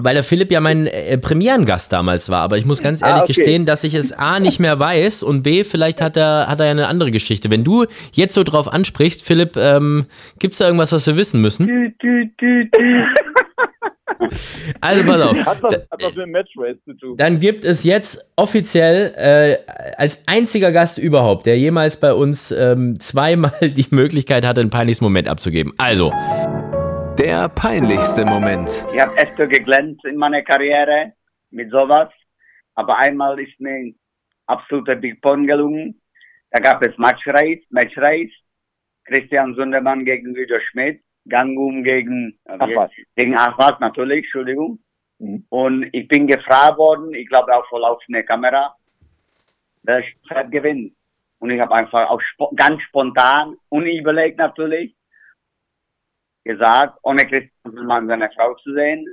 weil 0.04 0.14
der 0.14 0.24
Philipp 0.24 0.50
ja 0.50 0.60
mein 0.60 0.86
äh, 0.86 1.16
Premierengast 1.18 1.92
damals 1.92 2.28
war. 2.28 2.40
Aber 2.42 2.58
ich 2.58 2.64
muss 2.64 2.82
ganz 2.82 3.02
ehrlich 3.02 3.16
Ah, 3.20 3.22
okay. 3.24 3.32
gestehen, 3.34 3.66
dass 3.66 3.84
ich 3.84 3.94
es 3.94 4.12
A 4.12 4.40
nicht 4.40 4.60
mehr 4.60 4.78
weiß 4.78 5.22
und 5.22 5.42
B, 5.42 5.64
vielleicht 5.64 6.00
hat 6.00 6.16
er, 6.16 6.46
hat 6.48 6.60
er 6.60 6.66
ja 6.66 6.70
eine 6.72 6.88
andere 6.88 7.10
Geschichte. 7.10 7.50
Wenn 7.50 7.64
du 7.64 7.86
jetzt 8.12 8.34
so 8.34 8.42
drauf 8.44 8.72
ansprichst, 8.72 9.22
Philipp, 9.22 9.56
ähm, 9.56 10.06
gibt 10.38 10.52
es 10.52 10.58
da 10.58 10.66
irgendwas, 10.66 10.92
was 10.92 11.06
wir 11.06 11.16
wissen 11.16 11.40
müssen? 11.40 11.66
Tü, 11.66 11.92
tü, 12.00 12.30
tü, 12.38 12.70
tü. 12.70 13.04
Also 14.80 15.04
pass 15.04 15.20
auf. 15.22 15.36
Hat 15.38 15.62
was, 15.62 15.72
hat 15.74 16.02
was 16.02 16.14
mit 16.14 16.16
dem 16.18 16.30
Matchrace 16.30 16.76
zu 16.84 16.92
tun. 16.94 17.16
Dann 17.16 17.40
gibt 17.40 17.64
es 17.64 17.84
jetzt 17.84 18.24
offiziell 18.36 19.12
äh, 19.16 19.56
als 19.96 20.22
einziger 20.26 20.72
Gast 20.72 20.98
überhaupt, 20.98 21.46
der 21.46 21.58
jemals 21.58 21.98
bei 21.98 22.12
uns 22.12 22.50
ähm, 22.52 23.00
zweimal 23.00 23.52
die 23.62 23.86
Möglichkeit 23.90 24.46
hatte, 24.46 24.60
einen 24.60 24.70
peinlichsten 24.70 25.04
Moment 25.04 25.26
abzugeben. 25.26 25.72
Also, 25.78 26.12
Der 27.20 27.50
peinlichste 27.50 28.24
Moment. 28.24 28.86
Ich 28.94 28.98
habe 28.98 29.12
öfter 29.18 29.46
geglänzt 29.46 30.02
in 30.06 30.16
meiner 30.16 30.40
Karriere 30.40 31.12
mit 31.50 31.70
sowas. 31.70 32.08
Aber 32.76 32.96
einmal 32.96 33.38
ist 33.38 33.60
mir 33.60 33.72
ein 33.72 33.94
absoluter 34.46 34.96
Big 34.96 35.20
Pong 35.20 35.46
gelungen. 35.46 36.00
Da 36.50 36.62
gab 36.62 36.82
es 36.82 36.96
Matchrace, 36.96 37.60
Matchrace. 37.68 38.32
Christian 39.04 39.54
Sundermann 39.54 40.06
gegen 40.06 40.32
Guido 40.32 40.58
Schmidt. 40.70 41.02
Gangum 41.28 41.84
gegen, 41.84 42.38
äh, 42.46 42.56
Ach 42.58 42.68
was. 42.74 42.90
gegen 43.14 43.36
Achwas 43.36 43.78
natürlich, 43.80 44.24
Entschuldigung. 44.24 44.78
Mhm. 45.18 45.44
Und 45.50 45.90
ich 45.92 46.08
bin 46.08 46.26
gefragt 46.26 46.78
worden, 46.78 47.12
ich 47.12 47.28
glaube 47.28 47.54
auch 47.54 47.66
vor 47.68 47.80
laufender 47.80 48.22
Kamera, 48.22 48.74
wer 49.82 50.02
gewinnt. 50.44 50.94
Und 51.38 51.50
ich 51.50 51.60
habe 51.60 51.74
einfach 51.74 52.08
auch 52.08 52.22
spo 52.22 52.50
ganz 52.56 52.80
spontan, 52.84 53.56
unüberlegt 53.68 54.38
natürlich, 54.38 54.94
gesagt, 56.44 56.98
ohne 57.02 57.22
Christian 57.22 57.50
Sundermann 57.64 58.06
seine 58.08 58.30
Frau 58.34 58.54
zu 58.56 58.72
sehen, 58.74 59.06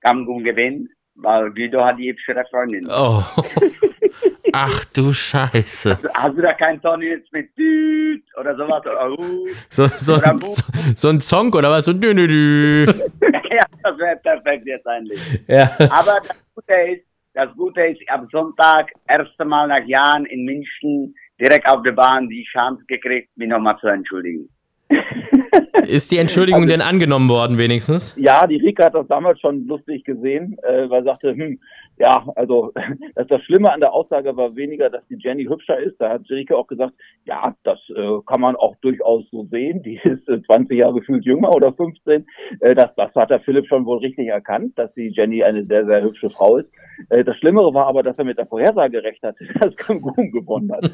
Gangum 0.00 0.42
gewinnt, 0.42 0.88
weil 1.14 1.50
Guido 1.50 1.84
hat 1.84 1.98
die 1.98 2.10
hübschere 2.10 2.44
Freundin. 2.50 2.88
oh. 2.90 3.22
Ach 4.52 4.84
du 4.86 5.12
Scheiße. 5.12 5.98
Hast 6.14 6.36
du 6.36 6.42
da 6.42 6.52
keinen 6.54 6.80
Ton 6.82 7.02
jetzt 7.02 7.32
mit 7.32 7.56
Düt 7.56 8.24
oder 8.36 8.56
sowas? 8.56 8.82
Oder, 8.84 9.12
uh? 9.12 9.46
So, 9.68 9.86
so, 9.86 10.14
Oder 10.16 10.30
ein, 10.30 10.38
so, 10.38 10.62
so 10.96 11.08
ein 11.08 11.20
Song 11.20 11.52
oder 11.52 11.70
was? 11.70 11.84
So 11.84 11.92
ein 11.92 12.00
dü 12.00 12.10
-dü 12.10 12.26
-dü. 12.26 13.10
ja, 13.54 13.64
das 13.82 13.98
wäre 13.98 14.16
perfekt 14.16 14.66
jetzt 14.66 14.86
eigentlich. 14.86 15.20
Ja. 15.46 15.70
Aber 15.90 16.20
das 16.26 16.44
Gute 16.54 16.74
ist, 16.92 17.04
das 17.34 17.48
Gute 17.56 17.80
ist, 17.86 18.00
am 18.08 18.28
Sonntag, 18.32 18.90
erste 19.06 19.44
Mal 19.44 19.68
nach 19.68 19.86
Jahren 19.86 20.26
in 20.26 20.44
München, 20.44 21.14
direkt 21.38 21.68
auf 21.68 21.82
der 21.82 21.92
Bahn 21.92 22.28
die 22.28 22.44
Chance 22.52 22.82
gekriegt, 22.88 23.28
mich 23.36 23.48
nochmal 23.48 23.78
zu 23.78 23.86
entschuldigen. 23.86 24.48
Ist 25.86 26.10
die 26.10 26.18
Entschuldigung 26.18 26.66
denn 26.66 26.80
angenommen 26.82 27.28
worden 27.28 27.58
wenigstens? 27.58 28.14
Ja, 28.16 28.46
die 28.46 28.56
Rika 28.56 28.86
hat 28.86 28.94
das 28.94 29.08
damals 29.08 29.40
schon 29.40 29.66
lustig 29.66 30.04
gesehen, 30.04 30.56
äh, 30.62 30.88
weil 30.88 31.02
sie 31.02 31.08
sagte, 31.08 31.34
hm, 31.34 31.58
ja, 31.98 32.26
also 32.34 32.72
das, 33.14 33.26
das 33.26 33.42
Schlimme 33.42 33.72
an 33.72 33.80
der 33.80 33.92
Aussage 33.92 34.36
war 34.36 34.56
weniger, 34.56 34.88
dass 34.90 35.06
die 35.08 35.18
Jenny 35.18 35.44
hübscher 35.44 35.78
ist. 35.78 36.00
Da 36.00 36.10
hat 36.10 36.28
Rika 36.30 36.54
auch 36.54 36.66
gesagt, 36.66 36.94
ja, 37.24 37.54
das 37.62 37.78
äh, 37.90 38.18
kann 38.26 38.40
man 38.40 38.56
auch 38.56 38.74
durchaus 38.80 39.24
so 39.30 39.46
sehen. 39.50 39.82
Die 39.82 39.96
ist 40.04 40.28
äh, 40.28 40.42
20 40.42 40.78
Jahre 40.78 40.94
gefühlt 40.94 41.24
jünger 41.24 41.54
oder 41.54 41.72
15. 41.72 42.26
Äh, 42.60 42.74
das, 42.74 42.90
das 42.96 43.14
hat 43.14 43.30
der 43.30 43.40
Philipp 43.40 43.66
schon 43.66 43.84
wohl 43.84 43.98
richtig 43.98 44.28
erkannt, 44.28 44.78
dass 44.78 44.92
die 44.94 45.08
Jenny 45.08 45.42
eine 45.44 45.64
sehr, 45.66 45.84
sehr 45.86 46.02
hübsche 46.02 46.30
Frau 46.30 46.56
ist. 46.56 46.70
Äh, 47.10 47.24
das 47.24 47.36
Schlimmere 47.36 47.72
war 47.74 47.86
aber, 47.86 48.02
dass 48.02 48.16
er 48.18 48.24
mit 48.24 48.38
der 48.38 48.46
Vorhersage 48.46 49.02
recht 49.02 49.22
hatte, 49.22 49.44
dass 49.60 49.76
Cancun 49.76 50.32
gewonnen 50.32 50.72
hat. 50.72 50.90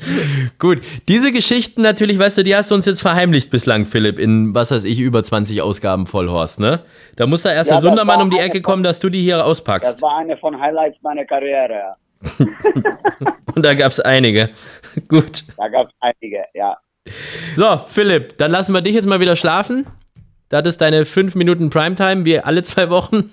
Gut, 0.58 0.80
diese 1.08 1.32
Geschichten 1.32 1.82
natürlich, 1.82 2.18
weißt 2.18 2.38
du, 2.38 2.44
die 2.44 2.54
hast 2.54 2.70
du 2.70 2.74
uns 2.74 2.86
jetzt 2.86 3.00
verheimlicht 3.00 3.50
bislang, 3.50 3.84
Philipp, 3.84 4.18
in, 4.18 4.54
was 4.54 4.70
weiß 4.70 4.84
ich, 4.84 4.98
über 4.98 5.22
20 5.22 5.62
Ausgaben 5.62 6.06
Vollhorst, 6.06 6.60
ne? 6.60 6.80
Da 7.16 7.26
muss 7.26 7.42
da 7.42 7.52
erst 7.52 7.70
Ja, 7.70 7.76
der 7.76 7.82
das 7.82 7.88
Sundermann 7.90 8.22
um 8.22 8.30
die 8.30 8.38
Ecke 8.38 8.62
kommen, 8.62 8.82
dass 8.82 9.00
du 9.00 9.08
die 9.08 9.20
hier 9.20 9.36
Das 9.38 9.46
auspackst. 9.46 10.02
war 10.02 10.18
eine 10.18 10.36
von 10.36 10.58
Highlights 10.60 10.96
meiner 11.02 11.24
Karriere. 11.24 11.94
Und 13.54 13.64
da 13.64 13.74
gab's 13.74 14.00
einige. 14.00 14.50
Gut. 15.08 15.44
Da 15.56 15.68
gab 15.68 15.88
es 15.88 15.94
einige, 16.00 16.44
ja. 16.54 16.76
So, 17.54 17.80
Philipp, 17.86 18.36
dann 18.38 18.50
lassen 18.50 18.72
wir 18.74 18.80
dich 18.82 18.94
jetzt 18.94 19.06
mal 19.06 19.20
wieder 19.20 19.36
schlafen. 19.36 19.86
Das 20.48 20.66
ist 20.66 20.80
deine 20.80 21.04
fünf 21.04 21.34
Minuten 21.34 21.70
Primetime, 21.70 22.24
wie 22.24 22.38
alle 22.38 22.62
zwei 22.62 22.90
Wochen. 22.90 23.32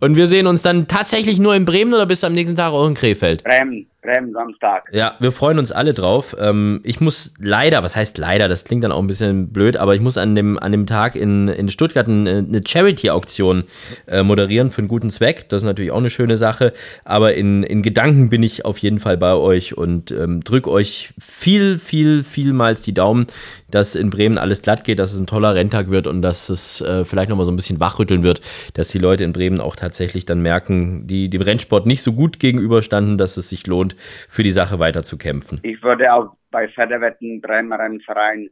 Und 0.00 0.16
wir 0.16 0.26
sehen 0.26 0.46
uns 0.46 0.62
dann 0.62 0.88
tatsächlich 0.88 1.38
nur 1.38 1.54
in 1.54 1.64
Bremen 1.66 1.92
oder 1.92 2.06
bist 2.06 2.22
du 2.22 2.26
am 2.26 2.32
nächsten 2.34 2.56
Tag 2.56 2.72
auch 2.72 2.86
in 2.86 2.94
Krefeld? 2.94 3.44
Bremen, 3.44 3.86
Bremen, 4.02 4.32
Samstag. 4.32 4.88
Ja, 4.92 5.14
wir 5.20 5.30
freuen 5.30 5.58
uns 5.58 5.70
alle 5.70 5.94
drauf. 5.94 6.36
Ähm, 6.38 6.80
ich 6.82 7.00
muss 7.00 7.34
leider, 7.38 7.84
was 7.84 7.94
heißt 7.94 8.18
leider, 8.18 8.48
das 8.48 8.64
klingt 8.64 8.82
dann 8.82 8.90
auch 8.90 8.98
ein 8.98 9.06
bisschen 9.06 9.52
blöd, 9.52 9.76
aber 9.76 9.94
ich 9.94 10.00
muss 10.00 10.18
an 10.18 10.34
dem, 10.34 10.58
an 10.58 10.72
dem 10.72 10.86
Tag 10.86 11.14
in, 11.14 11.46
in 11.48 11.70
Stuttgart 11.70 12.08
eine, 12.08 12.44
eine 12.46 12.62
Charity-Auktion 12.66 13.64
äh, 14.08 14.24
moderieren 14.24 14.72
für 14.72 14.80
einen 14.80 14.88
guten 14.88 15.08
Zweck. 15.08 15.48
Das 15.48 15.62
ist 15.62 15.66
natürlich 15.66 15.92
auch 15.92 15.98
eine 15.98 16.10
schöne 16.10 16.36
Sache. 16.36 16.72
Aber 17.04 17.34
in, 17.34 17.62
in 17.62 17.82
Gedanken 17.82 18.28
bin 18.28 18.42
ich 18.42 18.64
auf 18.64 18.78
jeden 18.78 18.98
Fall 18.98 19.16
bei 19.16 19.34
euch 19.34 19.78
und 19.78 20.10
ähm, 20.10 20.42
drück 20.42 20.66
euch 20.66 21.14
viel, 21.18 21.78
viel, 21.78 22.24
vielmals 22.24 22.82
die 22.82 22.94
Daumen, 22.94 23.26
dass 23.70 23.94
in 23.94 24.10
Bremen 24.10 24.36
alles 24.36 24.62
glatt 24.62 24.84
geht, 24.84 24.98
dass 24.98 25.12
es 25.12 25.20
ein 25.20 25.26
toller 25.26 25.54
Renntag 25.54 25.90
wird 25.90 26.08
und 26.08 26.22
dass 26.22 26.48
es 26.48 26.80
äh, 26.80 27.04
vielleicht 27.04 27.30
nochmal 27.30 27.46
so 27.46 27.52
ein 27.52 27.56
bisschen 27.56 27.78
wachrütteln 27.78 28.24
wird, 28.24 28.40
dass 28.74 28.88
die 28.88 28.98
Leute 28.98 29.22
in 29.22 29.32
Bremen 29.32 29.60
auch 29.60 29.76
tatsächlich 29.76 30.26
dann 30.26 30.42
merken, 30.42 31.06
die 31.06 31.30
dem 31.30 31.42
Rennsport 31.42 31.86
nicht 31.86 32.02
so 32.02 32.12
gut 32.12 32.38
gegenüberstanden, 32.38 33.16
dass 33.16 33.36
es 33.36 33.48
sich 33.48 33.66
lohnt, 33.66 33.91
für 33.98 34.42
die 34.42 34.50
Sache 34.50 34.78
weiter 34.78 35.02
zu 35.02 35.18
kämpfen. 35.18 35.60
Ich 35.62 35.82
würde 35.82 36.12
auch 36.12 36.36
bei 36.50 36.68
Pferdewetten 36.68 37.40
Bremer 37.40 37.78
Rennverein 37.78 38.50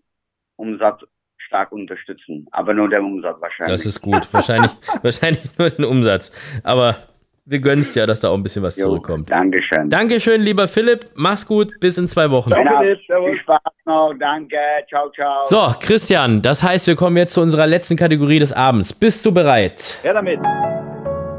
Umsatz 0.56 1.02
stark 1.38 1.72
unterstützen. 1.72 2.46
Aber 2.52 2.74
nur 2.74 2.88
der 2.88 3.02
Umsatz 3.02 3.40
wahrscheinlich. 3.40 3.74
Das 3.74 3.86
ist 3.86 4.00
gut. 4.00 4.32
Wahrscheinlich, 4.32 4.70
wahrscheinlich 5.02 5.42
nur 5.58 5.70
den 5.70 5.84
Umsatz. 5.84 6.30
Aber 6.62 6.96
wir 7.44 7.58
gönnen 7.58 7.80
es 7.80 7.94
ja, 7.94 8.06
dass 8.06 8.20
da 8.20 8.28
auch 8.28 8.34
ein 8.34 8.42
bisschen 8.42 8.62
was 8.62 8.76
Jo, 8.76 8.84
zurückkommt. 8.84 9.30
Dankeschön. 9.30 9.88
Dankeschön, 9.88 10.40
lieber 10.42 10.68
Philipp. 10.68 11.06
Mach's 11.14 11.46
gut. 11.46 11.80
Bis 11.80 11.98
in 11.98 12.06
zwei 12.06 12.30
Wochen. 12.30 12.50
Danke. 12.50 12.96
Viel 13.06 13.38
Spaß 13.40 13.60
noch. 13.86 14.14
Danke. 14.18 14.56
Ciao, 14.88 15.10
ciao. 15.10 15.44
So, 15.46 15.74
Christian, 15.80 16.42
das 16.42 16.62
heißt, 16.62 16.86
wir 16.86 16.94
kommen 16.94 17.16
jetzt 17.16 17.34
zu 17.34 17.40
unserer 17.40 17.66
letzten 17.66 17.96
Kategorie 17.96 18.38
des 18.38 18.52
Abends. 18.52 18.94
Bist 18.94 19.26
du 19.26 19.32
bereit? 19.32 19.98
Ja, 20.04 20.12
damit. 20.12 20.38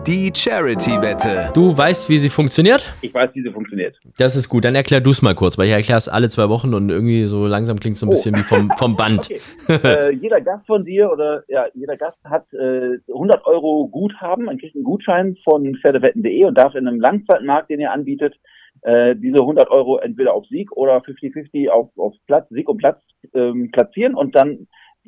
Die 0.07 0.31
Charity-Wette. 0.35 1.51
Du 1.53 1.77
weißt, 1.77 2.09
wie 2.09 2.17
sie 2.17 2.29
funktioniert? 2.29 2.93
Ich 3.01 3.13
weiß, 3.13 3.29
wie 3.33 3.43
sie 3.43 3.51
funktioniert. 3.51 3.97
Das 4.17 4.35
ist 4.35 4.49
gut. 4.49 4.65
Dann 4.65 4.73
erklär 4.75 4.99
du 4.99 5.11
es 5.11 5.21
mal 5.21 5.35
kurz, 5.35 5.57
weil 5.57 5.67
ich 5.67 5.73
erkläre 5.73 5.97
es 5.97 6.07
alle 6.09 6.29
zwei 6.29 6.49
Wochen 6.49 6.73
und 6.73 6.89
irgendwie 6.89 7.23
so 7.25 7.45
langsam 7.45 7.79
klingt 7.79 7.93
es 7.95 7.99
so 7.99 8.05
ein 8.07 8.09
Oh. 8.09 8.11
bisschen 8.11 8.35
wie 8.35 8.43
vom, 8.43 8.71
vom 8.77 8.95
Band. 8.95 9.29
Okay. 9.69 9.87
äh, 9.87 10.09
jeder 10.11 10.41
Gast 10.41 10.65
von 10.65 10.83
dir 10.85 11.11
oder 11.11 11.43
ja, 11.47 11.65
jeder 11.75 11.95
Gast 11.97 12.17
hat 12.25 12.45
äh, 12.53 12.97
100 13.11 13.45
Euro 13.45 13.87
Guthaben, 13.89 14.45
man 14.45 14.57
kriegt 14.57 14.75
einen 14.75 14.83
Gutschein 14.83 15.37
von 15.43 15.75
Pferdewetten.de 15.81 16.45
und 16.45 16.57
darf 16.57 16.73
in 16.75 16.87
einem 16.87 16.99
Langzeitmarkt, 16.99 17.69
den 17.69 17.79
ihr 17.79 17.91
anbietet, 17.91 18.35
äh, 18.81 19.15
diese 19.15 19.37
100 19.39 19.69
Euro 19.69 19.97
entweder 19.99 20.33
auf 20.33 20.45
Sieg 20.47 20.71
oder 20.71 20.97
50-50 20.97 21.69
auf, 21.69 21.89
auf 21.97 22.13
Platz, 22.27 22.49
Sieg 22.49 22.67
und 22.67 22.77
Platz 22.79 22.99
ähm, 23.33 23.69
platzieren 23.71 24.15
und 24.15 24.35
dann 24.35 24.67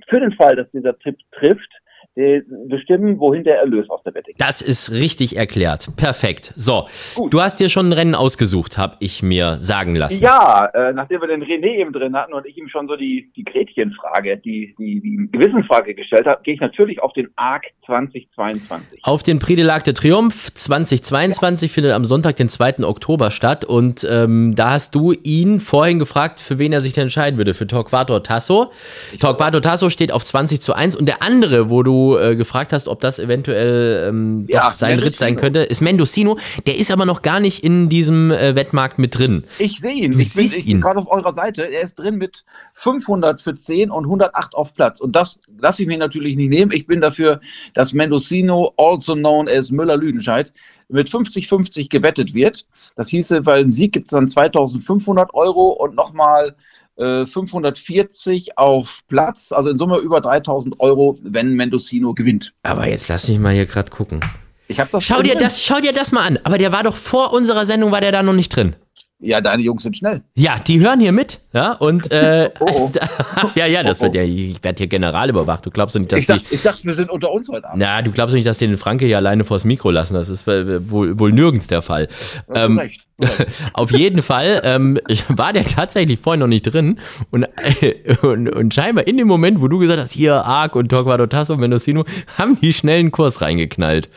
für 0.09 0.19
den 0.19 0.31
Fall, 0.33 0.55
dass 0.55 0.69
dieser 0.71 0.97
Tipp 0.99 1.17
trifft, 1.31 1.69
bestimmen, 2.15 3.19
wohin 3.19 3.43
der 3.43 3.57
Erlös 3.57 3.89
aus 3.89 4.03
der 4.03 4.13
Wette 4.13 4.31
geht. 4.31 4.41
Das 4.41 4.61
ist 4.61 4.91
richtig 4.91 5.35
erklärt. 5.35 5.89
Perfekt. 5.95 6.53
So, 6.55 6.87
Gut. 7.15 7.33
du 7.33 7.41
hast 7.41 7.59
dir 7.59 7.69
schon 7.69 7.89
ein 7.89 7.93
Rennen 7.93 8.13
ausgesucht, 8.13 8.77
habe 8.77 8.97
ich 8.99 9.23
mir 9.23 9.57
sagen 9.59 9.95
lassen. 9.95 10.21
Ja, 10.21 10.69
äh, 10.73 10.93
nachdem 10.93 11.21
wir 11.21 11.27
den 11.27 11.43
René 11.43 11.79
eben 11.79 11.91
drin 11.91 12.15
hatten 12.15 12.33
und 12.33 12.45
ich 12.45 12.55
ihm 12.57 12.69
schon 12.69 12.87
so 12.87 12.95
die, 12.95 13.31
die 13.35 13.43
Gretchenfrage, 13.43 14.37
die, 14.37 14.75
die, 14.77 15.01
die 15.01 15.29
Gewissensfrage 15.31 15.95
gestellt 15.95 16.27
habe, 16.27 16.41
gehe 16.43 16.53
ich 16.53 16.59
natürlich 16.59 17.01
auf 17.01 17.13
den 17.13 17.29
ARC 17.35 17.65
2022. 17.87 19.03
Auf 19.03 19.23
den 19.23 19.39
Prix 19.39 19.59
de 19.59 19.67
l'Arc 19.67 19.83
de 19.83 19.93
Triomphe 19.93 20.53
2022 20.53 21.71
findet 21.71 21.93
am 21.93 22.05
Sonntag, 22.05 22.35
den 22.35 22.49
2. 22.49 22.83
Oktober 22.83 23.31
statt. 23.31 23.65
Und 23.65 24.07
ähm, 24.09 24.53
da 24.55 24.71
hast 24.71 24.93
du 24.93 25.13
ihn 25.13 25.59
vorhin 25.59 25.97
gefragt, 25.97 26.39
für 26.39 26.59
wen 26.59 26.73
er 26.73 26.81
sich 26.81 26.93
denn 26.93 27.03
entscheiden 27.03 27.37
würde. 27.37 27.55
Für 27.55 27.65
Torquato 27.65 28.19
Tasso. 28.19 28.71
Torquato 29.19 29.59
Tasso 29.61 29.89
steht 29.89 30.11
auf 30.11 30.23
20 30.23 30.61
zu 30.61 30.73
1. 30.75 30.95
Und 30.95 31.07
der 31.07 31.23
andere, 31.23 31.71
wo 31.71 31.81
du 31.81 32.02
äh, 32.17 32.35
gefragt 32.35 32.73
hast, 32.73 32.87
ob 32.87 32.99
das 32.99 33.19
eventuell 33.19 34.07
ähm, 34.09 34.45
Ja, 34.49 34.71
sein 34.75 34.99
Ritt 34.99 35.15
sein 35.15 35.33
Mendocino. 35.35 35.41
könnte, 35.41 35.59
ist 35.69 35.81
Mendocino. 35.81 36.37
Der 36.65 36.77
ist 36.77 36.91
aber 36.91 37.05
noch 37.05 37.21
gar 37.21 37.39
nicht 37.39 37.63
in 37.63 37.89
diesem 37.89 38.31
äh, 38.31 38.55
Wettmarkt 38.55 38.99
mit 38.99 39.17
drin. 39.17 39.43
Ich 39.59 39.79
sehe 39.79 39.93
ihn. 39.93 40.11
Du 40.11 40.19
ich 40.19 40.33
bin, 40.33 40.45
ich 40.45 40.57
ihn. 40.65 40.65
bin 40.65 40.81
gerade 40.81 40.99
auf 40.99 41.09
eurer 41.09 41.33
Seite. 41.33 41.63
Er 41.63 41.81
ist 41.81 41.95
drin 41.95 42.17
mit 42.17 42.43
500 42.73 43.41
für 43.41 43.55
10 43.55 43.91
und 43.91 44.05
108 44.05 44.55
auf 44.55 44.73
Platz. 44.73 44.99
Und 44.99 45.15
das 45.15 45.39
lasse 45.59 45.81
ich 45.81 45.87
mir 45.87 45.97
natürlich 45.97 46.35
nicht 46.35 46.49
nehmen. 46.49 46.71
Ich 46.71 46.85
bin 46.87 47.01
dafür, 47.01 47.39
dass 47.73 47.93
Mendocino, 47.93 48.73
also 48.77 49.13
known 49.15 49.47
as 49.47 49.71
Müller-Lüdenscheid, 49.71 50.51
mit 50.89 51.09
50-50 51.09 51.89
gewettet 51.89 52.33
wird. 52.33 52.65
Das 52.95 53.07
hieße, 53.07 53.45
weil 53.45 53.63
ein 53.63 53.71
Sieg 53.71 53.93
gibt 53.93 54.07
es 54.07 54.11
dann 54.11 54.29
2500 54.29 55.33
Euro 55.33 55.69
und 55.69 55.95
nochmal 55.95 56.55
äh, 56.95 57.25
540 57.25 58.57
auf 58.57 58.99
Platz. 59.07 59.51
Also 59.51 59.69
in 59.69 59.77
Summe 59.77 59.97
über 59.97 60.21
3000 60.21 60.79
Euro, 60.79 61.17
wenn 61.23 61.53
Mendocino 61.53 62.13
gewinnt. 62.13 62.53
Aber 62.63 62.87
jetzt 62.87 63.07
lass 63.09 63.27
mich 63.27 63.39
mal 63.39 63.53
hier 63.53 63.65
gerade 63.65 63.89
gucken. 63.91 64.19
Ich 64.67 64.79
habe 64.79 64.89
das 64.91 65.03
Schau 65.03 65.15
drin. 65.15 65.25
dir 65.31 65.35
das, 65.37 65.61
schau 65.61 65.79
dir 65.79 65.93
das 65.93 66.11
mal 66.11 66.25
an. 66.25 66.39
Aber 66.43 66.57
der 66.57 66.71
war 66.71 66.83
doch 66.83 66.95
vor 66.95 67.33
unserer 67.33 67.65
Sendung, 67.65 67.91
war 67.91 68.01
der 68.01 68.11
da 68.11 68.23
noch 68.23 68.33
nicht 68.33 68.55
drin. 68.55 68.75
Ja, 69.19 69.39
deine 69.39 69.63
Jungs 69.63 69.83
sind 69.83 69.95
schnell. 69.95 70.21
Ja, 70.35 70.57
die 70.59 70.81
hören 70.81 70.99
hier 70.99 71.13
mit, 71.13 71.39
ja, 71.53 71.71
und 71.73 72.11
äh, 72.11 72.49
Oh, 72.59 72.65
oh. 72.69 72.91
ja, 73.55 73.65
ja, 73.67 73.81
das 73.81 74.01
wird 74.01 74.15
ja, 74.15 74.23
ich 74.23 74.61
werde 74.61 74.77
hier 74.79 74.87
general 74.87 75.29
überwacht. 75.29 75.65
Du 75.65 75.69
glaubst 75.71 75.95
doch 75.95 76.01
nicht, 76.01 76.11
dass 76.11 76.19
Ich 76.19 76.25
die. 76.25 76.33
dachte, 76.33 76.45
ich 76.55 76.61
dachte, 76.61 76.83
wir 76.83 76.93
sind 76.93 77.09
unter 77.09 77.31
uns 77.31 77.47
heute 77.47 77.67
Abend. 77.69 77.79
Na, 77.81 78.01
du 78.01 78.11
glaubst 78.11 78.33
doch 78.33 78.37
nicht, 78.37 78.47
dass 78.47 78.57
die 78.57 78.67
den 78.67 78.77
Franke 78.77 79.05
hier 79.05 79.15
alleine 79.17 79.45
vors 79.45 79.63
Mikro 79.63 79.91
lassen. 79.91 80.15
Das 80.15 80.27
ist 80.27 80.45
äh, 80.49 80.89
wohl, 80.91 81.17
wohl 81.19 81.31
nirgends 81.31 81.67
der 81.67 81.81
Fall. 81.81 82.09
Ähm, 82.53 82.77
recht. 82.79 83.01
Auf 83.73 83.91
jeden 83.91 84.21
Fall 84.21 84.61
ähm, 84.63 84.99
war 85.29 85.53
der 85.53 85.65
tatsächlich 85.65 86.19
vorhin 86.19 86.39
noch 86.41 86.47
nicht 86.47 86.63
drin 86.63 86.99
und, 87.31 87.45
und, 88.23 88.49
und 88.49 88.73
scheinbar 88.73 89.07
in 89.07 89.17
dem 89.17 89.27
Moment, 89.27 89.61
wo 89.61 89.67
du 89.67 89.79
gesagt 89.79 89.99
hast, 89.99 90.11
hier 90.13 90.43
Arc 90.45 90.75
und 90.75 90.89
Torquato 90.89 91.27
Tasso 91.27 91.53
und 91.53 91.59
Mendocino, 91.59 92.05
haben 92.37 92.59
die 92.59 92.73
schnell 92.73 92.99
einen 92.99 93.11
Kurs 93.11 93.41
reingeknallt. 93.41 94.09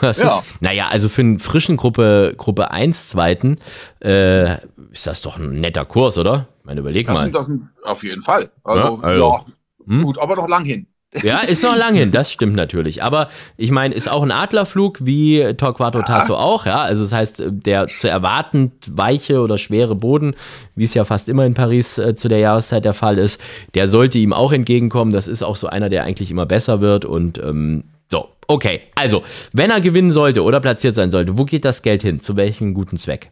Das 0.00 0.18
Ja. 0.20 0.26
ist, 0.26 0.42
naja, 0.60 0.88
also 0.88 1.08
für 1.08 1.22
einen 1.22 1.38
frischen 1.38 1.76
Gruppe, 1.76 2.34
Gruppe 2.36 2.70
1 2.70 3.08
Zweiten 3.08 3.56
äh, 4.00 4.54
ist 4.92 5.06
das 5.06 5.22
doch 5.22 5.36
ein 5.38 5.60
netter 5.60 5.84
Kurs, 5.84 6.18
oder? 6.18 6.48
Ich 6.60 6.64
meine, 6.66 6.80
überleg 6.80 7.06
Das 7.06 7.14
mal. 7.14 7.24
sind 7.32 7.62
auf 7.84 8.02
jeden 8.02 8.22
Fall. 8.22 8.50
Also, 8.64 8.98
Ja, 9.02 9.08
also. 9.08 9.22
ja, 9.22 9.44
Hm? 9.86 10.02
gut, 10.02 10.18
aber 10.18 10.34
noch 10.36 10.48
lang 10.48 10.64
hin. 10.64 10.86
Ja, 11.22 11.40
ist 11.40 11.62
noch 11.62 11.76
lang 11.76 11.94
hin, 11.94 12.10
das 12.10 12.32
stimmt 12.32 12.56
natürlich. 12.56 13.02
Aber 13.02 13.28
ich 13.56 13.70
meine, 13.70 13.94
ist 13.94 14.10
auch 14.10 14.22
ein 14.22 14.32
Adlerflug 14.32 14.98
wie 15.02 15.54
Torquato 15.56 16.02
Tasso 16.02 16.34
auch, 16.34 16.66
ja. 16.66 16.82
Also 16.82 17.04
das 17.04 17.12
heißt, 17.12 17.42
der 17.46 17.88
zu 17.88 18.08
erwartend 18.08 18.72
weiche 18.90 19.40
oder 19.40 19.58
schwere 19.58 19.94
Boden, 19.94 20.34
wie 20.74 20.84
es 20.84 20.94
ja 20.94 21.04
fast 21.04 21.28
immer 21.28 21.46
in 21.46 21.54
Paris 21.54 21.98
äh, 21.98 22.14
zu 22.16 22.28
der 22.28 22.38
Jahreszeit 22.38 22.84
der 22.84 22.94
Fall 22.94 23.18
ist, 23.18 23.40
der 23.74 23.86
sollte 23.86 24.18
ihm 24.18 24.32
auch 24.32 24.52
entgegenkommen. 24.52 25.12
Das 25.12 25.28
ist 25.28 25.42
auch 25.42 25.56
so 25.56 25.68
einer, 25.68 25.88
der 25.88 26.04
eigentlich 26.04 26.30
immer 26.30 26.46
besser 26.46 26.80
wird 26.80 27.04
und 27.04 27.38
ähm, 27.38 27.84
so. 28.10 28.28
Okay, 28.46 28.82
also, 28.94 29.22
wenn 29.52 29.70
er 29.70 29.80
gewinnen 29.80 30.12
sollte 30.12 30.42
oder 30.42 30.60
platziert 30.60 30.94
sein 30.94 31.10
sollte, 31.10 31.38
wo 31.38 31.44
geht 31.44 31.64
das 31.64 31.82
Geld 31.82 32.02
hin? 32.02 32.20
Zu 32.20 32.36
welchem 32.36 32.74
guten 32.74 32.98
Zweck? 32.98 33.30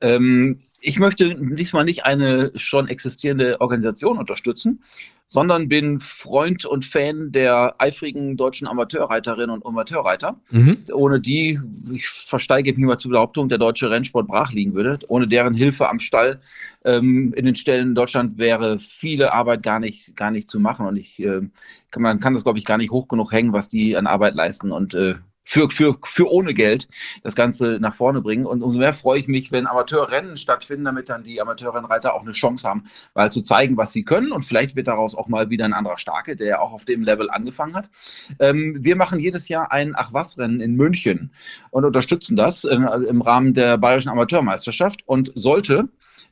Ähm, 0.00 0.60
ich 0.80 0.98
möchte 0.98 1.34
diesmal 1.34 1.84
nicht 1.84 2.04
eine 2.04 2.52
schon 2.56 2.88
existierende 2.88 3.60
Organisation 3.60 4.18
unterstützen, 4.18 4.82
sondern 5.26 5.68
bin 5.68 6.00
Freund 6.00 6.64
und 6.64 6.84
Fan 6.84 7.30
der 7.30 7.76
eifrigen 7.78 8.36
deutschen 8.36 8.66
Amateurreiterinnen 8.66 9.50
und 9.50 9.64
Amateurreiter. 9.64 10.40
Mhm. 10.50 10.78
Ohne 10.92 11.20
die, 11.20 11.60
ich 11.92 12.08
versteige 12.08 12.72
mich 12.72 12.84
mal 12.84 12.98
zur 12.98 13.12
Behauptung, 13.12 13.48
der 13.48 13.58
deutsche 13.58 13.90
Rennsport 13.90 14.26
brach 14.26 14.52
liegen 14.52 14.74
würde. 14.74 14.98
Ohne 15.06 15.28
deren 15.28 15.54
Hilfe 15.54 15.88
am 15.88 16.00
Stall 16.00 16.40
ähm, 16.84 17.32
in 17.36 17.44
den 17.44 17.56
Stellen 17.56 17.90
in 17.90 17.94
Deutschland 17.94 18.38
wäre 18.38 18.80
viele 18.80 19.32
Arbeit 19.32 19.62
gar 19.62 19.78
nicht, 19.78 20.16
gar 20.16 20.30
nicht 20.30 20.50
zu 20.50 20.58
machen. 20.58 20.86
Und 20.86 20.96
ich, 20.96 21.20
äh, 21.20 21.42
kann, 21.90 22.02
man 22.02 22.18
kann 22.20 22.34
das, 22.34 22.42
glaube 22.42 22.58
ich, 22.58 22.64
gar 22.64 22.78
nicht 22.78 22.90
hoch 22.90 23.06
genug 23.06 23.32
hängen, 23.32 23.52
was 23.52 23.68
die 23.68 23.96
an 23.96 24.08
Arbeit 24.08 24.34
leisten. 24.34 24.72
Und 24.72 24.94
äh, 24.94 25.14
für, 25.50 25.68
für, 25.68 25.98
für 26.04 26.30
ohne 26.30 26.54
Geld 26.54 26.86
das 27.24 27.34
Ganze 27.34 27.78
nach 27.80 27.96
vorne 27.96 28.20
bringen. 28.20 28.46
Und 28.46 28.62
umso 28.62 28.78
mehr 28.78 28.94
freue 28.94 29.18
ich 29.18 29.26
mich, 29.26 29.50
wenn 29.50 29.66
Amateurrennen 29.66 30.36
stattfinden, 30.36 30.84
damit 30.84 31.08
dann 31.08 31.24
die 31.24 31.40
Amateurrennreiter 31.40 32.14
auch 32.14 32.22
eine 32.22 32.30
Chance 32.30 32.68
haben, 32.68 32.84
mal 33.16 33.32
zu 33.32 33.42
zeigen, 33.42 33.76
was 33.76 33.92
sie 33.92 34.04
können. 34.04 34.30
Und 34.30 34.44
vielleicht 34.44 34.76
wird 34.76 34.86
daraus 34.86 35.16
auch 35.16 35.26
mal 35.26 35.50
wieder 35.50 35.64
ein 35.64 35.72
anderer 35.72 35.98
Starke, 35.98 36.36
der 36.36 36.62
auch 36.62 36.72
auf 36.72 36.84
dem 36.84 37.02
Level 37.02 37.28
angefangen 37.30 37.74
hat. 37.74 37.90
Ähm, 38.38 38.76
wir 38.78 38.94
machen 38.94 39.18
jedes 39.18 39.48
Jahr 39.48 39.72
ein 39.72 39.96
Ach-Was-Rennen 39.96 40.60
in 40.60 40.76
München 40.76 41.32
und 41.70 41.84
unterstützen 41.84 42.36
das 42.36 42.62
äh, 42.62 42.76
im 42.76 43.20
Rahmen 43.20 43.52
der 43.52 43.76
Bayerischen 43.76 44.10
Amateurmeisterschaft. 44.10 45.02
Und 45.04 45.32
sollte 45.34 45.88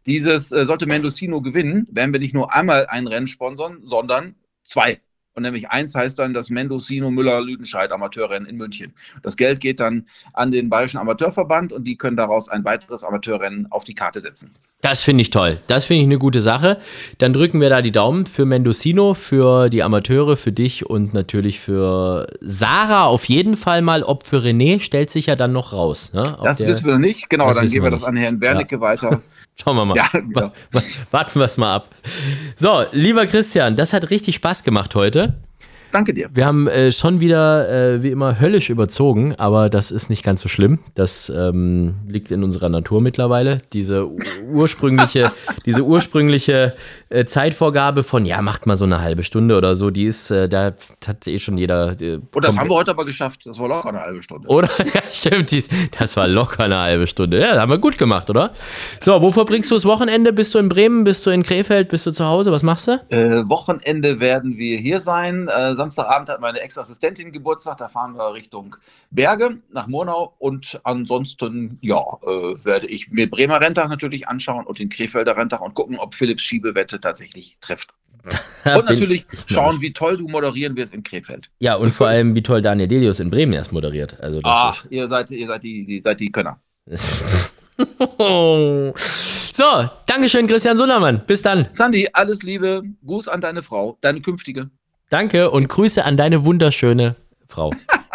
dieses, 0.06 0.52
äh, 0.52 0.64
sollte 0.64 0.86
Mendocino 0.86 1.40
gewinnen, 1.40 1.88
werden 1.90 2.12
wir 2.12 2.20
nicht 2.20 2.34
nur 2.34 2.54
einmal 2.54 2.86
ein 2.86 3.08
Rennen 3.08 3.26
sponsern, 3.26 3.78
sondern 3.82 4.36
zwei. 4.62 5.00
Und 5.38 5.44
nämlich 5.44 5.70
eins 5.70 5.94
heißt 5.94 6.18
dann 6.18 6.34
das 6.34 6.50
Mendocino 6.50 7.12
Müller-Lüdenscheid 7.12 7.92
Amateurrennen 7.92 8.48
in 8.48 8.56
München. 8.56 8.92
Das 9.22 9.36
Geld 9.36 9.60
geht 9.60 9.78
dann 9.78 10.08
an 10.32 10.50
den 10.50 10.68
Bayerischen 10.68 10.98
Amateurverband 10.98 11.72
und 11.72 11.84
die 11.84 11.94
können 11.94 12.16
daraus 12.16 12.48
ein 12.48 12.64
weiteres 12.64 13.04
Amateurrennen 13.04 13.68
auf 13.70 13.84
die 13.84 13.94
Karte 13.94 14.18
setzen. 14.18 14.50
Das 14.80 15.00
finde 15.00 15.22
ich 15.22 15.30
toll. 15.30 15.58
Das 15.68 15.84
finde 15.84 16.00
ich 16.02 16.08
eine 16.08 16.18
gute 16.18 16.40
Sache. 16.40 16.78
Dann 17.18 17.32
drücken 17.32 17.60
wir 17.60 17.70
da 17.70 17.82
die 17.82 17.92
Daumen 17.92 18.26
für 18.26 18.46
Mendocino, 18.46 19.14
für 19.14 19.68
die 19.70 19.84
Amateure, 19.84 20.36
für 20.36 20.50
dich 20.50 20.84
und 20.86 21.14
natürlich 21.14 21.60
für 21.60 22.26
Sarah 22.40 23.04
auf 23.04 23.26
jeden 23.26 23.56
Fall 23.56 23.80
mal. 23.80 24.02
Ob 24.02 24.26
für 24.26 24.38
René 24.38 24.80
stellt 24.80 25.10
sich 25.10 25.26
ja 25.26 25.36
dann 25.36 25.52
noch 25.52 25.72
raus. 25.72 26.12
Ne? 26.14 26.36
Das 26.42 26.58
wissen 26.66 26.84
wir 26.84 26.94
noch 26.94 26.98
nicht. 26.98 27.30
Genau, 27.30 27.54
dann 27.54 27.68
geben 27.68 27.84
wir 27.84 27.92
wir 27.92 27.98
das 27.98 28.02
an 28.04 28.16
Herrn 28.16 28.40
Wernicke 28.40 28.80
weiter. 28.80 29.22
Schauen 29.60 29.76
wir 29.76 29.84
mal. 29.84 29.96
Ja, 29.96 30.08
genau. 30.12 30.52
Wa- 30.72 30.82
Warten 31.10 31.38
wir 31.40 31.46
es 31.46 31.56
mal 31.56 31.74
ab. 31.74 31.88
So, 32.56 32.84
lieber 32.92 33.26
Christian, 33.26 33.76
das 33.76 33.92
hat 33.92 34.10
richtig 34.10 34.36
Spaß 34.36 34.62
gemacht 34.62 34.94
heute. 34.94 35.34
Danke 35.92 36.12
dir. 36.12 36.28
Wir 36.32 36.44
haben 36.46 36.68
äh, 36.68 36.92
schon 36.92 37.20
wieder, 37.20 37.68
äh, 37.68 38.02
wie 38.02 38.10
immer, 38.10 38.40
höllisch 38.40 38.68
überzogen, 38.68 39.34
aber 39.38 39.70
das 39.70 39.90
ist 39.90 40.10
nicht 40.10 40.22
ganz 40.22 40.42
so 40.42 40.48
schlimm. 40.48 40.80
Das 40.94 41.32
ähm, 41.34 41.96
liegt 42.06 42.30
in 42.30 42.44
unserer 42.44 42.68
Natur 42.68 43.00
mittlerweile. 43.00 43.58
Diese 43.72 44.08
ursprüngliche, 44.50 45.32
diese 45.66 45.82
ursprüngliche 45.82 46.74
äh, 47.08 47.24
Zeitvorgabe 47.24 48.02
von, 48.02 48.26
ja, 48.26 48.42
macht 48.42 48.66
mal 48.66 48.76
so 48.76 48.84
eine 48.84 49.00
halbe 49.00 49.22
Stunde 49.22 49.56
oder 49.56 49.74
so, 49.74 49.90
die 49.90 50.04
ist, 50.04 50.30
äh, 50.30 50.48
da 50.48 50.72
hat 51.06 51.26
eh 51.26 51.38
schon 51.38 51.56
jeder. 51.56 51.98
Äh, 52.00 52.18
Und 52.34 52.44
das 52.44 52.56
haben 52.56 52.68
wir 52.68 52.74
heute 52.74 52.90
aber 52.90 53.04
geschafft. 53.04 53.40
Das 53.46 53.58
war 53.58 53.68
locker 53.68 53.88
eine 53.88 54.00
halbe 54.00 54.22
Stunde. 54.22 54.48
Oder? 54.48 54.68
Ja, 54.94 55.02
stimmt. 55.12 55.52
Das 55.98 56.16
war 56.16 56.26
locker 56.26 56.64
eine 56.64 56.78
halbe 56.78 57.06
Stunde. 57.06 57.40
Ja, 57.40 57.60
haben 57.60 57.70
wir 57.70 57.78
gut 57.78 57.98
gemacht, 57.98 58.30
oder? 58.30 58.52
So, 59.00 59.20
wo 59.20 59.30
verbringst 59.32 59.70
du 59.70 59.74
das 59.74 59.84
Wochenende? 59.84 60.32
Bist 60.32 60.54
du 60.54 60.58
in 60.58 60.68
Bremen? 60.68 61.04
Bist 61.04 61.26
du 61.26 61.30
in 61.30 61.42
Krefeld? 61.42 61.88
Bist 61.90 62.06
du 62.06 62.10
zu 62.10 62.24
Hause? 62.24 62.52
Was 62.52 62.62
machst 62.62 62.88
du? 62.88 62.92
Äh, 63.10 63.48
Wochenende 63.48 64.18
werden 64.20 64.56
wir 64.56 64.78
hier 64.78 65.00
sein. 65.00 65.48
Samstagabend 65.78 66.28
hat 66.28 66.40
meine 66.40 66.60
Ex-Assistentin 66.60 67.32
Geburtstag. 67.32 67.78
Da 67.78 67.88
fahren 67.88 68.16
wir 68.16 68.34
Richtung 68.34 68.76
Berge 69.10 69.58
nach 69.72 69.86
Murnau. 69.86 70.34
Und 70.38 70.78
ansonsten, 70.84 71.78
ja, 71.80 72.02
äh, 72.22 72.64
werde 72.64 72.86
ich 72.86 73.10
mir 73.10 73.30
Bremer 73.30 73.60
Renntag 73.60 73.88
natürlich 73.88 74.28
anschauen 74.28 74.66
und 74.66 74.78
den 74.78 74.90
Krefelder 74.90 75.36
Renntag 75.36 75.62
und 75.62 75.74
gucken, 75.74 75.98
ob 75.98 76.14
Philipps 76.14 76.42
Schiebewette 76.42 77.00
tatsächlich 77.00 77.56
trifft. 77.60 77.94
Und 78.64 78.84
natürlich 78.84 79.24
schauen, 79.46 79.80
wie 79.80 79.92
toll 79.92 80.18
du 80.18 80.28
moderieren 80.28 80.76
wirst 80.76 80.92
in 80.92 81.02
Krefeld. 81.02 81.48
Ja, 81.60 81.76
und 81.76 81.94
vor 81.94 82.08
allem, 82.08 82.34
wie 82.34 82.42
toll 82.42 82.60
Daniel 82.60 82.88
Delius 82.88 83.20
in 83.20 83.30
Bremen 83.30 83.52
erst 83.52 83.72
moderiert. 83.72 84.20
Also, 84.20 84.40
Ach, 84.42 84.84
ihr 84.90 85.08
seid, 85.08 85.30
ihr 85.30 85.46
seid 85.46 85.62
die, 85.62 85.86
die, 85.86 86.00
seid 86.00 86.20
die 86.20 86.30
Könner. 86.30 86.60
ist. 86.84 87.24
so, 88.18 89.88
Dankeschön, 90.06 90.46
Christian 90.48 90.76
Sundermann. 90.76 91.22
Bis 91.26 91.42
dann. 91.42 91.68
Sandy, 91.72 92.08
alles 92.12 92.42
Liebe. 92.42 92.82
Gruß 93.06 93.28
an 93.28 93.40
deine 93.40 93.62
Frau, 93.62 93.96
deine 94.00 94.20
künftige. 94.20 94.68
Danke 95.10 95.50
und 95.50 95.68
Grüße 95.68 96.04
an 96.04 96.18
deine 96.18 96.44
wunderschöne 96.44 97.16
Frau, 97.48 97.72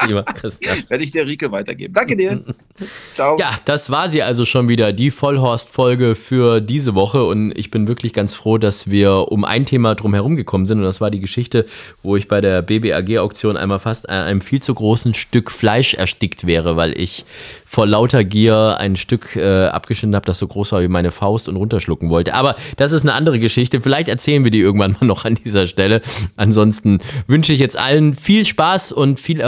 lieber 0.07 0.23
Christian. 0.23 0.83
Werde 0.89 1.03
ich 1.03 1.11
der 1.11 1.27
Rike 1.27 1.51
weitergeben. 1.51 1.93
Danke 1.93 2.15
dir. 2.15 2.43
Ciao. 3.13 3.37
Ja, 3.37 3.51
das 3.65 3.89
war 3.89 4.09
sie 4.09 4.23
also 4.23 4.45
schon 4.45 4.67
wieder, 4.67 4.93
die 4.93 5.11
Vollhorst-Folge 5.11 6.15
für 6.15 6.61
diese 6.61 6.95
Woche. 6.95 7.23
Und 7.23 7.57
ich 7.57 7.71
bin 7.71 7.87
wirklich 7.87 8.13
ganz 8.13 8.35
froh, 8.35 8.57
dass 8.57 8.89
wir 8.89 9.31
um 9.31 9.45
ein 9.45 9.65
Thema 9.65 9.95
drum 9.95 10.13
herum 10.13 10.35
gekommen 10.35 10.65
sind. 10.65 10.79
Und 10.79 10.85
das 10.85 11.01
war 11.01 11.11
die 11.11 11.19
Geschichte, 11.19 11.65
wo 12.01 12.15
ich 12.15 12.27
bei 12.27 12.41
der 12.41 12.61
BBAG-Auktion 12.61 13.57
einmal 13.57 13.79
fast 13.79 14.09
an 14.09 14.23
einem 14.23 14.41
viel 14.41 14.61
zu 14.61 14.73
großen 14.73 15.13
Stück 15.13 15.51
Fleisch 15.51 15.93
erstickt 15.93 16.47
wäre, 16.47 16.75
weil 16.75 16.99
ich 16.99 17.25
vor 17.73 17.87
lauter 17.87 18.23
Gier 18.23 18.77
ein 18.79 18.95
Stück 18.95 19.35
äh, 19.35 19.65
abgeschnitten 19.65 20.13
habe, 20.15 20.27
das 20.27 20.37
so 20.37 20.47
groß 20.47 20.73
war 20.73 20.83
wie 20.83 20.87
meine 20.87 21.11
Faust 21.11 21.49
und 21.49 21.55
runterschlucken 21.55 22.11
wollte. 22.11 22.35
Aber 22.35 22.55
das 22.77 22.91
ist 22.91 23.01
eine 23.01 23.13
andere 23.13 23.39
Geschichte. 23.39 23.81
Vielleicht 23.81 24.09
erzählen 24.09 24.43
wir 24.43 24.51
die 24.51 24.59
irgendwann 24.59 24.95
mal 24.99 25.07
noch 25.07 25.25
an 25.25 25.39
dieser 25.43 25.65
Stelle. 25.65 26.01
Ansonsten 26.35 26.99
wünsche 27.25 27.51
ich 27.51 27.59
jetzt 27.59 27.75
allen 27.75 28.13
viel 28.13 28.45
Spaß 28.45 28.91
und 28.91 29.19
viel 29.19 29.39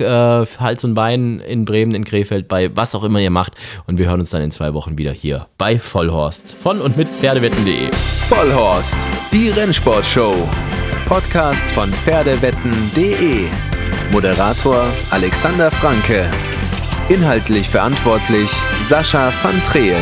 äh, 0.00 0.60
Hals 0.60 0.84
und 0.84 0.94
Bein 0.94 1.40
in 1.40 1.64
Bremen, 1.64 1.94
in 1.94 2.04
Krefeld, 2.04 2.48
bei 2.48 2.74
was 2.74 2.94
auch 2.94 3.04
immer 3.04 3.20
ihr 3.20 3.30
macht. 3.30 3.52
Und 3.86 3.98
wir 3.98 4.06
hören 4.06 4.20
uns 4.20 4.30
dann 4.30 4.42
in 4.42 4.50
zwei 4.50 4.74
Wochen 4.74 4.98
wieder 4.98 5.12
hier 5.12 5.46
bei 5.58 5.78
Vollhorst 5.78 6.54
von 6.54 6.80
und 6.80 6.96
mit 6.96 7.08
Pferdewetten.de. 7.08 7.90
Vollhorst, 8.28 8.96
die 9.32 9.50
Rennsportshow. 9.50 10.34
Podcast 11.06 11.70
von 11.72 11.92
Pferdewetten.de. 11.92 13.44
Moderator 14.10 14.86
Alexander 15.10 15.70
Franke. 15.70 16.30
Inhaltlich 17.08 17.68
verantwortlich 17.68 18.50
Sascha 18.80 19.30
van 19.42 19.62
Treel. 19.64 19.96